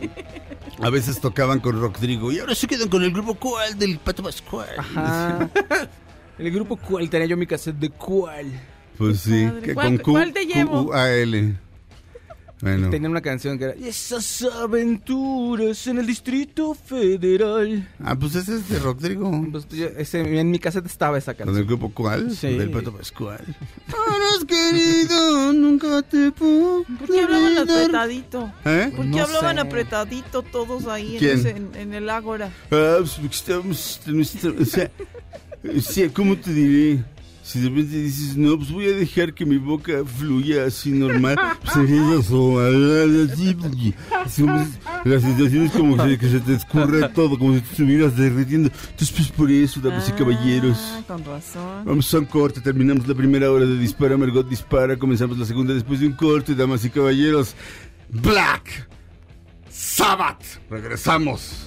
A 0.81 0.91
veces 0.91 1.21
tocaban 1.21 1.61
con 1.61 1.81
Rodrigo 1.81 2.31
y 2.31 2.39
ahora 2.39 2.55
se 2.55 2.67
quedan 2.67 2.89
con 2.89 3.03
el 3.03 3.13
grupo 3.13 3.35
cual 3.35 3.79
del 3.79 3.99
Pato 3.99 4.23
Pascual. 4.23 4.69
Ajá. 4.79 5.49
El 6.39 6.53
grupo 6.53 6.77
¿Cuál? 6.77 7.11
Tenía 7.11 7.27
yo 7.27 7.37
mi 7.37 7.47
cassette 7.49 7.77
de 7.79 7.91
¿Cuál? 7.91 8.47
Pues 8.97 9.21
sí, 9.21 9.51
que 9.65 9.75
¿Cuál- 9.75 9.87
con 9.89 9.99
Q, 9.99 10.11
cuál 10.13 10.33
te 10.33 10.47
llevo? 10.47 10.87
Q, 10.87 10.93
A, 10.95 11.11
L. 11.11 11.55
Bueno, 12.61 12.91
Tenía 12.91 13.09
una 13.09 13.21
canción 13.21 13.57
que 13.57 13.65
era 13.67 13.75
Esas 13.75 14.43
aventuras 14.43 15.87
en 15.87 15.99
el 15.99 16.07
Distrito 16.07 16.75
Federal. 16.75 17.89
ah, 18.03 18.17
pues 18.19 18.35
ese 18.35 18.57
es 18.57 18.69
de 18.69 18.79
Rodrigo. 18.81 19.31
Pues, 19.53 19.69
yo- 19.69 19.87
ese- 19.97 20.41
en 20.41 20.51
mi 20.51 20.59
cassette 20.59 20.87
estaba 20.87 21.19
esa 21.19 21.35
¿Con 21.35 21.43
el 21.43 21.47
canción. 21.55 21.67
grupo 21.69 21.91
cual? 21.95 22.33
Sí. 22.35 22.49
Del 22.57 22.71
Pato 22.71 22.93
Pascual. 22.93 23.45
Eres 23.89 24.45
querido, 24.45 25.53
nunca 25.53 26.03
te 26.03 26.33
puedo. 26.33 26.83
¿Por 26.99 27.09
qué 27.09 27.21
hablaban 27.23 27.59
apretadito? 27.59 28.53
¿Eh? 28.65 28.93
¿Por 28.97 29.05
qué 29.05 29.11
No 29.17 29.23
hablaban 29.23 29.55
sé. 29.57 29.61
apretadito 29.63 30.43
todos 30.43 30.87
ahí 30.87 31.17
en, 31.17 31.25
ese- 31.25 31.51
en- 31.51 31.71
en 31.77 31.95
el 31.95 32.11
ágora? 32.11 32.53
Ah, 32.73 32.97
pues 32.99 33.13
porque 33.13 33.37
nuestra- 34.13 34.51
o 34.51 34.65
sea, 34.65 34.91
o 35.77 35.81
sea, 35.81 36.09
¿cómo 36.13 36.37
te 36.37 36.53
diré? 36.53 37.05
Si 37.49 37.61
de 37.61 37.71
repente 37.71 37.97
dices, 37.97 38.37
no, 38.37 38.59
pues 38.59 38.71
voy 38.71 38.85
a 38.89 38.93
dejar 38.93 39.33
que 39.33 39.47
mi 39.47 39.57
boca 39.57 40.05
fluya 40.05 40.67
así 40.67 40.91
normal, 40.91 41.35
pues 41.65 41.77
es 41.77 42.27
eso, 42.27 42.61
así, 42.61 43.55
porque 43.55 43.95
somos- 44.29 44.69
la 45.07 45.19
sensación 45.19 45.65
es 45.65 45.73
como 45.73 45.97
que, 45.97 46.19
que 46.19 46.29
se 46.29 46.41
te 46.41 46.53
escurre 46.57 47.09
todo, 47.09 47.39
como 47.39 47.55
si 47.55 47.63
te 47.63 47.71
estuvieras 47.71 48.15
derritiendo. 48.19 48.69
Entonces, 48.91 49.11
pues 49.13 49.29
por 49.33 49.51
eso, 49.51 49.81
damas 49.81 50.07
y 50.11 50.13
caballeros. 50.13 50.77
Ah, 50.93 51.01
con 51.07 51.25
razón. 51.25 51.85
Vamos 51.87 52.13
a 52.13 52.19
un 52.19 52.27
corte, 52.27 52.61
terminamos 52.61 53.09
la 53.09 53.15
primera 53.15 53.51
hora 53.51 53.65
de 53.65 53.79
Dispara, 53.79 54.19
Margot 54.19 54.47
Dispara, 54.47 54.99
comenzamos 54.99 55.39
la 55.39 55.47
segunda 55.47 55.73
después 55.73 56.01
de 56.01 56.07
un 56.07 56.13
corte, 56.13 56.55
damas 56.55 56.85
y 56.85 56.91
caballeros. 56.91 57.55
Black 58.11 58.87
Sabbath. 59.71 60.43
Regresamos. 60.69 61.67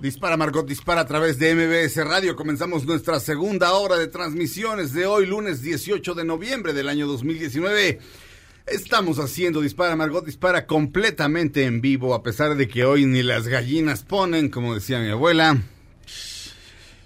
Dispara 0.00 0.36
Margot, 0.36 0.64
dispara 0.64 1.00
a 1.00 1.06
través 1.06 1.40
de 1.40 1.52
MBS 1.56 1.96
Radio. 2.04 2.36
Comenzamos 2.36 2.86
nuestra 2.86 3.18
segunda 3.18 3.72
hora 3.72 3.96
de 3.96 4.06
transmisiones 4.06 4.92
de 4.92 5.06
hoy, 5.06 5.26
lunes 5.26 5.60
18 5.60 6.14
de 6.14 6.24
noviembre 6.24 6.72
del 6.72 6.88
año 6.88 7.08
2019. 7.08 7.98
Estamos 8.68 9.18
haciendo 9.18 9.60
Dispara 9.60 9.96
Margot, 9.96 10.24
dispara 10.24 10.66
completamente 10.66 11.64
en 11.64 11.80
vivo, 11.80 12.14
a 12.14 12.22
pesar 12.22 12.54
de 12.54 12.68
que 12.68 12.84
hoy 12.84 13.06
ni 13.06 13.24
las 13.24 13.48
gallinas 13.48 14.04
ponen, 14.04 14.50
como 14.50 14.72
decía 14.72 15.00
mi 15.00 15.08
abuela. 15.08 15.60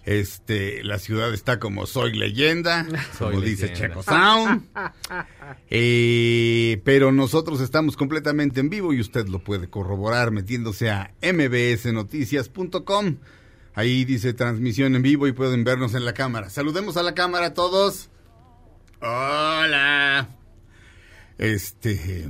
Este, 0.05 0.83
la 0.83 0.99
ciudad 0.99 1.33
está 1.33 1.61
como 1.61 1.87
soy 1.87 2.13
leyenda, 2.15 2.85
Soy 3.19 3.35
como 3.35 3.45
dice. 3.45 3.73
Checo 3.73 4.03
Sound. 4.03 4.69
Eh, 5.75 6.81
pero 6.85 7.13
nosotros 7.13 7.61
estamos 7.61 7.97
completamente 7.97 8.61
en 8.61 8.69
vivo 8.69 8.93
y 8.93 9.01
usted 9.01 9.27
lo 9.27 9.43
puede 9.43 9.69
corroborar 9.69 10.31
metiéndose 10.31 10.91
a 10.91 11.15
mbsnoticias.com. 11.23 13.17
Ahí 13.75 14.05
dice 14.05 14.35
transmisión 14.35 14.95
en 14.95 15.03
vivo 15.03 15.27
y 15.27 15.33
pueden 15.33 15.65
vernos 15.65 15.95
en 15.95 16.05
la 16.05 16.13
cámara. 16.13 16.51
Saludemos 16.51 16.99
a 16.99 17.03
la 17.03 17.15
cámara 17.15 17.55
todos. 17.55 18.11
Hola. 19.01 20.29
Este, 21.39 22.29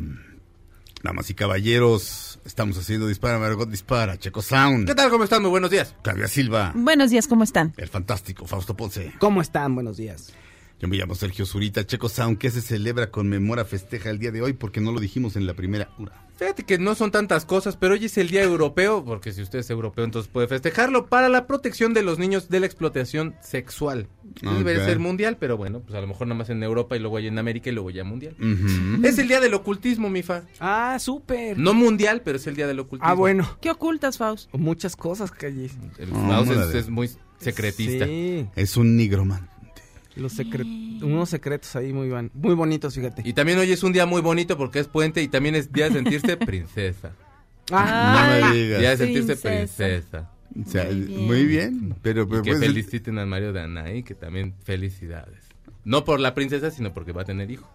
damas 1.03 1.29
y 1.31 1.35
caballeros, 1.35 2.39
estamos 2.45 2.79
haciendo 2.79 3.07
Dispara 3.07 3.39
Margot 3.39 3.69
Dispara, 3.69 4.19
Checo 4.19 4.43
Sound. 4.43 4.87
¿Qué 4.87 4.95
tal? 4.95 5.11
¿Cómo 5.11 5.25
están? 5.25 5.43
Muy 5.43 5.51
buenos 5.51 5.71
días. 5.71 5.95
Claudia 6.03 6.29
Silva, 6.29 6.73
Buenos 6.75 7.11
días, 7.11 7.27
¿cómo 7.27 7.45
están? 7.45 7.73
el 7.77 7.89
fantástico 7.89 8.47
Fausto 8.47 8.77
Ponce. 8.77 9.13
¿Cómo 9.19 9.41
están? 9.41 9.75
Buenos 9.75 9.97
días. 9.97 10.33
Yo 10.81 10.89
me 10.89 10.97
llamo 10.97 11.15
Sergio 11.15 11.47
Zurita, 11.47 11.87
Checo 11.87 12.09
Sound, 12.09 12.39
que 12.39 12.51
se 12.51 12.61
celebra, 12.61 13.11
conmemora, 13.11 13.65
festeja 13.65 14.11
el 14.11 14.19
día 14.19 14.33
de 14.33 14.43
hoy 14.43 14.53
porque 14.53 14.81
no 14.81 14.91
lo 14.93 15.01
dijimos 15.01 15.37
en 15.37 15.47
la 15.47 15.55
primera 15.55 15.91
hora. 15.99 16.22
Fíjate 16.43 16.65
que 16.65 16.77
no 16.79 16.95
son 16.97 17.11
tantas 17.13 17.45
cosas, 17.45 17.77
pero 17.77 17.95
hoy 17.95 18.05
es 18.07 18.19
el 18.19 18.29
Día 18.29 18.43
Europeo, 18.43 19.05
porque 19.05 19.33
si 19.33 19.43
usted 19.43 19.61
es 19.61 19.71
europeo 19.71 20.05
entonces 20.05 20.31
puede 20.31 20.49
festejarlo, 20.49 21.07
para 21.07 21.29
la 21.29 21.47
protección 21.47 21.95
de 21.95 22.03
los 22.03 22.19
niños 22.19 22.49
de 22.49 22.59
la 22.61 22.67
explotación 22.67 23.37
sexual. 23.41 24.09
Debe 24.41 24.79
Ok. 24.79 24.85
ser 24.85 24.99
mundial, 24.99 25.37
pero 25.39 25.57
bueno, 25.57 25.81
pues 25.81 25.95
a 25.95 26.01
lo 26.01 26.07
mejor 26.09 26.27
nada 26.27 26.39
más 26.39 26.51
en 26.51 26.63
Europa 26.63 26.97
y 26.97 26.99
luego 26.99 27.19
allá 27.19 27.29
en 27.29 27.39
América 27.39 27.71
y 27.71 27.73
luego 27.73 27.91
ya 27.91 28.03
mundial. 28.03 28.35
Es 29.05 29.19
el 29.19 29.29
Día 29.29 29.41
del 29.41 29.55
Ocultismo, 29.55 30.11
Mifa. 30.11 30.43
Ah, 30.59 30.97
súper. 30.99 31.59
No 31.59 31.75
mundial, 31.75 32.23
pero 32.25 32.39
es 32.39 32.47
el 32.47 32.57
Día 32.57 32.67
del 32.67 32.81
Ocultismo. 32.81 33.09
Ah, 33.09 33.15
bueno. 33.15 33.59
¿Qué 33.61 33.71
ocultas, 33.71 34.19
Faust? 34.19 34.53
Muchas 34.55 34.97
cosas 34.97 35.31
que 35.31 35.47
allí. 35.47 35.71
El 35.99 36.09
Faust 36.09 36.75
es 36.75 36.89
muy 36.89 37.09
secretista. 37.39 38.07
Sí, 38.07 38.49
Es 38.57 38.77
un 38.77 38.97
nigromante. 38.97 39.52
Los 40.17 40.39
secre- 40.39 40.65
unos 41.03 41.29
secretos 41.31 41.75
ahí 41.77 41.93
muy, 41.93 42.09
van, 42.09 42.31
muy 42.35 42.55
bonitos, 42.55 42.95
fíjate. 42.95 43.23
Y 43.25 43.33
también 43.33 43.59
hoy 43.59 43.71
es 43.73 43.83
un 43.83 43.93
día 43.93 44.07
muy 44.07 44.21
bonito 44.21 44.57
porque 44.59 44.79
es 44.79 44.87
puente 44.89 45.23
y 45.23 45.29
también 45.29 45.55
es 45.55 45.73
día 45.73 45.89
de 45.89 45.95
sentirse 45.95 46.37
princesa. 46.39 47.13
Ah, 47.71 48.39
no 48.43 48.49
me 48.51 48.55
digas. 48.57 48.81
Día 48.81 48.91
de 48.91 48.97
sentirse 48.97 49.37
Princesa. 49.37 49.77
princesa. 49.85 50.31
O 50.67 50.71
sea, 50.71 50.85
Muy 50.85 50.95
bien. 51.07 51.27
muy 51.27 51.45
bien, 51.47 51.95
pero, 52.03 52.23
Y 52.25 52.43
que 52.43 52.51
pues, 52.51 52.59
feliciten 52.59 53.19
al 53.19 53.27
Mario 53.27 53.55
de 53.55 53.61
Anaí, 53.63 54.03
que 54.03 54.15
también 54.15 54.55
felicidades. 54.65 55.39
No 55.85 56.05
por 56.05 56.21
la 56.21 56.35
princesa, 56.35 56.71
sino 56.71 56.93
porque 56.93 57.13
va 57.13 57.23
a 57.23 57.25
tener 57.25 57.51
hijo. 57.51 57.67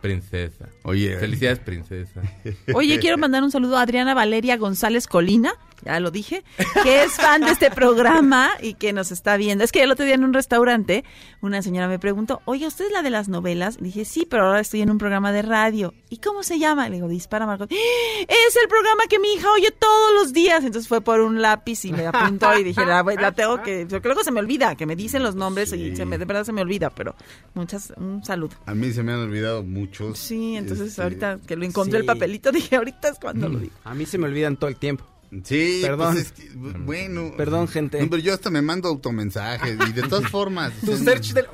Princesa. 0.00 0.68
Oye, 0.84 1.16
Felicidades, 1.18 1.58
princesa. 1.58 2.20
Oye, 2.74 2.98
quiero 3.00 3.18
mandar 3.18 3.42
un 3.42 3.50
saludo 3.50 3.76
a 3.78 3.82
Adriana 3.82 4.14
Valeria 4.14 4.56
González 4.56 5.06
Colina, 5.06 5.52
ya 5.84 6.00
lo 6.00 6.10
dije, 6.10 6.44
que 6.82 7.02
es 7.04 7.12
fan 7.12 7.40
de 7.42 7.50
este 7.50 7.70
programa 7.70 8.50
y 8.60 8.74
que 8.74 8.92
nos 8.92 9.10
está 9.12 9.36
viendo. 9.36 9.64
Es 9.64 9.72
que 9.72 9.82
el 9.82 9.90
otro 9.90 10.04
día 10.04 10.14
en 10.14 10.24
un 10.24 10.32
restaurante 10.34 11.04
una 11.40 11.62
señora 11.62 11.86
me 11.88 11.98
preguntó, 11.98 12.40
oye, 12.46 12.66
¿usted 12.66 12.86
es 12.86 12.92
la 12.92 13.02
de 13.02 13.10
las 13.10 13.28
novelas? 13.28 13.76
Le 13.80 13.86
dije, 13.88 14.04
sí, 14.04 14.26
pero 14.28 14.46
ahora 14.46 14.60
estoy 14.60 14.82
en 14.82 14.90
un 14.90 14.98
programa 14.98 15.32
de 15.32 15.42
radio. 15.42 15.94
¿Y 16.10 16.18
cómo 16.18 16.42
se 16.42 16.58
llama? 16.58 16.88
Le 16.88 16.96
digo, 16.96 17.08
Dispara 17.08 17.46
Margot. 17.46 17.70
"¡Ah! 17.70 18.24
Es 18.28 18.56
el 18.62 18.68
programa 18.68 19.04
que 19.08 19.18
mi 19.18 19.32
hija 19.34 19.50
oye 19.52 19.70
todos 19.70 20.14
los 20.14 20.32
días. 20.32 20.64
Entonces 20.64 20.88
fue 20.88 21.00
por 21.00 21.20
un 21.20 21.40
lápiz 21.40 21.84
y 21.84 21.92
me 21.92 22.06
apuntó 22.06 22.58
y 22.58 22.64
dije, 22.64 22.84
la, 22.84 23.02
la 23.02 23.32
tengo 23.32 23.62
que... 23.62 23.86
Porque 23.88 24.08
luego 24.08 24.24
se 24.24 24.30
me 24.32 24.40
olvida, 24.40 24.74
que 24.74 24.86
me 24.86 24.96
dicen 24.96 25.22
los 25.22 25.34
nombres 25.34 25.72
y 25.72 25.94
se 25.94 26.04
me, 26.04 26.18
de 26.18 26.24
verdad 26.24 26.44
se 26.44 26.52
me 26.52 26.62
olvida, 26.62 26.90
pero 26.90 27.14
muchas, 27.54 27.92
un 27.96 28.24
saludo. 28.24 28.56
a 28.66 28.74
mí 28.74 28.92
se 28.92 29.02
me 29.02 29.12
han 29.12 29.20
olvidado 29.20 29.62
muchos. 29.62 30.18
Sí, 30.18 30.56
entonces 30.56 30.88
este, 30.88 31.02
ahorita 31.02 31.38
que 31.46 31.56
lo 31.56 31.64
encontré 31.64 31.98
el 32.00 32.04
papelito, 32.04 32.50
dije, 32.52 32.76
ahorita 32.76 33.08
es 33.08 33.18
cuando 33.18 33.48
lo 33.48 33.58
digo. 33.58 33.72
a 33.84 33.94
mí 33.94 34.06
se 34.06 34.18
me 34.18 34.26
olvidan 34.26 34.56
todo 34.56 34.68
el 34.68 34.76
tiempo. 34.76 35.04
Sí, 35.44 35.80
Perdón. 35.82 36.14
pues 36.14 36.26
es 36.26 36.32
que, 36.32 36.48
bueno. 36.54 37.32
Perdón, 37.36 37.68
gente. 37.68 38.00
No, 38.00 38.08
pero 38.08 38.22
yo 38.22 38.32
hasta 38.32 38.48
me 38.50 38.62
mando 38.62 38.88
automensajes 38.88 39.76
y 39.88 39.92
de 39.92 40.02
todas 40.02 40.26
formas. 40.30 40.72
Tu 40.84 40.92
o 40.92 40.96
sea, 40.96 41.04
Sergio 41.04 41.34
del- 41.34 41.46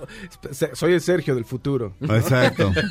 Se- 0.55 0.77
Soy 0.77 0.93
el 0.93 1.01
Sergio 1.01 1.35
del 1.35 1.45
futuro. 1.45 1.97
Exacto. 2.01 2.73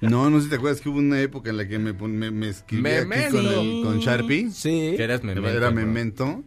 No, 0.00 0.30
no 0.30 0.38
sé 0.38 0.44
si 0.44 0.50
te 0.50 0.56
acuerdas 0.56 0.80
que 0.80 0.88
hubo 0.88 0.98
una 0.98 1.20
época 1.20 1.50
en 1.50 1.56
la 1.58 1.68
que 1.68 1.78
me, 1.78 1.92
me, 1.92 2.30
me 2.30 2.48
escribí 2.48 2.88
aquí 2.88 3.30
con, 3.30 3.46
el- 3.46 3.82
con 3.84 3.98
Sharpie. 4.00 4.50
Sí. 4.50 4.94
Que 4.96 5.04
eras 5.04 5.22
memento. 5.22 5.48
Era 5.48 5.68
bro. 5.70 5.76
memento. 5.76 6.42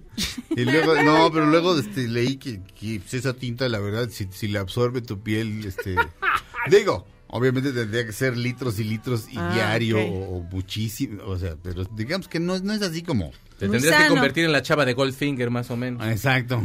Y 0.55 0.63
luego, 0.65 1.01
no, 1.03 1.31
pero 1.31 1.45
luego 1.47 1.77
este, 1.77 2.07
leí 2.07 2.37
que, 2.37 2.61
que, 2.79 2.99
esa 3.11 3.33
tinta, 3.33 3.69
la 3.69 3.79
verdad, 3.79 4.09
si, 4.11 4.27
si 4.31 4.47
le 4.47 4.59
absorbe 4.59 5.01
tu 5.01 5.21
piel, 5.21 5.63
este. 5.65 5.95
digo, 6.69 7.05
obviamente 7.33 7.71
tendría 7.71 8.05
que 8.05 8.11
ser 8.11 8.37
litros 8.37 8.79
y 8.79 8.83
litros 8.83 9.27
y 9.31 9.37
Ah, 9.37 9.51
diario 9.53 9.99
o, 9.99 10.37
o 10.37 10.41
muchísimo. 10.43 11.23
O 11.25 11.37
sea, 11.37 11.55
pero 11.61 11.83
digamos 11.95 12.27
que 12.27 12.39
no, 12.39 12.59
no 12.59 12.73
es 12.73 12.81
así 12.81 13.01
como. 13.01 13.31
Te 13.57 13.67
Muy 13.67 13.77
tendrías 13.77 14.03
que 14.03 14.09
convertir 14.09 14.45
en 14.45 14.51
la 14.51 14.61
chava 14.61 14.85
de 14.85 14.93
Goldfinger, 14.93 15.49
más 15.49 15.69
o 15.71 15.77
menos. 15.77 16.05
Exacto. 16.07 16.61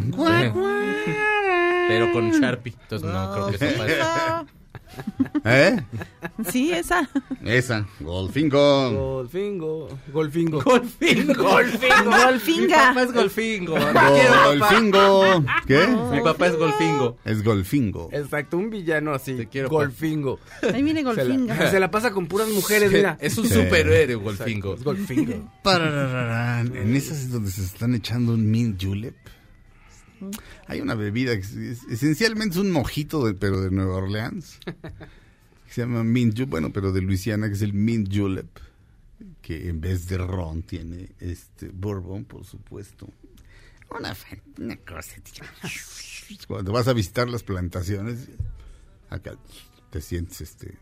Pero 1.88 2.12
con 2.12 2.30
Sharpie. 2.32 2.74
Entonces 2.82 3.08
no 3.08 3.32
creo 3.32 3.46
que 3.48 3.56
eso 3.66 3.78
pase. 3.78 4.48
¿Eh? 5.44 5.76
Sí, 6.51 6.72
esa. 6.72 7.09
Esa, 7.44 7.86
Golfingo. 8.01 8.90
Golfingo. 9.16 9.88
Golfingo. 10.12 10.61
Golfingo. 10.62 11.42
Golfingo. 11.42 12.11
Mi 12.11 12.22
Golfinga. 12.24 12.76
papá 12.88 13.03
es 13.03 13.12
Golfingo. 13.12 13.74
Golfingo. 13.74 15.44
¿Qué? 15.66 15.86
Mi 16.12 16.20
papá 16.20 16.46
es 16.49 16.57
Golfingo. 16.57 17.18
Es 17.24 17.42
Golfingo. 17.42 18.09
Exacto, 18.12 18.57
un 18.59 18.70
villano 18.70 19.12
así. 19.14 19.34
Te 19.34 19.46
quiero, 19.49 19.68
Golfingo. 19.68 20.38
Ahí 20.74 20.82
viene 20.82 21.01
Se 21.01 21.07
la, 21.07 21.14
Golfinga. 21.14 21.70
se 21.70 21.80
la 21.80 21.90
pasa 21.90 22.11
con 22.11 22.26
puras 22.26 22.49
mujeres, 22.49 22.90
mira. 22.92 23.16
Es 23.20 23.36
un 23.38 23.46
Sí. 23.49 23.55
superhéroe, 23.55 24.14
Golfingo. 24.16 24.74
Es 24.74 24.84
Golfingo. 24.84 25.51
Pararararán. 25.62 26.74
En 26.76 26.94
esas 26.96 27.18
es 27.18 27.30
donde 27.30 27.51
se 27.51 27.62
están 27.62 27.94
echando 27.94 28.32
un 28.32 28.51
mint 28.51 28.82
julep. 28.82 29.14
Hay 30.68 30.80
una 30.80 30.94
bebida 30.94 31.32
que 31.34 31.40
es- 31.40 31.54
es- 31.56 31.84
esencialmente 31.90 32.54
es 32.54 32.60
un 32.60 32.70
mojito, 32.70 33.26
de- 33.26 33.34
pero 33.34 33.60
de 33.60 33.70
Nueva 33.70 33.96
Orleans. 33.96 34.58
que 34.64 35.72
se 35.74 35.80
llama 35.82 36.04
mint 36.04 36.34
julep, 36.34 36.48
bueno, 36.50 36.72
pero 36.72 36.92
de 36.92 37.00
Luisiana, 37.02 37.48
que 37.48 37.54
es 37.54 37.62
el 37.62 37.72
mint 37.74 38.14
julep. 38.14 38.48
Que 39.42 39.68
en 39.68 39.80
vez 39.80 40.06
de 40.08 40.18
ron 40.18 40.62
tiene 40.62 41.08
este 41.20 41.68
bourbon, 41.70 42.24
por 42.24 42.44
supuesto. 42.44 43.08
Una, 43.98 44.14
una 44.58 44.76
cosa. 44.76 45.16
Cuando 46.46 46.72
vas 46.72 46.86
a 46.88 46.92
visitar 46.92 47.28
las 47.28 47.42
plantaciones, 47.42 48.28
acá 49.08 49.36
te 49.90 50.00
sientes 50.02 50.42
este 50.42 50.76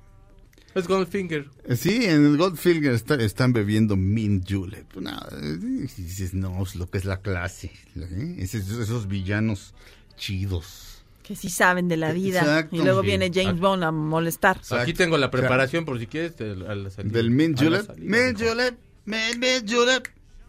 Es 0.76 0.86
Goldfinger. 0.86 1.48
Sí, 1.74 2.04
en 2.04 2.24
el 2.26 2.36
Goldfinger 2.36 2.92
está- 2.92 3.14
están 3.16 3.52
bebiendo 3.52 3.96
mint 3.96 4.44
julep. 4.48 4.94
No, 4.96 5.10
eh, 5.10 5.58
y 5.98 6.02
dices, 6.02 6.34
no, 6.34 6.62
es 6.62 6.76
lo 6.76 6.88
que 6.88 6.98
es 6.98 7.04
la 7.04 7.20
clase. 7.22 7.72
¿eh? 7.96 8.36
Esos, 8.38 8.68
esos 8.70 9.08
villanos 9.08 9.74
chidos. 10.16 11.02
Que 11.22 11.34
sí 11.34 11.48
saben 11.50 11.88
de 11.88 11.96
la 11.96 12.12
vida. 12.12 12.40
Exacto. 12.40 12.76
y 12.76 12.82
luego 12.82 13.00
Sí. 13.00 13.06
viene 13.08 13.30
James 13.34 13.58
Bond 13.58 13.82
a 13.84 13.90
molestar. 13.90 14.60
Aquí 14.70 14.92
tengo 14.92 15.16
la 15.18 15.30
preparación 15.30 15.84
por 15.84 15.98
si 15.98 16.06
quieres 16.06 16.36
de- 16.36 16.52
a 16.68 16.74
la 16.74 16.90
salida. 16.90 17.12
Del 17.18 17.30
mint 17.30 17.58
julep. 17.60 17.88
Mint 17.98 18.38
julep, 18.38 18.78
mint 19.06 19.68
julep, 19.70 20.06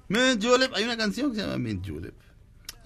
mint 0.09 0.43
julep. 0.43 0.71
Hay 0.75 0.83
una 0.83 0.97
canción 0.97 1.31
que 1.31 1.37
se 1.37 1.41
llama 1.43 1.57
mint 1.57 1.87
julep. 1.87 2.13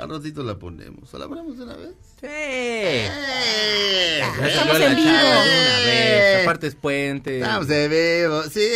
Al 0.02 0.10
ratito 0.10 0.44
la 0.44 0.58
ponemos. 0.58 1.14
¿La 1.14 1.28
ponemos 1.28 1.58
de 1.58 1.64
una 1.64 1.76
vez? 1.76 1.94
Sí. 2.20 2.28
¡Eh! 2.28 4.18
Ya 4.20 4.48
Estamos 4.48 4.74
salió 4.74 4.80
la 4.80 4.86
en 4.92 4.96
vivo. 4.96 5.10
una 5.10 5.80
vez. 5.86 6.42
Aparte 6.44 6.68
es 6.68 6.76
puente. 6.76 7.40
Estamos 7.40 7.68
de 7.68 7.88
vivo. 8.24 8.44
Sí, 8.44 8.68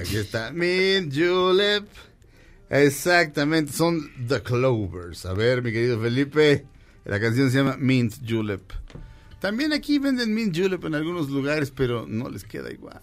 aquí 0.00 0.16
está. 0.16 0.50
Mint 0.52 1.14
julep. 1.14 1.86
Exactamente, 2.70 3.70
son 3.72 4.10
The 4.26 4.42
Clovers. 4.42 5.26
A 5.26 5.34
ver, 5.34 5.62
mi 5.62 5.72
querido 5.72 6.00
Felipe, 6.00 6.64
la 7.04 7.20
canción 7.20 7.50
se 7.50 7.58
llama 7.58 7.76
Mint 7.78 8.14
Julep. 8.26 8.62
También 9.40 9.72
aquí 9.74 9.98
venden 9.98 10.32
Mint 10.34 10.56
Julep 10.56 10.82
en 10.86 10.94
algunos 10.94 11.28
lugares, 11.28 11.70
pero 11.70 12.06
no 12.08 12.30
les 12.30 12.44
queda 12.44 12.70
igual. 12.72 13.02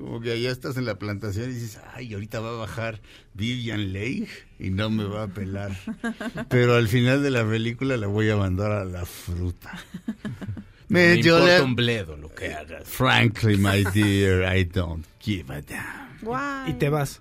Como 0.00 0.18
que 0.22 0.32
allá 0.32 0.50
estás 0.50 0.78
en 0.78 0.86
la 0.86 0.98
plantación 0.98 1.50
y 1.50 1.52
dices, 1.52 1.78
ay, 1.92 2.14
ahorita 2.14 2.40
va 2.40 2.48
a 2.48 2.52
bajar 2.52 3.02
Vivian 3.34 3.92
Leigh 3.92 4.26
y 4.58 4.70
no 4.70 4.88
me 4.88 5.04
va 5.04 5.24
a 5.24 5.28
pelar. 5.28 5.76
Pero 6.48 6.76
al 6.76 6.88
final 6.88 7.22
de 7.22 7.30
la 7.30 7.46
película 7.46 7.98
la 7.98 8.06
voy 8.06 8.30
a 8.30 8.36
mandar 8.36 8.72
a 8.72 8.86
la 8.86 9.04
fruta. 9.04 9.78
Me 10.88 11.12
Mint 11.12 11.26
importa 11.26 11.44
Julep. 11.44 11.64
un 11.64 11.76
bledo 11.76 12.16
lo 12.16 12.34
que 12.34 12.54
hagas. 12.54 12.88
Frankly, 12.88 13.58
my 13.58 13.84
dear, 13.92 14.56
I 14.56 14.64
don't 14.64 15.04
give 15.20 15.52
a 15.52 15.60
damn. 15.60 16.66
Y 16.66 16.72
te 16.78 16.88
vas. 16.88 17.20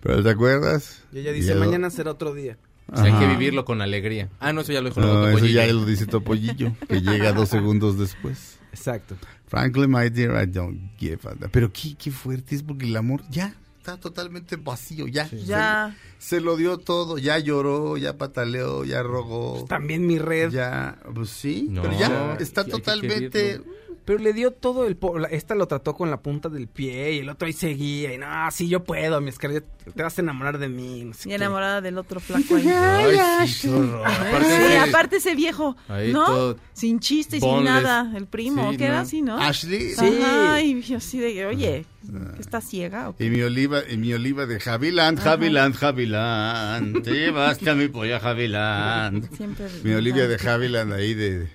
¿Pero 0.00 0.22
te 0.22 0.30
acuerdas? 0.30 1.02
Y 1.12 1.18
ella 1.18 1.32
dice, 1.32 1.56
mañana 1.56 1.90
será 1.90 2.12
otro 2.12 2.32
día. 2.32 2.56
O 2.92 2.96
sea, 2.96 3.06
hay 3.06 3.12
que 3.12 3.26
vivirlo 3.26 3.64
con 3.64 3.82
alegría. 3.82 4.28
Ah, 4.38 4.52
no, 4.52 4.60
eso 4.60 4.72
ya 4.72 4.80
lo 4.82 4.90
dijo 4.90 5.00
No, 5.00 5.26
eso 5.28 5.46
ya 5.46 5.66
lo 5.66 5.84
dice 5.84 6.06
Topollillo, 6.06 6.72
que 6.88 7.00
llega 7.00 7.32
dos 7.32 7.48
segundos 7.48 7.98
después. 7.98 8.58
Exacto. 8.74 9.16
Frankly, 9.46 9.86
my 9.86 10.10
dear, 10.10 10.42
I 10.42 10.46
don't 10.46 10.90
give 10.98 11.28
a 11.28 11.34
damn. 11.34 11.50
Pero 11.50 11.72
qué, 11.72 11.94
qué 11.96 12.10
fuerte 12.10 12.54
es 12.54 12.62
porque 12.62 12.86
el 12.86 12.96
amor 12.96 13.22
ya, 13.30 13.54
está 13.78 13.98
totalmente 13.98 14.56
vacío, 14.56 15.06
ya. 15.06 15.28
Ya. 15.30 15.94
Se, 16.18 16.36
se 16.36 16.40
lo 16.40 16.56
dio 16.56 16.78
todo, 16.78 17.18
ya 17.18 17.38
lloró, 17.38 17.96
ya 17.96 18.16
pataleó, 18.16 18.84
ya 18.84 19.02
rogó. 19.02 19.64
También 19.68 20.06
mi 20.06 20.18
red. 20.18 20.50
Ya, 20.50 20.98
pues 21.14 21.30
sí, 21.30 21.66
No, 21.68 21.82
pero 21.82 21.98
ya 21.98 22.36
está 22.40 22.64
totalmente... 22.64 23.60
Pero 24.04 24.18
le 24.18 24.32
dio 24.34 24.50
todo 24.50 24.86
el... 24.86 24.96
po- 24.96 25.18
la- 25.18 25.28
Esta 25.28 25.54
lo 25.54 25.66
trató 25.66 25.94
con 25.94 26.10
la 26.10 26.18
punta 26.20 26.48
del 26.50 26.68
pie 26.68 27.12
y 27.14 27.18
el 27.20 27.28
otro 27.30 27.46
ahí 27.46 27.52
seguía. 27.54 28.12
Y 28.12 28.18
no, 28.18 28.26
sí, 28.50 28.68
yo 28.68 28.84
puedo, 28.84 29.20
mi 29.22 29.32
Scarlett, 29.32 29.64
te 29.94 30.02
vas 30.02 30.18
a 30.18 30.20
enamorar 30.22 30.58
de 30.58 30.68
mí. 30.68 31.04
No 31.04 31.14
sé 31.14 31.28
Y 31.28 31.30
qué. 31.30 31.36
enamorada 31.36 31.80
del 31.80 31.96
otro 31.96 32.20
flaco 32.20 32.56
ahí. 32.56 32.68
Ay, 32.68 33.48
sí, 33.48 33.68
qué 33.68 33.74
horror. 33.74 34.06
Aparte 34.06 34.44
Sí, 34.46 34.52
ese- 34.62 34.78
aparte 34.78 35.16
ese 35.16 35.34
viejo, 35.34 35.76
Ahí 35.88 36.12
¿no? 36.12 36.26
todo 36.26 36.56
Sin 36.74 37.00
chiste 37.00 37.38
y 37.38 37.40
sin 37.40 37.64
nada, 37.64 38.12
el 38.14 38.26
primo, 38.26 38.70
Sí, 38.72 38.84
era 38.84 39.00
así, 39.00 39.22
¿no? 39.22 39.38
Ashley. 39.40 39.94
Sí. 39.94 40.20
Ay, 40.22 40.82
yo 40.82 40.98
así 40.98 41.18
de, 41.18 41.46
oye, 41.46 41.86
¿que 42.34 42.40
¿está 42.42 42.60
ciega? 42.60 43.08
o 43.08 43.16
qué? 43.16 43.24
Y 43.24 43.30
mi 43.30 43.40
oliva, 43.42 43.80
y 43.88 43.96
mi 43.96 44.12
oliva 44.12 44.44
de 44.44 44.60
Javiland, 44.60 45.18
Javiland, 45.18 45.74
Javiland. 45.74 47.02
Te 47.02 47.30
basta 47.30 47.74
mi 47.74 47.88
polla 47.88 48.20
Javiland. 48.20 49.34
Siempre 49.36 49.66
Mi 49.82 49.92
Olivia 49.92 50.28
de 50.28 50.38
Javiland 50.38 50.92
ahí 50.92 51.14
de... 51.14 51.48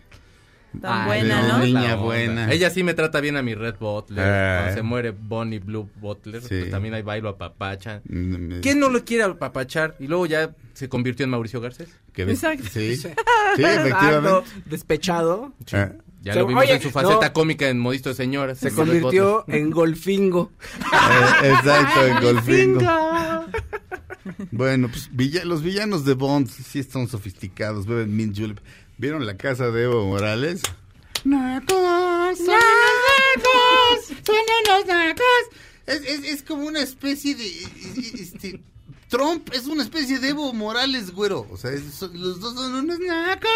tan 0.82 1.02
Ay, 1.02 1.08
buena, 1.22 1.48
¿no? 1.48 1.58
niña 1.60 1.96
buena. 1.96 2.52
Ella 2.52 2.70
sí 2.70 2.84
me 2.84 2.94
trata 2.94 3.20
bien 3.22 3.38
a 3.38 3.42
mi 3.42 3.56
Red 3.56 3.76
Butler. 3.80 4.26
Eh. 4.28 4.58
Cuando 4.60 4.76
se 4.76 4.82
muere 4.84 5.12
Bonnie 5.12 5.60
Blue 5.60 5.90
Butler, 6.00 6.42
Sí. 6.42 6.48
pues 6.60 6.70
también 6.72 6.94
ahí 6.94 7.02
bailo 7.02 7.30
a 7.30 7.38
papacha. 7.38 8.02
Mm, 8.08 8.60
¿Quién 8.62 8.80
no 8.80 8.90
lo 8.90 9.04
quiere 9.04 9.24
apapachar? 9.24 9.96
Y 10.00 10.08
luego 10.08 10.26
ya 10.26 10.56
se 10.74 10.88
convirtió 10.90 11.24
en 11.24 11.30
Mauricio 11.32 11.60
Garcés. 11.62 11.90
Exacto. 12.16 12.66
Sí, 12.72 13.02
efectivamente. 13.58 14.50
despechado. 14.66 15.54
Ah, 15.74 15.92
Ya 16.22 16.34
Se- 16.34 16.40
lo 16.40 16.48
vimos 16.48 16.64
oye, 16.66 16.74
en 16.74 16.82
su 16.82 16.90
faceta 16.92 17.28
no. 17.28 17.34
cómica 17.34 17.70
en 17.70 17.80
Modisto 17.80 18.10
de 18.10 18.16
Señoras. 18.16 18.58
Se 18.58 18.72
convirtió 18.74 19.46
en 19.48 19.72
golfingo. 19.72 20.52
eh, 21.42 21.50
exacto, 21.50 22.06
en 22.06 22.22
Golfingo. 22.22 22.82
Bueno, 24.52 24.90
pues 24.90 25.10
villa- 25.14 25.46
los 25.46 25.64
villanos 25.64 26.04
de 26.06 26.14
Bond 26.14 26.48
sí 26.50 26.80
están 26.80 27.08
sofisticados, 27.08 27.86
beben 27.86 28.16
mint 28.16 28.38
julep. 28.38 28.60
¿Vieron 29.00 29.26
la 29.26 29.38
casa 29.38 29.72
de 29.72 29.84
Evo 29.84 30.06
Morales? 30.08 30.62
¡Nacos! 31.24 32.38
¡Son 32.38 32.50
unos 32.50 32.98
nacos! 33.38 34.18
¡Son 34.26 34.36
unos 34.36 34.86
nacos! 34.88 35.24
Es, 35.86 36.02
es, 36.02 36.26
es 36.26 36.44
como 36.44 36.68
una 36.68 36.82
especie 36.82 37.34
de... 37.34 37.48
Este, 38.22 38.62
Trump 39.08 39.52
es 39.54 39.68
una 39.68 39.84
especie 39.84 40.20
de 40.20 40.28
Evo 40.28 40.52
Morales, 40.52 41.12
güero. 41.12 41.48
O 41.50 41.56
sea, 41.56 41.72
los 41.72 42.42
dos 42.42 42.56
son 42.56 42.74
unos 42.74 43.00
nacos. 43.00 43.50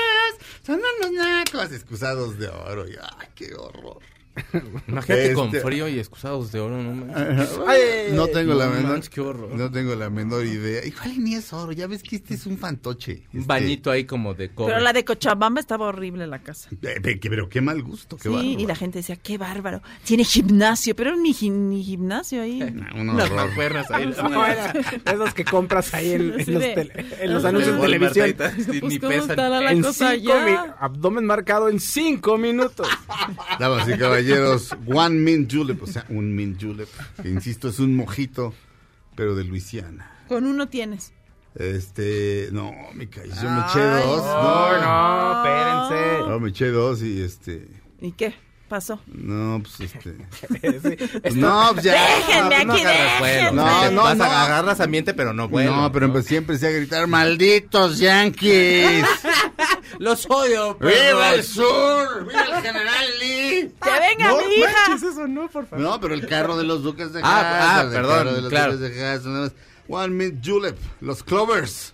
Son 0.65 0.79
unos 0.79 1.11
nacos. 1.11 1.73
Excusados 1.73 2.39
de 2.39 2.47
oro. 2.47 2.85
¡Ay, 2.85 3.27
qué 3.35 3.53
horror! 3.53 3.99
Imagínate 4.87 5.33
con 5.33 5.45
Este- 5.47 5.61
frío 5.61 5.87
y 5.87 5.99
excusados 5.99 6.51
de 6.51 6.59
oro, 6.59 6.81
no. 6.81 7.05
Ay, 7.67 8.11
no 8.13 8.27
tengo 8.27 8.53
la 8.55 8.65
no 8.65 8.71
menor 8.73 8.91
manches, 8.93 9.09
qué 9.09 9.21
horror. 9.21 9.53
no 9.55 9.69
tengo 9.71 9.93
la 9.95 10.09
menor 10.09 10.45
idea 10.45 10.83
igual 10.85 11.23
ni 11.23 11.35
es 11.35 11.53
oro 11.53 11.71
ya 11.71 11.85
ves 11.87 12.01
que 12.01 12.15
este 12.15 12.33
es 12.33 12.45
un 12.47 12.57
fantoche 12.57 13.23
Un 13.33 13.41
Este, 13.41 13.47
bañito 13.47 13.91
ahí 13.91 14.05
como 14.05 14.33
de 14.33 14.49
cobre. 14.49 14.73
Pero 14.73 14.83
la 14.83 14.91
de 14.93 15.05
Cochabamba 15.05 15.59
estaba 15.59 15.85
horrible 15.87 16.25
la 16.27 16.39
casa. 16.39 16.69
eh, 16.81 17.19
pero 17.21 17.47
qué 17.47 17.61
mal 17.61 17.83
gusto 17.83 18.17
qué 18.17 18.23
Sí, 18.23 18.29
bárbaro. 18.29 18.59
y 18.59 18.65
la 18.65 18.75
gente 18.75 18.99
decía, 18.99 19.15
qué 19.17 19.37
bárbaro. 19.37 19.81
Tiene 20.03 20.23
gimnasio, 20.23 20.95
pero 20.95 21.15
ni, 21.15 21.31
ni 21.49 21.83
gimnasio 21.83 22.41
ahí. 22.41 22.61
un 22.61 23.09
Unas 23.09 23.25
horror. 23.29 23.47
mancuernas 23.47 23.91
ahí. 23.91 24.13
No, 24.33 24.45
era 24.45 24.73
esos 25.13 25.33
que 25.33 25.45
compras 25.45 25.93
ahí 25.93 26.11
en, 26.13 26.21
en 26.39 26.53
los, 26.53 26.63
tele- 26.63 27.05
en 27.21 27.33
los 27.33 27.45
anuncios 27.45 27.75
de 27.75 27.81
televisión. 27.81 28.35
ni 28.67 28.79
Pues, 28.79 28.99
¿cómo 28.99 29.09
pesan. 29.27 29.67
En 29.67 29.81
cosa 29.83 30.11
cinco 30.15 30.33
mi- 30.45 30.55
abdomen 30.79 31.25
marcado 31.25 31.69
en 31.69 31.79
cinco 31.79 32.37
minutos. 32.37 32.87
damas 33.59 33.87
y 33.87 33.97
caballeros 33.97 34.22
one 34.87 35.15
mint 35.19 35.51
julep 35.51 35.83
o 35.83 35.87
sea 35.87 36.05
un 36.09 36.35
mint 36.35 36.61
julep 36.61 36.89
que 37.21 37.29
insisto 37.29 37.69
es 37.69 37.79
un 37.79 37.95
mojito 37.95 38.53
pero 39.15 39.35
de 39.35 39.43
Luisiana 39.43 40.11
Con 40.27 40.45
uno 40.45 40.67
tienes. 40.69 41.13
este 41.55 42.49
no 42.51 42.71
me 42.93 43.07
caí 43.09 43.29
yo 43.29 43.49
me 43.49 43.61
eché 43.61 43.79
dos 43.81 44.23
No, 44.23 44.81
no 44.81 45.43
espérense. 45.43 46.29
no 46.29 46.39
me 46.39 46.49
eché 46.49 46.67
dos 46.71 47.01
y 47.01 47.21
este 47.21 47.67
¿Y 48.01 48.11
qué 48.13 48.33
pasó? 48.67 48.99
no 49.05 49.61
pues 49.61 49.79
este 49.91 50.15
Sí, 50.99 51.19
pues, 51.21 51.35
no 51.35 51.69
pues 51.73 51.83
ya 51.85 51.93
Déjenme 51.93 52.65
No 52.65 52.73
aquí, 52.73 52.83
déjenme. 52.83 53.51
No, 53.51 53.91
no, 53.91 54.01
vas 54.03 54.17
no. 54.17 54.23
a 54.23 54.43
agarras 54.45 54.79
ambiente, 54.79 55.13
pero 55.13 55.31
no 55.33 55.47
vuelo. 55.47 55.75
no 55.75 55.91
pero 55.91 56.11
pues 56.11 56.25
siempre 56.25 56.57
se 56.57 56.67
a 56.67 56.71
gritar 56.71 57.05
malditos 57.07 57.99
yankees 57.99 59.05
Los 59.99 60.25
odio, 60.27 60.75
¡Viva 60.79 61.35
el 61.35 61.43
sur! 61.43 62.25
¡Viva 62.27 62.41
el 62.45 62.61
general 62.63 63.05
Lee! 63.19 63.42
¡Que 63.69 63.89
venga 63.99 64.27
No 64.29 64.37
mi 64.37 64.53
hija! 64.55 64.71
manches, 64.89 65.09
eso 65.11 65.27
no, 65.27 65.47
por 65.49 65.65
favor. 65.67 65.83
No, 65.85 65.99
pero 65.99 66.13
el 66.13 66.27
carro 66.27 66.57
de 66.57 66.63
los 66.63 66.83
duques 66.83 67.13
de 67.13 67.21
Ah, 67.23 67.39
Hazard. 67.39 67.61
ah, 67.79 67.81
el 67.83 67.89
perdón, 67.91 68.17
carro 68.17 68.33
de 68.33 68.41
los 68.41 68.49
claro. 68.49 68.77
duques 68.77 69.23
de 69.23 69.29
más. 69.29 69.51
One 69.87 70.13
Mint 70.15 70.45
Julep, 70.45 70.77
los 71.01 71.23
Clovers. 71.23 71.93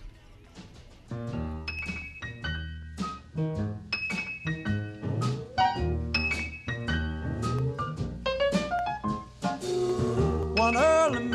One 10.62 10.76
early 10.76 11.24
morning, 11.24 11.30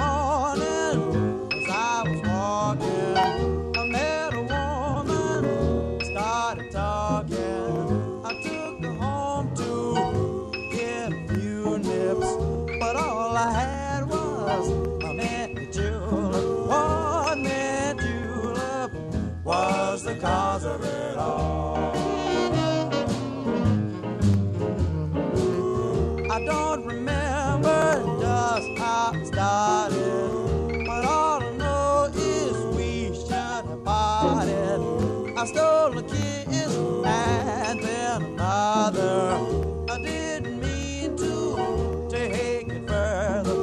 Stole 35.46 35.98
a 36.00 36.04
kiss 36.04 36.76
and 37.06 37.80
then. 37.80 38.40
I 38.40 39.98
didn't 40.02 40.60
mean 40.60 41.16
to 41.18 42.08
take 42.10 42.68
it 42.68 42.88
further. 42.88 43.54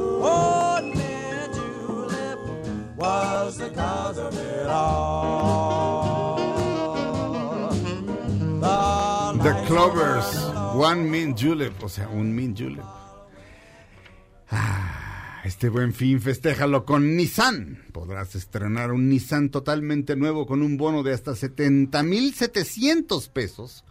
Mint 0.82 1.54
julep 1.54 2.38
was 2.96 3.58
the 3.58 3.70
cause 3.70 4.18
of 4.18 4.36
it 4.38 4.66
all. 4.66 6.38
The, 8.60 9.42
The 9.42 9.54
Clovers, 9.66 10.28
One 10.76 11.10
Mint 11.10 11.36
Julep, 11.36 11.82
o 11.82 11.88
sea, 11.88 12.06
un 12.06 12.32
Mint 12.34 12.56
Julep. 12.56 12.86
Ah, 14.52 14.81
este 15.52 15.68
buen 15.68 15.92
fin, 15.92 16.18
festéjalo 16.18 16.86
con 16.86 17.14
Nissan. 17.14 17.84
Podrás 17.92 18.34
estrenar 18.34 18.90
un 18.90 19.10
Nissan 19.10 19.50
totalmente 19.50 20.16
nuevo 20.16 20.46
con 20.46 20.62
un 20.62 20.78
bono 20.78 21.02
de 21.02 21.12
hasta 21.12 21.36
70,700 21.36 23.28
pesos 23.28 23.84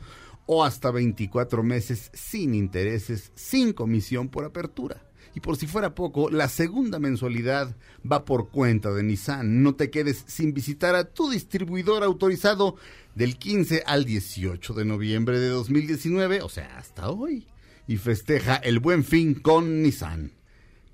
o 0.48 0.64
hasta 0.64 0.90
24 0.90 1.62
meses 1.62 2.10
sin 2.16 2.56
intereses, 2.56 3.32
sin 3.36 3.74
comisión 3.74 4.30
por 4.30 4.44
apertura. 4.44 5.04
Y 5.36 5.40
por 5.40 5.56
si 5.56 5.68
fuera 5.68 5.94
poco, 5.94 6.32
la 6.32 6.50
segunda 6.50 6.98
mensualidad 6.98 7.78
va 8.12 8.26
por 8.26 8.50
cuenta 8.50 8.92
de 8.92 9.04
Nissan. 9.04 9.62
No 9.62 9.76
te 9.76 9.92
quedes 9.92 10.24
sin 10.26 10.56
visitar 10.56 10.96
a 10.96 11.14
tu 11.14 11.30
distribuidor 11.30 12.04
autorizado 12.04 12.76
del 13.14 13.38
15 13.38 13.84
al 13.86 14.06
18 14.06 14.74
de 14.74 14.86
noviembre 14.86 15.40
de 15.40 15.50
2019, 15.50 16.42
o 16.42 16.50
sea, 16.50 16.80
hasta 16.80 17.12
hoy. 17.12 17.46
Y 17.88 17.98
festeja 17.98 18.56
el 18.56 18.80
buen 18.80 19.04
fin 19.04 19.36
con 19.36 19.84
Nissan. 19.84 20.41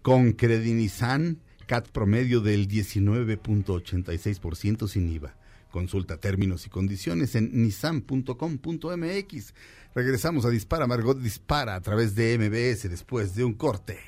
Con 0.07 0.31
Credinizan, 0.31 1.43
CAT 1.65 1.89
promedio 1.89 2.39
del 2.39 2.69
19.86% 2.69 4.87
sin 4.87 5.11
IVA. 5.11 5.35
Consulta 5.69 6.15
términos 6.15 6.65
y 6.65 6.69
condiciones 6.69 7.35
en 7.35 7.61
nissan.com.mx. 7.61 9.53
Regresamos 9.93 10.45
a 10.45 10.49
Dispara, 10.49 10.87
Margot 10.87 11.19
Dispara 11.19 11.75
a 11.75 11.81
través 11.81 12.15
de 12.15 12.37
MBS 12.37 12.89
después 12.89 13.35
de 13.35 13.43
un 13.43 13.51
corte. 13.51 13.99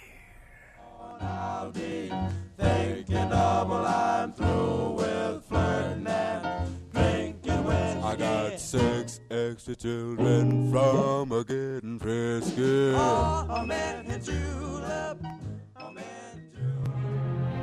Six 8.57 9.19
extra 9.29 9.75
children 9.75 10.71
from 10.71 11.33
a 11.33 11.43
getting 11.43 11.99
frisky. 11.99 12.93
a 12.93 13.65
man 13.65 14.09
and 14.09 14.23
julep, 14.23 15.17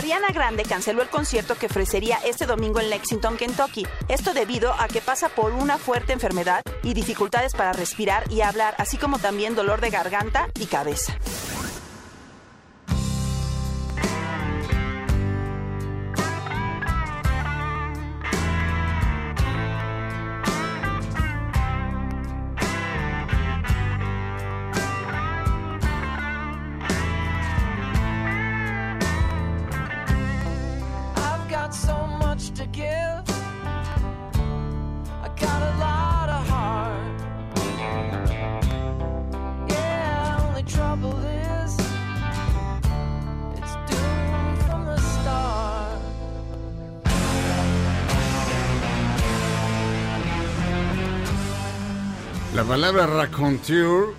Ariana 0.00 0.28
Grande 0.32 0.62
canceló 0.62 1.02
el 1.02 1.10
concierto 1.10 1.56
que 1.56 1.66
ofrecería 1.66 2.16
este 2.24 2.46
domingo 2.46 2.80
en 2.80 2.88
Lexington, 2.88 3.36
Kentucky. 3.36 3.86
Esto 4.08 4.32
debido 4.32 4.72
a 4.72 4.88
que 4.88 5.02
pasa 5.02 5.28
por 5.28 5.52
una 5.52 5.76
fuerte 5.76 6.14
enfermedad 6.14 6.62
y 6.82 6.94
dificultades 6.94 7.52
para 7.52 7.74
respirar 7.74 8.24
y 8.32 8.40
hablar, 8.40 8.74
así 8.78 8.96
como 8.96 9.18
también 9.18 9.54
dolor 9.54 9.82
de 9.82 9.90
garganta 9.90 10.48
y 10.58 10.64
cabeza. 10.64 11.18
Palabra 52.92 53.06
raconteur 53.24 54.14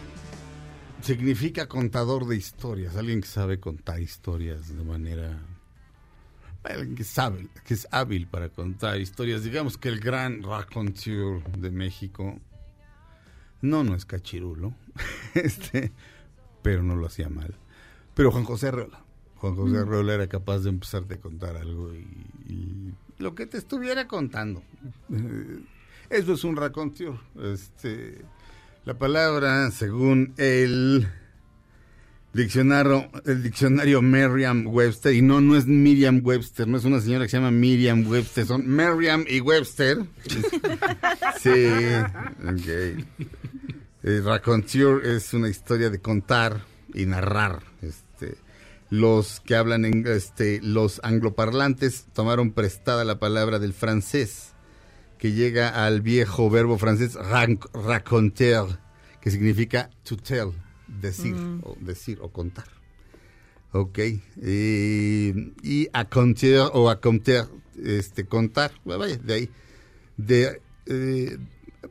significa 1.01 1.67
contador 1.67 2.25
de 2.25 2.37
historias, 2.37 2.95
alguien 2.95 3.19
que 3.19 3.27
sabe 3.27 3.59
contar 3.59 3.99
historias 3.99 4.73
de 4.73 4.81
manera 4.85 5.37
alguien 6.63 6.95
que 6.95 7.03
sabe, 7.03 7.49
que 7.65 7.73
es 7.73 7.85
hábil 7.91 8.27
para 8.27 8.47
contar 8.47 8.97
historias. 9.01 9.43
Digamos 9.43 9.77
que 9.77 9.89
el 9.89 9.99
gran 9.99 10.41
raconteur 10.41 11.43
de 11.57 11.69
México 11.69 12.39
no 13.61 13.83
no 13.83 13.93
es 13.93 14.05
cachirulo, 14.05 14.73
este, 15.33 15.91
pero 16.61 16.81
no 16.81 16.95
lo 16.95 17.07
hacía 17.07 17.27
mal. 17.27 17.53
Pero 18.13 18.31
Juan 18.31 18.45
José 18.45 18.69
Arreola, 18.69 19.03
Juan 19.35 19.55
José 19.55 19.73
Mm. 19.73 19.81
Arreola 19.81 20.13
era 20.13 20.27
capaz 20.27 20.59
de 20.59 20.69
empezarte 20.69 21.15
a 21.15 21.19
contar 21.19 21.57
algo 21.57 21.93
y, 21.93 22.07
y 22.47 22.93
lo 23.17 23.35
que 23.35 23.47
te 23.47 23.57
estuviera 23.57 24.07
contando. 24.07 24.63
Eh, 25.11 25.59
Eso 26.09 26.33
es 26.33 26.43
un 26.45 26.55
raconteur. 26.55 27.19
Este, 27.41 28.21
la 28.85 28.97
palabra, 28.97 29.69
según 29.71 30.33
el 30.37 31.07
diccionario, 32.33 33.09
el 33.25 33.43
diccionario 33.43 34.01
Merriam-Webster, 34.01 35.13
y 35.13 35.21
no, 35.21 35.41
no 35.41 35.55
es 35.55 35.67
Miriam 35.67 36.21
Webster, 36.23 36.67
no 36.67 36.77
es 36.77 36.85
una 36.85 36.99
señora 36.99 37.25
que 37.25 37.29
se 37.29 37.37
llama 37.37 37.51
Miriam 37.51 38.07
Webster, 38.07 38.45
son 38.45 38.67
Merriam 38.67 39.25
y 39.27 39.39
Webster. 39.39 39.99
sí, 41.41 41.67
ok. 42.43 43.05
El 44.03 44.25
raconteur 44.25 45.05
es 45.05 45.33
una 45.33 45.49
historia 45.49 45.91
de 45.91 45.99
contar 45.99 46.61
y 46.93 47.05
narrar. 47.05 47.61
Este, 47.83 48.35
los 48.89 49.41
que 49.41 49.55
hablan 49.55 49.85
en 49.85 50.07
este, 50.07 50.59
los 50.63 50.99
angloparlantes 51.03 52.07
tomaron 52.13 52.51
prestada 52.51 53.05
la 53.05 53.19
palabra 53.19 53.59
del 53.59 53.73
francés, 53.73 54.50
que 55.21 55.31
llega 55.33 55.85
al 55.85 56.01
viejo 56.01 56.49
verbo 56.49 56.79
francés 56.79 57.13
ran- 57.13 57.59
raconter, 57.73 58.63
que 59.21 59.29
significa 59.29 59.91
to 60.03 60.17
tell, 60.17 60.49
decir, 60.87 61.35
Mm. 61.35 61.61
o 61.63 61.77
decir 61.79 62.17
o 62.21 62.29
contar. 62.31 62.65
Ok. 63.71 63.99
eh, 64.41 65.33
y 65.63 65.87
a 65.93 66.05
conter 66.05 66.61
o 66.73 66.89
a 66.89 66.99
conter, 66.99 67.45
este, 67.81 68.25
contar, 68.25 68.71
vaya, 68.83 69.15
de 69.17 69.33
ahí. 69.33 69.49
De, 70.17 70.59
eh, 70.87 71.37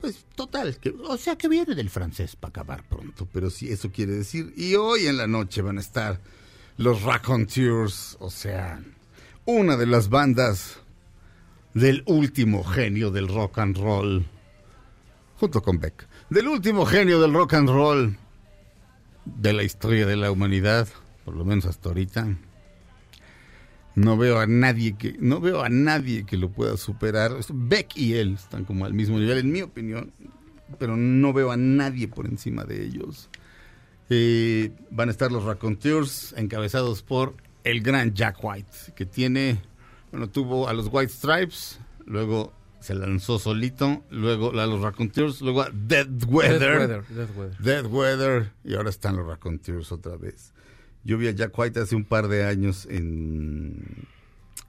pues 0.01 0.26
total, 0.35 0.76
que, 0.78 0.91
o 0.91 1.16
sea 1.16 1.37
que 1.37 1.49
viene 1.49 1.74
del 1.76 1.89
francés 1.89 2.35
para 2.37 2.51
acabar 2.51 2.83
pronto, 2.89 3.28
pero 3.33 3.49
sí, 3.49 3.70
eso 3.70 3.91
quiere 3.93 4.12
decir. 4.12 4.53
Y 4.57 4.74
hoy 4.74 5.07
en 5.07 5.16
la 5.16 5.26
noche 5.28 5.62
van 5.62 5.78
a 5.78 5.81
estar 5.81 6.20
los 6.76 7.03
Raconteurs, 7.03 8.16
o 8.20 8.28
sea, 8.31 8.83
una 9.47 9.76
de 9.76 9.87
las 9.87 10.09
bandas 10.09 10.81
del 11.74 12.02
último 12.06 12.64
genio 12.64 13.10
del 13.10 13.28
rock 13.28 13.58
and 13.58 13.76
roll, 13.76 14.24
junto 15.36 15.62
con 15.62 15.78
Beck, 15.78 16.06
del 16.28 16.48
último 16.48 16.86
genio 16.86 17.20
del 17.20 17.32
rock 17.32 17.54
and 17.54 17.68
roll 17.68 18.16
de 19.24 19.52
la 19.52 19.62
historia 19.62 20.06
de 20.06 20.16
la 20.16 20.30
humanidad, 20.30 20.88
por 21.24 21.34
lo 21.34 21.44
menos 21.44 21.66
hasta 21.66 21.88
ahorita. 21.88 22.36
No 23.96 24.16
veo 24.16 24.38
a 24.38 24.46
nadie 24.46 24.96
que 24.96 25.16
no 25.18 25.40
veo 25.40 25.62
a 25.62 25.68
nadie 25.68 26.24
que 26.24 26.36
lo 26.36 26.50
pueda 26.50 26.76
superar. 26.76 27.32
Beck 27.52 27.96
y 27.96 28.14
él 28.14 28.34
están 28.34 28.64
como 28.64 28.84
al 28.84 28.94
mismo 28.94 29.18
nivel, 29.18 29.38
en 29.38 29.52
mi 29.52 29.62
opinión, 29.62 30.12
pero 30.78 30.96
no 30.96 31.32
veo 31.32 31.50
a 31.50 31.56
nadie 31.56 32.08
por 32.08 32.26
encima 32.26 32.64
de 32.64 32.84
ellos. 32.84 33.28
Eh, 34.08 34.72
van 34.90 35.08
a 35.08 35.12
estar 35.12 35.30
los 35.30 35.44
Raconteurs 35.44 36.34
encabezados 36.36 37.02
por 37.02 37.34
el 37.64 37.80
gran 37.80 38.14
Jack 38.14 38.38
White, 38.42 38.92
que 38.94 39.06
tiene, 39.06 39.60
bueno, 40.11 40.28
tuvo 40.28 40.68
a 40.68 40.72
los 40.72 40.88
White 40.90 41.12
Stripes, 41.12 41.78
luego 42.06 42.52
se 42.80 42.94
lanzó 42.94 43.38
solito, 43.38 44.02
luego 44.11 44.58
a 44.58 44.66
los 44.66 44.80
Raconteurs, 44.80 45.40
luego 45.42 45.62
a 45.62 45.70
Dead 45.72 46.08
Weather, 46.26 46.61
Dead 46.61 46.78
Weather, 46.78 47.04
Dead 47.08 47.36
Weather. 47.36 47.58
Dead 47.58 47.86
Weather, 47.86 48.52
y 48.64 48.74
ahora 48.74 48.90
están 48.90 49.16
los 49.16 49.26
Raconteurs 49.26 49.92
otra 49.92 50.16
vez. 50.16 50.52
Yo 51.04 51.18
vi 51.18 51.28
a 51.28 51.32
Jack 51.32 51.56
White 51.58 51.80
hace 51.80 51.96
un 51.96 52.04
par 52.04 52.28
de 52.28 52.44
años 52.44 52.86
en, 52.86 54.06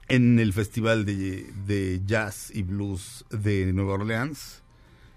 en 0.08 0.38
el 0.38 0.52
festival 0.52 1.04
de, 1.04 1.50
de 1.66 2.00
jazz 2.06 2.50
y 2.54 2.62
blues 2.62 3.24
de 3.30 3.72
Nueva 3.72 3.94
Orleans. 3.94 4.62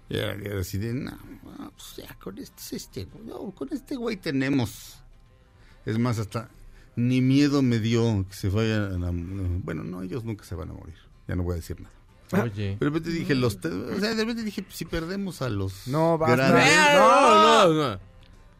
Y 0.08 0.16
era 0.18 0.32
era 0.32 0.60
así 0.60 0.78
de, 0.78 0.94
no, 0.94 1.18
no, 1.58 1.72
pues 1.72 1.96
ya, 1.96 2.14
con 2.16 2.38
este, 2.38 2.76
este, 2.76 3.08
no, 3.24 3.50
con 3.52 3.72
este 3.72 3.96
güey 3.96 4.16
tenemos. 4.16 5.02
Es 5.84 5.98
más, 5.98 6.18
hasta 6.18 6.50
ni 6.96 7.20
miedo 7.20 7.62
me 7.62 7.78
dio 7.78 8.24
que 8.28 8.34
se 8.34 8.48
vayan 8.48 9.04
a... 9.04 9.10
Bueno, 9.12 9.84
no, 9.84 10.02
ellos 10.02 10.24
nunca 10.24 10.44
se 10.44 10.54
van 10.54 10.70
a 10.70 10.72
morir. 10.72 10.94
Ya 11.28 11.36
no 11.36 11.42
voy 11.42 11.52
a 11.52 11.56
decir 11.56 11.76
nada. 11.80 11.94
Oye. 12.42 12.76
De 12.80 12.86
repente 12.86 13.10
dije, 13.10 13.34
los 13.36 13.60
te- 13.60 13.68
o 13.68 14.00
sea, 14.00 14.14
de 14.14 14.16
repente 14.16 14.42
dije, 14.42 14.64
si 14.70 14.84
perdemos 14.84 15.42
a 15.42 15.48
los 15.48 15.86
No, 15.86 16.18
grandes- 16.18 16.74
No, 16.96 17.68
no, 17.72 17.90
no. 17.92 18.00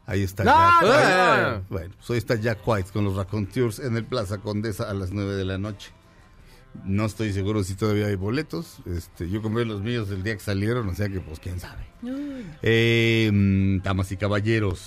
Ahí 0.09 0.23
está 0.23 0.45
No, 0.45 0.53
Jack 0.53 0.83
no, 0.83 0.89
White. 0.89 1.07
no, 1.09 1.51
no. 1.59 1.65
Bueno, 1.69 1.95
pues 1.97 2.11
hoy 2.11 2.19
está 2.19 2.35
Jack 2.37 2.59
White 2.65 2.91
con 2.93 3.05
los 3.05 3.17
Raconteurs 3.17 3.81
en 3.81 3.97
el 3.97 4.05
Plaza 4.05 4.39
Condesa 4.39 4.89
a 4.89 4.95
las 4.95 5.11
9 5.11 5.35
de 5.35 5.45
la 5.45 5.59
noche. 5.59 5.91
No 6.85 7.07
estoy 7.07 7.33
seguro 7.33 7.65
si 7.65 7.75
todavía 7.75 8.07
hay 8.07 8.15
boletos. 8.17 8.79
Este, 8.87 9.29
yo 9.31 9.41
compré 9.43 9.65
los 9.65 9.81
míos 9.83 10.09
el 10.11 10.23
día 10.23 10.35
que 10.35 10.43
salieron, 10.45 10.89
o 10.89 10.95
sea 10.95 11.09
que 11.09 11.21
pues 11.21 11.41
quién 11.41 11.59
sabe. 11.59 11.87
Eh, 12.63 13.31
mm, 13.33 13.79
damas 13.83 14.13
y 14.13 14.17
caballeros, 14.17 14.79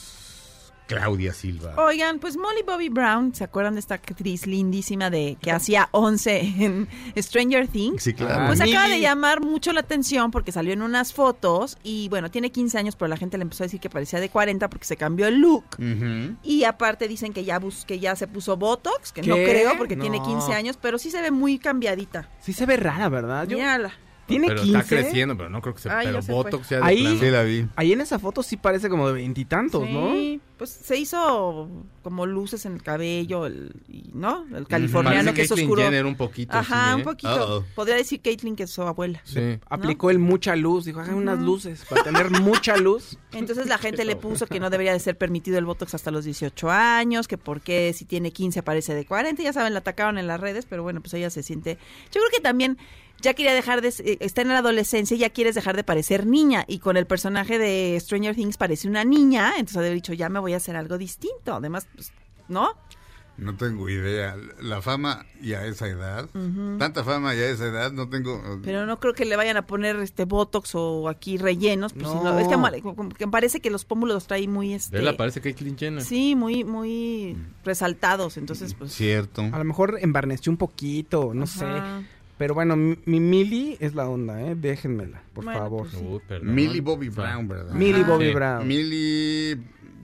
Claudia 0.90 1.34
Silva. 1.34 1.76
Oigan, 1.78 2.18
pues 2.18 2.36
Molly 2.36 2.64
Bobby 2.66 2.90
Brown, 2.90 3.34
¿se 3.36 3.44
acuerdan 3.44 3.76
de 3.76 3.80
esta 3.80 3.94
actriz 3.94 4.48
lindísima 4.48 5.10
de 5.12 5.38
que 5.40 5.52
hacía 5.52 5.88
11 5.92 6.40
en 6.60 6.88
Stranger 7.16 7.68
Things? 7.68 8.02
Sí, 8.02 8.14
claro. 8.16 8.48
Pues 8.48 8.60
Ah, 8.60 8.64
acaba 8.66 8.90
de 8.90 9.00
llamar 9.00 9.42
mucho 9.42 9.72
la 9.72 9.82
atención 9.82 10.32
porque 10.32 10.52
salió 10.52 10.74
en 10.74 10.82
unas 10.82 11.14
fotos 11.14 11.78
y 11.84 12.10
bueno, 12.10 12.32
tiene 12.32 12.52
15 12.52 12.78
años, 12.80 12.96
pero 12.96 13.08
la 13.08 13.18
gente 13.18 13.38
le 13.38 13.44
empezó 13.44 13.64
a 13.64 13.68
decir 13.68 13.80
que 13.80 13.90
parecía 13.90 14.20
de 14.20 14.30
40 14.30 14.68
porque 14.70 14.86
se 14.86 14.98
cambió 14.98 15.28
el 15.28 15.40
look. 15.40 15.64
Y 16.44 16.64
aparte 16.64 17.08
dicen 17.08 17.34
que 17.34 17.44
ya 17.46 17.60
bus 17.60 17.86
que 17.86 18.00
ya 18.00 18.16
se 18.16 18.28
puso 18.28 18.58
Botox, 18.58 19.12
que 19.12 19.22
no 19.22 19.36
creo 19.36 19.78
porque 19.78 19.96
No. 19.96 20.02
tiene 20.02 20.22
15 20.24 20.54
años, 20.54 20.78
pero 20.82 20.98
sí 20.98 21.12
se 21.12 21.22
ve 21.22 21.30
muy 21.30 21.60
cambiadita. 21.60 22.28
Sí 22.42 22.52
se 22.54 22.66
ve 22.66 22.78
rara, 22.78 23.10
¿verdad? 23.10 23.48
Yo- 23.48 23.58
Mírala. 23.58 23.94
Tiene 24.30 24.48
pero 24.48 24.62
15. 24.62 24.78
está 24.80 24.88
creciendo, 24.96 25.36
pero 25.36 25.50
no 25.50 25.62
creo 25.62 25.74
que 25.76 25.82
se... 25.82 25.90
Ay, 25.90 26.08
pero 26.08 26.22
Botox 26.22 26.70
ya 26.70 26.78
de 26.78 26.84
Ahí, 26.86 27.02
plano. 27.02 27.20
Sí, 27.20 27.30
la 27.30 27.44
vi. 27.44 27.66
ahí 27.76 27.92
en 27.94 28.02
esa 28.02 28.18
foto 28.20 28.42
sí 28.44 28.56
parece 28.58 28.88
como 28.90 29.08
de 29.08 29.14
veintitantos, 29.14 29.90
¿no? 29.90 30.14
Sí, 30.14 30.40
pues 30.58 30.70
se 30.70 30.98
hizo 30.98 31.70
como 32.04 32.26
luces 32.26 32.66
en 32.66 32.74
el 32.74 32.84
cabello, 32.84 33.46
el, 33.46 33.74
y- 33.88 34.12
¿no? 34.14 34.46
El 34.56 34.68
californiano 34.68 35.18
Parece 35.32 35.34
que 35.34 35.42
es 35.44 35.50
Caitlyn 35.50 35.68
oscuro. 35.68 35.82
Jenner 35.84 36.06
un 36.06 36.16
poquito, 36.16 36.58
Ajá, 36.58 36.90
sí, 36.90 36.96
un 36.96 37.02
¿eh? 37.02 37.04
poquito. 37.04 37.66
Podría 37.76 37.96
decir 37.96 38.22
Caitlyn 38.22 38.56
que 38.56 38.64
es 38.64 38.70
su 38.72 38.82
abuela. 38.84 39.22
Sí. 39.24 39.60
Aplicó 39.70 40.10
el 40.10 40.20
mucha 40.20 40.56
luz, 40.56 40.86
dijo, 40.86 41.00
hagan 41.00 41.16
unas 41.16 41.40
luces 41.40 41.86
para 41.90 42.04
tener 42.04 42.30
mucha 42.42 42.78
luz. 42.78 43.18
Entonces 43.32 43.68
la 43.68 43.78
gente 43.78 44.06
le 44.06 44.16
puso 44.16 44.48
que 44.48 44.60
no 44.60 44.70
debería 44.70 44.94
de 44.94 45.00
ser 45.00 45.18
permitido 45.18 45.58
el 45.58 45.66
Botox 45.66 45.94
hasta 45.96 46.12
los 46.12 46.26
18 46.26 46.70
años, 46.70 47.28
que 47.28 47.38
porque 47.38 47.94
si 47.94 48.06
tiene 48.06 48.32
15 48.32 48.62
parece 48.64 48.94
de 48.94 49.06
40, 49.06 49.42
ya 49.42 49.54
saben, 49.54 49.74
la 49.74 49.80
atacaron 49.80 50.18
en 50.18 50.28
las 50.28 50.40
redes, 50.40 50.66
pero 50.70 50.84
bueno, 50.84 51.02
pues 51.02 51.14
ella 51.14 51.30
se 51.30 51.42
siente... 51.44 51.78
Yo 52.12 52.20
creo 52.22 52.30
que 52.34 52.42
también 52.42 52.78
ya 53.22 53.34
quería 53.34 53.54
dejar 53.54 53.82
de... 53.82 53.90
eh, 53.90 54.18
Está 54.20 54.42
en 54.42 54.50
la 54.50 54.60
adolescencia 54.60 55.16
y 55.16 55.20
ya 55.20 55.30
quieres 55.30 55.56
dejar 55.56 55.76
de 55.76 55.84
parecer 55.84 56.26
niña, 56.26 56.66
y 56.68 56.80
con 56.80 56.98
el 56.98 57.06
personaje 57.08 57.58
de 57.58 57.98
Stranger 58.00 58.36
Things 58.36 58.58
parece 58.58 58.88
una 58.88 59.04
niña, 59.04 59.52
entonces 59.58 59.78
ha 59.78 59.82
de 59.82 59.88
haber 59.88 59.98
dicho, 59.98 60.14
ya 60.14 60.30
me 60.30 60.40
voy 60.40 60.54
a 60.54 60.58
hacer 60.58 60.76
algo 60.76 60.98
distinto, 60.98 61.54
además, 61.56 61.88
pues, 61.94 62.12
¿no? 62.48 62.70
No 63.38 63.56
tengo 63.56 63.88
idea. 63.88 64.36
La 64.62 64.82
fama 64.82 65.26
y 65.42 65.54
a 65.54 65.66
esa 65.66 65.88
edad, 65.88 66.28
tanta 66.78 67.06
fama 67.06 67.34
y 67.36 67.38
a 67.38 67.50
esa 67.50 67.68
edad, 67.68 67.90
no 67.94 68.10
tengo... 68.10 68.60
Pero 68.66 68.86
no 68.86 69.00
creo 69.00 69.14
que 69.14 69.24
le 69.24 69.38
vayan 69.38 69.56
a 69.56 69.66
poner 69.66 69.96
este 70.02 70.26
botox 70.26 70.76
o 70.76 71.08
aquí 71.08 71.38
rellenos, 71.38 71.94
pues, 71.94 72.04
No. 72.06 72.18
sino- 72.18 72.38
es 72.38 72.50
que, 72.50 72.82
como 72.82 73.08
que 73.08 73.28
parece 73.30 73.62
que 73.62 73.70
los 73.70 73.86
pómulos 73.86 74.16
los 74.16 74.28
trae 74.28 74.46
muy 74.50 74.74
este 74.74 74.98
Vela, 74.98 75.16
parece 75.16 75.40
Caitlyn 75.40 75.78
Jenner. 75.78 76.04
Sí, 76.04 76.36
muy 76.36 76.66
muy 76.66 77.38
resaltados, 77.64 78.36
entonces 78.36 78.74
pues 78.74 78.92
Cierto. 78.94 79.42
A 79.54 79.58
lo 79.58 79.64
mejor 79.64 80.00
embarneció 80.02 80.52
un 80.52 80.58
poquito, 80.58 81.32
no 81.34 81.48
sé. 81.48 81.66
Pero 82.40 82.56
bueno, 82.56 82.76
mi, 82.76 82.98
mi 83.06 83.20
Millie 83.20 83.78
es 83.80 83.94
la 83.94 84.10
onda, 84.10 84.42
¿eh? 84.42 84.56
Déjenmela, 84.56 85.22
por 85.34 85.44
Bueno, 85.44 85.60
favor. 85.60 85.82
pues 85.90 85.94
sí. 86.02 86.08
Uy, 86.10 86.20
perdón. 86.28 86.56
Millie 86.56 86.82
Bobby 86.82 87.10
Brown, 87.10 87.48
¿verdad? 87.48 87.74
Millie 87.74 88.02
Ajá. 88.02 88.12
Bobby 88.12 88.28
Sí. 88.30 88.34
Brown. 88.34 88.68
Millie 88.68 89.58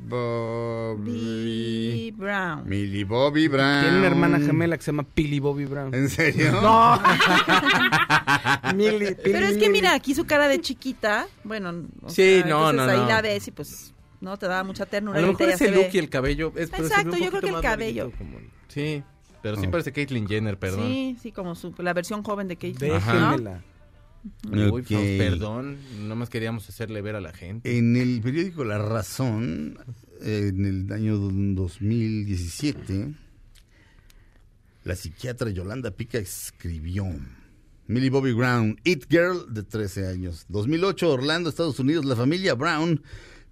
Bobby... 0.08 2.14
Brown. 2.16 2.70
Millie 2.70 3.04
Bobby 3.06 3.48
Brown. 3.48 3.82
Tiene 3.82 3.98
una 3.98 4.08
hermana 4.08 4.40
gemela 4.40 4.78
que 4.78 4.84
se 4.84 4.92
llama 4.92 5.02
Pilly 5.04 5.40
Bobby 5.40 5.66
Brown. 5.66 5.96
¿En 5.96 6.10
serio? 6.10 6.52
No. 6.62 7.00
Millie, 8.76 9.16
Pilly, 9.16 9.34
Pero 9.34 9.46
es 9.48 9.58
que 9.58 9.70
mira, 9.70 9.94
aquí 9.94 10.14
su 10.14 10.26
cara 10.26 10.48
de 10.48 10.60
chiquita, 10.62 11.28
bueno, 11.44 11.86
o 12.04 12.10
Sí, 12.10 12.42
sea, 12.42 12.46
no, 12.46 12.74
no, 12.74 12.84
ahí 12.84 12.98
no. 13.00 13.08
la 13.08 13.22
ves 13.22 13.48
y 13.48 13.52
pues 13.52 13.94
no 14.22 14.38
te 14.38 14.48
da 14.48 14.64
mucha 14.64 14.86
ternura. 14.86 15.20
A 15.20 15.22
lo 15.22 15.30
mejor 15.30 15.50
es 15.50 15.62
el 15.62 15.70
se 15.70 15.74
look 15.74 15.86
ve- 15.86 15.90
y 15.94 15.98
el 16.00 16.10
cabello. 16.10 16.52
es- 16.56 16.72
Exacto, 16.74 17.16
yo 17.18 17.30
creo 17.30 17.42
que 17.42 17.50
el 17.50 17.62
cabello. 17.62 18.12
como- 18.18 18.38
Sí, 18.68 19.04
pero 19.46 19.58
sí 19.62 19.68
Oh. 19.68 19.72
parece 19.72 19.92
Caitlyn 19.92 20.28
Jenner, 20.28 20.58
perdón. 20.58 20.88
Sí, 20.88 21.18
sí, 21.22 21.32
como 21.32 21.54
su, 21.54 21.72
la 21.78 21.94
versión 21.94 22.24
joven 22.24 22.48
de 22.48 22.56
Kate. 22.56 22.74
Déjenmela. 22.80 23.64
Uy, 24.52 24.64
Ok. 24.64 24.88
Faust, 24.88 25.18
perdón, 25.20 25.78
nomás 26.08 26.32
queríamos 26.32 26.68
hacerle 26.68 27.04
ver 27.04 27.16
a 27.16 27.22
la 27.22 27.32
gente. 27.32 27.78
En 27.78 27.96
el 27.96 28.22
periódico 28.22 28.64
La 28.64 28.80
Razón, 28.80 29.78
en 30.22 30.66
el 30.66 30.92
año 30.92 31.16
2017, 31.18 33.14
la 34.84 34.96
psiquiatra 34.96 35.52
Yolanda 35.52 35.92
Pica 35.92 36.18
escribió 36.18 37.06
Millie 37.86 38.10
Bobby 38.10 38.34
Brown, 38.34 38.80
It 38.84 39.06
Girl 39.12 39.46
de 39.54 39.62
13 39.62 40.08
años. 40.08 40.46
2008, 40.50 41.12
Orlando, 41.12 41.50
Estados 41.52 41.80
Unidos, 41.80 42.04
la 42.06 42.16
familia 42.16 42.56
Brown 42.56 43.04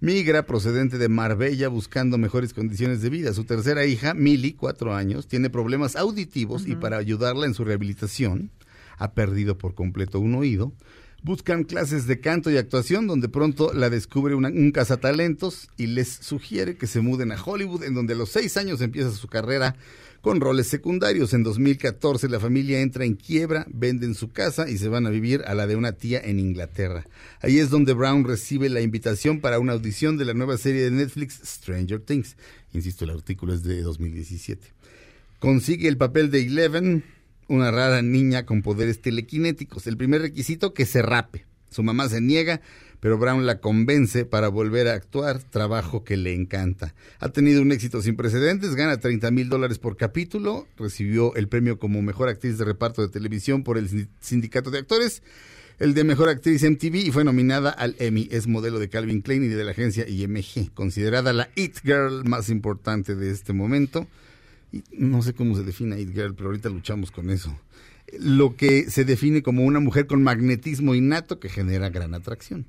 migra 0.04 0.44
procedente 0.44 0.98
de 0.98 1.08
Marbella 1.08 1.68
buscando 1.68 2.18
mejores 2.18 2.52
condiciones 2.52 3.00
de 3.00 3.08
vida. 3.08 3.32
Su 3.32 3.44
tercera 3.44 3.86
hija, 3.86 4.12
Millie, 4.12 4.54
cuatro 4.54 4.94
años, 4.94 5.26
tiene 5.26 5.48
problemas 5.48 5.96
auditivos 5.96 6.66
y 6.66 6.76
para 6.76 6.98
ayudarla 6.98 7.46
en 7.46 7.54
su 7.54 7.64
rehabilitación, 7.64 8.50
ha 8.98 9.12
perdido 9.12 9.56
por 9.56 9.74
completo 9.74 10.20
un 10.20 10.34
oído. 10.34 10.74
Buscan 11.22 11.64
clases 11.64 12.06
de 12.06 12.20
canto 12.20 12.50
y 12.50 12.58
actuación 12.58 13.06
donde 13.06 13.30
pronto 13.30 13.72
la 13.72 13.88
descubre 13.88 14.34
una- 14.34 14.50
un 14.50 14.72
cazatalentos 14.72 15.70
y 15.78 15.86
les 15.86 16.08
sugiere 16.08 16.76
que 16.76 16.86
se 16.86 17.00
muden 17.00 17.32
a 17.32 17.42
Hollywood 17.42 17.82
en 17.84 17.94
donde 17.94 18.12
a 18.12 18.16
los 18.16 18.28
seis 18.28 18.58
años 18.58 18.82
empieza 18.82 19.10
su 19.10 19.26
carrera 19.26 19.74
con 20.24 20.40
roles 20.40 20.68
secundarios. 20.68 21.34
En 21.34 21.42
2014 21.42 22.30
la 22.30 22.40
familia 22.40 22.80
entra 22.80 23.04
en 23.04 23.14
quiebra, 23.14 23.66
venden 23.68 24.14
su 24.14 24.30
casa 24.30 24.70
y 24.70 24.78
se 24.78 24.88
van 24.88 25.06
a 25.06 25.10
vivir 25.10 25.42
a 25.46 25.52
la 25.54 25.66
de 25.66 25.76
una 25.76 25.92
tía 25.92 26.18
en 26.18 26.40
Inglaterra. 26.40 27.04
Ahí 27.42 27.58
es 27.58 27.68
donde 27.68 27.92
Brown 27.92 28.24
recibe 28.24 28.70
la 28.70 28.80
invitación 28.80 29.42
para 29.42 29.58
una 29.58 29.74
audición 29.74 30.16
de 30.16 30.24
la 30.24 30.32
nueva 30.32 30.56
serie 30.56 30.80
de 30.80 30.92
Netflix 30.92 31.42
Stranger 31.44 32.00
Things. 32.00 32.38
Insisto, 32.72 33.04
el 33.04 33.10
artículo 33.10 33.52
es 33.52 33.64
de 33.64 33.82
2017. 33.82 34.66
Consigue 35.40 35.88
el 35.88 35.98
papel 35.98 36.30
de 36.30 36.40
Eleven, 36.40 37.04
una 37.48 37.70
rara 37.70 38.00
niña 38.00 38.46
con 38.46 38.62
poderes 38.62 39.02
telequinéticos. 39.02 39.86
El 39.86 39.98
primer 39.98 40.22
requisito, 40.22 40.72
que 40.72 40.86
se 40.86 41.02
rape. 41.02 41.44
Su 41.68 41.82
mamá 41.82 42.08
se 42.08 42.22
niega, 42.22 42.62
pero 43.04 43.18
Brown 43.18 43.44
la 43.44 43.60
convence 43.60 44.24
para 44.24 44.48
volver 44.48 44.88
a 44.88 44.94
actuar, 44.94 45.42
trabajo 45.42 46.04
que 46.04 46.16
le 46.16 46.32
encanta. 46.32 46.94
Ha 47.18 47.28
tenido 47.28 47.60
un 47.60 47.70
éxito 47.70 48.00
sin 48.00 48.16
precedentes, 48.16 48.74
gana 48.76 48.96
30 48.96 49.30
mil 49.30 49.50
dólares 49.50 49.78
por 49.78 49.98
capítulo, 49.98 50.66
recibió 50.78 51.34
el 51.34 51.46
premio 51.48 51.78
como 51.78 52.00
mejor 52.00 52.30
actriz 52.30 52.56
de 52.56 52.64
reparto 52.64 53.02
de 53.02 53.08
televisión 53.10 53.62
por 53.62 53.76
el 53.76 53.90
Sin- 53.90 54.08
Sindicato 54.20 54.70
de 54.70 54.78
Actores, 54.78 55.22
el 55.78 55.92
de 55.92 56.02
mejor 56.02 56.30
actriz 56.30 56.62
MTV 56.62 56.94
y 56.94 57.10
fue 57.10 57.24
nominada 57.24 57.68
al 57.68 57.94
Emmy. 57.98 58.26
Es 58.30 58.46
modelo 58.46 58.78
de 58.78 58.88
Calvin 58.88 59.20
Klein 59.20 59.44
y 59.44 59.48
de 59.48 59.64
la 59.64 59.72
agencia 59.72 60.08
IMG, 60.08 60.72
considerada 60.72 61.34
la 61.34 61.50
It 61.56 61.80
Girl 61.84 62.24
más 62.26 62.48
importante 62.48 63.14
de 63.14 63.30
este 63.30 63.52
momento. 63.52 64.06
Y 64.72 64.82
no 64.92 65.20
sé 65.20 65.34
cómo 65.34 65.54
se 65.56 65.62
define 65.62 66.00
It 66.00 66.14
Girl, 66.14 66.34
pero 66.34 66.46
ahorita 66.48 66.70
luchamos 66.70 67.10
con 67.10 67.28
eso. 67.28 67.54
Lo 68.18 68.56
que 68.56 68.88
se 68.90 69.04
define 69.04 69.42
como 69.42 69.62
una 69.64 69.80
mujer 69.80 70.06
con 70.06 70.22
magnetismo 70.22 70.94
innato 70.94 71.38
que 71.38 71.50
genera 71.50 71.90
gran 71.90 72.14
atracción. 72.14 72.64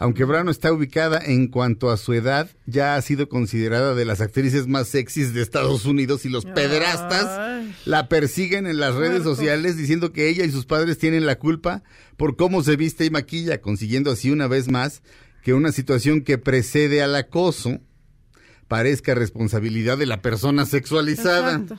Aunque 0.00 0.24
Brown 0.24 0.48
está 0.48 0.72
ubicada 0.72 1.20
en 1.24 1.48
cuanto 1.48 1.90
a 1.90 1.96
su 1.96 2.12
edad, 2.12 2.48
ya 2.66 2.94
ha 2.94 3.02
sido 3.02 3.28
considerada 3.28 3.96
de 3.96 4.04
las 4.04 4.20
actrices 4.20 4.68
más 4.68 4.86
sexys 4.86 5.34
de 5.34 5.42
Estados 5.42 5.84
Unidos 5.86 6.24
y 6.24 6.28
los 6.28 6.44
pederastas 6.44 7.66
la 7.84 8.08
persiguen 8.08 8.68
en 8.68 8.78
las 8.78 8.94
redes 8.94 9.24
sociales 9.24 9.76
diciendo 9.76 10.12
que 10.12 10.28
ella 10.28 10.44
y 10.44 10.52
sus 10.52 10.66
padres 10.66 10.98
tienen 10.98 11.26
la 11.26 11.40
culpa 11.40 11.82
por 12.16 12.36
cómo 12.36 12.62
se 12.62 12.76
viste 12.76 13.06
y 13.06 13.10
maquilla, 13.10 13.60
consiguiendo 13.60 14.12
así 14.12 14.30
una 14.30 14.46
vez 14.46 14.70
más 14.70 15.02
que 15.42 15.52
una 15.52 15.72
situación 15.72 16.22
que 16.22 16.38
precede 16.38 17.02
al 17.02 17.16
acoso 17.16 17.80
parezca 18.68 19.14
responsabilidad 19.14 19.98
de 19.98 20.06
la 20.06 20.22
persona 20.22 20.64
sexualizada. 20.64 21.54
Exacto. 21.54 21.78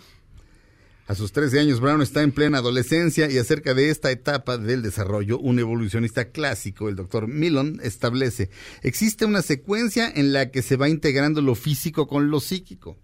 A 1.10 1.16
sus 1.16 1.32
13 1.32 1.60
años, 1.60 1.80
Brown 1.80 2.04
está 2.04 2.22
en 2.22 2.32
plena 2.32 2.60
adolescencia 2.60 3.32
y 3.32 3.40
acerca 3.40 3.74
de 3.74 3.90
esta 3.90 4.12
etapa 4.12 4.60
del 4.60 4.84
desarrollo, 4.84 5.40
un 5.40 5.58
evolucionista 5.58 6.26
clásico, 6.30 6.88
el 6.88 6.96
doctor 6.96 7.28
Milon, 7.28 7.80
establece, 7.82 8.52
existe 8.84 9.26
una 9.26 9.42
secuencia 9.42 10.08
en 10.08 10.34
la 10.34 10.52
que 10.52 10.62
se 10.62 10.78
va 10.78 10.88
integrando 10.88 11.42
lo 11.42 11.56
físico 11.56 12.06
con 12.08 12.30
lo 12.30 12.40
psíquico. 12.40 12.96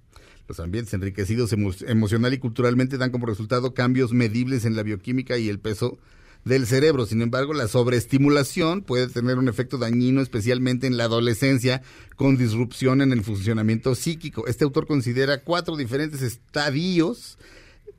Los 0.48 0.60
ambientes 0.60 0.94
enriquecidos 0.94 1.52
emo- 1.52 1.74
emocional 1.88 2.32
y 2.32 2.38
culturalmente 2.38 3.00
dan 3.00 3.10
como 3.10 3.26
resultado 3.26 3.74
cambios 3.74 4.14
medibles 4.14 4.66
en 4.66 4.76
la 4.76 4.84
bioquímica 4.84 5.40
y 5.40 5.50
el 5.50 5.58
peso 5.58 5.98
del 6.44 6.68
cerebro. 6.68 7.08
Sin 7.08 7.24
embargo, 7.24 7.56
la 7.56 7.68
sobreestimulación 7.68 8.84
puede 8.84 9.08
tener 9.08 9.40
un 9.40 9.48
efecto 9.48 9.80
dañino, 9.80 10.22
especialmente 10.22 10.86
en 10.86 10.98
la 10.98 11.06
adolescencia, 11.06 11.82
con 12.16 12.38
disrupción 12.38 13.02
en 13.02 13.14
el 13.14 13.24
funcionamiento 13.24 13.96
psíquico. 13.96 14.46
Este 14.46 14.64
autor 14.64 14.86
considera 14.86 15.42
cuatro 15.44 15.76
diferentes 15.76 16.22
estadios 16.22 17.40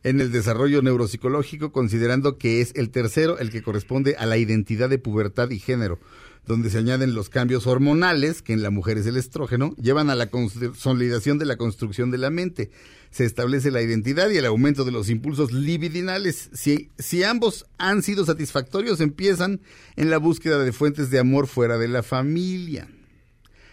en 0.03 0.21
el 0.21 0.31
desarrollo 0.31 0.83
neuropsicológico, 0.83 1.73
considerando 1.73 2.39
que 2.39 2.61
es 2.61 2.73
el 2.75 2.91
tercero 2.91 3.39
el 3.39 3.51
que 3.51 3.63
corresponde 3.63 4.17
a 4.17 4.27
la 4.27 4.39
identidad 4.39 4.89
de 4.89 4.99
pubertad 4.99 5.51
y 5.51 5.59
género, 5.59 5.99
donde 6.47 6.71
se 6.71 6.79
añaden 6.79 7.15
los 7.15 7.29
cambios 7.29 7.67
hormonales, 7.67 8.41
que 8.41 8.53
en 8.53 8.63
la 8.63 8.71
mujer 8.71 8.99
es 8.99 9.07
el 9.07 9.17
estrógeno, 9.17 9.75
llevan 9.83 10.11
a 10.11 10.15
la 10.15 10.29
consolidación 10.29 11.39
de 11.39 11.47
la 11.47 11.57
construcción 11.57 12.11
de 12.11 12.19
la 12.19 12.31
mente. 12.31 12.71
Se 13.11 13.25
establece 13.25 13.71
la 13.71 13.83
identidad 13.83 14.31
y 14.31 14.37
el 14.37 14.47
aumento 14.47 14.85
de 14.85 14.93
los 14.93 15.11
impulsos 15.11 15.53
libidinales. 15.53 16.51
Si, 16.53 16.91
si 16.99 17.25
ambos 17.25 17.67
han 17.79 18.03
sido 18.03 18.25
satisfactorios, 18.25 19.01
empiezan 19.01 19.61
en 19.97 20.11
la 20.11 20.19
búsqueda 20.19 20.59
de 20.59 20.73
fuentes 20.73 21.11
de 21.11 21.19
amor 21.19 21.49
fuera 21.49 21.79
de 21.79 21.89
la 21.89 22.03
familia. 22.03 22.89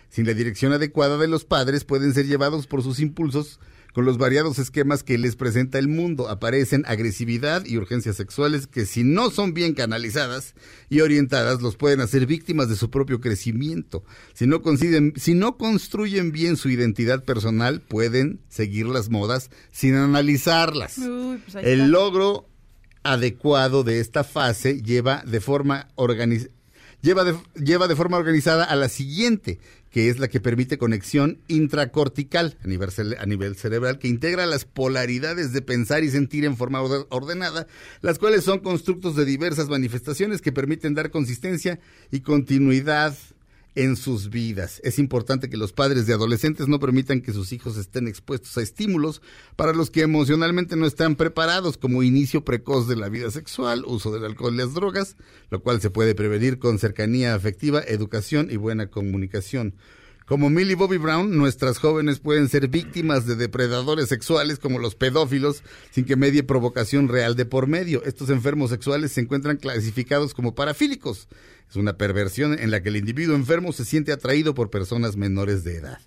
Sin 0.10 0.26
la 0.26 0.34
dirección 0.34 0.74
adecuada 0.74 1.18
de 1.18 1.28
los 1.28 1.46
padres, 1.46 1.84
pueden 1.84 2.14
ser 2.14 2.26
llevados 2.26 2.68
por 2.68 2.82
sus 2.82 3.00
impulsos 3.00 3.60
con 3.94 4.06
los 4.06 4.18
variados 4.18 4.60
esquemas 4.60 5.04
que 5.04 5.18
les 5.18 5.36
presenta 5.36 5.80
el 5.80 5.88
mundo. 5.88 6.28
Aparecen 6.30 6.84
agresividad 6.88 7.66
y 7.66 7.78
urgencias 7.78 8.16
sexuales 8.16 8.68
que 8.68 8.86
si 8.86 9.04
no 9.04 9.30
son 9.30 9.54
bien 9.54 9.74
canalizadas 9.74 10.56
y 10.90 11.02
orientadas, 11.02 11.62
los 11.62 11.78
pueden 11.78 12.02
hacer 12.02 12.26
víctimas 12.26 12.70
de 12.70 12.76
su 12.76 12.90
propio 12.90 13.22
crecimiento. 13.22 14.04
Si 14.34 14.48
no, 14.48 14.62
si 15.16 15.34
no 15.36 15.58
construyen 15.58 16.32
bien 16.32 16.58
su 16.58 16.70
identidad 16.70 17.24
personal, 17.24 17.82
pueden 17.82 18.42
seguir 18.50 18.88
las 18.88 19.10
modas 19.10 19.50
sin 19.72 19.96
analizarlas. 19.96 20.98
Uy, 20.98 21.38
pues 21.46 21.64
El 21.64 21.92
logro 21.92 22.50
adecuado 23.04 23.84
de 23.84 24.00
esta 24.00 24.24
fase 24.24 24.82
lleva 24.82 25.24
de 25.28 25.42
forma 25.42 25.90
organiz- 25.96 26.50
lleva 27.02 27.26
de, 27.26 27.36
lleva 27.56 27.88
de 27.88 27.96
forma 27.96 28.18
organizada 28.18 28.64
a 28.64 28.76
la 28.76 28.88
siguiente, 28.90 29.60
que 29.94 30.10
es 30.10 30.18
la 30.20 30.28
que 30.28 30.42
permite 30.42 30.80
conexión 30.80 31.38
intracortical 31.48 32.58
a 32.64 32.68
nivel, 33.26 33.56
cerebral, 33.56 34.00
que 34.00 34.08
integra 34.08 34.46
las 34.48 34.66
polaridades 34.66 35.54
de 35.54 35.62
pensar 35.62 36.04
y 36.04 36.10
sentir 36.10 36.46
en 36.46 36.58
forma 36.58 36.82
orde- 36.82 37.06
ordenada, 37.10 37.68
las 38.02 38.18
cuales 38.18 38.44
son 38.44 38.60
constructos 38.60 39.16
de 39.16 39.24
diversas 39.24 39.70
manifestaciones 39.70 40.42
que 40.42 40.52
permiten 40.52 40.96
dar 40.96 41.12
consistencia 41.12 41.80
y 42.12 42.22
continuidad 42.22 43.16
en 43.76 43.96
sus 43.96 44.30
vidas. 44.30 44.80
Es 44.84 45.00
importante 45.00 45.50
que 45.50 45.58
los 45.58 45.74
padres 45.74 46.06
de 46.06 46.14
adolescentes 46.14 46.68
no 46.68 46.80
permitan 46.80 47.22
que 47.22 47.34
sus 47.34 47.54
hijos 47.54 47.78
estén 47.78 48.08
expuestos 48.08 48.58
a 48.58 48.62
estímulos 48.62 49.22
para 49.56 49.74
los 49.74 49.90
que 49.90 50.02
emocionalmente 50.02 50.76
no 50.76 50.86
están 50.86 51.16
preparados, 51.16 51.78
como 51.78 52.04
inicio 52.04 52.44
precoz 52.44 52.88
de 52.88 52.96
la 52.96 53.10
vida 53.10 53.32
sexual, 53.32 53.84
uso 53.86 54.12
del 54.12 54.26
alcohol 54.26 54.54
y 54.54 54.58
las 54.58 54.74
drogas, 54.74 55.16
lo 55.50 55.62
cual 55.62 55.82
se 55.82 55.90
puede 55.90 56.16
prevenir 56.16 56.60
con 56.60 56.80
cercanía 56.80 57.36
afectiva, 57.36 57.82
educación 57.82 58.50
y 58.52 58.58
buena 58.58 58.88
comunicación. 58.88 59.76
Como 60.26 60.50
Millie 60.50 60.76
Bobby 60.76 60.98
Brown, 60.98 61.36
nuestras 61.38 61.80
jóvenes 61.80 62.20
pueden 62.20 62.48
ser 62.48 62.70
víctimas 62.70 63.26
de 63.26 63.36
depredadores 63.36 64.08
sexuales 64.08 64.58
como 64.58 64.80
los 64.80 64.96
pedófilos 64.96 65.64
sin 65.92 66.06
que 66.06 66.16
medie 66.16 66.44
provocación 66.44 67.10
real 67.10 67.36
de 67.36 67.46
por 67.46 67.68
medio. 67.68 68.02
Estos 68.06 68.30
enfermos 68.30 68.70
sexuales 68.70 69.12
se 69.12 69.20
encuentran 69.20 69.58
clasificados 69.58 70.34
como 70.34 70.56
parafílicos. 70.56 71.28
Es 71.74 71.78
una 71.78 71.98
perversión 71.98 72.54
en 72.60 72.70
la 72.70 72.84
que 72.84 72.90
el 72.90 72.98
individuo 72.98 73.36
enfermo 73.36 73.74
se 73.74 73.84
siente 73.84 74.12
atraído 74.12 74.54
por 74.54 74.70
personas 74.70 75.18
menores 75.18 75.64
de 75.64 75.78
edad. 75.78 75.98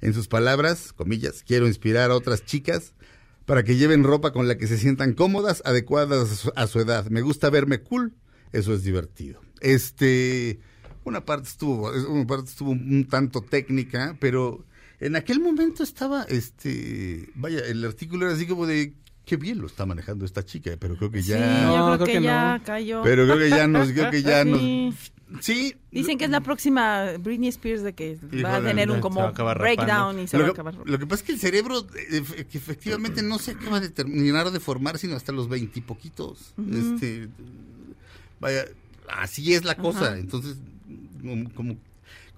En 0.00 0.14
sus 0.14 0.28
palabras, 0.28 0.94
comillas, 0.94 1.44
quiero 1.46 1.66
inspirar 1.68 2.10
a 2.10 2.14
otras 2.16 2.42
chicas 2.46 2.94
para 3.44 3.62
que 3.62 3.76
lleven 3.76 4.02
ropa 4.02 4.32
con 4.32 4.48
la 4.48 4.56
que 4.56 4.66
se 4.66 4.78
sientan 4.78 5.12
cómodas, 5.12 5.60
adecuadas 5.66 6.48
a 6.56 6.66
su- 6.66 6.80
edad. 6.80 7.10
Me 7.10 7.20
gusta 7.20 7.50
verme 7.50 7.80
cool, 7.82 8.14
eso 8.52 8.72
es 8.72 8.82
divertido. 8.82 9.42
Este, 9.60 10.58
una 11.04 11.22
parte 11.26 11.50
estuvo, 11.50 11.90
una 12.08 12.26
parte 12.26 12.48
estuvo 12.48 12.70
un 12.70 13.06
tanto 13.06 13.42
técnica, 13.42 14.16
pero 14.20 14.64
en 15.00 15.16
aquel 15.16 15.38
momento 15.40 15.82
estaba, 15.82 16.22
este, 16.30 17.28
vaya, 17.34 17.58
el 17.66 17.84
artículo 17.84 18.24
era 18.24 18.34
así 18.34 18.46
como 18.46 18.66
de 18.66 18.94
qué 19.30 19.36
bien 19.36 19.60
lo 19.60 19.68
está 19.68 19.86
manejando 19.86 20.24
esta 20.24 20.44
chica, 20.44 20.72
pero 20.76 20.96
creo 20.96 21.08
que 21.08 21.22
ya, 21.22 21.36
Sí, 21.36 21.42
yo 21.62 21.76
No, 21.76 21.86
creo, 21.86 21.94
creo 21.98 22.06
que, 22.06 22.12
que 22.14 22.22
ya 22.22 22.58
no. 22.58 22.64
cayó. 22.64 23.02
pero 23.04 23.24
creo 23.26 23.38
que 23.38 23.48
ya 23.48 23.68
nos, 23.68 23.92
creo 23.92 24.10
que 24.10 24.22
ya 24.24 24.44
nos, 24.44 24.60
Sí. 24.60 24.92
sí. 25.40 25.76
Dicen 25.92 26.18
que 26.18 26.24
es 26.24 26.30
la 26.32 26.40
próxima 26.40 27.12
Britney 27.20 27.48
Spears 27.50 27.84
de 27.84 27.92
que 27.92 28.18
va 28.44 28.56
a 28.56 28.60
tener 28.60 28.90
un 28.90 28.98
como 29.00 29.30
breakdown 29.32 30.18
y 30.18 30.26
se 30.26 30.36
lo, 30.36 30.42
va 30.42 30.48
a 30.48 30.52
acabar. 30.52 30.74
lo 30.84 30.98
que 30.98 31.06
pasa 31.06 31.22
es 31.22 31.26
que 31.28 31.32
el 31.34 31.38
cerebro 31.38 31.86
eh, 31.96 32.24
efectivamente 32.52 33.22
no 33.22 33.38
se 33.38 33.52
acaba 33.52 33.78
de 33.78 33.90
terminar 33.90 34.50
de 34.50 34.58
formar 34.58 34.98
sino 34.98 35.14
hasta 35.14 35.30
los 35.30 35.48
veintipoquitos. 35.48 36.52
Ujú. 36.58 36.76
Este, 36.94 37.28
vaya, 38.40 38.64
así 39.08 39.54
es 39.54 39.64
la 39.64 39.76
cosa. 39.76 40.18
Entonces, 40.18 40.56
como, 41.22 41.48
como, 41.54 41.76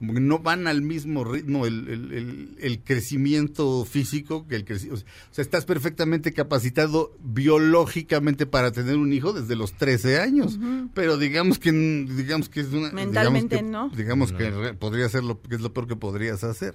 como 0.02 0.14
que 0.14 0.20
no 0.20 0.40
van 0.40 0.66
al 0.66 0.82
mismo 0.82 1.22
ritmo 1.22 1.64
el, 1.64 1.88
el- 1.88 2.12
el- 2.12 2.56
el 2.58 2.82
crecimiento 2.82 3.84
físico 3.84 4.48
que 4.48 4.56
el 4.56 4.64
crecimiento. 4.64 5.04
O 5.30 5.34
sea, 5.34 5.42
estás 5.42 5.64
perfectamente 5.64 6.32
capacitado 6.32 7.16
biológicamente 7.22 8.44
para 8.46 8.72
tener 8.72 8.96
un 8.96 9.12
hijo 9.12 9.32
desde 9.32 9.54
los 9.54 9.74
13 9.74 10.18
años. 10.20 10.58
Pero 10.92 11.18
digamos 11.18 11.60
que 11.60 11.70
digamos 11.70 12.48
que 12.48 12.60
es 12.62 12.72
una 12.72 12.90
Mentalmente, 12.90 13.56
digamos 13.56 13.62
que- 13.62 13.62
¿no? 13.62 13.90
digamos 13.96 14.32
que 14.32 14.74
podría 14.74 15.08
ser 15.08 15.22
lo 15.22 15.40
que 15.40 15.54
es 15.54 15.60
lo 15.60 15.72
peor 15.72 15.86
que 15.86 15.94
podrías 15.94 16.42
hacer 16.42 16.74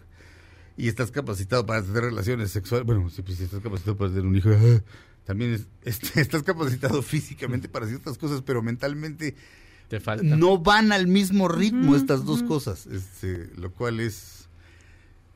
y 0.77 0.87
estás 0.87 1.11
capacitado 1.11 1.65
para 1.65 1.83
tener 1.83 2.03
relaciones 2.03 2.51
sexuales 2.51 2.85
bueno 2.85 3.09
si, 3.09 3.23
pues, 3.23 3.37
si 3.39 3.43
estás 3.43 3.59
capacitado 3.59 3.97
para 3.97 4.09
tener 4.11 4.25
un 4.25 4.37
hijo 4.37 4.51
también 5.25 5.65
es- 5.83 5.99
estás 6.15 6.43
capacitado 6.43 7.01
físicamente 7.01 7.67
para 7.67 7.87
ciertas 7.87 8.17
cosas 8.17 8.41
pero 8.41 8.61
mentalmente 8.63 9.35
Te 9.87 9.99
falta. 9.99 10.23
no 10.23 10.57
van 10.57 10.91
al 10.91 11.07
mismo 11.07 11.47
ritmo 11.47 11.95
estas 11.95 12.25
dos 12.25 12.43
cosas 12.43 12.87
este 12.87 13.49
lo 13.55 13.71
cual 13.71 13.99
es 14.01 14.47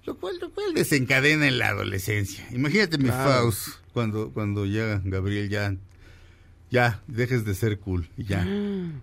lo 0.06 0.18
cual 0.18 0.38
lo 0.42 0.50
cual 0.52 0.74
desencadena 0.74 1.48
en 1.48 1.58
la 1.58 1.70
adolescencia 1.70 2.46
imagínate 2.52 2.98
mi. 2.98 3.10
Faust 3.10 3.70
cuando 3.94 4.32
cuando 4.32 4.66
ya 4.66 5.02
Gabriel 5.06 5.50
ya 5.50 5.76
ya 6.70 7.02
dejes 7.08 7.46
de 7.46 7.54
ser 7.56 7.80
cool 7.80 8.10
ya 8.18 8.46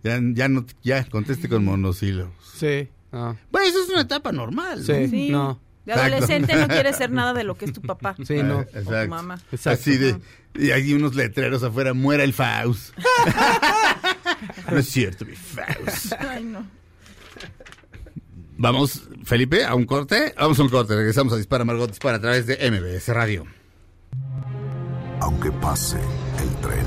ya 0.03 0.21
ya 0.35 0.49
no 0.49 0.67
ya 0.83 1.05
conteste 1.09 1.49
con 1.49 1.65
monosílabos 1.65 2.35
Sí. 2.57 2.89
Ah. 3.13 3.35
bueno 3.51 3.67
eso 3.69 3.83
es 3.85 3.89
una 3.89 4.03
etapa 4.03 4.33
normal 4.33 4.81
¿no? 4.81 4.85
Sí. 4.85 5.09
Sí. 5.09 5.29
No. 5.31 5.61
De 5.87 5.95
Exacto. 5.95 6.13
adolescente 6.15 6.55
no 6.57 6.69
quiere 6.69 6.93
ser 6.93 7.11
nada 7.11 7.33
de 7.33 7.45
lo 7.45 7.57
que 7.57 7.65
es 7.65 7.73
tu 7.73 7.81
papá. 7.81 8.15
Sí, 8.23 8.43
no. 8.43 8.59
O 8.59 8.65
tu 8.65 9.09
mamá. 9.09 9.41
Exacto. 9.51 9.81
Así 9.81 9.97
de. 9.97 10.19
Y 10.55 10.71
hay 10.71 10.93
unos 10.93 11.15
letreros 11.15 11.63
afuera, 11.63 11.95
muera 11.95 12.25
el 12.25 12.35
Faust. 12.35 12.93
no 14.71 14.79
es 14.79 14.89
cierto, 14.89 15.25
mi 15.25 15.35
Faust. 15.35 16.13
Ay, 16.19 16.45
no. 16.45 16.67
Vamos, 18.57 19.03
Felipe, 19.25 19.65
a 19.65 19.75
un 19.75 19.85
corte. 19.85 20.35
Vamos 20.37 20.59
a 20.59 20.63
un 20.63 20.69
corte. 20.69 20.97
Regresamos 20.97 21.33
a 21.33 21.37
Dispara 21.37 21.65
Margot 21.65 21.89
Dispara 21.89 22.17
a 22.17 22.21
través 22.21 22.47
de 22.47 22.59
MBS 22.71 23.09
Radio. 23.15 23.47
Aunque 25.21 25.53
pase 25.53 25.99
el 26.41 26.57
tren, 26.57 26.87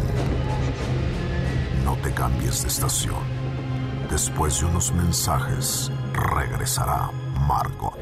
no 1.85 1.95
te 1.97 2.13
cambies 2.13 2.63
de 2.63 2.67
estación. 2.67 3.41
Después 4.09 4.59
de 4.59 4.65
unos 4.65 4.91
mensajes, 4.93 5.89
regresará 6.13 7.09
Margot. 7.47 7.97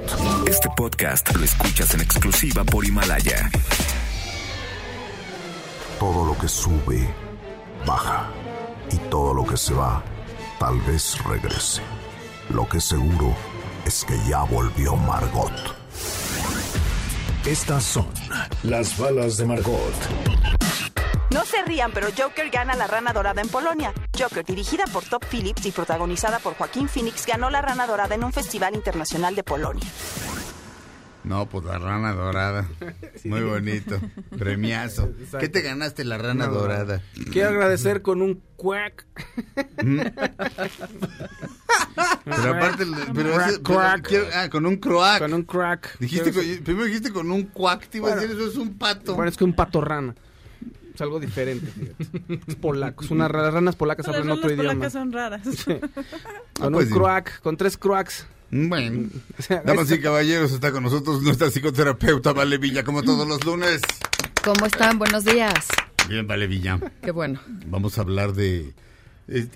Este 0.47 0.69
podcast 0.75 1.35
lo 1.35 1.43
escuchas 1.43 1.93
en 1.93 2.01
exclusiva 2.01 2.63
por 2.63 2.83
Himalaya. 2.83 3.51
Todo 5.99 6.25
lo 6.25 6.37
que 6.39 6.47
sube, 6.47 7.07
baja. 7.85 8.31
Y 8.91 8.97
todo 9.09 9.33
lo 9.33 9.45
que 9.45 9.57
se 9.57 9.73
va, 9.73 10.03
tal 10.59 10.79
vez 10.81 11.23
regrese. 11.23 11.81
Lo 12.49 12.67
que 12.67 12.79
seguro 12.81 13.35
es 13.85 14.03
que 14.03 14.17
ya 14.27 14.43
volvió 14.43 14.95
Margot. 14.95 15.51
Estas 17.45 17.83
son 17.83 18.07
las 18.63 18.97
balas 18.97 19.37
de 19.37 19.45
Margot. 19.45 19.93
No 21.31 21.45
se 21.45 21.61
rían, 21.63 21.91
pero 21.93 22.07
Joker 22.15 22.49
gana 22.49 22.75
la 22.75 22.87
Rana 22.87 23.13
Dorada 23.13 23.41
en 23.41 23.49
Polonia. 23.49 23.93
Joker, 24.17 24.43
dirigida 24.43 24.85
por 24.91 25.03
Top 25.03 25.23
Phillips 25.25 25.65
y 25.65 25.71
protagonizada 25.71 26.39
por 26.39 26.55
Joaquín 26.55 26.89
Phoenix, 26.89 27.25
ganó 27.25 27.49
la 27.49 27.61
Rana 27.61 27.85
Dorada 27.85 28.15
en 28.15 28.23
un 28.23 28.33
festival 28.33 28.75
internacional 28.75 29.35
de 29.35 29.43
Polonia. 29.43 29.87
No, 31.23 31.47
pues 31.49 31.65
la 31.65 31.77
rana 31.77 32.13
dorada. 32.13 32.65
Muy 33.25 33.41
bonito. 33.41 33.99
Premiazo. 34.37 35.03
Exacto. 35.19 35.37
¿Qué 35.39 35.49
te 35.49 35.61
ganaste 35.61 36.03
la 36.05 36.17
rana 36.17 36.47
dorada? 36.47 37.01
Quiero 37.31 37.49
agradecer 37.49 38.01
con 38.01 38.21
un 38.21 38.41
cuac. 38.55 39.05
Pero 42.25 42.55
aparte, 42.55 42.85
pero 43.13 43.33
Crack, 43.33 43.49
ese- 43.49 43.59
pero 43.59 43.77
crack. 43.79 44.07
quiero- 44.07 44.27
ah, 44.33 44.49
con 44.49 44.65
un 44.65 44.77
croac. 44.77 45.19
Con 45.19 45.33
un 45.33 45.43
crack. 45.43 45.99
Dijiste, 45.99 46.31
con- 46.31 46.43
primero 46.63 46.85
dijiste 46.85 47.11
con 47.11 47.29
un 47.31 47.43
cuac, 47.43 47.87
te 47.87 47.97
iba 47.97 48.07
a 48.07 48.11
Bueno. 48.15 48.21
decir, 48.27 48.37
eso 48.41 48.49
es 48.51 48.57
un 48.57 48.77
pato. 48.77 49.15
Bueno, 49.15 49.29
es 49.29 49.37
que 49.37 49.43
un 49.43 49.53
pato 49.53 49.81
rana. 49.81 50.15
Es 50.93 51.01
algo 51.01 51.19
diferente, 51.19 51.67
fíjate. 51.71 52.41
Es 52.47 52.55
polaco. 52.55 53.03
Es 53.05 53.11
una, 53.11 53.29
las 53.29 53.53
ranas 53.53 53.75
polacas 53.75 54.05
Las 54.07 54.15
hablan 54.17 54.31
otro 54.37 54.49
ranas 54.49 54.59
idioma. 54.59 54.73
polacas 54.73 54.93
son 54.93 55.11
raras. 55.11 55.41
Con 56.59 56.73
pues 56.73 56.85
un 56.85 56.89
sí. 56.89 56.93
croac, 56.93 57.39
con 57.41 57.57
tres 57.57 57.77
croacs. 57.77 58.25
Bueno, 58.51 59.09
O 59.37 59.41
sea, 59.41 59.61
damas 59.63 59.91
y 59.91 59.99
caballeros, 59.99 60.51
está 60.51 60.71
con 60.71 60.83
nosotros 60.83 61.21
nuestra 61.21 61.51
psicoterapeuta 61.51 62.33
Vale 62.33 62.57
Villa, 62.57 62.83
como 62.83 63.03
todos 63.03 63.27
los 63.27 63.43
lunes. 63.45 63.81
¿Cómo 64.43 64.65
están? 64.65 64.97
Buenos 64.97 65.23
días. 65.25 65.67
Bien, 66.07 66.25
Vale 66.27 66.47
Villa. 66.47 66.79
Qué 67.03 67.11
bueno. 67.11 67.39
Vamos 67.67 67.97
a 67.97 68.01
hablar 68.01 68.33
de... 68.33 68.73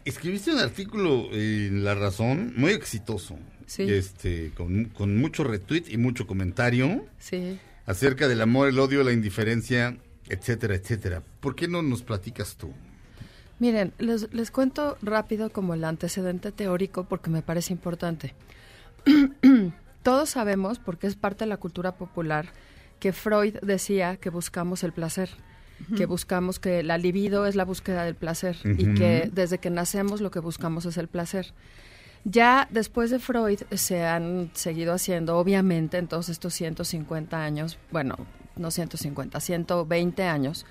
escribiste 0.06 0.52
un 0.52 0.60
artículo 0.60 1.28
en 1.32 1.84
La 1.84 1.96
Razón 1.96 2.54
muy 2.56 2.72
exitoso. 2.72 3.38
Sí. 3.66 3.84
Este, 3.84 4.52
con, 4.56 4.86
con 4.86 5.18
mucho 5.18 5.44
retweet 5.44 5.86
y 5.88 5.98
mucho 5.98 6.28
comentario 6.28 7.06
Sí. 7.18 7.58
acerca 7.88 8.28
del 8.28 8.42
amor, 8.42 8.68
el 8.68 8.78
odio, 8.78 9.04
la 9.04 9.14
indiferencia, 9.14 9.98
etcétera, 10.30 10.76
etcétera. 10.76 11.24
¿Por 11.40 11.56
qué 11.56 11.68
no 11.68 11.82
nos 11.82 12.04
platicas 12.04 12.56
tú? 12.58 12.72
Miren, 13.60 13.94
les, 13.98 14.32
les 14.34 14.52
cuento 14.52 14.98
rápido 15.02 15.50
como 15.50 15.74
el 15.74 15.84
antecedente 15.86 16.52
teórico 16.52 17.06
porque 17.06 17.30
me 17.32 17.42
parece 17.42 17.74
importante. 17.74 18.36
Todos 20.04 20.30
sabemos, 20.30 20.80
porque 20.80 21.08
es 21.08 21.16
parte 21.16 21.46
de 21.46 21.50
la 21.50 21.58
cultura 21.58 21.96
popular, 21.96 22.48
que 23.00 23.14
Freud 23.14 23.58
decía 23.62 24.18
que 24.18 24.30
buscamos 24.30 24.84
el 24.84 24.94
placer, 24.94 25.30
que 25.98 26.06
buscamos 26.06 26.60
que 26.60 26.84
la 26.84 26.98
libido 26.98 27.46
es 27.46 27.56
la 27.56 27.66
búsqueda 27.66 28.06
del 28.06 28.16
placer 28.16 28.58
y 28.64 28.94
que 28.94 29.30
desde 29.34 29.58
que 29.58 29.70
nacemos 29.70 30.22
lo 30.22 30.32
que 30.32 30.40
buscamos 30.40 30.86
es 30.86 30.98
el 30.98 31.08
placer. 31.08 31.54
Ya 32.26 32.70
después 32.72 33.12
de 33.12 33.20
Freud 33.20 33.60
se 33.72 34.06
han 34.06 34.52
seguido 34.54 34.94
haciendo, 34.94 35.38
obviamente, 35.38 35.98
en 35.98 36.08
todos 36.08 36.30
estos 36.30 36.54
150 36.54 37.44
años, 37.44 37.78
bueno, 37.92 38.16
no 38.56 38.72
150, 38.72 39.40
120 39.40 40.24
años, 40.24 40.66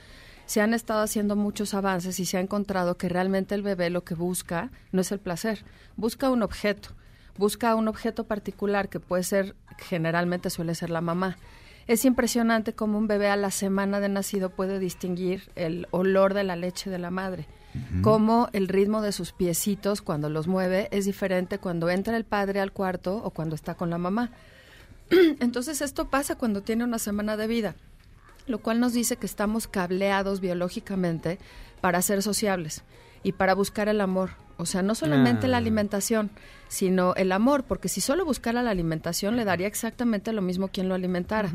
se 0.46 0.60
han 0.60 0.72
estado 0.72 1.02
haciendo 1.02 1.36
muchos 1.36 1.74
avances 1.74 2.18
y 2.20 2.24
se 2.24 2.38
ha 2.38 2.40
encontrado 2.40 2.96
que 2.96 3.08
realmente 3.08 3.54
el 3.54 3.62
bebé 3.62 3.90
lo 3.90 4.04
que 4.04 4.14
busca 4.14 4.70
no 4.92 5.02
es 5.02 5.12
el 5.12 5.18
placer, 5.18 5.64
busca 5.96 6.30
un 6.30 6.42
objeto, 6.42 6.90
busca 7.36 7.74
un 7.74 7.88
objeto 7.88 8.24
particular 8.24 8.88
que 8.88 9.00
puede 9.00 9.22
ser, 9.22 9.56
generalmente 9.78 10.50
suele 10.50 10.74
ser 10.74 10.90
la 10.90 11.00
mamá. 11.00 11.36
Es 11.86 12.04
impresionante 12.04 12.74
cómo 12.74 12.98
un 12.98 13.08
bebé 13.08 13.28
a 13.28 13.36
la 13.36 13.50
semana 13.50 14.00
de 14.00 14.08
nacido 14.08 14.50
puede 14.50 14.78
distinguir 14.78 15.50
el 15.56 15.88
olor 15.90 16.34
de 16.34 16.44
la 16.44 16.56
leche 16.56 16.90
de 16.90 16.98
la 16.98 17.10
madre 17.10 17.48
cómo 18.02 18.48
el 18.52 18.68
ritmo 18.68 19.00
de 19.02 19.12
sus 19.12 19.32
piecitos 19.32 20.02
cuando 20.02 20.28
los 20.28 20.46
mueve 20.46 20.88
es 20.90 21.04
diferente 21.04 21.58
cuando 21.58 21.88
entra 21.88 22.16
el 22.16 22.24
padre 22.24 22.60
al 22.60 22.72
cuarto 22.72 23.16
o 23.16 23.30
cuando 23.30 23.54
está 23.54 23.74
con 23.74 23.90
la 23.90 23.98
mamá. 23.98 24.30
Entonces 25.40 25.80
esto 25.80 26.08
pasa 26.08 26.36
cuando 26.36 26.62
tiene 26.62 26.84
una 26.84 26.98
semana 26.98 27.36
de 27.36 27.46
vida, 27.46 27.74
lo 28.46 28.58
cual 28.58 28.80
nos 28.80 28.92
dice 28.92 29.16
que 29.16 29.26
estamos 29.26 29.68
cableados 29.68 30.40
biológicamente 30.40 31.38
para 31.80 32.02
ser 32.02 32.22
sociables 32.22 32.82
y 33.22 33.32
para 33.32 33.54
buscar 33.54 33.88
el 33.88 34.00
amor. 34.00 34.30
O 34.58 34.66
sea, 34.66 34.82
no 34.82 34.94
solamente 34.94 35.48
la 35.48 35.56
Ah. 35.56 35.60
alimentación, 35.60 36.30
sino 36.68 37.14
el 37.16 37.32
amor, 37.32 37.64
porque 37.64 37.88
si 37.88 38.00
solo 38.00 38.24
buscara 38.24 38.62
la 38.62 38.70
alimentación 38.70 39.36
le 39.36 39.44
daría 39.44 39.66
exactamente 39.66 40.32
lo 40.32 40.40
mismo 40.42 40.68
quien 40.68 40.88
lo 40.88 40.94
alimentara. 40.94 41.50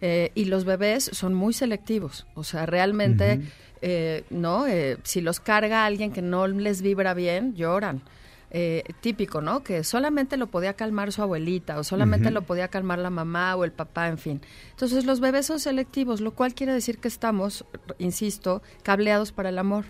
Eh, 0.00 0.30
y 0.34 0.46
los 0.46 0.64
bebés 0.64 1.10
son 1.12 1.34
muy 1.34 1.52
selectivos, 1.52 2.26
o 2.34 2.44
sea, 2.44 2.64
realmente, 2.64 3.40
eh, 3.82 4.24
¿no? 4.30 4.66
Eh, 4.66 4.96
si 5.02 5.20
los 5.20 5.40
carga 5.40 5.84
alguien 5.84 6.12
que 6.12 6.22
no 6.22 6.46
les 6.46 6.80
vibra 6.80 7.12
bien, 7.14 7.54
lloran. 7.54 8.02
Eh, 8.50 8.82
típico, 9.02 9.42
¿no? 9.42 9.62
Que 9.62 9.84
solamente 9.84 10.38
lo 10.38 10.46
podía 10.46 10.72
calmar 10.72 11.12
su 11.12 11.20
abuelita 11.20 11.78
o 11.78 11.84
solamente 11.84 12.30
lo 12.30 12.40
podía 12.42 12.68
calmar 12.68 12.98
la 12.98 13.10
mamá 13.10 13.54
o 13.56 13.64
el 13.64 13.72
papá, 13.72 14.08
en 14.08 14.16
fin. 14.16 14.40
Entonces 14.70 15.04
los 15.04 15.20
bebés 15.20 15.44
son 15.44 15.60
selectivos, 15.60 16.22
lo 16.22 16.32
cual 16.32 16.54
quiere 16.54 16.72
decir 16.72 16.96
que 16.96 17.08
estamos, 17.08 17.66
insisto, 17.98 18.62
cableados 18.82 19.32
para 19.32 19.50
el 19.50 19.58
amor. 19.58 19.84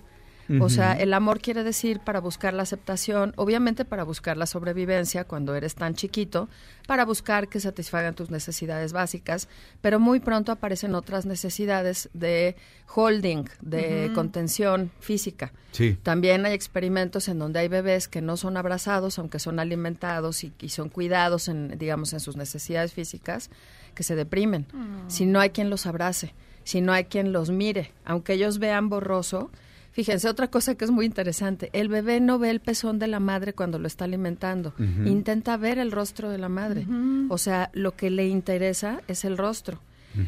O 0.60 0.70
sea, 0.70 0.94
el 0.94 1.12
amor 1.12 1.40
quiere 1.40 1.62
decir 1.62 2.00
para 2.00 2.20
buscar 2.20 2.54
la 2.54 2.62
aceptación, 2.62 3.34
obviamente 3.36 3.84
para 3.84 4.02
buscar 4.02 4.38
la 4.38 4.46
sobrevivencia 4.46 5.24
cuando 5.24 5.54
eres 5.54 5.74
tan 5.74 5.94
chiquito, 5.94 6.48
para 6.86 7.04
buscar 7.04 7.48
que 7.48 7.60
satisfagan 7.60 8.14
tus 8.14 8.30
necesidades 8.30 8.94
básicas, 8.94 9.48
pero 9.82 10.00
muy 10.00 10.20
pronto 10.20 10.50
aparecen 10.50 10.94
otras 10.94 11.26
necesidades 11.26 12.08
de 12.14 12.56
holding, 12.94 13.44
de 13.60 14.10
contención 14.14 14.90
física. 15.00 15.52
Sí. 15.72 15.98
También 16.02 16.46
hay 16.46 16.54
experimentos 16.54 17.28
en 17.28 17.38
donde 17.38 17.58
hay 17.58 17.68
bebés 17.68 18.08
que 18.08 18.22
no 18.22 18.38
son 18.38 18.56
abrazados, 18.56 19.18
aunque 19.18 19.38
son 19.38 19.60
alimentados 19.60 20.44
y, 20.44 20.52
y 20.60 20.70
son 20.70 20.88
cuidados 20.88 21.48
en, 21.48 21.76
digamos, 21.76 22.14
en 22.14 22.20
sus 22.20 22.36
necesidades 22.36 22.94
físicas, 22.94 23.50
que 23.94 24.02
se 24.02 24.14
deprimen. 24.14 24.66
Mm. 24.72 25.10
Si 25.10 25.26
no 25.26 25.40
hay 25.40 25.50
quien 25.50 25.68
los 25.68 25.84
abrace, 25.84 26.32
si 26.64 26.80
no 26.80 26.92
hay 26.92 27.04
quien 27.04 27.32
los 27.32 27.50
mire, 27.50 27.92
aunque 28.04 28.34
ellos 28.34 28.58
vean 28.58 28.88
borroso. 28.88 29.50
Fíjense, 29.92 30.28
otra 30.28 30.48
cosa 30.48 30.74
que 30.76 30.84
es 30.84 30.90
muy 30.90 31.06
interesante, 31.06 31.70
el 31.72 31.88
bebé 31.88 32.20
no 32.20 32.38
ve 32.38 32.50
el 32.50 32.60
pezón 32.60 32.98
de 32.98 33.08
la 33.08 33.18
madre 33.20 33.52
cuando 33.52 33.78
lo 33.78 33.86
está 33.88 34.04
alimentando, 34.04 34.72
intenta 35.06 35.56
ver 35.56 35.78
el 35.78 35.90
rostro 35.90 36.30
de 36.30 36.38
la 36.38 36.48
madre. 36.48 36.86
O 37.30 37.38
sea, 37.38 37.70
lo 37.72 37.96
que 37.96 38.10
le 38.10 38.28
interesa 38.28 39.00
es 39.08 39.24
el 39.24 39.36
rostro. 39.36 39.80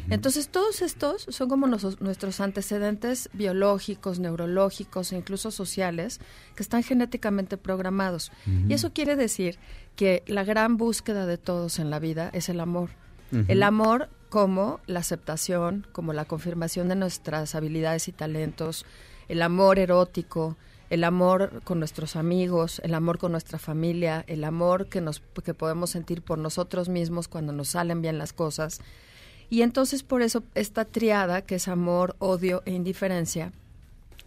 Entonces, 0.09 0.47
todos 0.49 0.81
estos 0.81 1.25
son 1.29 1.49
como 1.49 1.67
nos- 1.67 1.99
nuestros 2.01 2.39
antecedentes 2.39 3.29
biológicos, 3.33 4.19
neurológicos 4.19 5.11
e 5.11 5.17
incluso 5.17 5.51
sociales 5.51 6.19
que 6.55 6.63
están 6.63 6.83
genéticamente 6.83 7.57
programados. 7.57 8.31
Y 8.69 8.73
eso 8.73 8.93
quiere 8.93 9.15
decir 9.15 9.57
que 9.95 10.23
la 10.27 10.43
gran 10.43 10.77
búsqueda 10.77 11.25
de 11.25 11.37
todos 11.37 11.79
en 11.79 11.89
la 11.89 11.99
vida 11.99 12.29
es 12.33 12.47
el 12.49 12.59
amor. 12.61 12.89
El 13.47 13.63
amor 13.63 14.09
como 14.29 14.79
la 14.87 14.99
aceptación, 14.99 15.87
como 15.93 16.13
la 16.13 16.25
confirmación 16.25 16.87
de 16.89 16.95
nuestras 16.95 17.55
habilidades 17.55 18.07
y 18.07 18.11
talentos, 18.13 18.85
el 19.27 19.41
amor 19.41 19.79
erótico, 19.79 20.57
el 20.89 21.03
amor 21.05 21.61
con 21.63 21.79
nuestros 21.79 22.15
amigos, 22.15 22.81
el 22.83 22.93
amor 22.93 23.17
con 23.17 23.31
nuestra 23.31 23.57
familia, 23.57 24.25
el 24.27 24.43
amor 24.43 24.87
que 24.87 24.99
nos 24.99 25.21
que 25.43 25.53
podemos 25.53 25.89
sentir 25.89 26.21
por 26.21 26.37
nosotros 26.37 26.89
mismos 26.89 27.27
cuando 27.27 27.53
nos 27.53 27.69
salen 27.69 28.01
bien 28.01 28.17
las 28.17 28.33
cosas. 28.33 28.81
Y 29.49 29.61
entonces 29.61 30.03
por 30.03 30.21
eso 30.21 30.43
esta 30.53 30.85
triada, 30.85 31.43
que 31.43 31.55
es 31.55 31.67
amor, 31.67 32.15
odio 32.19 32.61
e 32.65 32.71
indiferencia, 32.71 33.53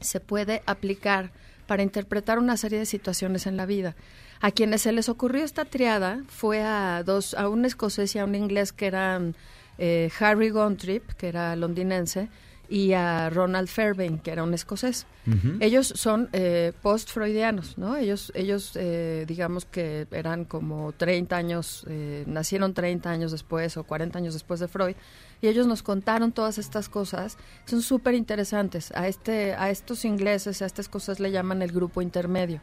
se 0.01 0.21
puede 0.21 0.63
aplicar 0.67 1.33
para 1.67 1.83
interpretar 1.83 2.39
una 2.39 2.57
serie 2.57 2.79
de 2.79 2.87
situaciones 2.87 3.47
en 3.47 3.57
la 3.57 3.67
vida. 3.67 3.95
A 4.41 4.51
quienes 4.51 4.83
se 4.83 4.93
les 4.93 5.09
ocurrió 5.09 5.45
esta 5.45 5.65
triada 5.65 6.23
fue 6.29 6.63
a 6.63 7.03
dos, 7.03 7.35
a 7.35 7.49
un 7.49 7.65
escocés 7.65 8.15
y 8.15 8.19
a 8.19 8.25
un 8.25 8.35
inglés 8.35 8.73
que 8.73 8.87
eran 8.87 9.35
eh, 9.79 10.11
Harry 10.21 10.51
Gontrip, 10.51 11.13
que 11.13 11.29
era 11.29 11.57
londinense, 11.57 12.29
y 12.69 12.93
a 12.93 13.31
Ronald 13.31 13.69
Fairbairn, 13.69 14.19
que 14.19 14.31
era 14.31 14.43
un 14.43 14.55
escocés. 14.55 15.07
Ujú. 15.27 15.59
Ellos 15.61 15.93
son 15.97 16.29
eh, 16.33 16.73
post-freudianos, 16.83 17.79
¿no? 17.79 17.97
Ellos, 17.97 18.33
ellos 18.35 18.73
eh, 18.75 19.25
digamos 19.29 19.65
que 19.65 20.07
eran 20.11 20.45
como 20.45 20.93
30 20.93 21.37
años, 21.37 21.85
eh, 21.89 22.25
nacieron 22.27 22.75
30 22.75 23.11
años 23.11 23.33
después 23.33 23.77
o 23.77 23.85
40 23.85 24.19
años 24.19 24.35
después 24.35 24.61
de 24.61 24.69
Freud, 24.69 24.97
y 25.43 25.49
ellos 25.49 25.67
nos 25.67 25.83
contaron 25.83 26.33
todas 26.33 26.59
estas 26.59 26.89
cosas, 26.89 27.37
son 27.67 27.83
súper 27.83 28.15
interesantes. 28.15 28.93
A, 28.95 29.09
este, 29.09 29.55
a 29.55 29.71
estos 29.71 30.05
ingleses, 30.05 30.63
a 30.63 30.67
estas 30.67 30.89
cosas 30.89 31.21
le 31.21 31.31
llaman 31.31 31.63
el 31.63 31.73
grupo 31.73 32.01
intermedio. 32.01 32.61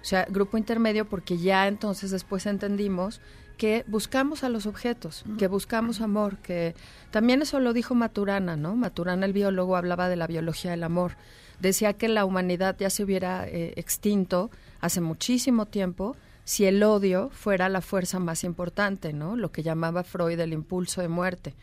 O 0.00 0.04
sea, 0.04 0.26
grupo 0.30 0.56
intermedio 0.56 1.06
porque 1.06 1.36
ya 1.36 1.68
entonces 1.68 2.10
después 2.10 2.46
entendimos 2.46 3.20
que 3.60 3.84
buscamos 3.86 4.42
a 4.42 4.48
los 4.48 4.64
objetos, 4.64 5.22
que 5.38 5.46
buscamos 5.46 6.00
amor, 6.00 6.38
que 6.38 6.74
también 7.10 7.42
eso 7.42 7.60
lo 7.60 7.74
dijo 7.74 7.94
Maturana, 7.94 8.56
¿no? 8.56 8.74
Maturana, 8.74 9.26
el 9.26 9.34
biólogo, 9.34 9.76
hablaba 9.76 10.08
de 10.08 10.16
la 10.16 10.26
biología 10.26 10.70
del 10.70 10.82
amor. 10.82 11.18
Decía 11.60 11.92
que 11.92 12.08
la 12.08 12.24
humanidad 12.24 12.74
ya 12.78 12.88
se 12.88 13.04
hubiera 13.04 13.46
eh, 13.46 13.74
extinto 13.76 14.50
hace 14.80 15.02
muchísimo 15.02 15.66
tiempo 15.66 16.16
si 16.44 16.64
el 16.64 16.82
odio 16.82 17.28
fuera 17.34 17.68
la 17.68 17.82
fuerza 17.82 18.18
más 18.18 18.44
importante, 18.44 19.12
¿no? 19.12 19.36
Lo 19.36 19.52
que 19.52 19.62
llamaba 19.62 20.04
Freud 20.04 20.40
el 20.40 20.54
impulso 20.54 21.02
de 21.02 21.08
muerte, 21.08 21.54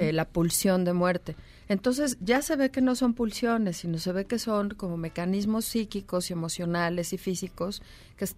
eh, 0.00 0.12
la 0.12 0.24
pulsión 0.24 0.84
de 0.84 0.94
muerte. 0.94 1.36
Entonces 1.68 2.18
ya 2.20 2.42
se 2.42 2.56
ve 2.56 2.72
que 2.72 2.80
no 2.80 2.96
son 2.96 3.14
pulsiones, 3.14 3.76
sino 3.76 3.98
se 3.98 4.10
ve 4.10 4.24
que 4.24 4.40
son 4.40 4.70
como 4.70 4.96
mecanismos 4.96 5.64
psíquicos 5.64 6.28
y 6.28 6.32
emocionales 6.32 7.12
y 7.12 7.18
físicos 7.18 7.82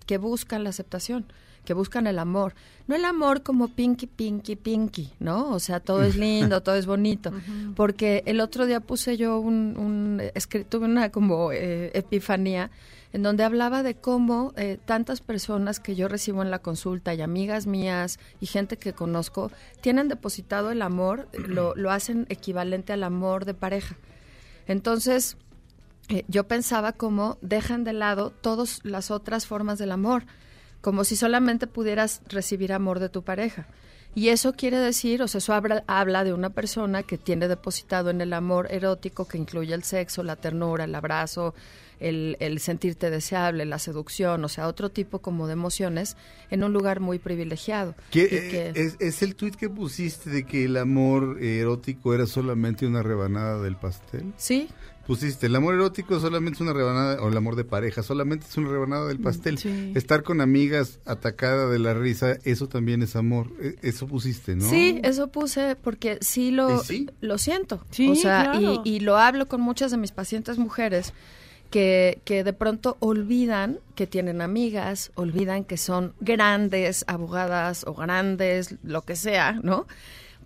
que 0.05 0.19
buscan 0.19 0.63
la 0.63 0.71
aceptación, 0.71 1.25
que 1.69 1.74
buscan 1.74 2.07
el 2.07 2.19
amor. 2.19 2.55
No 2.86 2.95
el 2.97 3.05
amor 3.05 3.43
como 3.43 3.69
pinky, 3.69 4.07
pinky, 4.07 4.57
pinky, 4.57 5.12
¿no? 5.20 5.51
O 5.51 5.59
sea, 5.61 5.81
todo 5.81 6.03
es 6.03 6.16
lindo, 6.27 6.62
todo 6.62 6.77
es 6.77 6.86
bonito. 6.86 7.31
Porque 7.77 8.23
el 8.24 8.40
otro 8.40 8.65
día 8.65 8.81
puse 8.81 9.19
yo 9.19 9.39
un, 9.39 9.77
un 9.77 10.19
escri- 10.35 10.65
tuve 10.66 10.86
una 10.86 11.11
como 11.11 11.53
eh, 11.53 11.90
epifanía 11.93 12.70
en 13.12 13.23
donde 13.23 13.45
hablaba 13.45 13.82
de 13.82 13.95
cómo 13.97 14.55
eh, 14.57 14.78
tantas 14.86 15.20
personas 15.20 15.78
que 15.78 15.95
yo 15.95 16.09
recibo 16.09 16.40
en 16.43 16.51
la 16.51 16.61
consulta 16.61 17.12
y 17.12 17.20
amigas 17.20 17.66
mías 17.66 18.19
y 18.40 18.47
gente 18.47 18.78
que 18.78 18.95
conozco 18.95 19.51
tienen 19.82 20.09
depositado 20.09 20.70
el 20.70 20.81
amor, 20.81 21.28
lo, 21.35 21.74
lo 21.77 21.90
hacen 21.90 22.24
equivalente 22.31 22.95
al 22.95 23.03
amor 23.05 23.45
de 23.45 23.53
pareja. 23.53 23.97
Entonces, 24.66 25.36
eh, 26.09 26.24
yo 26.28 26.45
pensaba 26.49 26.93
cómo 26.93 27.36
dejan 27.43 27.85
de 27.85 27.93
lado 27.93 28.31
todas 28.31 28.81
las 28.85 29.11
otras 29.11 29.47
formas 29.47 29.78
del 29.78 29.93
amor, 29.93 30.24
como 30.89 31.05
si 31.05 31.16
solamente 31.16 31.66
pudieras 31.66 32.23
recibir 32.28 32.73
amor 32.73 32.98
de 32.98 33.10
tu 33.10 33.23
pareja. 33.23 33.66
Y 34.15 34.31
eso 34.31 34.55
quiere 34.55 34.78
decir, 34.78 35.23
o 35.23 35.28
sea, 35.28 35.36
eso 35.36 35.52
habla, 35.52 35.85
habla 35.86 36.24
de 36.24 36.32
una 36.32 36.48
persona 36.48 37.02
que 37.02 37.19
tiene 37.19 37.47
depositado 37.47 38.09
en 38.09 38.23
el 38.23 38.32
amor 38.32 38.69
erótico 38.70 39.28
que 39.28 39.36
incluye 39.36 39.74
el 39.74 39.82
sexo, 39.82 40.23
la 40.23 40.36
ternura, 40.36 40.85
el 40.85 40.94
abrazo, 40.94 41.55
el, 42.01 42.37
el 42.41 42.61
sentirte 42.61 43.11
deseable, 43.11 43.65
la 43.65 43.79
seducción, 43.79 44.45
o 44.45 44.49
sea, 44.49 44.69
otro 44.69 44.91
tipo 44.91 45.20
como 45.20 45.47
de 45.47 45.55
emociones 45.55 46.16
en 46.51 46.65
un 46.65 46.73
lugar 46.73 47.01
muy 47.01 47.19
privilegiado. 47.19 47.95
¿Qué, 48.11 48.20
Y 48.20 48.35
eh, 48.35 48.73
que- 48.75 48.81
es, 48.81 48.97
es 49.01 49.23
el 49.23 49.35
tuit 49.35 49.55
que 49.57 49.69
pusiste 49.69 50.31
de 50.31 50.45
que 50.45 50.65
el 50.65 50.77
amor 50.77 51.43
erótico 51.43 52.15
era 52.15 52.27
solamente 52.27 52.87
una 52.87 53.03
rebanada 53.03 53.61
del 53.62 53.77
pastel? 53.77 54.33
Sí. 54.37 54.69
Pusiste, 55.07 55.47
el 55.47 55.57
amor 55.57 55.73
erótico 55.73 56.20
solamente 56.20 56.57
es 56.57 56.61
una 56.61 56.75
rebanada, 56.75 57.23
o 57.23 57.29
el 57.31 57.37
amor 57.39 57.57
de 57.57 57.65
pareja, 57.65 58.03
solamente 58.03 58.45
es 58.47 58.55
una 58.59 58.69
rebanada 58.69 59.07
del 59.09 59.19
pastel. 59.19 59.57
Sí. 59.57 59.93
Estar 59.95 60.23
con 60.23 60.43
amigas 60.43 61.01
atacada 61.07 61.66
de 61.70 61.79
la 61.79 61.95
risa, 61.95 62.37
eso 62.45 62.69
también 62.69 63.01
es 63.03 63.16
amor. 63.16 63.51
E- 63.59 63.77
Eso 63.81 64.07
pusiste, 64.07 64.55
¿no? 64.55 64.69
Sí, 64.69 65.01
eso 65.03 65.29
puse 65.29 65.77
porque 65.77 66.19
sí 66.20 66.51
lo, 66.51 66.83
lo 67.23 67.39
siento. 67.39 67.83
Sí, 67.91 68.11
o 68.11 68.15
sea, 68.16 68.51
claro. 68.53 68.83
y, 68.85 68.97
y 68.97 69.01
lo 69.01 69.16
hablo 69.16 69.49
con 69.49 69.62
muchas 69.62 69.91
de 69.93 69.97
mis 69.97 70.12
pacientes 70.12 70.59
mujeres 70.59 71.15
que, 71.70 72.20
que 72.24 72.45
de 72.45 72.53
pronto 72.53 72.97
olvidan 73.01 73.78
que 73.95 74.07
tienen 74.07 74.40
amigas, 74.40 75.11
olvidan 75.15 75.65
que 75.65 75.77
son 75.77 76.15
grandes 76.20 77.05
abogadas 77.09 77.85
o 77.86 77.95
grandes, 77.95 78.77
lo 78.82 79.03
que 79.03 79.16
sea, 79.16 79.61
¿no? 79.62 79.86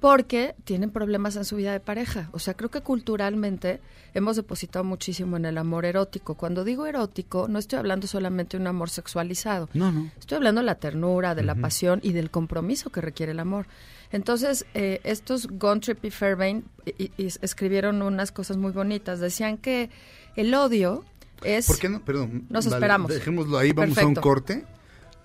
Porque 0.00 0.56
tienen 0.64 0.90
problemas 0.90 1.36
en 1.36 1.44
su 1.44 1.54
vida 1.54 1.70
de 1.70 1.78
pareja. 1.78 2.28
O 2.32 2.40
sea, 2.40 2.54
creo 2.54 2.70
que 2.70 2.80
culturalmente 2.80 3.80
hemos 4.14 4.34
depositado 4.34 4.84
muchísimo 4.84 5.36
en 5.36 5.44
el 5.44 5.56
amor 5.58 5.84
erótico. 5.84 6.34
Cuando 6.34 6.64
digo 6.64 6.86
erótico, 6.86 7.46
no 7.48 7.60
estoy 7.60 7.78
hablando 7.78 8.08
solamente 8.08 8.56
de 8.56 8.62
un 8.62 8.66
amor 8.66 8.90
sexualizado. 8.90 9.68
No, 9.74 9.92
no. 9.92 10.10
Estoy 10.18 10.36
hablando 10.36 10.60
de 10.60 10.66
la 10.66 10.74
ternura, 10.74 11.36
de 11.36 11.44
la 11.44 11.54
pasión 11.54 12.00
y 12.02 12.12
del 12.14 12.30
compromiso 12.32 12.90
que 12.90 13.00
requiere 13.00 13.30
el 13.30 13.38
amor. 13.38 13.66
Entonces, 14.10 14.66
eh, 14.74 15.00
estos 15.04 15.46
Gontrip 15.46 16.04
y 16.04 16.10
Fairbairn 16.10 16.64
y- 16.98 17.12
y 17.16 17.26
escribieron 17.40 18.02
unas 18.02 18.32
cosas 18.32 18.56
muy 18.56 18.72
bonitas. 18.72 19.20
Decían 19.20 19.56
que 19.56 19.88
el 20.34 20.52
odio 20.52 21.04
es... 21.44 21.66
¿Por 21.66 21.78
qué 21.78 21.88
no? 21.88 22.04
Perdón. 22.04 22.46
Nos 22.48 22.64
Vale, 22.64 22.76
esperamos. 22.76 23.10
Dejémoslo 23.10 23.58
ahí, 23.58 23.72
vamos 23.72 23.98
a 23.98 24.06
un 24.06 24.14
corte 24.14 24.64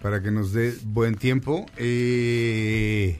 para 0.01 0.21
que 0.21 0.31
nos 0.31 0.53
dé 0.53 0.75
buen 0.83 1.15
tiempo. 1.15 1.65
Eh, 1.77 3.19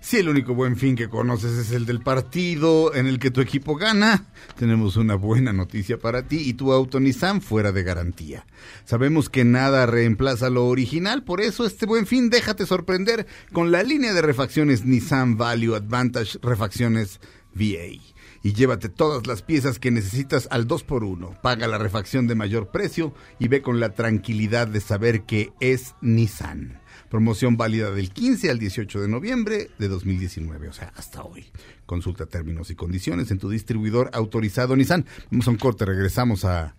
si 0.00 0.16
el 0.16 0.28
único 0.28 0.54
buen 0.54 0.76
fin 0.76 0.96
que 0.96 1.08
conoces 1.08 1.52
es 1.52 1.72
el 1.72 1.84
del 1.84 2.00
partido 2.00 2.94
en 2.94 3.06
el 3.06 3.18
que 3.18 3.30
tu 3.30 3.40
equipo 3.40 3.76
gana, 3.76 4.26
tenemos 4.56 4.96
una 4.96 5.16
buena 5.16 5.52
noticia 5.52 5.98
para 5.98 6.26
ti 6.26 6.48
y 6.48 6.54
tu 6.54 6.72
auto 6.72 6.98
Nissan 6.98 7.42
fuera 7.42 7.72
de 7.72 7.82
garantía. 7.82 8.46
Sabemos 8.84 9.28
que 9.28 9.44
nada 9.44 9.86
reemplaza 9.86 10.50
lo 10.50 10.66
original, 10.66 11.24
por 11.24 11.40
eso 11.40 11.66
este 11.66 11.84
buen 11.84 12.06
fin 12.06 12.30
déjate 12.30 12.64
sorprender 12.64 13.26
con 13.52 13.70
la 13.70 13.82
línea 13.82 14.14
de 14.14 14.22
refacciones 14.22 14.84
Nissan 14.84 15.36
Value 15.36 15.74
Advantage 15.74 16.38
Refacciones 16.42 17.20
VA 17.54 18.00
y 18.42 18.52
llévate 18.52 18.88
todas 18.88 19.26
las 19.26 19.42
piezas 19.42 19.78
que 19.78 19.90
necesitas 19.90 20.48
al 20.50 20.66
2x1. 20.66 21.40
Paga 21.40 21.66
la 21.66 21.78
refacción 21.78 22.26
de 22.26 22.34
mayor 22.34 22.70
precio 22.70 23.14
y 23.38 23.48
ve 23.48 23.62
con 23.62 23.80
la 23.80 23.90
tranquilidad 23.90 24.68
de 24.68 24.80
saber 24.80 25.22
que 25.22 25.52
es 25.60 25.94
Nissan. 26.00 26.80
Promoción 27.10 27.56
válida 27.56 27.90
del 27.90 28.10
15 28.10 28.50
al 28.50 28.58
18 28.58 29.00
de 29.00 29.08
noviembre 29.08 29.70
de 29.78 29.88
2019, 29.88 30.68
o 30.68 30.72
sea, 30.72 30.92
hasta 30.96 31.22
hoy. 31.22 31.46
Consulta 31.86 32.26
términos 32.26 32.70
y 32.70 32.74
condiciones 32.74 33.30
en 33.30 33.38
tu 33.38 33.48
distribuidor 33.48 34.10
autorizado 34.12 34.76
Nissan. 34.76 35.06
Vamos 35.30 35.48
a 35.48 35.50
un 35.50 35.56
corte, 35.56 35.84
regresamos 35.84 36.44
a 36.44 36.74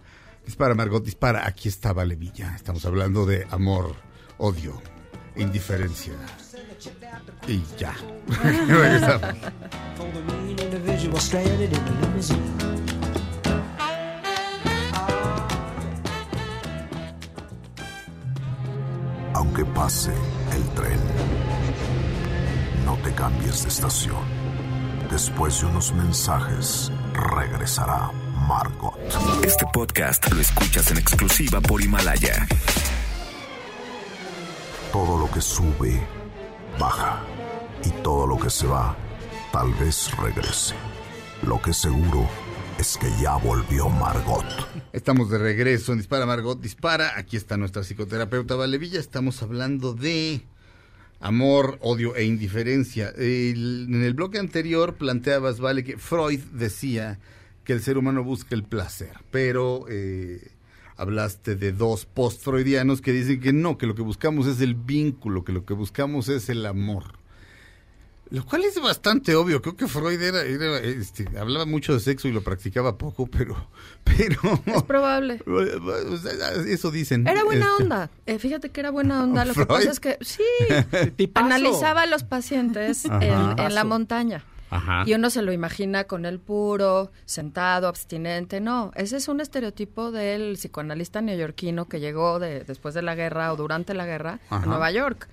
Dispara 0.45 0.73
Margot, 0.73 1.03
dispara. 1.03 1.47
Aquí 1.47 1.69
está 1.69 1.93
Valevilla. 1.93 2.55
Estamos 2.55 2.83
hablando 2.85 3.25
de 3.25 3.45
amor, 3.51 3.95
odio, 4.39 4.81
indiferencia. 5.35 6.13
Y 7.47 7.63
ya. 7.77 7.95
Aunque 19.33 19.65
pase 19.65 20.11
el 20.53 20.63
tren, 20.75 20.99
no 22.85 22.95
te 22.97 23.13
cambies 23.13 23.63
de 23.63 23.69
estación. 23.69 24.17
Después 25.09 25.61
de 25.61 25.67
unos 25.67 25.91
mensajes, 25.93 26.91
regresará 27.13 28.11
Margot. 28.47 28.99
Este 29.43 29.65
podcast 29.73 30.31
lo 30.31 30.39
escuchas 30.41 30.91
en 30.91 30.97
exclusiva 30.97 31.61
por 31.61 31.81
Himalaya. 31.81 32.47
Todo 34.91 35.17
lo 35.17 35.31
que 35.31 35.41
sube, 35.41 35.99
baja 36.77 37.23
y 37.85 37.89
todo 38.03 38.27
lo 38.27 38.37
que 38.37 38.49
se 38.49 38.67
va, 38.67 38.95
tal 39.51 39.73
vez 39.75 40.11
regrese. 40.17 40.75
Lo 41.45 41.61
que 41.61 41.73
seguro 41.73 42.27
es 42.77 42.97
que 42.97 43.07
ya 43.21 43.35
volvió 43.37 43.89
Margot. 43.89 44.45
Estamos 44.93 45.29
de 45.29 45.37
regreso 45.37 45.91
en 45.91 45.99
Dispara 45.99 46.25
Margot 46.25 46.59
Dispara. 46.59 47.17
Aquí 47.17 47.37
está 47.37 47.57
nuestra 47.57 47.83
psicoterapeuta 47.83 48.55
Valevilla. 48.55 48.99
Estamos 48.99 49.41
hablando 49.41 49.93
de 49.93 50.41
amor, 51.19 51.77
odio 51.81 52.15
e 52.15 52.25
indiferencia. 52.25 53.09
El- 53.17 53.87
en 53.89 54.03
el 54.03 54.13
bloque 54.13 54.39
anterior 54.39 54.95
planteabas, 54.95 55.59
Vale, 55.59 55.83
que 55.83 55.97
Freud 55.97 56.39
decía 56.53 57.19
que 57.63 57.73
el 57.73 57.81
ser 57.81 57.97
humano 57.97 58.23
busca 58.23 58.55
el 58.55 58.63
placer, 58.63 59.13
pero 59.31 59.85
eh, 59.89 60.51
hablaste 60.97 61.55
de 61.55 61.71
dos 61.71 62.05
post-freudianos 62.05 63.01
que 63.01 63.11
dicen 63.13 63.39
que 63.39 63.53
no, 63.53 63.77
que 63.77 63.85
lo 63.87 63.95
que 63.95 64.01
buscamos 64.01 64.47
es 64.47 64.59
el 64.61 64.73
vínculo, 64.75 65.43
que 65.43 65.51
lo 65.53 65.65
que 65.65 65.73
buscamos 65.73 66.29
es 66.29 66.49
el 66.49 66.65
amor. 66.65 67.18
Lo 68.31 68.45
cual 68.45 68.63
es 68.63 68.79
bastante 68.79 69.35
obvio. 69.35 69.61
Creo 69.61 69.75
que 69.75 69.87
Freud 69.87 70.21
era, 70.21 70.41
era, 70.43 70.77
este, 70.79 71.25
hablaba 71.39 71.65
mucho 71.65 71.93
de 71.93 71.99
sexo 71.99 72.27
y 72.27 72.31
lo 72.31 72.41
practicaba 72.41 72.97
poco, 72.97 73.25
pero, 73.27 73.69
pero 74.03 74.39
Es 74.65 74.83
probable. 74.83 75.41
sea, 76.21 76.51
eso 76.67 76.91
dicen. 76.91 77.27
Era 77.27 77.43
buena 77.43 77.67
Este, 77.71 77.83
onda. 77.83 78.09
Eh, 78.27 78.37
fíjate 78.39 78.69
que 78.69 78.79
era 78.81 78.91
buena 78.91 79.23
onda. 79.23 79.45
Lo 79.45 79.53
que 79.53 79.65
pasa 79.65 79.89
es 79.89 79.99
que 79.99 80.17
sí, 80.21 80.43
Tipazo. 81.15 81.45
analizaba 81.45 82.03
a 82.03 82.05
los 82.05 82.23
pacientes 82.23 83.05
en, 83.05 83.59
en 83.59 83.73
la 83.75 83.83
montaña. 83.83 84.43
Ajá. 84.71 85.01
Y 85.07 85.15
uno 85.15 85.31
se 85.31 85.41
lo 85.41 85.51
imagina 85.51 86.03
con 86.03 86.27
el 86.27 86.39
puro, 86.39 87.11
sentado, 87.25 87.87
abstinente. 87.87 88.61
No, 88.61 88.91
ese 88.95 89.17
es 89.17 89.27
un 89.27 89.41
estereotipo 89.41 90.11
del 90.11 90.53
psicoanalista 90.57 91.21
neoyorquino 91.21 91.87
que 91.87 91.99
llegó 91.99 92.37
de, 92.37 92.63
después 92.63 92.93
de 92.93 93.01
la 93.01 93.15
guerra 93.15 93.51
o 93.51 93.55
durante 93.55 93.95
la 93.95 94.05
guerra 94.05 94.39
Ajá. 94.51 94.61
a 94.61 94.65
Nueva 94.67 94.91
York. 94.91 95.27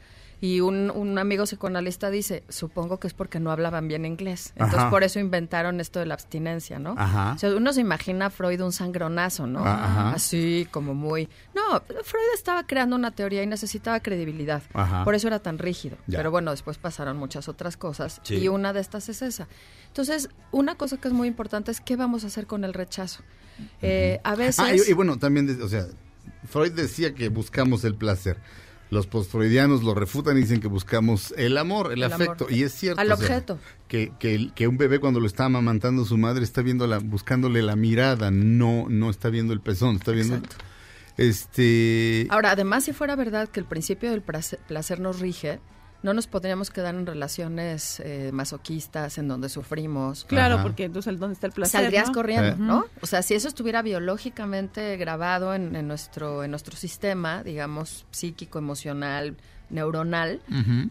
Y 0.47 0.60
un, 0.60 0.90
un 0.90 1.18
amigo 1.18 1.43
psicoanalista 1.44 2.09
dice, 2.09 2.44
supongo 2.48 3.01
que 3.01 3.09
es 3.09 3.14
porque 3.14 3.40
no 3.40 3.51
hablaban 3.51 3.89
bien 3.89 4.05
inglés. 4.05 4.52
Entonces 4.55 4.78
Ajá. 4.78 4.90
por 4.90 5.02
eso 5.02 5.18
inventaron 5.18 5.81
esto 5.81 5.98
de 5.98 6.06
la 6.06 6.14
abstinencia, 6.14 6.78
¿no? 6.78 6.94
Ajá. 6.97 7.32
O 7.35 7.39
sea, 7.39 7.51
uno 7.56 7.73
se 7.73 7.81
imagina 7.81 8.27
a 8.27 8.31
Freud 8.31 8.60
un 8.60 8.70
sangronazo, 8.73 9.48
¿no? 9.48 9.64
Ah, 9.64 9.85
ajá. 9.85 10.10
Así 10.12 10.68
como 10.70 10.94
muy... 10.94 11.28
No, 11.52 11.62
Freud 12.05 12.23
estaba 12.35 12.64
creando 12.64 12.94
una 12.94 13.10
teoría 13.10 13.43
y 13.43 13.47
necesitaba 13.48 13.98
credibilidad. 14.01 14.62
Ajá. 14.73 15.02
Por 15.02 15.16
eso 15.16 15.27
era 15.27 15.40
tan 15.40 15.59
rígido. 15.59 15.97
Ya. 16.06 16.18
Pero 16.18 16.31
bueno, 16.31 16.52
después 16.52 16.78
pasaron 16.78 17.16
muchas 17.16 17.48
otras 17.48 17.77
cosas 17.77 18.20
Sí. 18.23 18.36
y 18.36 18.48
una 18.48 18.73
de 18.73 18.81
estas 18.81 19.09
es 19.09 19.23
esa. 19.23 19.48
Entonces, 19.89 20.28
una 20.52 20.77
cosa 20.77 20.97
que 20.98 21.09
es 21.09 21.14
muy 21.14 21.27
importante 21.27 21.73
es 21.73 21.81
qué 21.81 21.97
vamos 21.97 22.23
a 22.23 22.28
hacer 22.28 22.47
con 22.47 22.62
el 22.64 22.73
rechazo. 22.73 23.23
Eh, 23.82 24.20
a 24.23 24.35
veces... 24.36 24.60
Ah, 24.60 24.74
y, 24.74 24.81
y 24.89 24.93
bueno, 24.93 25.18
también, 25.18 25.60
o 25.60 25.68
sea, 25.68 25.86
Freud 26.48 26.73
decía 26.73 27.14
que 27.14 27.31
buscamos 27.31 27.82
el 27.85 27.94
placer. 27.97 28.39
Los 28.90 29.06
postfreudianos 29.06 29.82
lo 29.82 29.94
refutan 29.94 30.36
y 30.36 30.42
dicen 30.42 30.60
que 30.60 30.68
buscamos 30.68 31.34
el 31.36 31.58
amor, 31.58 31.92
el, 31.92 32.02
El 32.02 32.12
afecto. 32.12 32.44
amor. 32.44 32.52
Y 32.52 32.62
es 32.62 32.72
cierto. 32.72 33.00
Al 33.00 33.10
o 33.10 33.16
sea, 33.16 33.26
objeto. 33.26 33.58
que, 33.88 34.12
que, 34.54 34.68
un 34.68 34.78
bebé 34.78 35.00
cuando 35.00 35.18
lo 35.18 35.26
está 35.26 35.46
amamantando 35.46 36.04
su 36.04 36.16
madre 36.16 36.44
está 36.44 36.62
viendo 36.62 36.86
la, 36.86 36.98
buscándole 36.98 37.62
la 37.62 37.74
mirada, 37.74 38.30
no, 38.30 38.86
no 38.88 39.10
está 39.10 39.28
viendo 39.28 39.52
el 39.52 39.60
pezón, 39.60 39.96
está 39.96 40.12
viendo... 40.12 40.36
Exacto. 40.36 40.56
Este... 41.16 42.26
Ahora, 42.30 42.50
además, 42.50 42.84
si 42.84 42.92
fuera 42.92 43.16
verdad 43.16 43.48
que 43.48 43.58
el 43.60 43.66
principio 43.66 44.10
del 44.10 44.22
placer, 44.22 44.58
placer 44.68 45.00
nos 45.00 45.18
rige, 45.20 45.60
no 46.02 46.12
nos 46.14 46.27
podríamos 46.27 46.70
quedar 46.70 46.94
en 46.94 47.06
relaciones 47.06 48.01
eh, 48.01 48.31
masoquistas 48.32 49.18
en 49.18 49.28
donde 49.28 49.48
sufrimos. 49.48 50.24
Claro, 50.27 50.55
Ajá. 50.56 50.62
porque 50.62 50.85
entonces, 50.85 51.18
¿dónde 51.18 51.35
está 51.35 51.47
el 51.48 51.52
placer? 51.52 51.81
Saldrías 51.81 52.09
no? 52.09 52.14
corriendo, 52.14 52.48
Eh. 52.52 52.56
¿no? 52.59 52.85
O 53.01 53.06
sea, 53.06 53.23
si 53.23 53.35
eso 53.35 53.48
estuviera 53.48 53.82
biológicamente 53.82 54.97
grabado 54.97 55.55
en, 55.55 55.74
en 55.77 55.89
nuestro 55.89 56.44
en 56.44 56.51
nuestro 56.51 56.77
sistema, 56.77 57.43
digamos 57.43 58.06
psíquico, 58.10 58.59
emocional, 58.59 59.36
neuronal, 59.70 60.40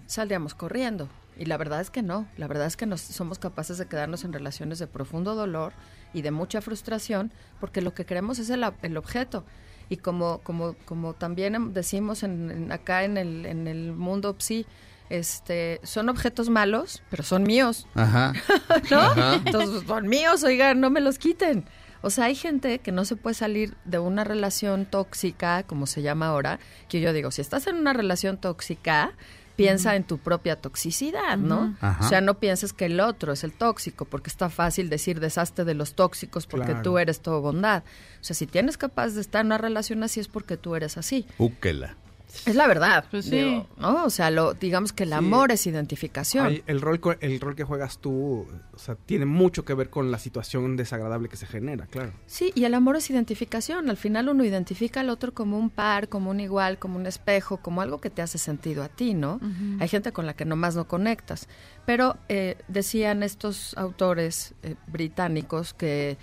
saldríamos 0.06 0.53
corriendo. 0.56 1.07
Y 1.38 1.45
la 1.45 1.57
verdad 1.57 1.82
es 1.82 1.90
que 1.90 2.02
no. 2.02 2.27
La 2.38 2.48
verdad 2.48 2.65
es 2.68 2.77
que 2.77 2.86
nos, 2.86 3.02
somos 3.02 3.40
capaces 3.40 3.77
de 3.77 3.88
quedarnos 3.88 4.23
en 4.23 4.32
relaciones 4.32 4.80
de 4.80 4.88
profundo 4.88 5.36
dolor 5.36 5.73
y 6.14 6.22
de 6.22 6.32
mucha 6.32 6.61
frustración, 6.61 7.32
porque 7.60 7.82
lo 7.82 7.94
que 7.94 8.06
queremos 8.06 8.40
es 8.40 8.49
el, 8.49 8.65
el 8.82 8.98
objeto. 8.98 9.44
Y 9.90 9.98
como 9.98 10.40
como 10.40 10.76
como 10.86 11.14
también 11.14 11.53
em- 11.56 11.73
decimos 11.73 12.23
en, 12.23 12.49
en- 12.52 12.72
acá 12.72 13.03
en 13.03 13.18
el 13.18 13.45
en 13.45 13.68
el 13.68 13.91
mundo 13.91 14.36
psi, 14.40 14.65
este, 15.10 15.80
son 15.84 16.10
objetos 16.10 16.49
malos, 16.49 17.03
pero 17.10 17.23
son 17.23 17.44
míos. 17.44 17.88
Ajá. 17.95 18.34
¿no? 18.91 18.99
Ajá. 18.99 19.36
Entonces, 19.36 19.84
son 19.88 20.07
míos, 20.07 20.44
oigan, 20.44 20.80
no 20.80 20.90
me 20.90 21.02
los 21.02 21.18
quiten. 21.19 21.65
O 22.02 22.10
sea, 22.10 22.26
hay 22.26 22.36
gente 22.36 22.80
que 22.80 22.91
no 22.91 23.03
se 23.06 23.15
puede 23.15 23.34
salir 23.34 23.76
de 23.86 23.98
una 23.99 24.23
relación 24.23 24.86
tóxica, 24.86 25.64
como 25.64 25.88
se 25.88 26.02
llama 26.03 26.27
ahora, 26.27 26.60
que 26.88 27.02
yo 27.02 27.14
digo, 27.14 27.32
si 27.32 27.41
estás 27.41 27.65
en 27.68 27.77
una 27.77 27.94
relación 27.94 28.38
tóxica, 28.38 29.14
piensa 29.56 29.95
en 29.95 30.03
tu 30.03 30.18
propia 30.19 30.57
toxicidad, 30.57 31.38
¿no? 31.38 31.76
Ajá. 31.82 32.06
O 32.06 32.10
sea, 32.10 32.22
no 32.22 32.36
pienses 32.40 32.73
que 32.73 32.86
el 32.86 32.99
otro 32.99 33.32
es 33.34 33.44
el 33.44 33.53
tóxico, 33.53 34.06
porque 34.06 34.30
está 34.30 34.49
fácil 34.49 34.90
decir 34.90 35.19
deshazte 35.19 35.64
de 35.64 35.73
los 35.73 35.95
tóxicos 35.95 36.45
porque 36.45 36.68
Claro. 36.68 36.82
tú 36.84 36.98
eres 36.99 37.22
todo 37.22 37.41
bondad. 37.41 37.84
O 38.22 38.23
sea, 38.23 38.36
si 38.36 38.45
tienes 38.45 38.77
capaz 38.77 39.10
de 39.15 39.22
estar 39.22 39.41
en 39.41 39.48
una 39.48 39.57
relación 39.57 40.03
así 40.03 40.19
es 40.19 40.27
porque 40.27 40.57
tú 40.57 40.76
eres 40.76 40.98
así. 40.98 41.26
Úquela. 41.40 41.95
Es 42.45 42.55
la 42.55 42.67
verdad, 42.67 43.05
Pues 43.09 43.25
sí. 43.25 43.31
digo, 43.31 43.67
¿no? 43.77 44.05
O 44.05 44.09
sea, 44.09 44.29
lo, 44.31 44.53
digamos 44.53 44.93
que 44.93 45.03
el 45.03 45.09
Sí. 45.09 45.15
amor 45.15 45.51
es 45.51 45.65
identificación. 45.67 46.45
Ay, 46.47 46.63
el, 46.67 46.81
rol, 46.81 46.99
co- 46.99 47.15
el 47.19 47.39
rol 47.39 47.55
que 47.55 47.63
juegas 47.63 47.99
tú, 47.99 48.45
o 48.73 48.77
sea, 48.77 48.95
tiene 48.95 49.25
mucho 49.25 49.65
que 49.65 49.73
ver 49.73 49.89
con 49.89 50.11
la 50.11 50.19
situación 50.19 50.75
desagradable 50.75 51.29
que 51.29 51.37
se 51.37 51.47
genera, 51.47 51.85
claro. 51.87 52.11
Sí, 52.27 52.51
y 52.55 52.65
el 52.65 52.73
amor 52.73 52.95
es 52.97 53.09
identificación. 53.09 53.89
Al 53.89 53.97
final 53.97 54.29
uno 54.29 54.43
identifica 54.43 54.99
al 54.99 55.09
otro 55.09 55.33
como 55.33 55.57
un 55.57 55.69
par, 55.69 56.09
como 56.09 56.29
un 56.31 56.39
igual, 56.39 56.77
como 56.79 56.97
un 56.97 57.05
espejo, 57.05 57.57
como 57.57 57.81
algo 57.81 57.99
que 58.01 58.09
te 58.09 58.21
hace 58.21 58.37
sentido 58.37 58.83
a 58.83 58.89
ti, 58.89 59.13
¿no? 59.13 59.39
Hay 59.79 59.87
gente 59.87 60.11
con 60.11 60.25
la 60.25 60.35
que 60.35 60.45
nomás 60.45 60.75
no 60.75 60.87
conectas. 60.87 61.47
Pero 61.85 62.17
eh, 62.29 62.57
decían 62.67 63.23
estos 63.23 63.75
autores 63.77 64.53
eh, 64.63 64.75
británicos 64.87 65.73
que 65.73 66.17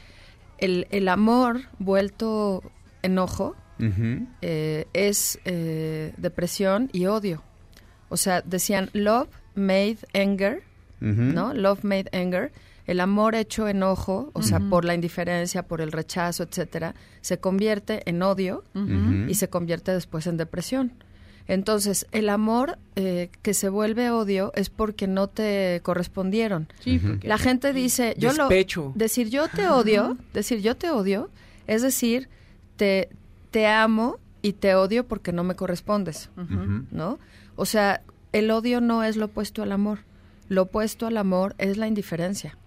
el, 0.59 0.87
el 0.91 1.09
amor 1.09 1.63
vuelto 1.79 2.63
enojo 3.03 3.57
Eh, 3.79 4.87
es 4.93 5.39
eh, 5.45 6.13
depresión 6.17 6.89
y 6.93 7.07
odio. 7.07 7.43
O 8.09 8.17
sea, 8.17 8.43
decían 8.43 8.91
love 8.93 9.29
made 9.55 9.99
anger. 10.15 10.63
¿no? 11.01 11.53
Love 11.53 11.83
made 11.85 12.09
anger. 12.13 12.53
El 12.87 13.01
amor 13.01 13.35
hecho 13.35 13.69
enojo, 13.69 14.31
o 14.35 14.43
sea, 14.43 14.61
por 14.61 14.85
la 14.85 14.95
indiferencia, 14.95 15.63
por 15.63 15.81
el 15.81 15.93
rechazo, 15.93 16.43
etcétera, 16.43 16.95
se 17.21 17.39
convierte 17.39 18.03
en 18.09 18.23
odio 18.23 18.65
y 19.29 19.35
se 19.35 19.49
convierte 19.49 19.93
después 19.93 20.27
en 20.27 20.37
depresión. 20.37 20.93
Entonces, 21.49 22.07
el 22.13 22.29
amor 22.29 22.79
eh, 22.95 23.31
que 23.43 23.55
se 23.55 23.69
vuelve 23.69 24.11
odio 24.11 24.53
es 24.55 24.71
porque 24.71 25.07
no 25.07 25.29
te 25.29 25.81
correspondieron. 25.83 26.69
Sí, 26.81 26.99
porque 26.99 27.27
La 27.27 27.39
gente 27.39 27.73
dice, 27.73 28.15
yo 28.17 28.33
Despecho. 28.33 28.83
lo 28.83 28.93
decir 28.95 29.29
yo 29.29 29.49
te 29.49 29.69
odio, 29.69 30.17
decir 30.33 30.61
yo 30.61 30.77
te 30.77 30.91
odio, 30.91 31.31
es 31.67 31.83
decir, 31.83 32.29
te 32.77 33.09
te 33.53 33.69
amo 33.69 34.19
y 34.41 34.55
te 34.55 34.75
odio 34.75 35.07
porque 35.07 35.33
no 35.33 35.45
me 35.45 35.55
correspondes. 35.55 36.31
¿no? 36.91 37.21
O 37.55 37.65
sea, 37.65 38.03
el 38.33 38.51
odio 38.51 38.81
no 38.81 39.05
es 39.05 39.17
lo 39.17 39.27
opuesto 39.27 39.63
al 39.63 39.71
amor. 39.71 40.01
Lo 40.49 40.63
opuesto 40.63 41.07
al 41.07 41.17
amor 41.17 41.55
es 41.59 41.77
la 41.77 41.87
indiferencia. 41.87 42.59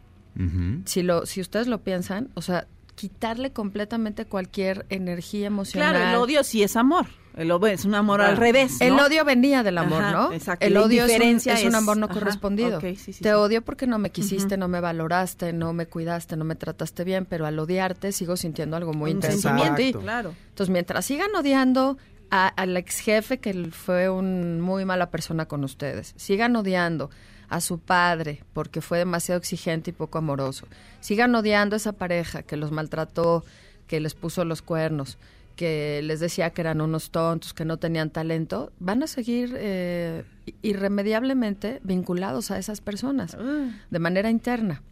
Si 0.85 1.01
lo 1.01 1.25
si 1.25 1.39
ustedes 1.39 1.67
lo 1.67 1.79
piensan, 1.79 2.29
o 2.33 2.41
sea, 2.41 2.67
quitarle 2.95 3.51
completamente 3.51 4.25
cualquier 4.25 4.85
energía 4.89 5.47
emocional. 5.47 5.91
Claro, 5.95 6.09
el 6.09 6.15
odio 6.15 6.43
sí 6.43 6.61
es 6.61 6.75
amor. 6.75 7.07
El 7.35 7.51
odio 7.51 7.67
es 7.67 7.85
un 7.85 7.95
amor 7.95 8.21
al 8.21 8.37
revés. 8.37 8.77
¿no? 8.79 8.85
El 8.85 8.93
odio 8.99 9.25
venía 9.25 9.61
del 9.63 9.77
amor, 9.77 10.01
Ajá, 10.03 10.11
¿no? 10.11 10.31
exacto. 10.33 10.65
El 10.65 10.73
La 10.75 10.83
odio 10.83 11.05
es 11.05 11.19
un, 11.19 11.21
es 11.51 11.73
amor 11.75 11.97
no 11.97 12.05
ajá, 12.05 12.13
correspondido. 12.13 12.77
ok, 12.77 12.83
sí, 12.95 13.13
sí, 13.13 13.23
Te 13.23 13.29
sí. 13.29 13.35
odio 13.35 13.61
porque 13.61 13.87
no 13.87 13.97
me 13.99 14.09
quisiste, 14.09 14.57
no 14.57 14.67
me 14.67 14.79
valoraste, 14.79 15.51
no 15.53 15.73
me 15.73 15.85
cuidaste, 15.85 16.37
no 16.37 16.45
me 16.45 16.55
trataste 16.55 17.03
bien, 17.03 17.25
pero 17.25 17.45
al 17.45 17.59
odiarte 17.59 18.11
sigo 18.11 18.37
sintiendo 18.37 18.77
algo 18.77 18.93
muy 18.93 19.11
Un 19.11 19.17
intenso 19.17 19.49
sentimiento, 19.49 19.99
claro. 19.99 20.33
Entonces, 20.49 20.71
mientras 20.71 21.05
sigan 21.05 21.35
odiando 21.35 21.97
a- 22.31 22.47
al 22.47 22.75
ex 22.77 22.99
jefe 22.99 23.37
que 23.39 23.53
fue 23.71 24.09
un 24.09 24.61
muy 24.61 24.85
mala 24.85 25.09
persona 25.11 25.45
con 25.45 25.63
ustedes, 25.63 26.13
sigan 26.15 26.55
odiando 26.55 27.09
a 27.49 27.61
su 27.61 27.77
padre 27.79 28.43
porque 28.53 28.81
fue 28.81 28.97
demasiado 28.97 29.37
exigente 29.37 29.91
y 29.91 29.93
poco 29.93 30.17
amoroso, 30.17 30.65
sigan 31.01 31.35
odiando 31.35 31.75
a 31.75 31.77
esa 31.77 31.91
pareja 31.91 32.41
que 32.43 32.57
los 32.57 32.71
maltrató, 32.71 33.43
que 33.87 33.99
les 33.99 34.15
puso 34.15 34.43
los 34.45 34.63
cuernos, 34.63 35.17
que 35.55 36.01
les 36.03 36.19
decía 36.19 36.49
que 36.51 36.61
eran 36.61 36.81
unos 36.81 37.09
tontos, 37.09 37.53
que 37.53 37.65
no 37.65 37.77
tenían 37.77 38.09
talento, 38.09 38.71
van 38.79 39.03
a 39.03 39.07
seguir 39.07 39.55
eh, 39.57 40.23
irremediablemente 40.61 41.79
vinculados 41.83 42.51
a 42.51 42.59
esas 42.59 42.81
personas 42.81 43.37
de 43.89 43.99
manera 43.99 44.29
interna. 44.29 44.83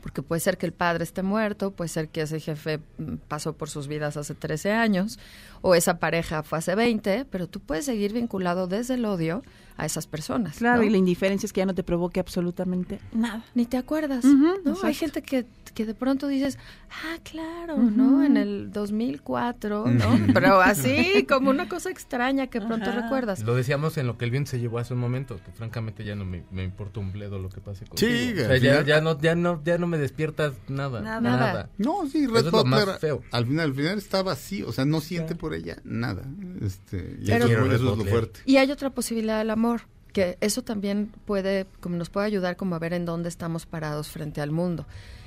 Porque 0.00 0.22
puede 0.22 0.40
ser 0.40 0.56
que 0.56 0.66
el 0.66 0.72
padre 0.72 1.04
esté 1.04 1.22
muerto, 1.22 1.72
puede 1.72 1.88
ser 1.88 2.08
que 2.08 2.22
ese 2.22 2.40
jefe 2.40 2.78
mm, 2.98 3.16
pasó 3.28 3.52
por 3.54 3.68
sus 3.68 3.88
vidas 3.88 4.16
hace 4.16 4.34
13 4.34 4.72
años, 4.72 5.18
o 5.60 5.74
esa 5.74 5.98
pareja 5.98 6.42
fue 6.42 6.58
hace 6.58 6.74
20, 6.74 7.26
pero 7.30 7.48
tú 7.48 7.60
puedes 7.60 7.84
seguir 7.84 8.12
vinculado 8.12 8.66
desde 8.66 8.94
el 8.94 9.04
odio 9.04 9.42
a 9.78 9.86
esas 9.86 10.06
personas. 10.06 10.58
Claro, 10.58 10.82
¿no? 10.82 10.86
y 10.86 10.90
la 10.90 10.98
indiferencia 10.98 11.46
es 11.46 11.52
que 11.54 11.60
ya 11.60 11.66
no 11.66 11.74
te 11.74 11.82
provoque 11.82 12.20
absolutamente 12.20 12.98
nada. 13.12 13.42
Ni 13.54 13.64
te 13.64 13.78
acuerdas, 13.78 14.24
¿no? 14.24 14.54
Hay 14.82 14.92
gente 14.94 15.22
que, 15.22 15.46
que 15.74 15.86
de 15.86 15.94
pronto 15.94 16.26
dices, 16.28 16.58
ah, 16.90 17.16
claro, 17.22 17.78
¿no? 17.78 18.22
En 18.24 18.36
el 18.36 18.70
2004, 18.72 19.86
¿no? 19.86 20.18
Pero 20.34 20.60
así, 20.60 21.24
como 21.28 21.50
una 21.50 21.68
cosa 21.68 21.90
extraña 21.90 22.48
que 22.48 22.60
pronto 22.60 22.90
recuerdas. 22.92 23.40
Lo 23.42 23.54
decíamos 23.54 23.96
en 23.98 24.06
lo 24.06 24.18
que 24.18 24.24
el 24.24 24.30
viento 24.30 24.50
se 24.50 24.58
llevó 24.60 24.78
hace 24.78 24.94
un 24.94 25.00
momento, 25.00 25.38
que 25.44 25.52
francamente 25.52 26.04
ya 26.04 26.14
no 26.14 26.24
me, 26.24 26.42
me 26.50 26.64
importa 26.64 27.00
un 27.00 27.12
bledo 27.12 27.38
lo 27.38 27.48
que 27.48 27.60
pase 27.60 27.84
contigo. 27.86 28.10
Sí, 28.10 28.32
O 28.32 28.46
sea, 28.58 28.82
ya, 28.82 29.00
no, 29.00 29.18
ya 29.20 29.34
no, 29.34 29.62
ya 29.64 29.78
no 29.78 29.86
me 29.86 29.98
despiertas 29.98 30.52
nada, 30.68 31.00
Nada. 31.00 31.20
nada. 31.20 31.70
No, 31.78 32.06
sí, 32.08 32.24
Eso 32.24 32.34
Red 32.34 32.46
es 32.46 32.52
lo 32.52 32.64
más 32.64 32.80
Butler 32.80 32.98
feo. 32.98 33.22
al 33.30 33.46
final, 33.46 33.66
al 33.66 33.74
final 33.74 33.98
está 33.98 34.22
vacío, 34.22 34.68
o 34.68 34.72
sea, 34.72 34.84
no 34.84 35.00
siente 35.00 35.34
por 35.34 35.54
ella 35.54 35.78
nada. 35.84 36.22
Este, 36.60 37.16
y 37.20 37.26
Pero- 37.26 37.46
eso, 37.46 37.64
eso 37.66 37.74
es 37.74 37.80
lo 37.98 38.04
fuerte. 38.04 38.40
Y 38.44 38.56
hay 38.56 38.70
otra 38.70 38.90
posibilidad 38.90 39.38
del 39.38 39.50
amor, 39.50 39.67
que 40.12 40.38
eso 40.40 40.62
también 40.62 41.12
puede, 41.24 41.66
como 41.80 41.96
nos 41.96 42.10
puede 42.10 42.26
ayudar 42.26 42.56
como 42.56 42.74
a 42.74 42.78
ver 42.78 42.92
en 42.92 43.04
dónde 43.04 43.28
estamos 43.28 43.66
parados 43.66 44.08
frente 44.08 44.40
al 44.40 44.50
mundo. 44.50 44.86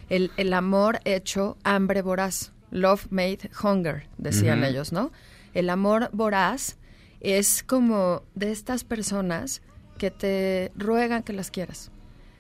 El, 0.10 0.32
el 0.38 0.54
amor 0.54 1.00
hecho 1.06 1.58
hambre 1.64 2.02
voraz, 2.02 2.52
love 2.72 3.08
made 3.10 3.50
hunger, 3.62 4.08
decían 4.18 4.64
ellos, 4.64 4.92
¿no? 4.92 5.12
El 5.54 5.70
amor 5.70 6.10
voraz 6.12 6.78
es 7.20 7.64
como 7.64 8.24
de 8.36 8.52
estas 8.52 8.84
personas 8.84 9.62
que 9.98 10.12
te 10.12 10.72
ruegan 10.76 11.24
que 11.24 11.34
las 11.34 11.52
quieras, 11.52 11.92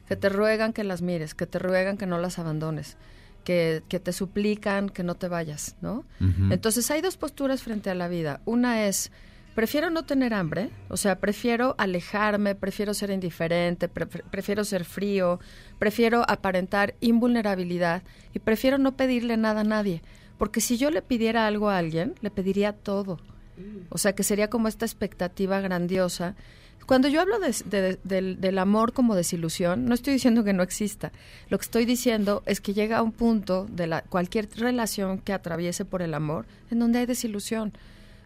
que 0.07 0.15
te 0.15 0.29
ruegan 0.29 0.73
que 0.73 0.83
las 0.83 1.01
mires, 1.01 1.35
que 1.35 1.45
te 1.45 1.59
ruegan 1.59 1.97
que 1.97 2.07
no 2.07 2.17
las 2.17 2.39
abandones, 2.39 2.97
que, 3.43 3.83
que 3.87 3.99
te 3.99 4.13
suplican 4.13 4.89
que 4.89 5.03
no 5.03 5.15
te 5.15 5.27
vayas, 5.27 5.75
¿no? 5.81 6.03
Entonces 6.49 6.89
hay 6.91 7.01
dos 7.01 7.17
posturas 7.17 7.61
frente 7.61 7.89
a 7.89 7.95
la 7.95 8.07
vida. 8.07 8.41
Una 8.45 8.87
es, 8.87 9.11
prefiero 9.55 9.89
no 9.89 10.03
tener 10.05 10.33
hambre, 10.33 10.69
o 10.89 10.97
sea, 10.97 11.19
prefiero 11.19 11.75
alejarme, 11.77 12.55
prefiero 12.55 12.93
ser 12.93 13.09
indiferente, 13.11 13.87
pre- 13.89 14.05
pre- 14.07 14.23
prefiero 14.23 14.63
ser 14.63 14.85
frío, 14.85 15.39
prefiero 15.79 16.23
aparentar 16.29 16.95
invulnerabilidad 17.01 18.03
y 18.33 18.39
prefiero 18.39 18.77
no 18.77 18.95
pedirle 18.95 19.37
nada 19.37 19.61
a 19.61 19.65
nadie. 19.65 20.01
Porque 20.37 20.61
si 20.61 20.77
yo 20.77 20.89
le 20.89 21.01
pidiera 21.01 21.45
algo 21.47 21.69
a 21.69 21.77
alguien, 21.77 22.15
le 22.21 22.31
pediría 22.31 22.73
todo. 22.73 23.19
O 23.89 23.97
sea, 23.99 24.13
que 24.13 24.23
sería 24.23 24.49
como 24.49 24.67
esta 24.67 24.85
expectativa 24.85 25.59
grandiosa. 25.59 26.35
Cuando 26.87 27.07
yo 27.09 27.21
hablo 27.21 27.37
de- 27.39 27.99
del, 28.03 28.41
del 28.41 28.57
amor 28.57 28.91
como 28.91 29.13
desilusión, 29.15 29.85
no 29.85 29.93
estoy 29.93 30.13
diciendo 30.13 30.43
que 30.43 30.53
no 30.53 30.63
exista. 30.63 31.11
Lo 31.49 31.59
que 31.59 31.63
estoy 31.65 31.85
diciendo 31.85 32.41
es 32.47 32.59
que 32.59 32.73
llega 32.73 32.97
a 32.97 33.01
un 33.03 33.11
punto 33.11 33.67
de 33.69 33.85
la, 33.85 34.01
cualquier 34.01 34.49
relación 34.57 35.19
que 35.19 35.31
atraviese 35.33 35.85
por 35.85 36.01
el 36.01 36.15
amor 36.15 36.47
en 36.71 36.79
donde 36.79 36.99
hay 36.99 37.05
desilusión. 37.05 37.71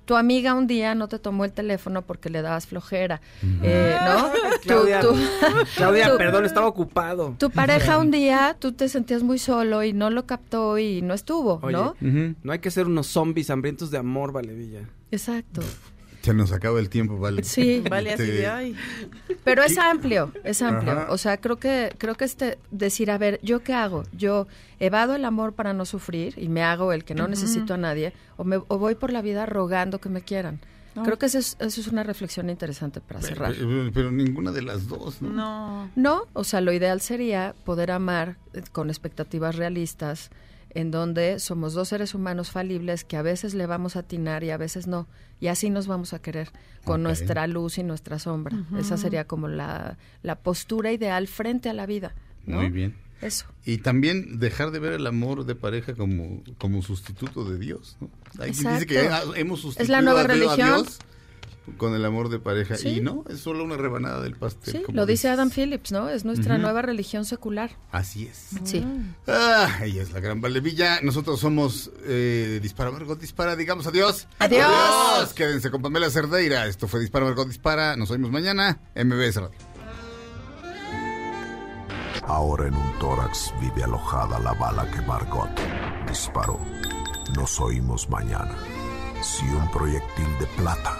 Tu 0.06 0.16
amiga 0.16 0.54
un 0.54 0.68
día 0.68 0.94
no 0.96 1.08
te 1.08 1.20
tomó 1.20 1.46
el 1.46 1.52
teléfono 1.52 2.04
porque 2.04 2.30
le 2.30 2.42
dabas 2.42 2.68
flojera, 2.68 3.22
eh, 3.64 3.98
¿no? 4.06 4.30
Claudia, 4.62 5.02
Claudia, 5.76 6.18
perdón, 6.18 6.46
estaba 6.46 6.68
ocupado. 6.68 7.36
Tu 7.40 7.50
pareja 7.50 7.98
un 7.98 8.12
día, 8.12 8.56
tú 8.60 8.72
te 8.72 8.88
sentías 8.88 9.24
muy 9.24 9.40
solo 9.40 9.84
y 9.84 9.94
no 9.94 10.10
lo 10.10 10.26
captó 10.26 10.78
y 10.78 11.02
no 11.02 11.14
estuvo, 11.14 11.60
Oye, 11.62 11.74
¿no? 11.74 11.96
no 12.02 12.52
hay 12.52 12.60
que 12.60 12.72
ser 12.72 12.88
unos 12.88 13.08
zombies 13.08 13.50
hambrientos 13.50 13.92
de 13.92 13.98
amor, 13.98 14.32
Valevilla. 14.32 14.88
Exacto. 15.12 15.62
Se 16.26 16.34
nos 16.34 16.52
acaba 16.52 16.80
el 16.80 16.90
tiempo, 16.90 17.20
vale. 17.20 17.44
Sí. 17.44 17.84
Vale 17.88 18.14
así 18.14 18.24
Este, 18.24 18.34
de 18.36 18.48
ay. 18.48 18.76
Pero 19.44 19.62
es 19.62 19.78
amplio, 19.78 20.32
es 20.44 20.64
amplio. 20.64 20.92
Ajá. 20.92 21.08
O 21.12 21.20
sea, 21.20 21.38
creo 21.38 21.58
que 21.58 21.94
creo 22.00 22.16
que 22.16 22.26
este 22.26 22.58
decir, 22.72 23.12
a 23.12 23.20
ver, 23.20 23.40
¿yo 23.44 23.62
qué 23.62 23.74
hago? 23.74 24.04
Yo 24.12 24.48
evado 24.80 25.16
el 25.16 25.24
amor 25.24 25.54
para 25.54 25.74
no 25.74 25.86
sufrir 25.86 26.34
y 26.38 26.50
me 26.50 26.64
hago 26.64 26.94
el 26.94 27.04
que 27.04 27.14
no 27.14 27.28
necesito 27.28 27.76
a 27.76 27.78
nadie 27.78 28.14
o 28.38 28.44
me 28.44 28.58
o 28.58 28.80
voy 28.80 28.96
por 28.96 29.14
la 29.14 29.22
vida 29.22 29.46
rogando 29.46 30.00
que 30.00 30.10
me 30.10 30.22
quieran. 30.22 30.60
No. 30.96 31.04
Creo 31.04 31.20
que 31.20 31.26
eso 31.28 31.38
es, 31.38 31.58
eso 31.60 31.82
es 31.82 31.88
una 31.88 32.04
reflexión 32.04 32.50
interesante 32.50 33.02
para 33.02 33.22
cerrar. 33.22 33.54
Pero, 33.54 33.92
pero 33.94 34.12
ninguna 34.12 34.52
de 34.52 34.62
las 34.62 34.88
dos, 34.88 35.22
¿no? 35.22 35.30
No. 35.30 35.92
No, 35.96 36.24
o 36.34 36.44
sea, 36.46 36.62
lo 36.62 36.72
ideal 36.72 37.02
sería 37.02 37.54
poder 37.66 37.92
amar 37.92 38.38
eh, 38.54 38.62
con 38.72 38.90
expectativas 38.90 39.56
realistas, 39.58 40.32
en 40.76 40.92
donde 40.92 41.40
somos 41.40 41.74
dos 41.74 41.88
seres 41.88 42.14
humanos 42.14 42.52
falibles 42.52 43.04
que 43.04 43.18
a 43.18 43.24
veces 43.24 43.56
le 43.56 43.66
vamos 43.66 43.96
a 43.96 44.00
atinar 44.00 44.44
y 44.44 44.52
a 44.52 44.58
veces 44.58 44.86
no. 44.86 45.08
Y 45.40 45.48
así 45.48 45.70
nos 45.72 45.88
vamos 45.88 46.14
a 46.14 46.22
querer, 46.22 46.52
con 46.84 47.02
nuestra 47.02 47.48
luz 47.48 47.78
y 47.80 47.84
nuestra 47.84 48.20
sombra. 48.20 48.56
Esa 48.78 48.98
sería 48.98 49.26
como 49.26 49.48
la, 49.48 49.98
la 50.22 50.36
postura 50.36 50.92
ideal 50.92 51.28
frente 51.28 51.70
a 51.70 51.74
la 51.74 51.86
vida. 51.88 52.14
¿no? 52.46 52.58
Muy 52.58 52.70
bien. 52.70 52.96
Eso. 53.22 53.46
Y 53.66 53.78
también 53.80 54.40
dejar 54.40 54.72
de 54.72 54.80
ver 54.80 54.94
el 54.94 55.08
amor 55.08 55.46
de 55.46 55.56
pareja 55.56 55.96
como, 55.96 56.44
como 56.58 56.82
sustituto 56.82 57.50
de 57.50 57.58
Dios, 57.58 57.98
¿no? 58.02 58.10
Hay 58.40 58.52
quien 58.52 58.74
dice 58.74 58.86
que 58.86 59.02
Exacto. 59.04 59.36
hemos 59.36 59.60
Es 59.60 59.64
sustituido 59.64 59.92
la 59.96 60.02
nueva 60.02 60.22
a 60.22 60.24
Dios- 60.26 60.34
a 60.52 60.56
religión. 60.56 60.84
Dios 60.84 61.00
con 61.78 61.94
el 61.94 62.06
amor 62.06 62.30
de 62.30 62.40
pareja. 62.40 62.76
Sí. 62.76 62.90
Y 62.90 63.02
no, 63.02 63.24
es 63.30 63.40
solo 63.40 63.64
una 63.64 63.78
rebanada 63.78 64.22
del 64.22 64.36
pastel. 64.36 64.74
Sí, 64.74 64.82
como 64.84 64.96
lo 64.96 65.06
dice. 65.06 65.30
Adam 65.30 65.50
Phillips, 65.50 65.92
¿no? 65.92 66.10
Es 66.10 66.26
nuestra 66.26 66.58
nueva 66.58 66.82
religión 66.82 67.26
secular. 67.26 67.72
Así 67.92 68.28
es. 68.28 68.50
Sí. 68.64 68.86
Ah, 69.28 69.80
ella 69.84 70.02
es 70.04 70.12
la 70.12 70.20
gran 70.20 70.42
Valevilla. 70.42 71.02
Nosotros 71.02 71.40
somos 71.40 71.92
eh, 72.04 72.60
Dispara 72.62 72.92
Margot 72.92 73.20
Dispara. 73.20 73.56
Digamos 73.56 73.88
adiós. 73.88 74.28
Adiós. 74.40 75.34
Quédense 75.34 75.72
con 75.72 75.82
Pamela 75.82 76.10
Cerdeira. 76.10 76.68
Esto 76.68 76.88
fue 76.88 77.00
Dispara 77.00 77.26
Margot 77.26 77.48
Dispara. 77.48 77.96
Nos 77.96 78.12
oímos 78.12 78.32
mañana. 78.32 78.80
MBS 78.96 79.36
Radio. 79.38 79.58
Ahora 82.28 82.68
en 82.68 82.74
un 82.74 83.00
tórax 83.00 83.54
vive 83.62 83.84
alojada 83.84 84.40
la 84.40 84.54
bala 84.54 84.90
que 84.90 85.02
Margot 85.02 85.50
disparó. 86.08 86.60
Nos 87.36 87.60
oímos 87.60 88.10
mañana. 88.10 88.56
Si 89.22 89.46
un 89.46 89.70
proyectil 89.72 90.28
de 90.40 90.48
plata 90.58 91.00